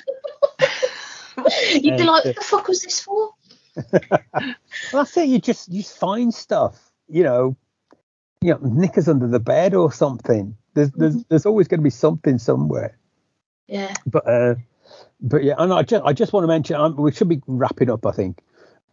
You'd 1.73 1.97
be 1.97 2.05
like, 2.05 2.25
what 2.25 2.37
the 2.37 2.41
fuck 2.43 2.69
was 2.69 2.83
this 2.83 3.01
for? 3.01 3.31
Happened. 3.77 4.55
Well, 4.93 5.03
that's 5.05 5.17
it. 5.17 5.29
You 5.29 5.39
just 5.39 5.71
you 5.73 5.83
find 5.83 6.33
stuff, 6.35 6.91
you 7.09 7.23
know, 7.23 7.57
you 8.43 8.51
know, 8.53 8.59
knickers 8.63 9.09
under 9.09 9.27
the 9.29 9.41
bed 9.41 9.75
or 9.75 9.93
something. 9.93 10.57
There's 10.75 10.91
there's 10.93 11.15
Mm-hmm. 11.15 11.23
there's 11.29 11.47
always 11.47 11.69
going 11.69 11.81
to 11.81 11.85
be 11.85 11.91
something 11.91 12.39
somewhere. 12.39 12.99
Yeah. 13.69 13.95
But 14.07 14.29
uh, 14.29 14.55
but 15.21 15.45
yeah, 15.45 15.55
and 15.59 15.73
I 15.73 15.83
just 15.83 16.05
I 16.05 16.13
just 16.13 16.33
want 16.33 16.45
to 16.45 16.49
mention 16.49 16.77
um, 16.77 16.97
we 16.97 17.13
should 17.13 17.29
be 17.29 17.41
wrapping 17.47 17.91
up, 17.91 18.05
I 18.07 18.11
think. 18.13 18.43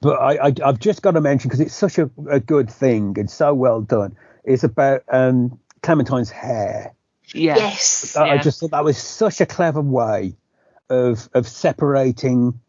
But 0.02 0.14
I, 0.20 0.48
I 0.48 0.54
I've 0.64 0.80
just 0.80 1.02
got 1.02 1.12
to 1.12 1.22
mention 1.22 1.50
because 1.50 1.60
it's 1.60 1.76
such 1.76 1.98
a, 1.98 2.10
a 2.30 2.40
good 2.40 2.70
thing 2.70 3.18
and 3.20 3.30
so 3.30 3.54
well 3.54 3.82
done. 3.82 4.16
It's 4.44 4.64
about 4.64 5.04
um 5.12 5.60
Clementine's 5.84 6.30
hair. 6.30 6.94
Yeah. 7.34 7.58
Yes. 7.58 8.16
I- 8.16 8.30
I 8.32 8.38
just 8.38 8.60
thought 8.60 8.72
that 8.72 8.84
was 8.84 8.98
such 8.98 9.42
a 9.42 9.46
clever 9.46 9.82
way 9.82 10.36
of 10.90 11.28
of 11.34 11.48
separating 11.48 12.60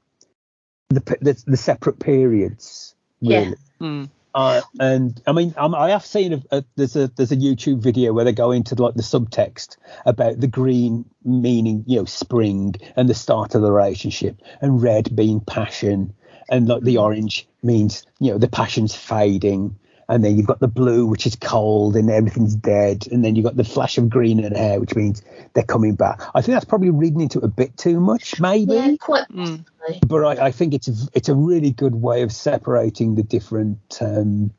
the 0.94 1.16
the, 1.20 1.42
the 1.46 1.56
separate 1.56 1.98
periods. 1.98 2.94
Really. 3.20 3.48
Yeah. 3.48 3.54
Mm. 3.80 4.10
Uh, 4.34 4.62
and 4.80 5.20
I 5.26 5.32
mean, 5.32 5.54
um, 5.58 5.74
I 5.74 5.90
have 5.90 6.06
seen 6.06 6.32
a, 6.32 6.42
a, 6.50 6.64
there's 6.76 6.96
a 6.96 7.08
there's 7.08 7.32
a 7.32 7.36
YouTube 7.36 7.80
video 7.80 8.12
where 8.12 8.24
they 8.24 8.32
go 8.32 8.50
into 8.50 8.74
like 8.74 8.94
the 8.94 9.02
subtext 9.02 9.76
about 10.06 10.40
the 10.40 10.46
green 10.46 11.04
meaning, 11.22 11.84
you 11.86 11.98
know, 11.98 12.04
spring 12.06 12.74
and 12.96 13.08
the 13.08 13.14
start 13.14 13.54
of 13.54 13.62
the 13.62 13.70
relationship, 13.70 14.40
and 14.62 14.82
red 14.82 15.14
being 15.14 15.40
passion, 15.40 16.14
and 16.48 16.66
like 16.66 16.82
the 16.82 16.96
orange 16.96 17.46
means 17.62 18.06
you 18.20 18.32
know 18.32 18.38
the 18.38 18.48
passion's 18.48 18.94
fading, 18.94 19.76
and 20.12 20.22
then 20.22 20.36
you've 20.36 20.46
got 20.46 20.60
the 20.60 20.68
blue 20.68 21.06
which 21.06 21.26
is 21.26 21.36
cold 21.36 21.96
and 21.96 22.10
everything's 22.10 22.54
dead, 22.54 23.06
and 23.10 23.24
then 23.24 23.34
you've 23.34 23.46
got 23.46 23.56
the 23.56 23.64
flash 23.64 23.96
of 23.96 24.10
green 24.10 24.44
in 24.44 24.52
the 24.52 24.58
hair 24.58 24.78
which 24.78 24.94
means 24.94 25.22
they're 25.54 25.64
coming 25.64 25.94
back. 25.94 26.20
I 26.34 26.42
think 26.42 26.54
that's 26.54 26.66
probably 26.66 26.90
reading 26.90 27.22
into 27.22 27.38
it 27.38 27.44
a 27.44 27.48
bit 27.48 27.76
too 27.78 27.98
much, 27.98 28.38
maybe 28.38 28.74
Yeah, 28.74 28.96
quite 29.00 29.26
Mm. 29.30 29.64
but 30.06 30.22
I, 30.24 30.46
I 30.46 30.50
think 30.52 30.74
it's 30.74 30.88
a, 30.88 31.08
it's 31.14 31.28
a 31.30 31.34
really 31.34 31.70
good 31.70 31.94
way 31.94 32.22
of 32.22 32.30
separating 32.30 33.14
the 33.14 33.22
different 33.22 33.98
um 34.00 34.52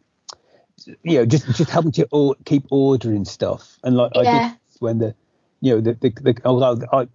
you 1.03 1.19
know 1.19 1.25
just 1.25 1.45
just 1.55 1.69
helping 1.69 1.91
to 1.93 2.07
or, 2.11 2.35
keep 2.45 2.63
ordering 2.71 3.23
stuff 3.25 3.77
and 3.83 3.95
like 3.95 4.11
I 4.15 4.23
Yeah. 4.23 4.49
did 4.49 4.57
when 4.79 4.97
the 4.97 5.15
you 5.61 5.75
know 5.75 5.81
the 5.81 5.93
the, 5.93 6.09
the 6.09 6.41
although 6.45 6.85
I 6.91 7.07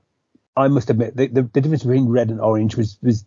I 0.57 0.69
must 0.69 0.91
admit 0.91 1.17
the, 1.17 1.27
the, 1.27 1.43
the 1.43 1.61
difference 1.61 1.83
between 1.83 2.09
red 2.09 2.31
and 2.31 2.41
orange 2.41 2.77
was 2.77 2.99
was 3.03 3.25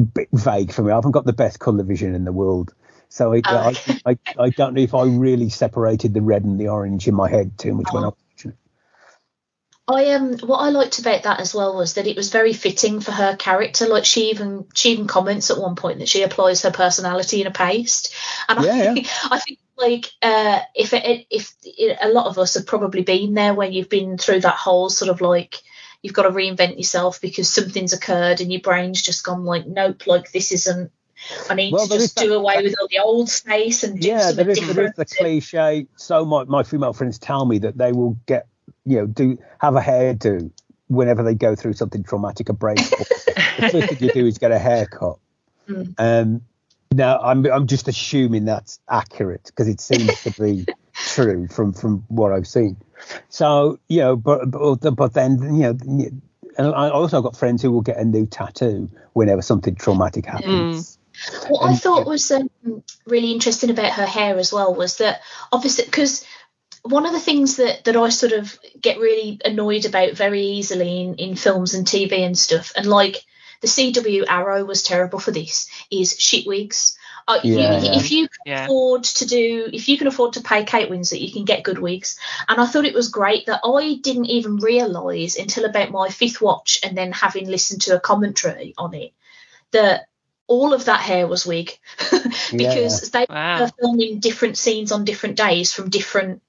a 0.00 0.04
bit 0.04 0.28
vague 0.32 0.72
for 0.72 0.82
me 0.82 0.92
I 0.92 0.94
haven't 0.96 1.12
got 1.12 1.26
the 1.26 1.32
best 1.34 1.58
color 1.58 1.84
vision 1.84 2.14
in 2.14 2.24
the 2.24 2.32
world 2.32 2.72
so 3.10 3.34
I, 3.34 3.42
Oh. 3.46 3.70
I, 3.70 3.78
I 4.06 4.18
I 4.38 4.50
don't 4.50 4.74
know 4.74 4.82
if 4.82 4.94
I 4.94 5.04
really 5.04 5.50
separated 5.50 6.14
the 6.14 6.22
red 6.22 6.44
and 6.44 6.60
the 6.60 6.68
orange 6.68 7.08
in 7.08 7.14
my 7.16 7.28
head 7.30 7.58
too 7.58 7.74
much 7.74 7.92
when 7.92 8.04
I 8.04 8.08
Oh. 8.08 8.10
was 8.10 8.16
watching 8.36 8.52
it. 8.52 8.58
I 9.88 10.12
um 10.12 10.38
what 10.38 10.58
I 10.58 10.70
liked 10.70 11.00
about 11.00 11.24
that 11.24 11.40
as 11.40 11.52
well 11.54 11.76
was 11.76 11.94
that 11.94 12.06
it 12.06 12.16
was 12.16 12.30
very 12.30 12.52
fitting 12.52 13.00
for 13.00 13.10
her 13.12 13.36
character. 13.36 13.86
Like 13.88 14.04
she 14.04 14.30
even 14.30 14.66
she 14.74 14.92
even 14.92 15.08
comments 15.08 15.50
at 15.50 15.58
one 15.58 15.74
point 15.74 15.98
that 15.98 16.08
she 16.08 16.22
applies 16.22 16.62
her 16.62 16.70
personality 16.70 17.40
in 17.40 17.48
a 17.48 17.50
paste, 17.50 18.14
and 18.48 18.60
Yeah, 18.60 18.72
I 18.74 18.78
yeah. 18.78 18.94
think 18.94 19.08
I 19.30 19.38
think 19.40 19.58
like 19.76 20.06
uh, 20.22 20.60
if 20.76 20.92
it, 20.94 21.26
if 21.30 21.54
it, 21.64 21.98
a 22.00 22.08
lot 22.10 22.26
of 22.26 22.38
us 22.38 22.54
have 22.54 22.66
probably 22.66 23.02
been 23.02 23.34
there 23.34 23.54
when 23.54 23.72
you've 23.72 23.88
been 23.88 24.16
through 24.18 24.40
that 24.42 24.54
whole 24.56 24.90
sort 24.90 25.10
of 25.10 25.20
like 25.20 25.56
you've 26.02 26.14
got 26.14 26.22
to 26.22 26.30
reinvent 26.30 26.76
yourself 26.76 27.20
because 27.20 27.52
something's 27.52 27.92
occurred 27.92 28.40
and 28.40 28.52
your 28.52 28.60
brain's 28.62 29.02
just 29.02 29.24
gone 29.24 29.44
like 29.44 29.66
nope 29.66 30.06
like 30.06 30.30
this 30.32 30.52
isn't. 30.52 30.92
I 31.48 31.54
need 31.54 31.72
Well, 31.72 31.86
to 31.86 31.98
just 31.98 32.16
do 32.16 32.28
that- 32.30 32.34
away 32.36 32.62
with 32.62 32.74
all 32.80 32.88
the 32.88 32.98
old 32.98 33.28
space 33.28 33.82
and 33.84 34.00
do 34.00 34.08
yeah, 34.08 34.20
something 34.28 34.36
there 34.36 34.50
is, 34.50 34.58
there 34.58 34.66
different. 34.68 34.88
is 34.90 34.96
the 34.96 35.16
cliche. 35.16 35.86
So 35.96 36.24
my, 36.24 36.44
my 36.44 36.62
female 36.62 36.92
friends 36.92 37.18
tell 37.18 37.44
me 37.46 37.58
that 37.58 37.76
they 37.78 37.92
will 37.92 38.16
get, 38.26 38.46
you 38.84 38.98
know, 38.98 39.06
do 39.06 39.38
have 39.60 39.76
a 39.76 39.80
hairdo 39.80 40.50
whenever 40.88 41.22
they 41.22 41.34
go 41.34 41.54
through 41.54 41.74
something 41.74 42.02
traumatic, 42.02 42.48
a 42.48 42.52
breakup. 42.52 42.98
the 42.98 43.68
first 43.72 43.88
thing 43.88 43.98
you 44.00 44.12
do 44.12 44.26
is 44.26 44.38
get 44.38 44.50
a 44.52 44.58
haircut. 44.58 45.18
Mm. 45.68 45.94
Um, 45.98 46.42
now 46.92 47.18
I'm 47.20 47.46
I'm 47.46 47.66
just 47.68 47.86
assuming 47.86 48.44
that's 48.46 48.80
accurate 48.88 49.44
because 49.44 49.68
it 49.68 49.80
seems 49.80 50.22
to 50.24 50.32
be 50.32 50.66
true 50.94 51.46
from 51.46 51.72
from 51.72 52.04
what 52.08 52.32
I've 52.32 52.48
seen. 52.48 52.76
So 53.28 53.78
you 53.88 54.00
know, 54.00 54.16
but 54.16 54.50
but, 54.50 54.90
but 54.96 55.12
then 55.14 55.54
you 55.54 55.62
know. 55.74 56.10
And 56.58 56.66
I 56.74 56.90
also 56.90 57.22
got 57.22 57.36
friends 57.36 57.62
who 57.62 57.70
will 57.70 57.80
get 57.80 57.96
a 57.96 58.04
new 58.04 58.26
tattoo 58.26 58.90
whenever 59.12 59.40
something 59.40 59.76
traumatic 59.76 60.26
happens. 60.26 60.98
What 61.48 61.64
I 61.66 61.70
And- 61.70 61.80
thought 61.80 62.06
was 62.06 62.30
um, 62.30 62.50
really 63.06 63.32
interesting 63.32 63.70
about 63.70 63.92
her 63.92 64.06
hair 64.06 64.38
as 64.38 64.52
well 64.52 64.74
was 64.74 64.96
that 64.98 65.20
obviously 65.52 65.84
because 65.84 66.24
one 66.82 67.04
of 67.06 67.12
the 67.12 67.20
things 67.20 67.56
that 67.56 67.84
that 67.84 67.96
I 67.96 68.08
sort 68.08 68.32
of 68.32 68.58
get 68.80 68.98
really 68.98 69.38
annoyed 69.44 69.84
about 69.84 70.12
very 70.12 70.42
easily 70.42 71.00
in, 71.02 71.14
in 71.16 71.34
films 71.36 71.74
and 71.74 71.86
TV 71.86 72.20
and 72.20 72.38
stuff, 72.38 72.72
and 72.76 72.86
like 72.86 73.16
the 73.60 73.68
CW 73.68 74.24
Arrow 74.26 74.64
was 74.64 74.82
terrible 74.82 75.18
for 75.18 75.30
this, 75.32 75.68
is 75.90 76.16
shit 76.18 76.46
wigs. 76.46 76.96
Uh, 77.28 77.38
if, 77.38 77.44
Yeah, 77.44 77.78
you, 77.80 77.84
yeah. 77.86 77.96
if 77.98 78.10
you 78.10 78.28
can 78.28 78.38
Yeah. 78.46 78.64
afford 78.64 79.04
to 79.04 79.26
do, 79.26 79.68
if 79.70 79.86
you 79.90 79.98
can 79.98 80.06
afford 80.06 80.32
to 80.32 80.40
pay 80.40 80.64
Kate 80.64 80.88
Winslet, 80.90 81.20
you 81.20 81.30
can 81.30 81.44
get 81.44 81.62
good 81.62 81.78
wigs. 81.78 82.18
And 82.48 82.58
I 82.58 82.64
thought 82.66 82.86
it 82.86 82.94
was 82.94 83.08
great 83.10 83.44
that 83.46 83.60
I 83.62 83.98
didn't 84.02 84.26
even 84.26 84.56
realise 84.56 85.36
until 85.38 85.66
about 85.66 85.90
my 85.90 86.08
fifth 86.08 86.40
watch, 86.40 86.78
and 86.82 86.96
then 86.96 87.12
having 87.12 87.46
listened 87.46 87.82
to 87.82 87.94
a 87.96 88.00
commentary 88.00 88.72
on 88.78 88.94
it, 88.94 89.12
that 89.72 90.06
all 90.50 90.74
of 90.74 90.86
that 90.86 91.00
hair 91.00 91.28
was 91.28 91.46
wig 91.46 91.78
because 92.56 93.10
they 93.12 93.24
Wow. 93.30 93.60
were 93.60 93.70
filming 93.80 94.18
different 94.18 94.58
scenes 94.58 94.90
on 94.90 95.04
different 95.04 95.36
days 95.36 95.72
from 95.72 95.90
different 95.90 96.42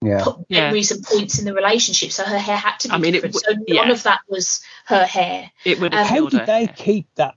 Yeah. 0.00 0.22
po- 0.24 0.46
Yeah. 0.48 0.62
memories 0.62 0.90
and 0.92 1.04
points 1.04 1.38
in 1.38 1.44
the 1.44 1.52
relationship. 1.52 2.10
So 2.10 2.24
her 2.24 2.38
hair 2.38 2.56
had 2.56 2.78
to 2.80 2.88
be 2.88 2.94
I 2.94 2.98
mean, 2.98 3.14
it 3.14 3.22
different. 3.22 3.34
w- 3.44 3.66
so 3.66 3.74
none 3.74 3.86
yeah. 3.88 3.92
of 3.92 4.02
that 4.04 4.20
was 4.28 4.62
her 4.86 5.04
hair. 5.04 5.50
It 5.64 5.78
would 5.80 5.94
Um, 5.94 6.06
How 6.06 6.26
did 6.28 6.40
her. 6.40 6.46
they 6.46 6.66
keep 6.74 7.06
that? 7.16 7.34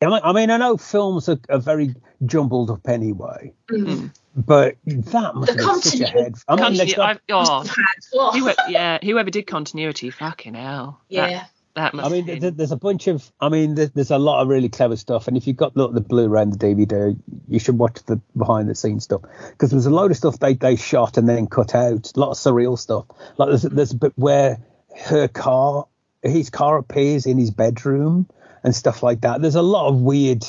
I 0.00 0.32
mean, 0.32 0.50
I 0.50 0.56
know 0.56 0.76
films 0.78 1.28
are, 1.28 1.38
are 1.48 1.58
very 1.60 1.94
jumbled 2.26 2.70
up 2.70 2.88
anyway, 2.88 3.52
Mm. 3.70 4.10
but 4.34 4.76
that 4.86 5.34
must 5.36 5.52
The 5.56 5.62
have 5.64 5.72
been 5.74 5.82
such 5.82 6.00
a 6.00 6.06
head. 6.06 6.34
I 6.48 6.56
mean, 6.56 6.76
they've 6.78 6.88
Continu- 6.88 6.96
got, 6.96 7.08
I've- 7.10 7.20
oh, 7.30 7.64
Oh, 8.14 8.30
whoever, 8.38 8.56
yeah, 8.68 8.98
whoever 9.02 9.30
did 9.30 9.46
continuity, 9.46 10.10
fucking 10.10 10.54
hell. 10.54 11.00
Yeah. 11.08 11.28
that 11.28 11.50
must 11.74 12.06
I 12.06 12.08
mean, 12.10 12.26
been- 12.26 12.56
there's 12.56 12.72
a 12.72 12.76
bunch 12.76 13.06
of. 13.06 13.30
I 13.40 13.48
mean, 13.48 13.74
there- 13.74 13.90
there's 13.94 14.10
a 14.10 14.18
lot 14.18 14.42
of 14.42 14.48
really 14.48 14.68
clever 14.68 14.96
stuff, 14.96 15.26
and 15.28 15.36
if 15.36 15.46
you've 15.46 15.56
got 15.56 15.76
look, 15.76 15.94
the 15.94 16.00
Blu-ray 16.00 16.42
and 16.42 16.52
the 16.52 16.58
DVD, 16.58 17.16
you 17.48 17.58
should 17.58 17.78
watch 17.78 17.98
the 18.06 18.20
behind-the-scenes 18.36 19.04
stuff 19.04 19.22
because 19.52 19.70
there's 19.70 19.86
a 19.86 19.90
load 19.90 20.10
of 20.10 20.16
stuff 20.16 20.38
they 20.38 20.54
they 20.54 20.76
shot 20.76 21.16
and 21.16 21.28
then 21.28 21.46
cut 21.46 21.74
out. 21.74 22.12
A 22.14 22.20
lot 22.20 22.30
of 22.30 22.36
surreal 22.36 22.78
stuff. 22.78 23.06
Like 23.38 23.48
there's 23.48 23.62
there's 23.62 23.92
a 23.92 23.96
bit 23.96 24.12
where 24.16 24.58
her 25.06 25.28
car, 25.28 25.86
his 26.22 26.50
car 26.50 26.76
appears 26.76 27.24
in 27.26 27.38
his 27.38 27.50
bedroom 27.50 28.28
and 28.62 28.74
stuff 28.74 29.02
like 29.02 29.22
that. 29.22 29.40
There's 29.40 29.54
a 29.54 29.62
lot 29.62 29.88
of 29.88 30.00
weird. 30.00 30.44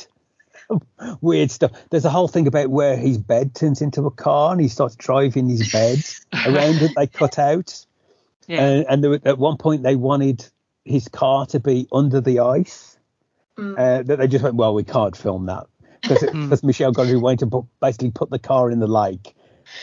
Weird 1.22 1.52
stuff. 1.52 1.72
There's 1.90 2.06
a 2.06 2.10
whole 2.10 2.28
thing 2.30 2.48
about 2.48 2.70
where 2.70 2.96
his 2.96 3.18
bed 3.18 3.54
turns 3.54 3.82
into 3.82 4.06
a 4.06 4.12
car 4.12 4.54
and 4.54 4.62
he 4.62 4.70
starts 4.70 4.96
driving 4.96 5.50
his 5.50 5.72
bed 5.72 6.00
around 6.48 6.82
it. 6.82 6.92
They 6.96 7.08
cut 7.08 7.38
out. 7.38 7.86
yeah. 8.48 8.66
And, 8.66 8.86
and 8.90 9.04
were- 9.04 9.20
at 9.26 9.38
one 9.38 9.58
point 9.58 9.84
they 9.84 9.96
wanted 9.96 10.46
his 10.86 11.08
car 11.08 11.46
to 11.48 11.60
be 11.60 11.88
under 11.92 12.22
the 12.22 12.40
ice. 12.40 12.98
Mm. 13.58 13.78
Uh, 13.78 14.02
that 14.04 14.18
they 14.18 14.28
just 14.28 14.44
went, 14.44 14.56
well, 14.56 14.74
we 14.74 14.84
can't 14.84 15.16
film 15.16 15.46
that 15.46 15.68
because 16.02 16.22
Hmm. 16.32 16.46
because 16.46 16.64
Michel 16.64 16.92
Gondry 16.92 17.22
wanted 17.22 17.40
to 17.40 17.48
put, 17.48 17.66
basically 17.80 18.10
put 18.10 18.30
the 18.32 18.40
car 18.40 18.72
in 18.72 18.80
the 18.80 18.88
lake, 18.88 19.36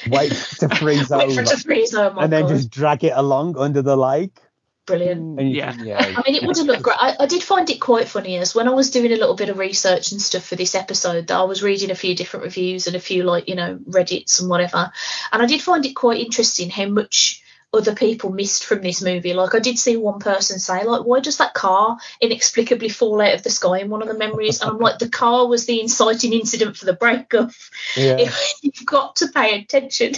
wait 0.09 0.33
to 0.59 0.69
freeze 0.75 1.09
Wait 1.09 1.31
over, 1.31 1.41
it 1.43 1.47
to 1.47 1.57
freeze. 1.57 1.93
My 1.93 2.09
and 2.19 2.33
then 2.33 2.43
god, 2.43 2.49
just 2.49 2.69
drag 2.71 3.05
it 3.05 3.13
along 3.15 3.57
under 3.57 3.81
the 3.81 3.97
lake. 3.97 4.37
brilliant. 4.87 5.41
Yeah. 5.41 5.73
can- 5.73 5.87
yeah. 5.87 5.99
I 6.17 6.23
mean, 6.27 6.35
it 6.35 6.43
would 6.45 6.57
have 6.57 6.67
looked 6.67 6.83
great. 6.83 6.97
I, 6.99 7.15
I 7.21 7.27
did 7.27 7.45
find 7.45 7.71
it 7.71 7.81
quite 7.81 8.09
funny 8.09 8.39
as 8.39 8.57
when 8.57 8.67
I 8.67 8.73
was 8.73 8.91
doing 8.91 9.13
a 9.13 9.17
little 9.17 9.37
bit 9.37 9.51
of 9.51 9.59
research 9.59 10.11
and 10.11 10.21
stuff 10.21 10.45
for 10.45 10.57
this 10.57 10.75
episode 10.75 11.29
that 11.29 11.37
I 11.39 11.45
was 11.45 11.63
reading 11.63 11.93
a 11.93 11.95
few 11.95 12.17
different 12.17 12.45
reviews 12.47 12.89
and 12.89 12.97
a 12.97 13.01
few 13.01 13.23
like 13.23 13.49
you 13.49 13.55
know 13.55 13.79
Reddits 13.89 14.41
and 14.41 14.51
whatever, 14.51 14.91
and 15.33 15.41
I 15.43 15.47
did 15.47 15.63
find 15.63 15.87
it 15.87 15.95
quite 15.95 16.21
interesting 16.21 16.71
how 16.71 16.87
much 16.87 17.45
other 17.73 17.95
people 17.95 18.31
missed 18.31 18.65
from 18.65 18.81
this 18.81 19.01
movie. 19.01 19.33
Like 19.33 19.55
I 19.55 19.61
did 19.61 19.79
see 19.79 19.97
one 19.97 20.19
person 20.19 20.59
say 20.59 20.85
like, 20.85 21.03
why 21.03 21.21
does 21.21 21.37
that 21.37 21.55
car 21.55 21.99
inexplicably 22.21 22.89
fall 22.89 23.21
out 23.21 23.35
of 23.35 23.43
the 23.43 23.51
sky 23.51 23.79
in 23.79 23.91
one 23.91 24.03
of 24.03 24.09
the 24.09 24.19
memories? 24.19 24.61
And 24.61 24.71
I'm 24.71 24.79
like, 24.79 24.99
the 24.99 25.09
car 25.09 25.47
was 25.47 25.67
the 25.67 25.81
inciting 25.81 26.33
incident 26.33 26.77
for 26.77 26.87
the 26.87 26.95
breakup. 26.95 27.51
yeah. 27.97 28.29
You've 28.63 28.87
got 28.87 29.17
to 29.17 29.29
pay 29.29 29.61
attention. 29.61 30.15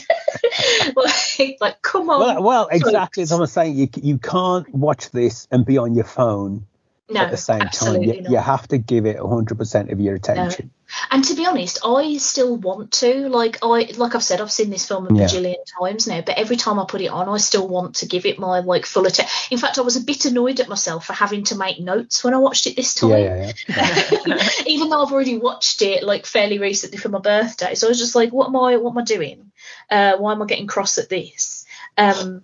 like, 0.97 1.59
like, 1.61 1.83
come 1.83 2.09
on. 2.09 2.21
Well, 2.21 2.43
well, 2.43 2.69
exactly 2.71 3.23
as 3.23 3.31
folks. 3.31 3.39
I 3.39 3.41
was 3.41 3.53
saying, 3.53 3.77
you 3.77 3.89
you 4.03 4.19
can't 4.19 4.69
watch 4.75 5.11
this 5.11 5.47
and 5.51 5.67
be 5.67 5.77
on 5.77 5.95
your 5.95 6.05
phone 6.05 6.67
no, 7.11 7.21
at 7.21 7.31
the 7.31 7.37
same 7.37 7.61
time. 7.69 8.03
You, 8.03 8.25
you 8.31 8.37
have 8.39 8.67
to 8.69 8.79
give 8.79 9.07
it 9.07 9.19
100% 9.19 9.93
of 9.93 10.01
your 10.01 10.15
attention. 10.15 10.71
And 11.11 11.25
to 11.25 11.35
be 11.35 11.47
honest, 11.47 11.79
I 11.85 12.17
still 12.19 12.57
want 12.57 12.93
to. 12.93 13.29
Like 13.29 13.59
I 13.63 13.89
like 13.97 14.15
I've 14.15 14.23
said, 14.25 14.41
I've 14.41 14.53
seen 14.53 14.71
this 14.71 14.87
film 14.87 15.07
a 15.07 15.15
Yeah. 15.15 15.25
bajillion 15.27 15.57
times 15.81 16.07
now, 16.07 16.21
but 16.21 16.39
every 16.39 16.57
time 16.57 16.79
I 16.79 16.85
put 16.87 17.01
it 17.01 17.09
on, 17.09 17.29
I 17.29 17.39
still 17.39 17.67
want 17.69 17.97
to 17.97 18.07
give 18.07 18.27
it 18.27 18.39
my 18.39 18.61
like 18.61 18.87
full 18.87 19.07
attention. 19.07 19.33
In 19.51 19.59
fact, 19.59 19.79
I 19.79 19.83
was 19.83 19.97
a 19.97 20.01
bit 20.05 20.25
annoyed 20.25 20.61
at 20.61 20.69
myself 20.69 21.07
for 21.07 21.13
having 21.13 21.45
to 21.45 21.57
make 21.57 21.81
notes 21.81 22.23
when 22.23 22.35
I 22.35 22.39
watched 22.39 22.67
it 22.67 22.77
this 22.77 22.95
time. 22.95 23.11
Yeah, 23.11 23.53
yeah, 23.69 24.13
yeah. 24.27 24.49
Even 24.67 24.89
though 24.91 25.03
I've 25.05 25.13
already 25.13 25.39
watched 25.39 25.83
it 25.83 26.03
like 26.03 26.27
fairly 26.27 26.59
recently 26.59 26.99
for 26.99 27.09
my 27.09 27.21
birthday, 27.21 27.75
so 27.75 27.87
I 27.87 27.91
was 27.91 27.99
just 27.99 28.15
like, 28.15 28.33
"What 28.33 28.49
am 28.49 28.57
I? 28.57 28.77
What 28.77 28.91
am 28.93 28.99
I 28.99 29.05
doing? 29.05 29.53
Uh, 29.91 30.17
why 30.17 30.33
am 30.33 30.43
I 30.43 30.47
getting 30.47 30.67
cross 30.67 30.99
at 30.99 31.09
this?" 31.09 31.65
Um, 31.97 32.43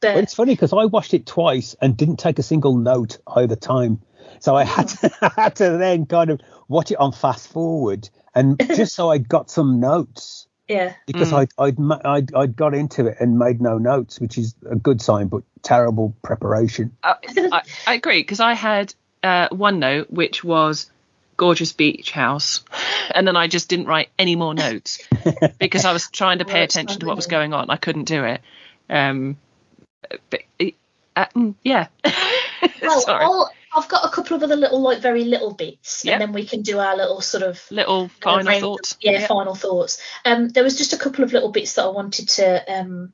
but 0.00 0.14
Well, 0.14 0.22
it's 0.22 0.34
funny 0.34 0.54
because 0.54 0.72
I 0.72 0.84
watched 0.84 1.14
it 1.14 1.26
twice 1.26 1.74
and 1.80 1.96
didn't 1.96 2.18
take 2.18 2.38
a 2.38 2.42
single 2.42 2.76
note 2.76 3.18
either 3.26 3.56
time. 3.56 4.00
So 4.40 4.54
I 4.54 4.64
had 4.64 4.88
to, 4.88 5.10
I 5.22 5.42
had 5.42 5.56
to 5.56 5.70
then 5.78 6.06
kind 6.06 6.30
of 6.30 6.40
watch 6.68 6.90
it 6.90 6.98
on 6.98 7.12
fast 7.12 7.48
forward 7.52 8.08
and 8.34 8.58
just 8.74 8.94
so 8.94 9.10
I 9.10 9.18
got 9.18 9.50
some 9.50 9.80
notes 9.80 10.46
yeah, 10.68 10.92
because 11.06 11.32
Mm. 11.32 11.48
I'd, 11.58 11.78
I'd 11.78 12.04
I'd 12.04 12.34
I'd 12.34 12.56
got 12.56 12.74
into 12.74 13.06
it 13.06 13.16
and 13.20 13.38
made 13.38 13.60
no 13.60 13.78
notes, 13.78 14.20
which 14.20 14.36
is 14.36 14.54
a 14.70 14.76
good 14.76 15.00
sign, 15.00 15.28
but 15.28 15.42
terrible 15.62 16.14
preparation. 16.22 16.94
I, 17.02 17.14
I, 17.36 17.62
I 17.86 17.94
agree 17.94 18.20
because 18.20 18.40
I 18.40 18.52
had 18.52 18.94
uh, 19.22 19.48
one 19.50 19.78
note 19.78 20.10
which 20.10 20.44
was 20.44 20.90
gorgeous 21.38 21.72
beach 21.72 22.10
house, 22.10 22.64
and 23.14 23.26
then 23.26 23.34
I 23.34 23.46
just 23.46 23.70
didn't 23.70 23.86
write 23.86 24.10
any 24.18 24.36
more 24.36 24.52
notes 24.52 25.00
because 25.58 25.86
I 25.86 25.92
was 25.94 26.10
trying 26.10 26.40
to 26.40 26.44
pay 26.44 26.62
attention 26.62 27.00
to 27.00 27.06
what 27.06 27.16
was 27.16 27.26
going 27.26 27.54
on. 27.54 27.70
I 27.70 27.76
couldn't 27.76 28.04
do 28.04 28.24
it. 28.24 28.42
Um, 28.90 29.38
but 30.30 30.42
uh, 31.16 31.26
mm, 31.34 31.54
yeah. 31.62 31.88
Well, 32.82 33.00
Sorry. 33.00 33.24
I'll, 33.24 33.50
I've 33.74 33.88
got 33.88 34.04
a 34.04 34.08
couple 34.08 34.36
of 34.36 34.42
other 34.42 34.56
little, 34.56 34.80
like 34.80 35.00
very 35.00 35.24
little 35.24 35.52
bits, 35.52 36.04
Yep. 36.04 36.12
and 36.12 36.22
then 36.22 36.32
we 36.32 36.44
can 36.44 36.62
do 36.62 36.78
our 36.78 36.96
little 36.96 37.20
sort 37.20 37.42
of 37.42 37.60
Little 37.70 38.04
uh, 38.04 38.08
final 38.40 38.60
thoughts. 38.60 38.96
Yeah, 39.00 39.20
Yep. 39.20 39.28
final 39.28 39.54
thoughts. 39.54 40.00
Um, 40.24 40.48
there 40.48 40.64
was 40.64 40.76
just 40.76 40.92
a 40.92 40.96
couple 40.96 41.22
of 41.24 41.32
little 41.32 41.50
bits 41.50 41.74
that 41.74 41.84
I 41.84 41.88
wanted 41.88 42.28
to 42.30 42.72
um, 42.72 43.12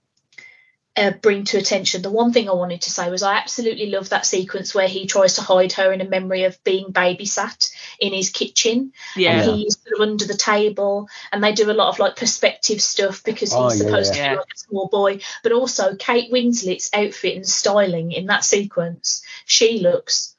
uh, 0.96 1.10
bring 1.10 1.44
to 1.44 1.58
attention. 1.58 2.02
The 2.02 2.10
one 2.10 2.32
thing 2.32 2.48
I 2.48 2.52
wanted 2.52 2.82
to 2.82 2.90
say 2.90 3.10
was 3.10 3.22
I 3.22 3.34
absolutely 3.36 3.86
love 3.86 4.10
that 4.10 4.26
sequence 4.26 4.74
where 4.74 4.86
he 4.86 5.06
tries 5.06 5.34
to 5.34 5.42
hide 5.42 5.72
her 5.72 5.92
in 5.92 6.00
a 6.00 6.08
memory 6.08 6.44
of 6.44 6.62
being 6.62 6.92
babysat 6.92 7.72
in 7.98 8.12
his 8.12 8.30
kitchen. 8.30 8.92
Yeah. 9.16 9.42
And 9.42 9.58
he's 9.58 9.78
sort 9.78 10.00
of 10.00 10.08
under 10.08 10.24
the 10.24 10.36
table, 10.36 11.08
and 11.32 11.42
they 11.42 11.52
do 11.52 11.70
a 11.70 11.72
lot 11.72 11.88
of 11.88 11.98
like 11.98 12.16
perspective 12.16 12.80
stuff 12.80 13.24
because 13.24 13.50
he's 13.50 13.58
Oh, 13.58 13.70
yeah, 13.72 13.76
supposed 13.76 14.14
yeah. 14.14 14.24
to 14.24 14.30
be 14.30 14.36
like 14.36 14.54
a 14.54 14.58
small 14.58 14.88
boy. 14.88 15.20
But 15.42 15.52
also, 15.52 15.96
Kate 15.96 16.30
Winslet's 16.30 16.90
outfit 16.92 17.36
and 17.36 17.48
styling 17.48 18.12
in 18.12 18.26
that 18.26 18.44
sequence, 18.44 19.22
she 19.46 19.80
looks 19.80 20.33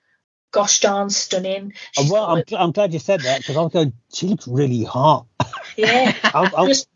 gosh 0.56 0.80
darn 0.80 1.10
stunning. 1.10 1.74
Oh, 1.98 2.02
She's 2.04 2.12
well, 2.12 2.26
I'm, 2.26 2.44
I'm 2.58 2.72
glad 2.72 2.94
you 2.94 3.00
said 3.00 3.20
that 3.22 3.40
because 3.42 3.58
I 3.58 3.62
was 3.62 3.74
going. 3.74 3.94
She 4.14 4.28
looks 4.28 4.48
really 4.48 4.84
hot. 4.86 5.26
yeah, 5.78 6.16
I'm, 6.24 6.50
I'm, 6.56 6.68
just 6.68 6.88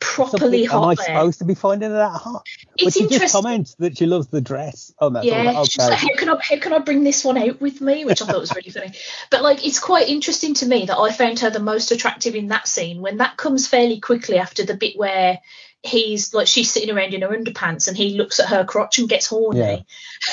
properly 0.00 0.64
am 0.66 0.72
I 0.72 0.74
hot 0.74 0.96
there. 0.96 1.06
supposed 1.06 1.38
to 1.38 1.44
be 1.44 1.54
finding 1.54 1.90
her 1.90 1.96
that 1.96 2.10
hot? 2.20 2.44
but 2.76 2.86
It's 2.88 2.96
she 2.96 3.02
just 3.02 3.12
interesting. 3.12 3.42
comments 3.42 3.76
that 3.76 3.96
she 3.96 4.06
loves 4.06 4.26
the 4.26 4.40
dress. 4.40 4.92
Oh, 4.98 5.10
that's 5.10 5.24
Yeah, 5.26 5.38
all 5.38 5.54
right. 5.54 5.66
she's 5.70 5.78
like, 5.78 5.98
how 5.98 6.08
can 6.16 6.28
I 6.28 6.36
how 6.42 6.58
can 6.58 6.72
I 6.72 6.78
bring 6.80 7.04
this 7.04 7.24
one 7.24 7.38
out 7.38 7.60
with 7.60 7.80
me? 7.80 8.04
Which 8.04 8.20
I 8.20 8.26
thought 8.26 8.40
was 8.40 8.54
really 8.54 8.70
funny. 8.70 8.92
But 9.30 9.42
like, 9.42 9.64
it's 9.64 9.78
quite 9.78 10.08
interesting 10.08 10.54
to 10.54 10.66
me 10.66 10.86
that 10.86 10.98
I 10.98 11.12
found 11.12 11.38
her 11.40 11.50
the 11.50 11.60
most 11.60 11.92
attractive 11.92 12.34
in 12.34 12.48
that 12.48 12.66
scene 12.66 13.00
when 13.00 13.18
that 13.18 13.36
comes 13.36 13.68
fairly 13.68 14.00
quickly 14.00 14.38
after 14.38 14.64
the 14.64 14.74
bit 14.74 14.98
where 14.98 15.38
he's 15.84 16.32
like 16.32 16.46
she's 16.46 16.72
sitting 16.72 16.90
around 16.90 17.12
in 17.12 17.20
her 17.20 17.28
underpants 17.28 17.88
and 17.88 17.96
he 17.96 18.16
looks 18.16 18.40
at 18.40 18.48
her 18.48 18.64
crotch 18.64 18.98
and 18.98 19.08
gets 19.08 19.26
horny. 19.26 19.86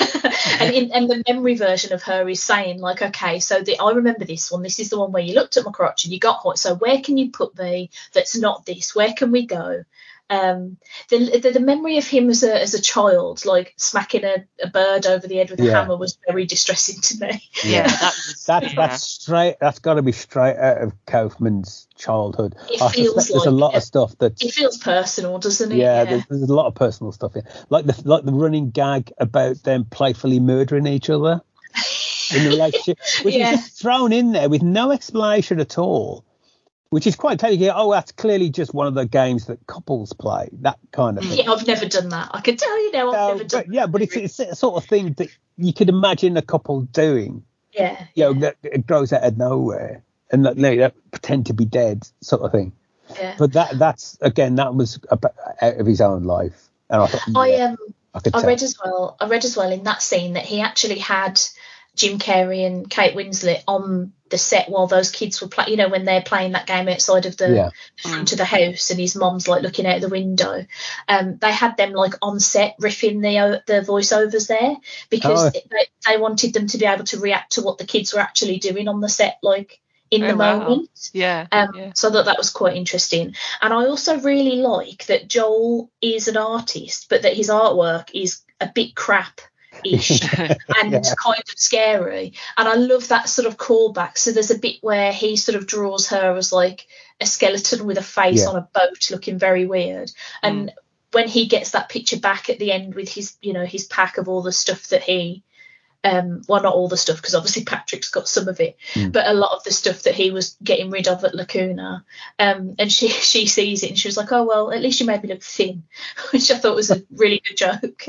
and 0.60 0.74
in, 0.74 0.90
and 0.92 1.10
the 1.10 1.22
memory 1.28 1.54
version 1.56 1.92
of 1.92 2.02
her 2.04 2.26
is 2.28 2.42
saying 2.42 2.80
like, 2.80 3.02
okay, 3.02 3.38
so 3.38 3.60
the 3.60 3.78
I 3.78 3.90
remember 3.92 4.24
this 4.24 4.50
one. 4.50 4.62
This 4.62 4.80
is 4.80 4.88
the 4.88 4.98
one 4.98 5.12
where 5.12 5.22
you 5.22 5.34
looked 5.34 5.58
at 5.58 5.66
my 5.66 5.70
crotch 5.70 6.04
and 6.04 6.12
you 6.12 6.18
got 6.18 6.40
hot. 6.40 6.58
So 6.58 6.74
where 6.74 7.00
can 7.02 7.18
you 7.18 7.30
put 7.30 7.56
me 7.58 7.90
that's 8.14 8.36
not 8.36 8.64
this? 8.64 8.94
Where 8.94 9.12
can 9.12 9.30
we 9.30 9.46
go? 9.46 9.84
Um 10.32 10.76
the, 11.10 11.38
the 11.42 11.50
the 11.52 11.60
memory 11.60 11.98
of 11.98 12.06
him 12.06 12.30
as 12.30 12.42
a 12.42 12.60
as 12.60 12.74
a 12.74 12.80
child 12.80 13.44
like 13.44 13.74
smacking 13.76 14.24
a, 14.24 14.44
a 14.62 14.68
bird 14.68 15.06
over 15.06 15.26
the 15.26 15.36
head 15.36 15.50
with 15.50 15.60
a 15.60 15.64
Yeah. 15.64 15.82
hammer 15.82 15.96
was 15.96 16.18
very 16.26 16.46
distressing 16.46 17.00
to 17.00 17.26
me 17.26 17.42
Yeah, 17.64 17.86
that 17.86 18.00
was, 18.02 18.44
That's 18.46 18.72
yeah. 18.72 18.86
that's 18.86 19.02
straight. 19.02 19.56
That's 19.60 19.78
got 19.78 19.94
to 19.94 20.02
be 20.02 20.12
straight 20.12 20.56
out 20.56 20.78
of 20.82 20.92
Kaufman's 21.06 21.86
childhood. 21.96 22.56
It 22.70 22.80
I 22.82 22.90
feels 22.90 23.14
suspect 23.14 23.32
there's 23.34 23.46
a 23.46 23.50
lot 23.50 23.74
it. 23.74 23.76
of 23.78 23.82
stuff 23.84 24.18
that 24.18 24.42
it 24.42 24.52
feels 24.52 24.78
personal 24.78 25.38
doesn't 25.38 25.70
it 25.70 25.78
yeah, 25.78 26.04
There's, 26.04 26.24
there's 26.26 26.50
a 26.50 26.54
lot 26.54 26.66
of 26.66 26.74
personal 26.74 27.12
stuff 27.12 27.34
here, 27.34 27.44
like 27.70 27.84
the 27.86 28.00
like 28.04 28.24
the 28.24 28.32
running 28.32 28.70
gag 28.70 29.12
about 29.18 29.62
them 29.62 29.84
playfully 29.84 30.40
murdering 30.40 30.86
each 30.86 31.10
other 31.10 31.40
in 32.34 32.44
the 32.44 32.50
relationship, 32.56 32.98
which 33.24 33.34
Yeah. 33.34 33.52
is 33.52 33.60
just 33.60 33.80
thrown 33.80 34.12
in 34.12 34.32
there 34.32 34.48
with 34.48 34.62
no 34.62 34.90
explanation 34.90 35.60
at 35.60 35.78
all, 35.78 36.24
which 36.92 37.06
is 37.06 37.16
quite. 37.16 37.42
You 37.42 37.72
oh, 37.74 37.90
that's 37.90 38.12
clearly 38.12 38.50
just 38.50 38.74
one 38.74 38.86
of 38.86 38.92
the 38.92 39.06
games 39.06 39.46
that 39.46 39.66
couples 39.66 40.12
play, 40.12 40.50
that 40.60 40.78
kind 40.90 41.16
of 41.16 41.24
thing. 41.24 41.38
yeah 41.38 41.50
i've 41.50 41.66
never 41.66 41.86
done 41.86 42.10
that 42.10 42.30
i 42.34 42.42
can 42.42 42.58
tell 42.58 42.82
you 42.82 42.92
now 42.92 43.10
i've 43.10 43.36
never 43.38 43.48
done 43.48 43.64
but, 43.66 43.74
yeah, 43.74 43.86
but 43.86 44.02
it's, 44.02 44.14
it's 44.14 44.38
a 44.38 44.54
sort 44.54 44.76
of 44.76 44.86
thing 44.86 45.14
that 45.14 45.30
you 45.56 45.72
could 45.72 45.88
imagine 45.88 46.36
a 46.36 46.42
couple 46.42 46.82
doing, 46.82 47.44
yeah 47.72 48.04
you 48.14 48.24
know, 48.24 48.34
that 48.34 48.56
it 48.62 48.86
grows 48.86 49.10
out 49.10 49.22
of 49.22 49.38
nowhere 49.38 50.02
and 50.30 50.44
that 50.44 50.92
pretend 51.10 51.46
to 51.46 51.54
be 51.54 51.64
dead, 51.64 52.06
sort 52.20 52.42
of 52.42 52.52
thing. 52.52 52.72
yeah 53.16 53.36
But 53.38 53.54
that 53.54 53.78
that's 53.78 54.18
again 54.20 54.56
that 54.56 54.74
was 54.74 55.00
about, 55.08 55.34
out 55.62 55.78
of 55.78 55.86
his 55.86 56.02
own 56.02 56.24
life, 56.24 56.68
and 56.90 57.00
I 57.00 57.06
thought, 57.06 57.36
i 57.36 57.54
um 57.62 57.78
I 58.14 58.20
I 58.34 58.42
read 58.44 58.62
as 58.62 58.76
well. 58.84 59.16
I 59.18 59.28
read 59.28 59.46
as 59.46 59.56
well 59.56 59.72
in 59.72 59.84
that 59.84 60.02
scene 60.02 60.34
that 60.34 60.44
he 60.44 60.60
actually 60.60 60.98
had 60.98 61.40
Jim 61.94 62.18
Carrey 62.18 62.66
and 62.66 62.88
Kate 62.88 63.14
Winslet 63.14 63.62
on 63.68 64.12
the 64.30 64.38
set 64.38 64.70
while 64.70 64.86
those 64.86 65.10
kids 65.10 65.42
were 65.42 65.48
playing. 65.48 65.70
You 65.72 65.76
know, 65.76 65.88
when 65.90 66.06
they're 66.06 66.22
playing 66.22 66.52
that 66.52 66.66
game 66.66 66.88
outside 66.88 67.26
of 67.26 67.36
the, 67.36 67.48
Yeah. 67.54 67.70
the 68.02 68.08
front 68.08 68.32
of 68.32 68.38
the 68.38 68.46
house, 68.46 68.90
and 68.90 68.98
his 68.98 69.14
mom's 69.14 69.46
like 69.46 69.62
looking 69.62 69.86
out 69.86 70.00
the 70.00 70.08
window. 70.08 70.64
Um, 71.06 71.36
they 71.38 71.52
had 71.52 71.76
them 71.76 71.92
like 71.92 72.14
on 72.22 72.40
set 72.40 72.76
riffing 72.80 73.20
the 73.20 73.38
uh, 73.38 73.58
the 73.66 73.82
voiceovers 73.86 74.48
there 74.48 74.76
because 75.10 75.44
Oh. 75.44 75.50
they, 75.70 75.86
they 76.08 76.16
wanted 76.16 76.54
them 76.54 76.66
to 76.68 76.78
be 76.78 76.86
able 76.86 77.04
to 77.04 77.20
react 77.20 77.52
to 77.52 77.62
what 77.62 77.76
the 77.76 77.84
kids 77.86 78.14
were 78.14 78.20
actually 78.20 78.58
doing 78.58 78.88
on 78.88 79.00
the 79.00 79.08
set, 79.10 79.36
like 79.42 79.78
in 80.10 80.24
Oh, 80.24 80.28
the 80.28 80.36
wow. 80.36 80.58
moment. 80.60 81.10
yeah, 81.12 81.46
Um, 81.52 81.68
yeah. 81.74 81.92
So 81.94 82.08
that 82.10 82.24
that 82.24 82.38
was 82.38 82.48
quite 82.50 82.76
interesting, 82.76 83.34
and 83.60 83.74
I 83.74 83.84
also 83.86 84.18
really 84.18 84.56
like 84.56 85.04
that 85.06 85.28
Joel 85.28 85.90
is 86.00 86.28
an 86.28 86.38
artist, 86.38 87.06
but 87.10 87.22
that 87.22 87.36
his 87.36 87.50
artwork 87.50 88.08
is 88.14 88.40
a 88.60 88.70
bit 88.74 88.94
crap. 88.94 89.42
Ish 89.84 90.22
and 90.38 90.92
Yeah. 90.92 91.00
kind 91.22 91.38
of 91.38 91.54
scary, 91.56 92.34
and 92.56 92.68
I 92.68 92.74
love 92.74 93.08
that 93.08 93.28
sort 93.28 93.46
of 93.46 93.56
callback. 93.56 94.18
So 94.18 94.32
there's 94.32 94.50
a 94.50 94.58
bit 94.58 94.76
where 94.82 95.12
he 95.12 95.36
sort 95.36 95.56
of 95.56 95.66
draws 95.66 96.08
her 96.08 96.36
as 96.36 96.52
like 96.52 96.86
a 97.20 97.26
skeleton 97.26 97.84
with 97.86 97.98
a 97.98 98.02
face 98.02 98.42
Yeah. 98.42 98.48
on 98.50 98.56
a 98.56 98.68
boat, 98.72 99.10
looking 99.10 99.38
very 99.38 99.66
weird. 99.66 100.10
And 100.42 100.72
when 101.12 101.28
he 101.28 101.46
gets 101.46 101.70
that 101.72 101.88
picture 101.88 102.18
back 102.18 102.48
at 102.50 102.58
the 102.58 102.72
end 102.72 102.94
with 102.94 103.08
his, 103.08 103.36
you 103.42 103.52
know, 103.52 103.64
his 103.66 103.84
pack 103.84 104.18
of 104.18 104.28
all 104.28 104.42
the 104.42 104.52
stuff 104.52 104.88
that 104.88 105.02
he 105.02 105.42
um, 106.04 106.42
well, 106.48 106.60
not 106.60 106.74
all 106.74 106.88
the 106.88 106.96
stuff 106.96 107.18
because 107.18 107.36
obviously 107.36 107.62
Patrick's 107.62 108.10
got 108.10 108.26
some 108.26 108.48
of 108.48 108.58
it, 108.58 108.76
Mm. 108.94 109.12
but 109.12 109.28
a 109.28 109.34
lot 109.34 109.56
of 109.56 109.62
the 109.62 109.70
stuff 109.70 110.02
that 110.02 110.16
he 110.16 110.32
was 110.32 110.56
getting 110.60 110.90
rid 110.90 111.06
of 111.06 111.22
at 111.22 111.32
Lacuna. 111.32 112.04
Um, 112.40 112.74
and 112.80 112.90
she 112.92 113.06
she 113.30 113.46
sees 113.46 113.84
it 113.84 113.90
and 113.90 113.98
she 113.98 114.08
was 114.08 114.16
like, 114.16 114.32
"Oh 114.32 114.42
well, 114.44 114.72
at 114.72 114.82
least 114.82 114.98
you 114.98 115.06
made 115.06 115.22
me 115.22 115.28
look 115.28 115.42
thin," 115.44 115.84
which 116.32 116.50
I 116.50 116.58
thought 116.58 116.74
was 116.74 116.90
a 116.90 117.02
really 117.12 117.40
good 117.46 117.56
joke 117.56 118.04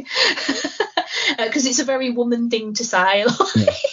because 1.38 1.66
it's 1.66 1.80
a 1.80 1.86
very 1.86 2.12
woman 2.12 2.50
thing 2.50 2.74
to 2.76 2.84
say. 2.84 3.26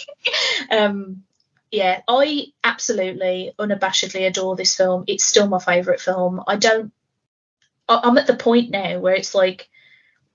um, 0.71 1.23
yeah, 1.71 2.01
I 2.07 2.47
absolutely 2.63 3.53
unabashedly 3.57 4.27
adore 4.27 4.55
this 4.55 4.75
film. 4.75 5.05
It's 5.07 5.23
still 5.23 5.47
my 5.47 5.59
favourite 5.59 6.01
film. 6.01 6.43
I 6.47 6.57
don't. 6.57 6.91
I- 7.87 8.01
I'm 8.03 8.17
at 8.17 8.27
the 8.27 8.35
point 8.35 8.69
now 8.71 8.99
where 8.99 9.15
it's 9.15 9.33
like 9.33 9.69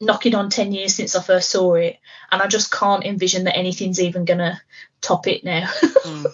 knocking 0.00 0.34
on 0.34 0.50
10 0.50 0.72
years 0.72 0.94
since 0.94 1.14
I 1.16 1.22
first 1.22 1.50
saw 1.50 1.74
it, 1.74 1.98
and 2.30 2.42
I 2.42 2.46
just 2.46 2.70
can't 2.72 3.04
envision 3.04 3.44
that 3.44 3.56
anything's 3.56 4.00
even 4.00 4.24
gonna 4.24 4.60
top 5.00 5.26
it 5.26 5.44
now. 5.44 5.68
Mm. 6.06 6.26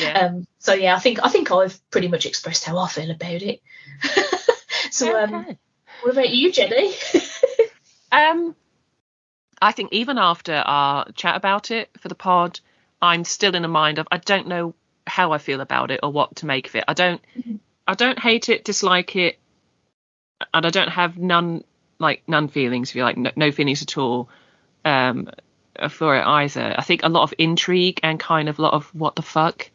Yeah. 0.00 0.18
um, 0.18 0.46
so 0.58 0.74
yeah, 0.74 0.94
I 0.94 0.98
think 0.98 1.20
I 1.22 1.28
think 1.28 1.50
I've 1.50 1.78
pretty 1.90 2.08
much 2.08 2.26
expressed 2.26 2.64
how 2.64 2.76
I 2.78 2.88
feel 2.88 3.10
about 3.10 3.42
it. 3.42 3.60
so 4.90 5.18
um, 5.18 5.56
what 6.02 6.12
about 6.12 6.28
you, 6.30 6.50
Jenni? 6.52 6.92
Um, 8.12 8.54
I 9.62 9.72
think 9.72 9.92
even 9.92 10.18
after 10.18 10.54
our 10.54 11.10
chat 11.12 11.36
about 11.36 11.70
it 11.70 11.90
for 11.98 12.08
the 12.08 12.14
pod, 12.14 12.60
I'm 13.02 13.24
still 13.24 13.54
in 13.54 13.64
a 13.64 13.68
mind 13.68 13.98
of 13.98 14.08
I 14.10 14.18
don't 14.18 14.48
know 14.48 14.74
how 15.06 15.32
I 15.32 15.38
feel 15.38 15.60
about 15.60 15.90
it 15.90 16.00
or 16.02 16.10
what 16.10 16.36
to 16.36 16.46
make 16.46 16.68
of 16.68 16.76
it. 16.76 16.84
I 16.86 16.94
don't, 16.94 17.20
I 17.86 17.94
don't 17.94 18.18
hate 18.18 18.48
it, 18.48 18.64
dislike 18.64 19.16
it, 19.16 19.38
and 20.54 20.64
I 20.64 20.70
don't 20.70 20.88
have 20.88 21.18
none 21.18 21.64
like 21.98 22.22
none 22.26 22.48
feelings. 22.48 22.90
If 22.90 22.96
you 22.96 23.02
like, 23.02 23.16
no, 23.16 23.30
no 23.36 23.52
feelings 23.52 23.82
at 23.82 23.98
all 23.98 24.28
um, 24.84 25.28
for 25.90 26.16
it 26.16 26.24
either. 26.24 26.74
I 26.76 26.82
think 26.82 27.02
a 27.02 27.08
lot 27.08 27.24
of 27.24 27.34
intrigue 27.38 28.00
and 28.02 28.18
kind 28.18 28.48
of 28.48 28.58
a 28.58 28.62
lot 28.62 28.74
of 28.74 28.86
what 28.94 29.16
the 29.16 29.22
fuck 29.22 29.70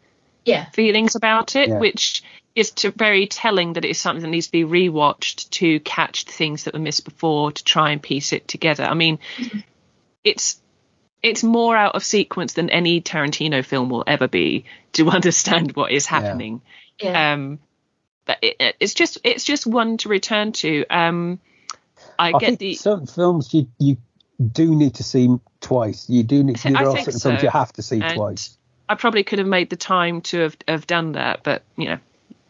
yeah, 0.46 0.70
feelings 0.72 1.16
about 1.16 1.56
it, 1.56 1.70
Yeah. 1.70 1.80
which 1.80 2.24
is 2.56 2.72
to, 2.72 2.92
very 2.92 3.28
telling 3.28 3.74
that 3.74 3.84
it 3.86 3.90
is 3.90 4.00
something 4.00 4.22
that 4.22 4.30
needs 4.30 4.48
to 4.48 4.52
be 4.52 4.64
rewatched 4.64 5.50
to 5.50 5.80
catch 5.82 6.26
the 6.26 6.32
things 6.32 6.64
that 6.64 6.74
were 6.74 6.80
missed 6.80 7.04
before 7.04 7.52
to 7.52 7.64
try 7.64 7.92
and 7.92 8.02
piece 8.02 8.32
it 8.32 8.48
together. 8.48 8.84
I 8.86 8.94
mean, 8.94 9.20
it's 10.26 10.60
it's 11.24 11.44
more 11.44 11.76
out 11.78 11.96
of 11.96 12.04
sequence 12.04 12.54
than 12.54 12.70
any 12.70 13.02
Tarantino 13.02 13.64
film 13.66 13.90
will 13.90 14.04
ever 14.06 14.28
be 14.28 14.66
to 14.94 15.10
understand 15.18 15.76
what 15.76 15.92
is 15.92 16.06
happening. 16.06 16.62
yeah, 17.02 17.34
Um, 17.34 17.60
but 18.26 18.38
it, 18.42 18.56
it- 18.60 18.76
it's 18.80 18.94
just 18.94 19.18
it's 19.24 19.44
just 19.46 19.66
one 19.66 19.98
to 19.98 20.10
return 20.10 20.52
to. 20.54 20.86
Um, 20.90 21.40
I, 22.20 22.30
I 22.30 22.32
get 22.34 22.42
think 22.48 22.60
the 22.60 22.74
certain 22.76 23.08
films 23.08 23.54
you 23.54 23.68
you 23.80 23.98
do 24.52 24.76
need 24.76 24.96
to 24.96 25.04
see 25.04 25.30
twice. 25.62 26.10
You 26.10 26.24
do 26.24 26.44
need. 26.44 26.60
I 26.66 26.72
There 26.72 26.90
are 26.90 26.98
certain 26.98 27.20
so. 27.20 27.30
films 27.30 27.44
you 27.44 27.50
have 27.50 27.72
to 27.74 27.82
see 27.82 28.02
And 28.02 28.16
twice. 28.16 28.58
I 28.90 28.96
probably 28.96 29.24
could 29.24 29.40
have 29.40 29.48
made 29.48 29.70
the 29.72 29.76
time 29.78 30.22
to 30.22 30.40
have, 30.42 30.58
have 30.68 30.86
done 30.88 31.14
that, 31.14 31.42
but 31.44 31.64
you 31.78 31.86
know, 31.86 31.98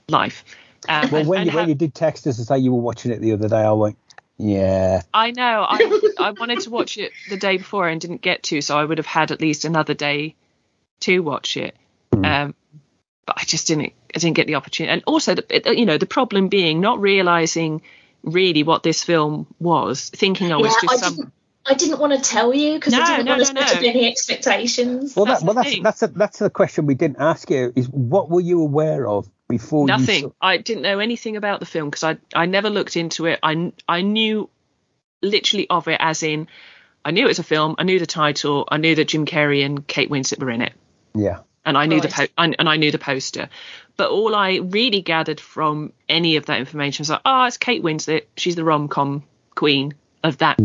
life. 0.10 0.44
Um, 0.90 1.10
Well, 1.12 1.22
and- 1.22 1.30
when 1.30 1.40
and 1.42 1.50
you, 1.50 1.56
when 1.56 1.62
have- 1.64 1.70
you 1.70 1.76
did 1.76 1.96
text 1.96 2.28
us 2.28 2.38
to 2.38 2.44
say 2.46 2.58
you 2.60 2.74
were 2.74 2.82
watching 2.82 3.12
it 3.12 3.22
the 3.22 3.32
other 3.34 3.48
day, 3.48 3.62
I 3.62 3.72
went, 3.72 3.98
yeah. 4.38 5.02
I 5.14 5.32
know. 5.32 5.66
I 5.68 6.12
I 6.20 6.32
wanted 6.32 6.62
to 6.62 6.70
watch 6.70 6.98
it 6.98 7.12
the 7.30 7.38
day 7.38 7.58
before 7.58 7.88
and 7.88 8.00
didn't 8.02 8.22
get 8.22 8.44
to, 8.44 8.62
so 8.62 8.78
I 8.78 8.84
would 8.84 8.98
have 8.98 9.08
had 9.08 9.32
at 9.32 9.42
least 9.42 9.66
another 9.66 9.94
day 9.94 10.36
to 11.02 11.20
watch 11.20 11.58
it. 11.58 11.76
Hmm. 12.14 12.26
Um, 12.26 12.56
but 13.26 13.38
I 13.40 13.44
just 13.46 13.68
didn't. 13.68 13.94
I 14.14 14.20
didn't 14.20 14.36
get 14.36 14.48
the 14.48 14.56
opportunity. 14.56 14.94
And 14.94 15.04
also, 15.08 15.36
the, 15.36 15.74
you 15.76 15.86
know, 15.86 15.98
the 15.98 16.06
problem 16.06 16.48
being 16.48 16.80
not 16.80 17.00
realizing 17.00 17.82
really 18.24 18.64
what 18.64 18.84
this 18.84 19.04
film 19.04 19.48
was, 19.60 20.10
thinking 20.10 20.52
oh, 20.52 20.60
yeah. 20.60 20.66
it's 20.66 20.78
I 20.78 20.82
just 20.82 21.04
some. 21.04 21.16
didn't. 21.16 21.34
I 21.68 21.74
didn't 21.74 22.00
want 22.00 22.14
to 22.14 22.30
tell 22.30 22.54
you 22.54 22.76
because 22.76 22.94
No, 22.94 23.02
I 23.02 23.18
didn't 23.18 23.26
no, 23.26 23.38
want 23.38 23.48
to 23.48 23.54
no, 23.54 23.66
set 23.66 23.82
no. 23.82 23.88
any 23.88 24.08
expectations. 24.08 25.16
Well, 25.16 25.26
That's 25.26 25.42
that, 25.42 25.46
well, 25.46 25.56
that's 25.56 25.80
that's 25.80 26.04
a, 26.04 26.08
that's 26.08 26.40
the 26.40 26.52
question 26.52 26.86
we 26.86 26.94
didn't 26.94 27.18
ask 27.20 27.50
you. 27.50 27.74
Is 27.76 27.90
what 27.90 28.30
were 28.30 28.42
you 28.42 28.62
aware 28.62 29.08
of 29.08 29.28
before 29.48 29.84
you 29.84 29.88
Nothing. 29.88 30.22
saw- 30.24 30.32
I 30.42 30.58
didn't 30.58 30.84
know 30.84 31.00
anything 31.00 31.36
about 31.38 31.60
the 31.60 31.66
film 31.66 31.90
because 31.90 32.04
I 32.04 32.18
I 32.34 32.46
never 32.46 32.70
looked 32.70 32.98
into 32.98 33.26
it. 33.26 33.40
I 33.44 33.72
I 33.88 34.02
knew 34.02 34.50
literally 35.22 35.68
of 35.70 35.88
it 35.88 35.98
as 36.00 36.24
in 36.24 36.48
I 37.04 37.12
knew 37.12 37.26
it 37.26 37.30
was 37.30 37.40
a 37.40 37.44
film. 37.44 37.76
I 37.78 37.84
knew 37.84 38.00
the 38.00 38.08
title. 38.08 38.68
I 38.70 38.78
knew 38.78 38.96
that 38.96 39.08
Jim 39.10 39.26
Carrey 39.26 39.64
and 39.66 39.86
Kate 39.86 40.10
Winslet 40.10 40.40
were 40.40 40.50
in 40.50 40.62
it. 40.62 40.74
Yeah. 41.14 41.40
and 41.64 41.78
I 41.78 41.86
knew 41.86 42.02
the 42.02 42.10
po- 42.10 42.28
and 42.38 42.56
and 42.60 42.68
I 42.70 42.78
knew 42.78 42.92
the 42.92 42.98
poster. 43.00 43.50
But 43.98 44.10
all 44.12 44.36
I 44.36 44.56
really 44.58 45.02
gathered 45.02 45.40
from 45.40 45.94
any 46.10 46.36
of 46.36 46.48
that 46.48 46.60
information 46.60 47.04
was 47.04 47.10
like, 47.10 47.22
oh, 47.24 47.46
it's 47.46 47.58
Kate 47.58 47.82
Winslet. 47.84 48.24
She's 48.38 48.56
the 48.56 48.64
rom 48.66 48.88
com 48.88 49.24
queen 49.56 49.94
of 50.24 50.38
that 50.40 50.60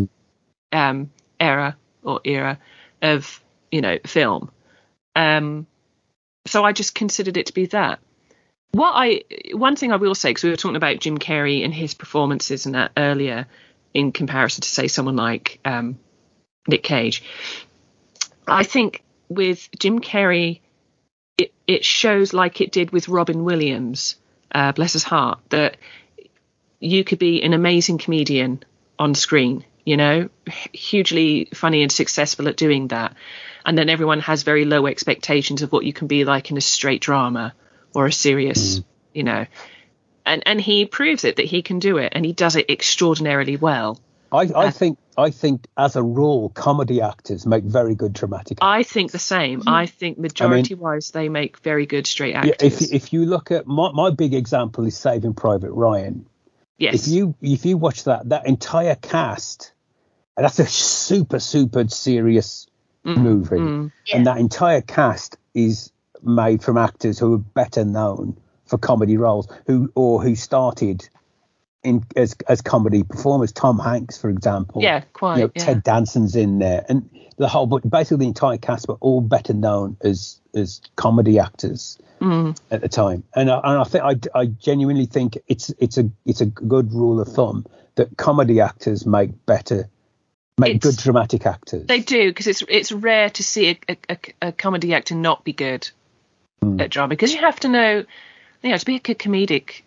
um, 0.72 1.10
era 1.38 1.76
or 2.02 2.20
era 2.24 2.58
of 3.02 3.42
you 3.70 3.80
know 3.82 3.98
film. 4.06 4.50
Um, 5.14 5.66
so 6.46 6.64
I 6.64 6.72
just 6.72 6.94
considered 6.94 7.36
it 7.36 7.46
to 7.46 7.52
be 7.54 7.66
that. 7.66 8.00
What 8.72 8.92
I 8.94 9.22
one 9.52 9.76
thing 9.76 9.92
I 9.92 9.96
will 9.96 10.14
say 10.14 10.30
because 10.30 10.44
we 10.44 10.50
were 10.50 10.56
talking 10.56 10.76
about 10.76 11.00
Jim 11.00 11.18
Carrey 11.18 11.64
and 11.64 11.74
his 11.74 11.94
performances 11.94 12.66
and 12.66 12.74
that 12.74 12.92
earlier 12.96 13.46
in 13.92 14.12
comparison 14.12 14.62
to 14.62 14.68
say 14.68 14.86
someone 14.86 15.16
like 15.16 15.58
um, 15.64 15.98
Nick 16.68 16.82
Cage. 16.82 17.22
I 18.46 18.62
think 18.64 19.02
with 19.28 19.68
Jim 19.78 20.00
Carrey, 20.00 20.60
it, 21.38 21.52
it 21.66 21.84
shows 21.84 22.32
like 22.32 22.60
it 22.60 22.72
did 22.72 22.90
with 22.90 23.08
Robin 23.08 23.44
Williams, 23.44 24.16
uh, 24.54 24.72
bless 24.72 24.92
his 24.92 25.04
heart, 25.04 25.40
that 25.50 25.76
you 26.78 27.04
could 27.04 27.18
be 27.18 27.42
an 27.42 27.52
amazing 27.52 27.98
comedian 27.98 28.62
on 28.98 29.14
screen, 29.14 29.64
you 29.84 29.96
know, 29.96 30.28
hugely 30.72 31.48
funny 31.54 31.82
and 31.82 31.92
successful 31.92 32.48
at 32.48 32.56
doing 32.56 32.88
that. 32.88 33.14
And 33.64 33.76
then 33.76 33.88
everyone 33.88 34.20
has 34.20 34.42
very 34.42 34.64
low 34.64 34.86
expectations 34.86 35.62
of 35.62 35.72
what 35.72 35.84
you 35.84 35.92
can 35.92 36.06
be 36.06 36.24
like 36.24 36.50
in 36.50 36.56
a 36.56 36.60
straight 36.60 37.00
drama 37.00 37.54
or 37.94 38.06
a 38.06 38.12
serious, 38.12 38.80
you 39.14 39.22
know. 39.24 39.46
And 40.26 40.42
and 40.46 40.60
he 40.60 40.84
proves 40.86 41.24
it 41.24 41.36
that 41.36 41.46
he 41.46 41.62
can 41.62 41.78
do 41.78 41.96
it 41.98 42.12
and 42.14 42.24
he 42.24 42.32
does 42.32 42.56
it 42.56 42.70
extraordinarily 42.70 43.56
well. 43.56 43.98
I, 44.32 44.42
I 44.42 44.66
Uh, 44.66 44.70
think 44.70 44.98
I 45.18 45.30
think 45.30 45.66
as 45.76 45.96
a 45.96 46.02
rule, 46.02 46.50
comedy 46.50 47.00
actors 47.00 47.46
make 47.46 47.64
very 47.64 47.94
good 47.96 48.12
dramatic. 48.12 48.58
I 48.62 48.84
think 48.84 49.10
the 49.10 49.18
same. 49.18 49.62
I 49.66 49.86
think 49.86 50.18
majority 50.18 50.74
wise 50.74 51.10
they 51.10 51.28
make 51.28 51.58
very 51.58 51.86
good 51.86 52.06
straight 52.06 52.34
Yeah, 52.34 52.44
actors. 52.52 52.80
if 52.82 52.92
if 52.92 53.12
you 53.12 53.26
look 53.26 53.50
at 53.50 53.66
my, 53.66 53.90
my 53.92 54.10
big 54.10 54.34
example 54.34 54.86
is 54.86 54.96
Saving 54.96 55.34
Private 55.34 55.72
Ryan. 55.72 56.26
yes. 56.78 56.94
If 56.94 57.12
you 57.12 57.34
if 57.40 57.64
you 57.66 57.76
watch 57.76 58.04
that 58.04 58.28
that 58.28 58.46
entire 58.46 58.94
cast, 58.94 59.72
and 60.36 60.44
that's 60.44 60.60
a 60.60 60.66
super 60.66 61.40
super 61.40 61.88
serious 61.88 62.66
movie, 63.04 63.56
mm. 63.56 63.90
and 64.14 64.26
that 64.26 64.36
entire 64.38 64.82
cast 64.82 65.38
is 65.54 65.90
made 66.22 66.62
from 66.62 66.76
actors 66.78 67.18
who 67.18 67.34
are 67.34 67.38
better 67.38 67.84
known 67.84 68.36
for 68.66 68.78
comedy 68.78 69.16
roles, 69.16 69.48
who 69.66 69.90
or 69.94 70.22
who 70.22 70.34
started 70.36 71.08
in 71.82 72.04
as 72.16 72.36
as 72.48 72.60
comedy 72.60 73.02
performers. 73.02 73.52
Tom 73.52 73.78
Hanks, 73.78 74.18
for 74.18 74.28
example. 74.30 74.82
Yeah, 74.82 75.00
quite, 75.12 75.38
You 75.38 75.44
know, 75.44 75.50
yeah. 75.54 75.64
Ted 75.64 75.82
Danson's 75.84 76.36
in 76.36 76.58
there, 76.58 76.84
and 76.88 77.08
the 77.38 77.48
whole, 77.48 77.66
but 77.66 77.88
basically 77.88 78.18
the 78.18 78.28
entire 78.28 78.58
cast 78.58 78.86
were 78.88 78.98
all 79.00 79.20
better 79.20 79.54
known 79.54 79.96
as 80.02 80.40
as 80.54 80.80
comedy 80.96 81.38
actors 81.38 81.98
Mm. 82.20 82.54
at 82.70 82.82
the 82.82 82.88
time. 82.90 83.24
And 83.34 83.50
I, 83.50 83.56
and 83.64 83.78
I 83.80 83.84
think 83.84 84.04
I, 84.04 84.38
I 84.38 84.44
genuinely 84.46 85.06
think 85.06 85.38
it's 85.48 85.72
it's 85.78 85.96
a 85.96 86.10
it's 86.26 86.42
a 86.42 86.46
good 86.46 86.92
rule 86.92 87.18
of 87.18 87.28
thumb 87.28 87.64
that 87.94 88.14
comedy 88.18 88.60
actors 88.60 89.06
make 89.06 89.46
better 89.46 89.88
make 90.58 90.76
It's- 90.76 90.94
good 90.96 91.02
dramatic 91.02 91.46
actors. 91.46 91.86
They 91.86 92.00
do 92.00 92.28
because 92.28 92.46
it's 92.46 92.62
it's 92.68 92.92
rare 92.92 93.30
to 93.30 93.42
see 93.42 93.70
a, 93.70 93.78
a, 93.88 93.96
a, 94.10 94.18
a 94.48 94.52
comedy 94.52 94.92
actor 94.92 95.14
not 95.14 95.44
be 95.44 95.54
good 95.54 95.88
Hmm. 96.62 96.80
at 96.80 96.90
drama 96.90 97.08
because 97.08 97.32
you 97.32 97.40
have 97.40 97.58
to 97.60 97.68
know, 97.68 98.04
you 98.62 98.70
know, 98.70 98.76
to 98.76 98.84
be 98.84 98.96
a 98.96 99.00
good 99.00 99.18
comedic 99.18 99.82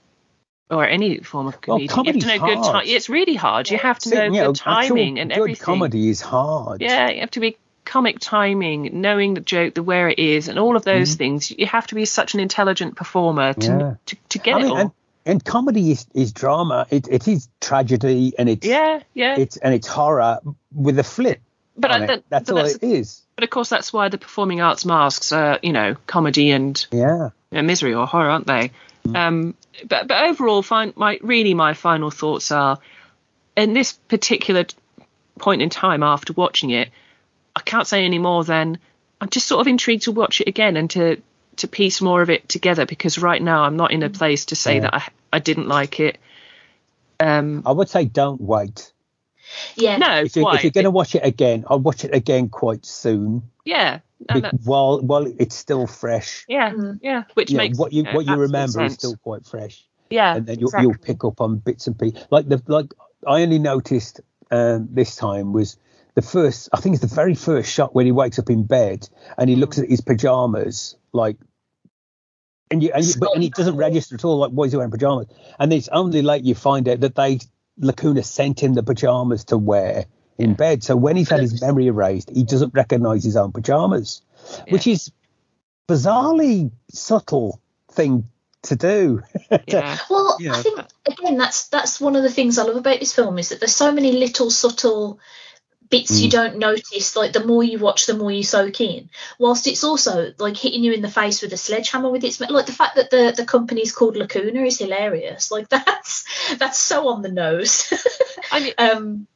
or 0.70 0.86
any 0.88 1.20
form 1.20 1.48
of 1.48 1.58
Well, 1.68 1.78
comedian, 1.88 2.06
you 2.06 2.12
have 2.14 2.20
to 2.22 2.28
know 2.28 2.40
comedy's 2.40 2.66
good 2.66 2.72
time. 2.72 2.84
It's 2.88 3.10
really 3.10 3.36
hard. 3.36 3.70
You 3.70 3.78
have 3.78 4.00
to 4.00 4.10
know 4.16 4.24
you 4.24 4.44
good 4.46 4.56
timing 4.56 5.20
and 5.20 5.30
good 5.30 5.38
everything. 5.40 5.64
comedy 5.64 6.10
is 6.10 6.22
hard. 6.22 6.82
Yeah, 6.82 7.10
you 7.10 7.20
have 7.20 7.32
to 7.32 7.40
be 7.40 7.58
comic 7.86 8.18
timing, 8.20 9.02
knowing 9.02 9.34
the 9.36 9.42
joke, 9.42 9.76
the 9.76 9.84
where 9.84 10.10
it 10.10 10.18
is, 10.18 10.48
and 10.48 10.58
all 10.58 10.76
of 10.76 10.84
those 10.84 11.16
things. 11.16 11.52
You 11.52 11.68
have 11.68 11.86
to 11.88 11.96
be 11.96 12.06
such 12.06 12.34
an 12.34 12.40
intelligent 12.40 12.96
performer 12.96 13.54
to 13.54 13.60
Mm-hmm. 13.60 13.80
Yeah. 13.80 13.94
to, 14.08 14.16
to 14.30 14.40
get 14.40 14.56
I 14.56 14.60
it 14.60 14.64
mean, 14.64 14.72
all. 14.72 14.78
and, 14.78 14.92
and 15.26 15.46
comedy 15.46 15.92
is, 15.92 16.08
is 16.16 16.32
drama. 16.32 16.88
It, 16.90 17.08
it 17.08 17.28
is 17.28 17.50
tragedy 17.62 18.34
and 18.40 18.50
it's 18.50 18.66
yeah, 18.66 19.02
yeah. 19.14 19.36
it's 19.38 19.58
and 19.58 19.74
it's 19.76 19.88
horror 19.88 20.40
with 20.74 20.98
a 20.98 21.04
flip. 21.04 21.40
but 21.78 21.92
I, 21.92 22.04
it. 22.04 22.08
that, 22.08 22.24
that's 22.30 22.50
all 22.50 22.58
it 22.66 22.82
is. 22.82 23.23
But 23.36 23.44
of 23.44 23.50
course 23.50 23.70
that's 23.70 23.92
why 23.92 24.10
the 24.10 24.18
performing 24.18 24.62
arts 24.62 24.86
masks 24.86 25.32
are, 25.32 25.60
you 25.64 25.74
know, 25.74 25.96
comedy 26.08 26.52
and 26.52 26.86
Yeah. 26.92 27.30
you 27.52 27.58
know, 27.58 27.62
misery 27.64 27.94
or 27.94 28.06
horror, 28.06 28.30
aren't 28.30 28.48
they? 28.48 28.72
Um, 29.14 29.56
but 29.88 30.08
but 30.08 30.24
overall, 30.30 30.62
fine, 30.62 30.94
my 30.96 31.20
really 31.22 31.54
my 31.54 31.74
final 31.74 32.10
thoughts 32.12 32.52
are, 32.52 32.80
in 33.58 33.74
this 33.74 33.94
particular 33.94 34.66
point 35.40 35.62
in 35.62 35.70
time 35.70 36.04
after 36.04 36.32
watching 36.34 36.70
it, 36.70 36.90
I 37.56 37.60
can't 37.62 37.86
say 37.88 38.06
any 38.06 38.20
more 38.20 38.44
than 38.46 38.78
I'm 39.20 39.30
just 39.30 39.48
sort 39.48 39.62
of 39.62 39.68
intrigued 39.68 40.04
to 40.04 40.12
watch 40.12 40.40
it 40.42 40.48
again 40.48 40.78
and 40.78 40.90
to 40.92 41.22
to 41.58 41.68
piece 41.68 42.02
more 42.02 42.22
of 42.22 42.30
it 42.30 42.48
together 42.48 42.86
because 42.86 43.18
right 43.20 43.42
now 43.42 43.64
I'm 43.64 43.76
not 43.76 43.92
in 43.92 44.04
a 44.04 44.10
place 44.10 44.46
to 44.46 44.56
say 44.56 44.76
Yeah. 44.76 44.82
that 44.82 44.94
I 44.96 45.04
I 45.34 45.40
didn't 45.40 45.68
like 45.68 46.00
it. 46.00 46.18
Um, 47.20 47.64
I 47.66 47.72
would 47.72 47.90
say 47.90 48.06
don't 48.06 48.40
wait. 48.40 48.93
Yeah. 49.76 49.98
no, 49.98 50.22
If, 50.22 50.36
you, 50.36 50.44
quite. 50.44 50.56
if 50.58 50.64
you're 50.64 50.72
going 50.72 50.84
to 50.86 50.92
watch 50.92 51.16
it 51.16 51.26
again, 51.26 51.66
I'll 51.68 51.80
watch 51.80 52.04
it 52.06 52.14
again 52.14 52.50
quite 52.50 52.86
soon 52.86 53.44
yeah, 53.66 54.00
no, 54.30 54.52
while 54.64 55.00
while 55.02 55.26
it's 55.40 55.56
still 55.56 55.88
fresh. 55.88 56.46
yeah, 56.50 56.72
Mm. 56.72 57.00
yeah, 57.02 57.24
which 57.34 57.50
You 57.52 57.58
know, 57.58 57.64
makes 57.64 57.78
what 57.78 57.94
you 57.94 58.04
know, 58.04 58.12
what 58.12 58.26
you 58.26 58.32
absolute 58.34 58.42
remember 58.42 58.84
is 58.84 58.94
still 58.94 59.16
quite 59.18 59.46
fresh. 59.46 59.86
yeah, 60.10 60.36
and 60.36 60.46
then 60.46 60.60
you'll, 60.60 60.68
exactly. 60.68 60.84
you'll 60.88 60.98
pick 60.98 61.24
up 61.24 61.40
on 61.40 61.58
bits 61.58 61.88
and 61.88 61.98
pieces. 61.98 62.26
Like 62.30 62.50
the 62.50 62.62
like 62.68 62.94
I 63.26 63.42
only 63.42 63.60
noticed 63.60 64.20
um, 64.52 64.90
this 64.92 65.16
time 65.16 65.54
was 65.54 65.78
the 66.16 66.22
first. 66.22 66.68
I 66.74 66.82
think 66.82 66.96
it's 66.96 67.02
the 67.10 67.16
very 67.16 67.36
first 67.36 67.72
shot 67.72 67.96
when 67.96 68.06
he 68.06 68.12
wakes 68.12 68.38
up 68.38 68.50
in 68.50 68.64
bed 68.66 69.08
and 69.38 69.50
he 69.50 69.56
looks 69.56 69.80
at 69.80 69.88
his 69.90 70.02
pajamas, 70.02 70.96
like, 71.14 71.38
and 72.70 72.84
you 72.84 72.92
and, 72.94 73.06
you, 73.06 73.14
but, 73.20 73.34
and 73.36 73.44
it 73.44 73.54
doesn't 73.54 73.78
register 73.78 74.16
at 74.16 74.26
all. 74.26 74.38
Like, 74.40 74.52
why 74.52 74.66
is 74.66 74.72
he 74.74 74.78
wearing 74.78 74.92
pajamas? 74.92 75.28
And 75.58 75.72
it's 75.72 75.88
only 75.88 76.22
late 76.22 76.44
you 76.44 76.54
find 76.56 76.88
out 76.90 77.00
that 77.00 77.16
they 77.16 77.40
Lacuna 77.78 78.24
sent 78.24 78.62
him 78.62 78.74
the 78.74 78.84
pajamas 78.84 79.46
to 79.46 79.58
wear 79.58 80.06
in 80.38 80.54
bed. 80.54 80.84
So 80.84 80.96
when 80.96 81.16
he's 81.16 81.30
had 81.30 81.40
his 81.42 81.62
memory 81.62 81.88
erased, 81.88 82.30
he 82.30 82.44
doesn't 82.44 82.74
recognize 82.74 83.24
his 83.24 83.36
own 83.36 83.52
pajamas, 83.52 84.22
which 84.70 84.88
is 84.88 85.12
bizarrely 85.88 86.72
subtle 86.92 87.60
thing 87.92 88.26
to 88.64 88.76
do. 88.76 89.22
yeah. 89.68 89.98
Well, 90.10 90.38
Yeah. 90.40 90.54
I 90.54 90.62
think 90.62 90.80
again 91.06 91.38
that's 91.38 91.68
that's 91.68 92.00
one 92.00 92.16
of 92.16 92.24
the 92.24 92.32
things 92.32 92.58
I 92.58 92.64
love 92.64 92.78
about 92.78 93.00
this 93.00 93.14
film 93.14 93.38
is 93.38 93.50
that 93.50 93.60
there's 93.60 93.76
so 93.76 93.92
many 93.92 94.12
little 94.14 94.50
subtle 94.50 95.20
bits 95.94 96.20
you 96.20 96.30
don't 96.30 96.58
notice. 96.58 97.16
Like 97.16 97.34
the 97.34 97.46
more 97.46 97.64
you 97.64 97.78
watch, 97.80 98.06
the 98.08 98.18
more 98.22 98.32
you 98.32 98.44
soak 98.44 98.82
in. 98.82 99.10
Whilst 99.40 99.68
it's 99.68 99.84
also 99.84 100.34
like 100.40 100.58
hitting 100.58 100.84
you 100.84 100.92
in 100.94 101.02
the 101.02 101.10
face 101.22 101.42
with 101.42 101.54
a 101.54 101.58
sledgehammer 101.58 102.10
with 102.10 102.24
its 102.24 102.40
like 102.42 102.66
the 102.66 102.72
fact 102.82 102.96
that 102.98 103.10
the 103.12 103.34
the 103.36 103.46
company's 103.46 103.92
called 103.98 104.18
Lacuna 104.18 104.62
is 104.64 104.80
hilarious. 104.80 105.52
Like 105.52 105.70
that's 105.76 106.26
that's 106.58 106.80
so 106.80 107.08
on 107.10 107.22
the 107.22 107.32
nose. 107.32 107.92
I 108.52 108.60
mean, 108.60 108.74
um 108.90 109.28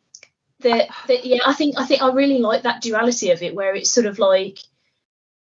that 0.61 0.89
that 1.07 1.23
yeah 1.23 1.37
i 1.45 1.53
think 1.53 1.75
i 1.77 1.85
think 1.85 2.01
i 2.01 2.11
really 2.11 2.39
like 2.39 2.63
that 2.63 2.81
duality 2.81 3.29
of 3.29 3.43
it 3.43 3.53
where 3.53 3.75
it's 3.75 3.91
sort 3.91 4.07
of 4.07 4.17
like 4.17 4.57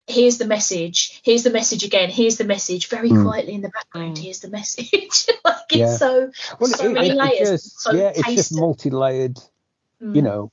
here's 0.06 0.39
the 0.39 0.47
message 0.47 1.20
here's 1.22 1.43
the 1.43 1.51
message 1.51 1.84
again 1.84 2.09
here's 2.09 2.39
the 2.39 2.44
message 2.55 2.89
very 2.89 3.10
Mm. 3.10 3.22
quietly 3.22 3.52
in 3.52 3.60
the 3.60 3.68
background 3.68 4.16
Mm. 4.16 4.22
here's 4.24 4.40
the 4.40 4.48
message 4.48 5.26
like 5.44 5.68
it's 5.70 5.76
Yeah. 5.76 5.97
so 5.98 6.30
Well, 6.59 6.70
so 6.70 6.86
it- 6.86 6.93
many 6.94 7.09
it- 7.10 7.12
it 7.12 7.16
layers 7.18 7.51
just- 7.62 7.80
so 7.80 7.93
yeah, 7.93 8.12
it's 8.16 8.34
just 8.40 8.55
multi-layered. 8.55 9.36
Mm. 10.02 10.16
You 10.16 10.22
know, 10.22 10.52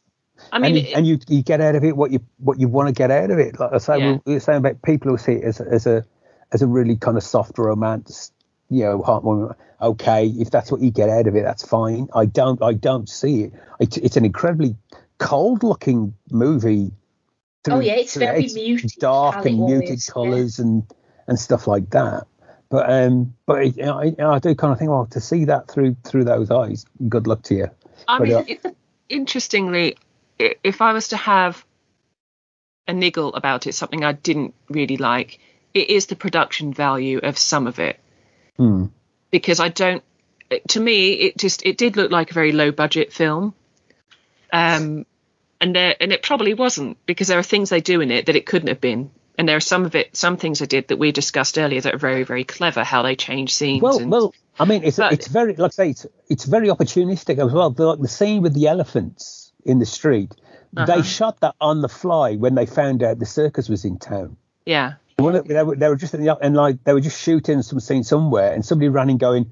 I 0.51 0.59
mean, 0.59 0.75
and, 0.75 0.77
it- 0.77 0.89
you, 0.89 0.95
and 0.95 1.07
you 1.07 1.19
you 1.27 1.43
get 1.43 1.61
out 1.61 1.75
of 1.75 1.83
it 1.83 1.95
what 1.95 2.11
you 2.11 2.19
what 2.37 2.59
you 2.59 2.67
want 2.67 2.87
to 2.87 2.93
get 2.93 3.11
out 3.11 3.31
of 3.31 3.39
it. 3.39 3.59
Like 3.59 3.73
I 3.73 3.77
say, 3.77 3.99
Yeah. 3.99 4.17
we 4.25 4.33
were 4.33 4.39
saying 4.39 4.57
about 4.59 4.81
people 4.81 5.11
who 5.11 5.17
see 5.17 5.33
it 5.33 5.43
as 5.43 5.59
a, 5.59 5.67
as 5.67 5.87
a 5.87 6.05
as 6.51 6.61
a 6.61 6.67
really 6.67 6.95
kind 6.95 7.17
of 7.17 7.23
soft 7.23 7.57
romance, 7.57 8.31
you 8.69 8.83
know, 8.83 8.99
heartwarming. 9.01 9.55
Okay, 9.81 10.27
if 10.27 10.51
that's 10.51 10.71
what 10.71 10.81
you 10.81 10.91
get 10.91 11.09
out 11.09 11.27
of 11.27 11.35
it, 11.35 11.43
that's 11.43 11.65
fine. 11.65 12.09
I 12.13 12.25
don't 12.25 12.61
I 12.61 12.73
don't 12.73 13.07
see 13.07 13.43
it. 13.43 13.53
It's, 13.79 13.95
it's 13.97 14.17
an 14.17 14.25
incredibly 14.25 14.75
cold-looking 15.19 16.13
movie. 16.31 16.91
Oh, 17.69 17.79
yeah, 17.79 17.93
it's 17.93 18.15
very 18.15 18.45
it's 18.45 18.55
muted, 18.55 18.91
dark 18.99 19.45
and 19.45 19.59
muted 19.59 19.99
yeah. 20.05 20.13
colours 20.13 20.59
and 20.59 20.83
and 21.27 21.37
stuff 21.39 21.67
like 21.67 21.89
that. 21.91 22.25
But 22.69 22.89
um, 22.91 23.35
but 23.45 23.63
it, 23.65 23.81
I, 23.81 24.15
I 24.19 24.39
do 24.39 24.55
kind 24.55 24.71
of 24.73 24.79
think, 24.79 24.89
well, 24.91 25.05
to 25.11 25.19
see 25.21 25.45
that 25.45 25.69
through 25.69 25.95
through 26.03 26.23
those 26.23 26.51
eyes, 26.51 26.85
good 27.07 27.27
luck 27.27 27.41
to 27.43 27.55
you. 27.55 27.67
I 28.07 28.17
But, 28.19 28.27
mean, 28.27 28.35
uh, 28.37 28.43
it, 28.47 28.75
interestingly, 29.09 29.97
if 30.39 30.81
I 30.81 30.93
was 30.93 31.09
to 31.09 31.17
have 31.17 31.63
a 32.87 32.93
niggle 32.93 33.33
about 33.35 33.67
it, 33.67 33.73
something 33.73 34.03
I 34.03 34.13
didn't 34.13 34.55
really 34.69 34.97
like, 34.97 35.39
it 35.73 35.89
is 35.89 36.07
the 36.07 36.15
production 36.15 36.73
value 36.73 37.19
of 37.21 37.37
some 37.37 37.67
of 37.67 37.79
it. 37.79 37.99
Hmm. 38.57 38.85
Because 39.31 39.59
I 39.59 39.69
don't, 39.69 40.03
to 40.69 40.79
me, 40.79 41.13
it 41.13 41.37
just 41.37 41.63
it 41.65 41.77
did 41.77 41.95
look 41.95 42.11
like 42.11 42.31
a 42.31 42.33
very 42.33 42.51
low 42.51 42.71
budget 42.71 43.13
film, 43.13 43.53
um, 44.51 45.05
and 45.61 45.75
there 45.75 45.95
and 45.99 46.11
it 46.11 46.23
probably 46.23 46.55
wasn't 46.55 46.97
because 47.05 47.27
there 47.27 47.37
are 47.37 47.43
things 47.43 47.69
they 47.69 47.81
do 47.81 48.01
in 48.01 48.09
it 48.09 48.25
that 48.25 48.35
it 48.35 48.47
couldn't 48.47 48.69
have 48.69 48.81
been. 48.81 49.11
And 49.37 49.47
there 49.47 49.55
are 49.55 49.61
some 49.61 49.85
of 49.85 49.95
it, 49.95 50.17
some 50.17 50.35
things 50.35 50.59
they 50.59 50.65
did 50.65 50.89
that 50.89 50.97
we 50.97 51.13
discussed 51.13 51.57
earlier 51.57 51.79
that 51.79 51.93
are 51.93 51.99
very, 51.99 52.23
very 52.23 52.43
clever. 52.43 52.83
How 52.83 53.03
they 53.03 53.15
change 53.15 53.53
scenes. 53.53 53.81
Well, 53.81 53.99
and, 53.99 54.11
well, 54.11 54.33
I 54.59 54.65
mean, 54.65 54.83
it's 54.83 54.97
But- 54.97 55.13
it's 55.13 55.27
very 55.27 55.55
like 55.55 55.71
I 55.71 55.75
say, 55.75 55.89
it's 55.91 56.07
it's 56.27 56.45
very 56.45 56.67
opportunistic 56.67 57.37
as 57.37 57.53
well. 57.53 57.69
The, 57.69 57.85
like 57.85 57.99
the 57.99 58.07
scene 58.07 58.41
with 58.41 58.53
the 58.53 58.67
elephants 58.67 59.48
in 59.65 59.79
the 59.79 59.85
street, 59.85 60.31
Uh-huh. 60.77 60.85
they 60.85 61.01
shot 61.01 61.39
that 61.41 61.55
on 61.59 61.81
the 61.81 61.89
fly 61.89 62.35
when 62.35 62.55
they 62.55 62.65
found 62.65 63.03
out 63.03 63.19
the 63.19 63.25
circus 63.25 63.67
was 63.69 63.85
in 63.85 63.97
town. 63.99 64.37
yeah, 64.65 64.93
One 65.17 65.33
they, 65.47 65.63
were, 65.63 65.75
they 65.75 65.87
were 65.89 65.95
just 65.95 66.13
in 66.13 66.23
the, 66.23 66.37
and 66.37 66.55
like 66.55 66.83
they 66.83 66.93
were 66.93 67.01
just 67.01 67.21
shooting 67.21 67.61
some 67.61 67.79
scene 67.79 68.03
somewhere, 68.03 68.53
and 68.53 68.65
somebody 68.65 68.89
ran 68.89 69.09
in 69.09 69.17
going, 69.17 69.51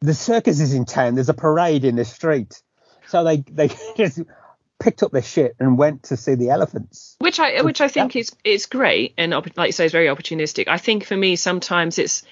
"The 0.00 0.14
circus 0.14 0.60
is 0.60 0.72
in 0.72 0.84
town. 0.84 1.14
There's 1.16 1.28
a 1.28 1.34
parade 1.34 1.84
in 1.84 1.96
the 1.96 2.04
street." 2.04 2.62
So 3.08 3.24
they 3.24 3.38
they 3.38 3.68
just 3.96 4.20
picked 4.78 5.02
up 5.02 5.12
their 5.12 5.22
shit 5.22 5.54
and 5.60 5.76
went 5.78 6.04
to 6.04 6.16
see 6.16 6.34
the 6.34 6.50
elephants. 6.50 7.16
which 7.18 7.38
I 7.38 7.62
which 7.62 7.80
I 7.80 7.88
think 7.88 8.16
is 8.16 8.32
is 8.42 8.66
great 8.66 9.14
and 9.18 9.32
like 9.32 9.68
you 9.68 9.72
say 9.72 9.84
is 9.84 9.92
very 9.92 10.06
opportunistic. 10.06 10.66
I 10.68 10.78
think 10.78 11.04
for 11.04 11.16
me 11.16 11.36
sometimes 11.36 11.98
it's 11.98 12.22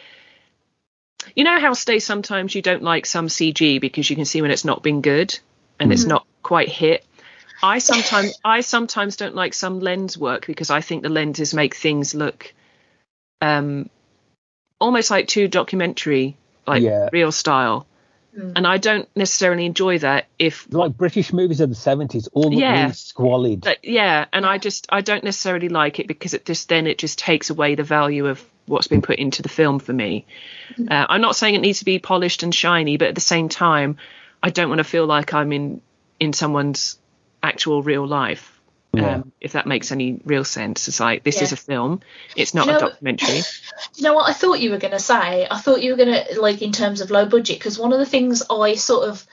you 1.36 1.44
know 1.44 1.60
how 1.60 1.74
stay 1.74 1.98
sometimes 1.98 2.55
you 2.55 2.62
don't 2.62 2.82
like 2.82 3.06
some 3.06 3.28
CG 3.28 3.80
because 3.80 4.09
you 4.09 4.16
can 4.16 4.24
see 4.24 4.40
when 4.42 4.51
it's 4.51 4.64
not 4.64 4.82
been 4.82 5.01
good 5.01 5.38
and 5.78 5.92
it's 5.92 6.05
not 6.05 6.26
quite 6.42 6.68
hit. 6.68 7.05
I 7.62 7.78
sometimes 7.78 8.38
I 8.44 8.60
sometimes 8.60 9.16
don't 9.16 9.34
like 9.34 9.54
some 9.54 9.80
lens 9.80 10.16
work 10.16 10.46
because 10.46 10.70
I 10.70 10.80
think 10.80 11.02
the 11.02 11.08
lenses 11.08 11.54
make 11.54 11.74
things 11.74 12.14
look 12.14 12.52
um 13.40 13.88
almost 14.78 15.10
like 15.10 15.28
too 15.28 15.48
documentary 15.48 16.36
like 16.66 16.82
Yeah. 16.82 17.08
real 17.12 17.32
style. 17.32 17.86
And 18.32 18.66
I 18.66 18.78
don't 18.78 19.08
necessarily 19.16 19.66
enjoy 19.66 19.98
that 19.98 20.26
if 20.38 20.66
Like 20.70 20.96
British 20.96 21.32
movies 21.32 21.60
of 21.60 21.68
the 21.68 21.74
seventies, 21.74 22.28
all 22.32 22.50
look 22.50 22.60
Yeah. 22.60 22.82
really 22.82 22.92
squalid. 22.92 23.60
But 23.62 23.84
yeah, 23.84 24.26
and 24.32 24.46
I 24.46 24.58
just 24.58 24.86
I 24.88 25.00
don't 25.00 25.24
necessarily 25.24 25.68
like 25.68 25.98
it 26.00 26.06
because 26.06 26.34
it 26.34 26.46
just 26.46 26.68
then 26.68 26.86
it 26.86 26.98
just 26.98 27.18
takes 27.18 27.50
away 27.50 27.74
the 27.74 27.82
value 27.82 28.26
of 28.26 28.42
what's 28.66 28.86
been 28.88 29.02
put 29.02 29.18
into 29.18 29.42
the 29.42 29.48
film 29.48 29.80
for 29.80 29.92
me. 29.92 30.26
Uh, 30.88 31.06
I'm 31.08 31.20
not 31.20 31.36
saying 31.36 31.54
it 31.54 31.60
needs 31.60 31.80
to 31.80 31.84
be 31.84 31.98
polished 31.98 32.42
and 32.42 32.54
shiny, 32.54 32.96
but 32.96 33.08
at 33.08 33.14
the 33.14 33.20
same 33.20 33.48
time, 33.48 33.96
I 34.42 34.50
don't 34.50 34.68
want 34.68 34.78
to 34.78 34.84
feel 34.84 35.06
like 35.06 35.34
I'm 35.34 35.52
in 35.52 35.82
in 36.18 36.32
someone's 36.32 36.98
actual 37.42 37.82
real 37.82 38.06
life. 38.06 38.56
Yeah. 38.92 39.16
Um, 39.16 39.32
if 39.40 39.52
that 39.52 39.68
makes 39.68 39.92
any 39.92 40.20
real 40.24 40.44
sense, 40.44 40.88
it's 40.88 40.98
like 40.98 41.22
this 41.22 41.42
is 41.42 41.52
a 41.52 41.56
film. 41.56 42.00
It's 42.34 42.54
not 42.54 42.66
You 42.66 42.76
a 42.76 42.80
documentary. 42.80 43.38
Do 43.40 43.42
you 43.94 44.02
know 44.02 44.14
what 44.14 44.28
I 44.28 44.32
thought 44.32 44.58
you 44.58 44.72
were 44.72 44.78
going 44.78 44.92
to 44.92 44.98
say? 44.98 45.46
I 45.48 45.58
thought 45.58 45.80
you 45.80 45.92
were 45.92 46.04
going 46.04 46.24
to 46.24 46.40
like 46.40 46.60
in 46.60 46.72
terms 46.72 47.00
of 47.00 47.12
low 47.12 47.24
budget 47.24 47.58
because 47.58 47.78
one 47.78 47.92
of 47.92 48.00
the 48.00 48.06
things 48.06 48.42
I 48.50 48.74
sort 48.74 49.08
of 49.08 49.24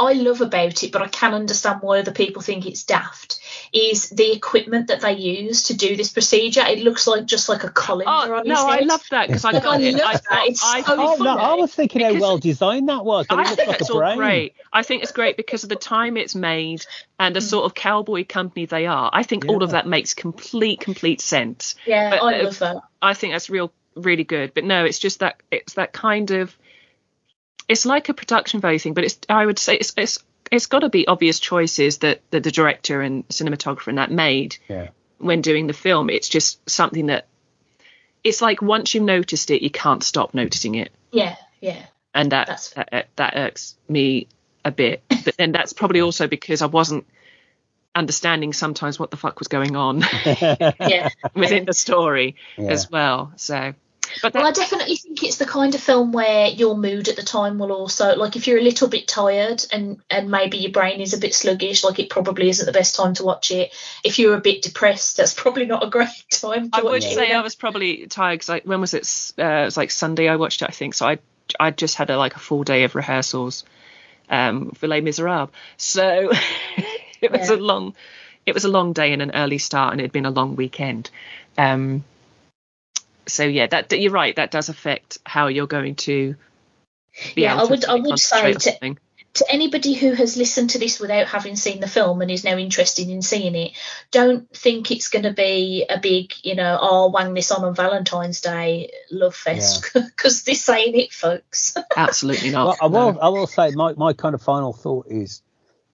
I 0.00 0.14
love 0.14 0.40
about 0.40 0.82
it, 0.82 0.92
but 0.92 1.02
I 1.02 1.08
can 1.08 1.34
understand 1.34 1.82
why 1.82 1.98
other 1.98 2.12
people 2.12 2.42
think 2.42 2.66
it's 2.66 2.84
daft. 2.84 3.40
Is 3.72 4.08
the 4.10 4.32
equipment 4.32 4.88
that 4.88 5.00
they 5.00 5.12
use 5.16 5.64
to 5.64 5.76
do 5.76 5.94
this 5.96 6.12
procedure? 6.12 6.64
It 6.66 6.80
looks 6.80 7.06
like 7.06 7.26
just 7.26 7.48
like 7.48 7.64
a 7.64 7.70
colander 7.70 8.34
Oh 8.34 8.38
on 8.38 8.46
his 8.46 8.54
no, 8.54 8.66
I 8.66 8.80
love 8.80 9.02
that 9.10 9.26
because 9.26 9.44
I 9.44 9.50
Like, 9.52 9.62
I 9.62 9.64
got 9.64 9.80
it. 9.80 9.94
love 9.94 10.02
I 10.04 10.12
that. 10.12 10.46
It's 10.46 10.64
I 10.64 10.82
so 10.82 10.94
Oh 10.98 11.16
no, 11.22 11.36
I 11.36 11.54
was 11.54 11.74
thinking 11.74 12.02
how 12.02 12.18
well 12.18 12.38
designed 12.38 12.88
that 12.88 13.04
was. 13.04 13.26
that 13.26 13.38
I 13.38 13.44
think 13.54 13.68
like 13.68 13.80
it's 13.80 13.90
a 13.90 13.92
all 13.92 14.16
great. 14.16 14.54
I 14.72 14.82
think 14.82 15.02
it's 15.02 15.12
great 15.12 15.36
because 15.36 15.62
of 15.62 15.68
the 15.68 15.76
time 15.76 16.16
it's 16.16 16.34
made 16.34 16.84
and 17.18 17.36
the 17.36 17.40
sort 17.40 17.66
of 17.66 17.74
cowboy 17.74 18.24
company 18.26 18.66
they 18.66 18.86
are. 18.86 19.10
I 19.12 19.22
think 19.22 19.46
all 19.48 19.62
of 19.62 19.70
that 19.70 19.86
makes 19.86 20.14
complete, 20.14 20.80
complete 20.80 21.20
sense. 21.20 21.74
Yeah, 21.86 22.10
But, 22.10 22.22
I 22.22 22.40
uh, 22.40 22.44
love 22.44 22.58
that. 22.60 22.76
I 23.02 23.14
think 23.14 23.34
that's 23.34 23.50
real, 23.50 23.72
really 23.94 24.24
good. 24.24 24.54
But 24.54 24.64
no, 24.64 24.84
it's 24.84 24.98
just 24.98 25.20
that 25.20 25.36
it's 25.50 25.74
that 25.74 25.92
kind 25.92 26.30
of. 26.30 26.56
It's 27.70 27.86
like 27.86 28.08
a 28.08 28.14
production 28.14 28.60
value 28.60 28.78
thing, 28.78 28.94
but 28.94 29.04
it's. 29.04 29.18
I 29.28 29.46
would 29.46 29.58
say 29.58 29.76
it's 29.76 29.92
it's 29.96 30.18
it's 30.50 30.66
got 30.66 30.80
to 30.80 30.88
be 30.88 31.06
obvious 31.06 31.38
choices 31.38 31.98
that, 31.98 32.20
that 32.32 32.42
the 32.42 32.50
director 32.50 33.00
and 33.00 33.26
cinematographer 33.28 33.86
and 33.88 33.98
that 33.98 34.10
made 34.10 34.56
Yeah. 34.68 34.88
when 35.18 35.40
doing 35.42 35.68
the 35.68 35.72
film. 35.72 36.10
It's 36.10 36.28
just 36.28 36.68
something 36.68 37.06
that. 37.06 37.26
It's 38.24 38.42
like 38.42 38.60
once 38.60 38.92
you've 38.94 39.04
noticed 39.04 39.50
it, 39.50 39.62
you 39.62 39.70
can't 39.70 40.02
stop 40.02 40.34
noticing 40.34 40.74
it 40.74 40.90
Yeah, 41.12 41.36
yeah. 41.60 41.86
and 42.14 42.32
that 42.32 42.48
That's- 42.48 42.70
that, 42.74 43.08
that 43.16 43.32
irks 43.36 43.76
me 43.88 44.26
a 44.64 44.70
bit. 44.70 45.02
But 45.24 45.36
then 45.38 45.52
that's 45.52 45.72
probably 45.72 46.00
also 46.02 46.26
because 46.26 46.60
I 46.60 46.66
wasn't 46.66 47.06
understanding 47.94 48.52
sometimes 48.52 48.98
what 48.98 49.10
the 49.10 49.16
fuck 49.16 49.38
was 49.38 49.48
going 49.48 49.74
on 49.76 50.00
Yeah. 50.26 51.08
within 51.34 51.64
the 51.64 51.72
story 51.72 52.36
Yeah. 52.58 52.70
as 52.72 52.90
well. 52.90 53.32
So, 53.36 53.72
but 54.22 54.34
Well, 54.34 54.46
I 54.46 54.52
definitely 54.52 54.96
think 54.96 55.22
it's 55.22 55.36
the 55.38 55.46
kind 55.46 55.74
of 55.74 55.80
film 55.80 56.12
where 56.12 56.46
your 56.48 56.76
mood 56.76 57.08
at 57.08 57.16
the 57.16 57.22
time 57.22 57.58
will 57.58 57.72
also, 57.72 58.14
like, 58.16 58.36
if 58.36 58.46
you're 58.46 58.58
a 58.58 58.62
little 58.62 58.88
bit 58.88 59.08
tired 59.08 59.64
and 59.72 60.00
and 60.10 60.30
maybe 60.30 60.58
your 60.58 60.72
brain 60.72 61.00
is 61.00 61.14
a 61.14 61.18
bit 61.18 61.34
sluggish, 61.34 61.84
like 61.84 61.98
it 61.98 62.10
probably 62.10 62.48
isn't 62.48 62.66
the 62.66 62.72
best 62.72 62.96
time 62.96 63.14
to 63.14 63.24
watch 63.24 63.50
it. 63.50 63.72
If 64.04 64.18
you're 64.18 64.34
a 64.36 64.40
bit 64.40 64.62
depressed, 64.62 65.16
that's 65.16 65.34
probably 65.42 65.66
not 65.66 65.84
a 65.84 65.90
great 65.90 66.08
time 66.30 66.70
to 66.70 66.80
I 66.80 66.82
would 66.82 67.02
it. 67.02 67.02
say 67.02 67.32
I 67.32 67.40
was 67.42 67.54
probably 67.54 68.06
tired 68.06 68.34
because 68.34 68.48
like, 68.48 68.64
when 68.64 68.80
was 68.80 68.94
it? 68.94 69.32
Uh, 69.38 69.62
it 69.62 69.64
was 69.66 69.76
like 69.76 69.90
Sunday 69.90 70.28
I 70.28 70.36
watched 70.36 70.62
it, 70.62 70.68
I 70.68 70.72
think. 70.72 70.94
So 70.94 71.06
I 71.06 71.18
I 71.58 71.70
just 71.70 71.96
had 71.96 72.10
a, 72.10 72.18
like 72.18 72.36
a 72.36 72.38
full 72.38 72.62
day 72.64 72.84
of 72.84 72.94
rehearsals 72.94 73.64
um, 74.28 74.70
for 74.72 74.86
Les 74.88 75.00
Miserables. 75.00 75.50
So 75.76 76.30
it 77.20 77.32
was 77.32 77.48
Yeah. 77.48 77.56
a 77.56 77.56
long 77.56 77.94
it 78.46 78.54
was 78.54 78.64
a 78.64 78.68
long 78.68 78.92
day 78.92 79.12
and 79.12 79.22
an 79.22 79.32
early 79.34 79.58
start, 79.58 79.92
and 79.92 80.00
it 80.00 80.04
had 80.04 80.12
been 80.12 80.26
a 80.26 80.30
long 80.30 80.56
weekend. 80.56 81.10
Um, 81.58 82.04
so 83.32 83.44
yeah, 83.44 83.66
that 83.68 83.90
you're 83.98 84.12
right. 84.12 84.34
That 84.36 84.50
does 84.50 84.68
affect 84.68 85.18
how 85.24 85.46
you're 85.48 85.66
going 85.66 85.96
to. 85.96 86.36
Be 87.34 87.42
Yeah, 87.42 87.54
able 87.54 87.60
I 87.60 87.64
to 87.64 87.70
would- 87.70 87.84
I 87.86 87.94
would 87.96 88.18
say 88.18 88.52
to- 88.54 88.96
to 89.32 89.46
anybody 89.48 89.94
who 89.94 90.12
has 90.12 90.36
listened 90.36 90.70
to 90.70 90.78
this 90.80 90.98
without 90.98 91.28
having 91.28 91.54
seen 91.54 91.78
the 91.78 91.86
film 91.86 92.20
and 92.20 92.30
is 92.32 92.42
now 92.42 92.56
interested 92.56 93.08
in 93.08 93.22
seeing 93.22 93.54
it, 93.54 93.72
don't 94.10 94.50
think 94.56 94.90
it's 94.90 95.06
going 95.08 95.22
to 95.22 95.32
be 95.32 95.86
a 95.88 96.00
big, 96.00 96.32
you 96.42 96.56
know, 96.56 96.76
oh, 96.80 97.10
wang 97.10 97.32
this 97.34 97.52
on 97.52 97.64
on 97.64 97.72
Valentine's 97.74 98.40
Day 98.40 98.90
love 99.10 99.36
fest 99.36 99.88
because 99.94 100.42
this 100.44 100.68
ain't 100.68 100.96
it, 100.96 101.12
folks. 101.12 101.76
Absolutely 101.96 102.50
not. 102.50 102.66
Well, 102.66 102.76
I 102.82 102.86
will. 102.86 103.12
no. 103.12 103.20
I 103.20 103.28
will 103.28 103.46
say 103.46 103.70
my, 103.70 103.92
my 103.92 104.12
kind 104.14 104.34
of 104.34 104.42
final 104.42 104.72
thought 104.72 105.06
is 105.08 105.42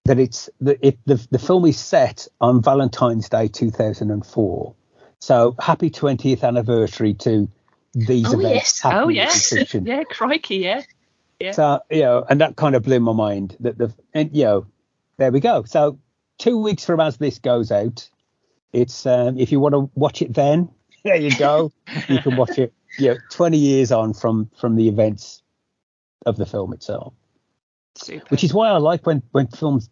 that 0.07 0.19
it's 0.19 0.49
that 0.63 0.79
it 0.81 0.99
the 1.05 1.17
the 1.31 1.39
film 1.39 1.67
is 1.67 1.79
set 1.79 2.29
on 2.41 2.63
Valentine's 2.63 3.29
Day 3.29 3.49
2004. 3.49 4.75
So 5.21 5.55
happy 5.59 5.91
20th 5.91 6.43
anniversary 6.45 7.15
to 7.15 7.49
these 7.95 8.27
Oh, 8.33 8.39
events. 8.39 8.83
yes. 8.85 8.85
Oh 8.85 9.09
yes, 9.09 9.75
yeah, 9.75 10.03
crikey, 10.05 10.57
yeah. 10.59 10.83
Yeah. 11.41 11.53
So 11.53 11.81
you 11.91 12.03
know, 12.03 12.25
and 12.29 12.41
that 12.41 12.57
kind 12.57 12.75
of 12.75 12.83
blew 12.83 13.01
my 13.01 13.13
mind. 13.13 13.57
That 13.61 13.79
the 13.79 13.93
and 14.15 14.35
you 14.35 14.45
know, 14.45 14.67
there 15.19 15.33
we 15.33 15.41
go. 15.41 15.65
So 15.65 15.99
two 16.39 16.59
weeks 16.59 16.85
from 16.85 17.01
as 17.01 17.17
this 17.17 17.39
goes 17.39 17.71
out, 17.73 18.09
it's 18.73 19.07
um, 19.07 19.39
if 19.39 19.53
you 19.53 19.61
want 19.61 19.75
to 19.75 19.91
watch 19.95 20.23
it, 20.23 20.33
then 20.35 20.69
there 21.05 21.17
you 21.17 21.35
go. 21.37 21.73
you 22.09 22.21
can 22.21 22.37
watch 22.37 22.59
it. 22.59 22.73
You 22.99 23.11
know, 23.11 23.17
20 23.31 23.59
years 23.59 23.93
on 23.93 24.15
from 24.15 24.51
from 24.59 24.77
the 24.77 24.89
events 24.89 25.43
of 26.25 26.37
the 26.37 26.47
film 26.47 26.73
itself. 26.73 27.13
Super. 27.97 28.27
Which 28.29 28.45
is 28.45 28.53
why 28.55 28.69
I 28.69 28.77
like 28.79 29.07
when 29.07 29.23
when 29.33 29.47
films 29.49 29.89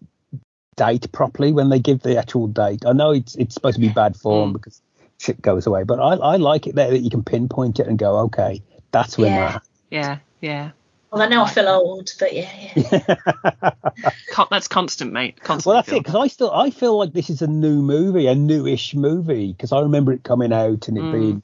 date 0.76 1.10
properly 1.12 1.52
when 1.52 1.68
they 1.68 1.78
give 1.78 2.01
the 2.01 2.18
actual 2.18 2.46
date. 2.48 2.84
I 2.86 2.92
know 2.92 3.12
it's 3.12 3.34
it's 3.36 3.55
supposed 3.55 3.76
to 3.76 3.80
be 3.80 3.88
bad 3.88 4.16
form 4.16 4.51
Mm. 4.51 4.52
because 4.55 4.82
shit 5.20 5.40
goes 5.40 5.66
away, 5.66 5.84
but 5.84 5.98
I, 6.00 6.14
I 6.14 6.36
like 6.36 6.66
it 6.66 6.74
there 6.74 6.90
that 6.90 6.98
you 7.00 7.10
can 7.10 7.24
pinpoint 7.24 7.80
it 7.80 7.86
and 7.86 7.98
go, 7.98 8.18
okay, 8.20 8.62
that's 8.90 9.16
when 9.18 9.32
Yeah. 9.32 9.52
that. 9.52 9.62
yeah, 9.90 10.18
yeah. 10.40 10.70
Well, 11.10 11.22
I 11.22 11.28
know 11.28 11.44
I 11.44 11.50
feel 11.50 11.68
old, 11.68 12.10
but 12.18 12.32
yeah, 12.32 12.50
yeah. 12.74 13.70
Con- 14.32 14.48
that's 14.50 14.66
constant, 14.66 15.12
mate. 15.12 15.40
Constant. 15.40 15.66
Well, 15.66 15.76
that's 15.82 15.92
it 15.92 16.02
because 16.02 16.16
I 16.16 16.26
still 16.26 16.50
I 16.50 16.70
feel 16.70 16.98
like 16.98 17.12
this 17.12 17.30
is 17.30 17.40
a 17.40 17.46
new 17.46 17.82
movie, 17.82 18.26
a 18.26 18.34
newish 18.34 18.94
movie 18.96 19.52
because 19.52 19.70
I 19.70 19.80
remember 19.80 20.12
it 20.12 20.24
coming 20.24 20.52
out 20.52 20.88
and 20.88 20.98
it 20.98 21.02
Mm. 21.04 21.12
being, 21.12 21.42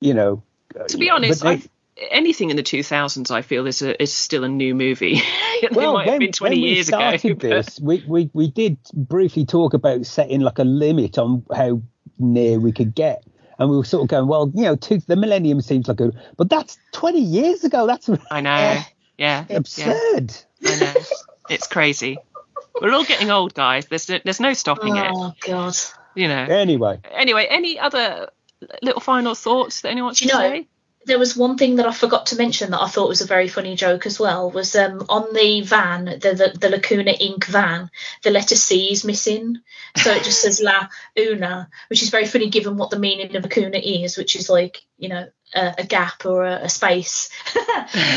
you 0.00 0.14
know. 0.14 0.42
uh, 0.78 0.84
To 0.84 0.98
be 0.98 1.10
honest, 1.10 1.44
I, 1.44 1.60
anything 2.10 2.50
in 2.50 2.56
the 2.56 2.62
2000s, 2.62 3.30
I 3.30 3.42
feel 3.42 3.66
is 3.66 3.82
a, 3.82 4.00
is 4.02 4.12
still 4.12 4.44
a 4.44 4.48
new 4.48 4.74
movie. 4.74 5.14
it 5.62 5.72
well, 5.72 5.94
might 5.94 6.06
have 6.06 6.12
when, 6.14 6.18
been 6.20 6.32
20 6.32 6.54
when 6.56 6.62
we 6.62 6.68
years 6.74 6.88
ago. 6.88 6.98
started 6.98 7.38
but- 7.38 7.48
this, 7.50 7.80
we, 7.80 8.04
we 8.06 8.30
we 8.32 8.50
did 8.50 8.78
briefly 8.92 9.44
talk 9.44 9.74
about 9.74 10.06
setting 10.06 10.40
like 10.40 10.58
a 10.58 10.64
limit 10.64 11.18
on 11.18 11.44
how 11.54 11.82
near 12.18 12.58
we 12.58 12.72
could 12.72 12.94
get, 12.94 13.24
and 13.58 13.70
we 13.70 13.76
were 13.76 13.84
sort 13.84 14.02
of 14.02 14.08
going, 14.08 14.26
well, 14.26 14.50
you 14.54 14.62
know, 14.62 14.76
two, 14.76 14.98
the 15.06 15.16
millennium 15.16 15.60
seems 15.60 15.88
like 15.88 16.00
a, 16.00 16.12
but 16.36 16.48
that's 16.50 16.78
20 16.92 17.20
years 17.20 17.64
ago. 17.64 17.86
That's 17.86 18.08
I 18.30 18.40
know. 18.40 18.50
Yeah. 18.56 18.84
Yeah. 19.18 19.44
Yeah. 19.48 19.56
absurd. 19.56 20.34
I 20.66 20.78
know. 20.80 20.94
It's 21.50 21.66
crazy. 21.66 22.18
We're 22.80 22.92
all 22.92 23.04
getting 23.04 23.30
old, 23.30 23.52
guys. 23.54 23.86
There's 23.86 24.08
no, 24.08 24.18
there's 24.24 24.40
no 24.40 24.54
stopping 24.54 24.96
it. 24.96 25.10
Oh 25.12 25.32
God. 25.46 25.74
You 26.14 26.28
know. 26.28 26.44
Anyway, 26.44 27.00
Anyway, 27.10 27.46
any 27.48 27.78
other 27.78 28.30
little 28.80 29.00
final 29.00 29.34
thoughts 29.34 29.82
that 29.82 29.90
anyone 29.90 30.06
wants 30.08 30.22
you 30.22 30.28
to 30.28 30.34
know- 30.34 30.40
say? 30.40 30.68
There 31.04 31.18
was 31.18 31.36
one 31.36 31.58
thing 31.58 31.76
that 31.76 31.86
I 31.86 31.92
forgot 31.92 32.26
to 32.26 32.36
mention 32.36 32.70
that 32.70 32.80
I 32.80 32.88
thought 32.88 33.08
was 33.08 33.20
a 33.20 33.26
very 33.26 33.48
funny 33.48 33.74
joke 33.74 34.06
as 34.06 34.20
well. 34.20 34.50
Was 34.50 34.76
um, 34.76 35.04
on 35.08 35.32
the 35.34 35.62
van, 35.62 36.04
the, 36.04 36.34
the 36.34 36.58
the 36.58 36.68
Lacuna 36.68 37.12
Inc. 37.12 37.44
van, 37.44 37.90
the 38.22 38.30
letter 38.30 38.54
C 38.54 38.92
is 38.92 39.04
missing, 39.04 39.58
so 39.96 40.12
it 40.12 40.24
just 40.24 40.42
says 40.42 40.60
La 40.62 40.88
Una, 41.18 41.68
which 41.88 42.02
is 42.02 42.10
very 42.10 42.26
funny 42.26 42.50
given 42.50 42.76
what 42.76 42.90
the 42.90 42.98
meaning 42.98 43.34
of 43.34 43.42
Lacuna 43.42 43.78
is, 43.78 44.16
which 44.16 44.36
is 44.36 44.48
like 44.48 44.82
you 44.98 45.08
know 45.08 45.26
a, 45.54 45.74
a 45.78 45.84
gap 45.84 46.24
or 46.24 46.44
a, 46.44 46.64
a 46.64 46.68
space. 46.68 47.30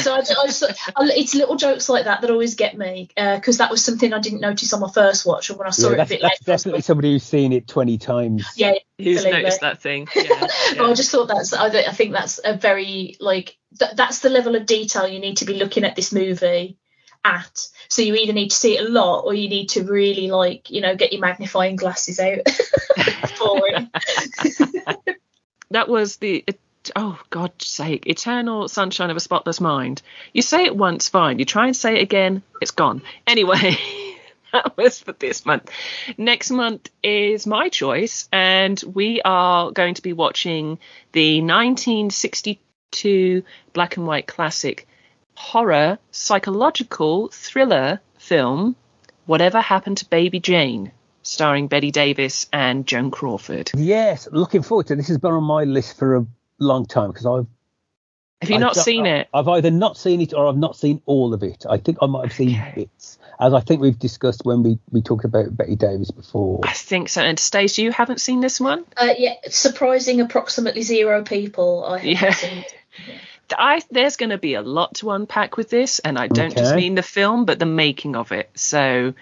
so 0.02 0.14
I, 0.14 0.20
I 0.20 0.46
just, 0.48 0.64
I, 0.64 0.74
it's 0.98 1.36
little 1.36 1.56
jokes 1.56 1.90
like 1.90 2.06
that 2.06 2.22
that 2.22 2.32
always 2.32 2.56
get 2.56 2.78
me 2.78 3.10
uh, 3.18 3.36
because 3.36 3.58
that 3.58 3.72
was 3.72 3.84
something 3.84 4.14
I 4.14 4.20
didn't 4.20 4.42
notice 4.42 4.74
on 4.74 4.80
my 4.80 4.92
first 4.92 5.26
watch, 5.26 5.50
or 5.50 5.56
when 5.56 5.68
I 5.68 5.72
saw 5.72 5.90
yeah, 5.90 5.96
it 5.96 6.00
a 6.00 6.06
bit 6.06 6.22
that's 6.22 6.48
later. 6.48 6.58
Definitely 6.58 6.82
somebody 6.82 7.12
who's 7.12 7.24
seen 7.24 7.54
it 7.54 7.68
20 7.68 7.98
times. 7.98 8.48
yeah, 8.56 8.74
Who's 8.98 9.18
Absolutely. 9.18 9.42
noticed 9.42 9.62
that 9.62 9.82
thing? 9.82 10.08
Yeah. 10.16 10.40
but 10.40 10.52
yeah. 10.76 10.84
I 10.84 10.94
just 10.94 11.12
thought 11.12 11.28
that's 11.28 11.54
I, 11.54 11.68
I 11.68 11.92
think 11.92 12.14
that's 12.14 12.40
a 12.44 12.56
very 12.56 13.18
like 13.20 13.58
th- 13.78 13.92
that's 13.96 14.20
the 14.20 14.30
level 14.30 14.56
of 14.56 14.66
detail 14.66 15.08
you 15.08 15.20
need 15.20 15.38
to 15.38 15.46
be 15.46 15.56
looking 15.56 15.84
at 15.84 15.96
this 15.96 16.14
movie 16.14 16.78
at. 17.24 17.68
So 17.90 18.02
you 18.02 18.16
either 18.16 18.34
need 18.34 18.50
to 18.50 18.56
see 18.56 18.78
it 18.78 18.86
a 18.86 18.90
lot 18.90 19.26
or 19.26 19.34
you 19.34 19.50
need 19.50 19.70
to 19.70 19.84
really 19.84 20.32
like 20.32 20.72
you 20.72 20.82
know 20.82 20.96
get 20.96 21.12
your 21.12 21.22
magnifying 21.22 21.76
glasses 21.76 22.20
out 22.20 22.50
for 23.38 23.62
it. 23.66 25.18
that 25.72 25.90
was 25.90 26.18
the 26.18 26.46
oh 26.96 27.20
God's 27.30 27.68
sake, 27.68 28.08
eternal 28.08 28.68
sunshine 28.68 29.10
of 29.10 29.18
a 29.18 29.22
spotless 29.22 29.62
mind. 29.62 30.02
You 30.34 30.42
say 30.42 30.66
it 30.66 30.76
once, 30.76 31.10
fine. 31.10 31.40
You 31.40 31.46
try 31.46 31.68
and 31.68 31.76
say 31.76 31.98
it 31.98 32.02
again, 32.02 32.42
it's 32.62 32.72
gone. 32.72 33.02
Anyway. 33.28 33.78
that 34.54 34.78
was 34.78 35.00
for 35.00 35.12
this 35.14 35.46
month. 35.46 35.70
Next 36.18 36.50
month 36.50 36.90
is 37.04 37.46
my 37.46 37.70
choice, 37.70 38.28
and 38.32 38.82
we 38.94 39.22
are 39.24 39.72
going 39.72 39.96
to 39.96 40.02
be 40.02 40.14
watching 40.14 40.80
the 41.12 41.42
1962 41.42 43.44
black 43.74 43.98
and 43.98 44.08
white 44.08 44.28
classic 44.28 44.88
horror 45.36 46.00
psychological 46.12 47.30
thriller 47.30 48.00
film, 48.18 48.76
Whatever 49.26 49.60
Happened 49.60 49.98
to 49.98 50.10
Baby 50.10 50.40
Jane, 50.40 50.92
starring 51.24 51.68
Bette 51.68 51.92
Davis 51.92 52.48
and 52.54 52.88
Joan 52.88 53.12
Crawford. 53.12 53.72
Yes, 53.76 54.28
looking 54.32 54.62
forward 54.62 54.88
to 54.88 54.96
this. 54.96 55.10
Has 55.10 55.18
been 55.18 55.32
on 55.32 55.44
my 55.44 55.64
list 55.64 55.98
for 55.98 56.16
a 56.16 56.26
long 56.60 56.86
time 56.86 57.12
because 57.12 57.26
I've. 57.26 57.48
Have 58.42 58.50
you 58.50 58.56
I've 58.56 58.62
not 58.62 58.74
done- 58.76 58.84
seen 58.84 59.06
it? 59.06 59.28
I've 59.34 59.48
either 59.48 59.72
not 59.72 59.98
seen 59.98 60.22
it 60.22 60.34
or 60.34 60.48
I've 60.48 60.58
not 60.58 60.76
seen 60.76 61.02
all 61.06 61.34
of 61.34 61.42
it. 61.42 61.66
I 61.70 61.78
think 61.78 62.00
I 62.02 62.06
might 62.06 62.26
have 62.26 62.34
seen 62.34 62.50
Okay. 62.60 62.74
bits, 62.76 63.18
as 63.40 63.54
I 63.54 63.62
think 63.62 63.82
we've 63.82 63.98
discussed 63.98 64.42
when 64.44 64.62
we, 64.62 64.78
we 64.92 65.02
talked 65.02 65.24
about 65.26 65.56
Bette 65.56 65.76
Davis 65.78 66.12
before. 66.12 66.60
I 66.64 66.74
think 66.74 67.10
so. 67.10 67.22
And 67.22 67.40
Stacey, 67.40 67.84
you 67.84 67.92
haven't 67.92 68.20
seen 68.20 68.42
this 68.42 68.60
one? 68.60 68.84
Uh, 68.98 69.14
yeah, 69.18 69.36
surprising 69.50 70.20
approximately 70.22 70.82
zero 70.82 71.24
people. 71.24 71.86
I 71.86 72.00
haven't 72.00 72.12
Yeah. 72.22 72.34
seen. 72.34 72.66
I 73.58 73.82
there's 73.92 74.18
going 74.18 74.32
to 74.32 74.38
be 74.38 74.56
a 74.56 74.62
lot 74.62 74.96
to 74.96 75.12
unpack 75.12 75.56
with 75.56 75.70
this, 75.70 76.00
and 76.00 76.18
I 76.18 76.28
don't 76.28 76.56
just 76.56 76.76
mean 76.76 76.96
the 76.96 77.04
film, 77.04 77.46
but 77.46 77.58
the 77.60 77.66
making 77.68 78.16
of 78.16 78.32
it. 78.32 78.50
So, 78.56 79.14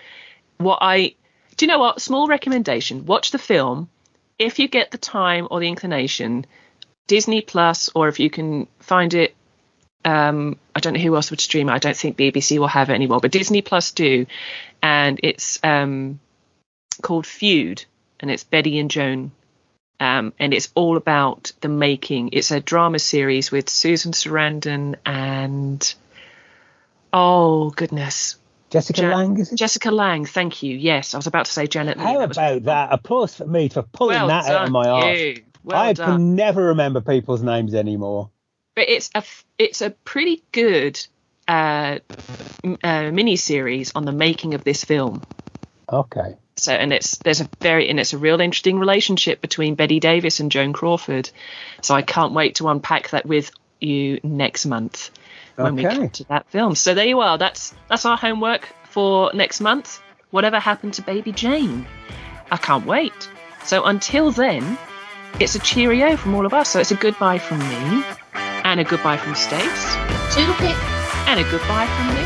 what 0.57 0.79
I 0.81 1.13
do 1.57 1.65
you 1.65 1.67
know 1.67 1.79
what? 1.79 2.01
Small 2.01 2.27
recommendation: 2.27 3.05
watch 3.05 3.31
the 3.31 3.37
film 3.37 3.89
if 4.39 4.59
you 4.59 4.67
get 4.69 4.91
the 4.91 4.97
time 4.97 5.47
or 5.51 5.59
the 5.59 5.67
inclination. 5.67 6.45
Disney 7.07 7.41
Plus, 7.41 7.89
or 7.95 8.07
if 8.07 8.19
you 8.19 8.29
can 8.29 8.67
find 8.79 9.13
it. 9.13 9.35
Um, 10.05 10.57
I 10.75 10.81
don't 10.81 10.93
know 10.93 10.99
who 10.99 11.15
else 11.15 11.31
would 11.31 11.39
stream 11.39 11.69
it. 11.69 11.71
I 11.71 11.77
don't 11.77 11.95
think 11.95 12.17
BBC 12.17 12.59
will 12.59 12.67
have 12.67 12.89
it 12.89 12.93
anymore, 12.93 13.21
but 13.21 13.31
Disney 13.31 13.61
Plus 13.61 13.91
do, 13.91 14.25
and 14.81 15.17
it's 15.23 15.61
um, 15.63 16.19
called 17.01 17.25
Feud, 17.25 17.85
and 18.19 18.29
it's 18.29 18.43
Bette 18.43 18.79
and 18.79 18.91
Joan 18.91 19.31
um, 20.03 20.33
and 20.37 20.53
it's 20.53 20.69
all 20.75 20.97
about 20.97 21.53
the 21.61 21.69
making. 21.69 22.29
It's 22.33 22.51
a 22.51 22.59
drama 22.59 22.99
series 22.99 23.51
with 23.51 23.69
Susan 23.69 24.11
Sarandon 24.11 24.95
and 25.05 25.93
oh 27.13 27.69
goodness, 27.69 28.35
Jessica 28.69 29.01
Ja- 29.01 29.19
it? 29.19 29.55
Jessica 29.55 29.91
Lange. 29.91 30.25
Thank 30.25 30.61
you. 30.61 30.75
Yes, 30.75 31.13
I 31.13 31.17
was 31.17 31.27
about 31.27 31.45
to 31.45 31.51
say 31.51 31.67
Janet. 31.67 31.97
How 31.97 32.25
was- 32.27 32.37
about 32.37 32.63
that? 32.63 32.89
Applause 32.91 33.35
for 33.35 33.45
me 33.45 33.69
for 33.69 33.83
pulling 33.83 34.17
well 34.17 34.27
that 34.27 34.45
out 34.47 34.65
of 34.65 34.71
my 34.71 34.83
done, 34.83 35.03
arse. 35.03 35.39
Well 35.63 35.79
I 35.79 35.93
done. 35.93 36.09
can 36.09 36.35
never 36.35 36.65
remember 36.65 37.01
people's 37.01 37.41
names 37.43 37.73
anymore. 37.73 38.29
but 38.75 38.89
it's 38.89 39.09
a 39.15 39.23
it's 39.57 39.81
a 39.81 39.89
pretty 39.91 40.43
good 40.51 40.99
uh, 41.47 41.99
uh, 42.83 43.11
mini 43.11 43.35
series 43.35 43.91
on 43.95 44.05
the 44.05 44.11
making 44.11 44.53
of 44.53 44.63
this 44.63 44.83
film. 44.83 45.21
Okay. 45.91 46.37
So 46.55 46.71
and 46.71 46.93
it's 46.93 47.17
there's 47.17 47.41
a 47.41 47.49
very 47.59 47.89
and 47.89 47.99
it's 47.99 48.13
a 48.13 48.17
real 48.17 48.39
interesting 48.39 48.79
relationship 48.79 49.41
between 49.41 49.75
Bette 49.75 49.99
Davis 49.99 50.39
and 50.39 50.51
Joan 50.51 50.71
Crawford. 50.73 51.29
So 51.81 51.95
I 51.95 52.01
can't 52.01 52.33
wait 52.33 52.55
to 52.55 52.67
unpack 52.69 53.09
that 53.09 53.25
with 53.25 53.51
you 53.79 54.19
next 54.23 54.65
month 54.65 55.11
when 55.55 55.75
we 55.75 55.81
get 55.81 56.13
to 56.13 56.23
that 56.25 56.49
film. 56.49 56.75
So 56.75 56.93
there 56.93 57.05
you 57.05 57.19
are. 57.19 57.37
That's 57.37 57.73
that's 57.89 58.05
our 58.05 58.17
homework 58.17 58.67
for 58.89 59.31
next 59.33 59.61
month. 59.61 60.01
Whatever 60.31 60.59
happened 60.59 60.93
to 60.95 61.01
Baby 61.01 61.31
Jane? 61.31 61.85
I 62.51 62.57
can't 62.57 62.85
wait. 62.85 63.29
So 63.65 63.83
until 63.83 64.31
then, 64.31 64.77
it's 65.39 65.55
a 65.55 65.59
cheerio 65.59 66.17
from 66.17 66.35
all 66.35 66.45
of 66.45 66.53
us. 66.53 66.69
So 66.69 66.79
it's 66.79 66.91
a 66.91 66.95
goodbye 66.95 67.39
from 67.39 67.59
me, 67.59 68.03
and 68.63 68.79
a 68.79 68.83
goodbye 68.83 69.17
from 69.17 69.35
Stace, 69.35 69.95
Toodle 70.33 70.73
and 71.27 71.39
a 71.39 71.43
goodbye 71.49 71.87
from 71.87 72.07
me. 72.09 72.23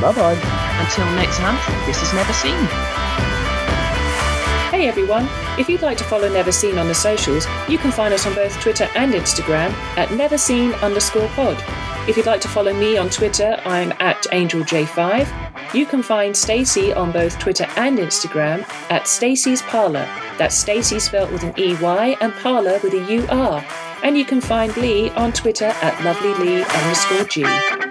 Bye 0.00 0.12
bye. 0.12 0.38
Until 0.80 1.04
next 1.14 1.40
month, 1.40 1.64
this 1.86 2.02
is 2.02 2.12
Never 2.12 2.32
Seen. 2.32 2.66
Hey 4.70 4.88
everyone! 4.88 5.28
If 5.58 5.68
you'd 5.68 5.82
like 5.82 5.98
to 5.98 6.04
follow 6.04 6.28
Never 6.28 6.50
Seen 6.50 6.78
on 6.78 6.88
the 6.88 6.94
socials, 6.94 7.46
you 7.68 7.78
can 7.78 7.92
find 7.92 8.12
us 8.12 8.26
on 8.26 8.34
both 8.34 8.58
Twitter 8.60 8.88
and 8.94 9.12
Instagram 9.12 9.70
at 9.96 10.08
neverseen 10.08 10.80
underscore 10.82 11.28
pod. 11.28 11.62
If 12.08 12.16
you'd 12.16 12.26
like 12.26 12.40
to 12.40 12.48
follow 12.48 12.72
me 12.72 12.96
on 12.96 13.10
Twitter, 13.10 13.60
I'm 13.64 13.92
at 14.00 14.22
AngelJ5. 14.32 15.51
You 15.74 15.86
can 15.86 16.02
find 16.02 16.36
Stacey 16.36 16.92
on 16.92 17.12
both 17.12 17.38
Twitter 17.38 17.66
and 17.76 17.98
Instagram 17.98 18.68
at 18.90 19.08
Stacey's 19.08 19.62
Parlour. 19.62 20.06
That's 20.36 20.54
Stacey 20.54 20.98
spelt 20.98 21.32
with 21.32 21.42
an 21.44 21.54
EY 21.56 22.16
and 22.20 22.34
Parlour 22.34 22.78
with 22.82 22.92
a 22.92 23.26
UR. 23.26 23.64
And 24.02 24.18
you 24.18 24.26
can 24.26 24.42
find 24.42 24.76
Lee 24.76 25.08
on 25.10 25.32
Twitter 25.32 25.72
at 25.80 25.94
lovelylee 26.04 26.68
underscore 26.82 27.24
G. 27.24 27.81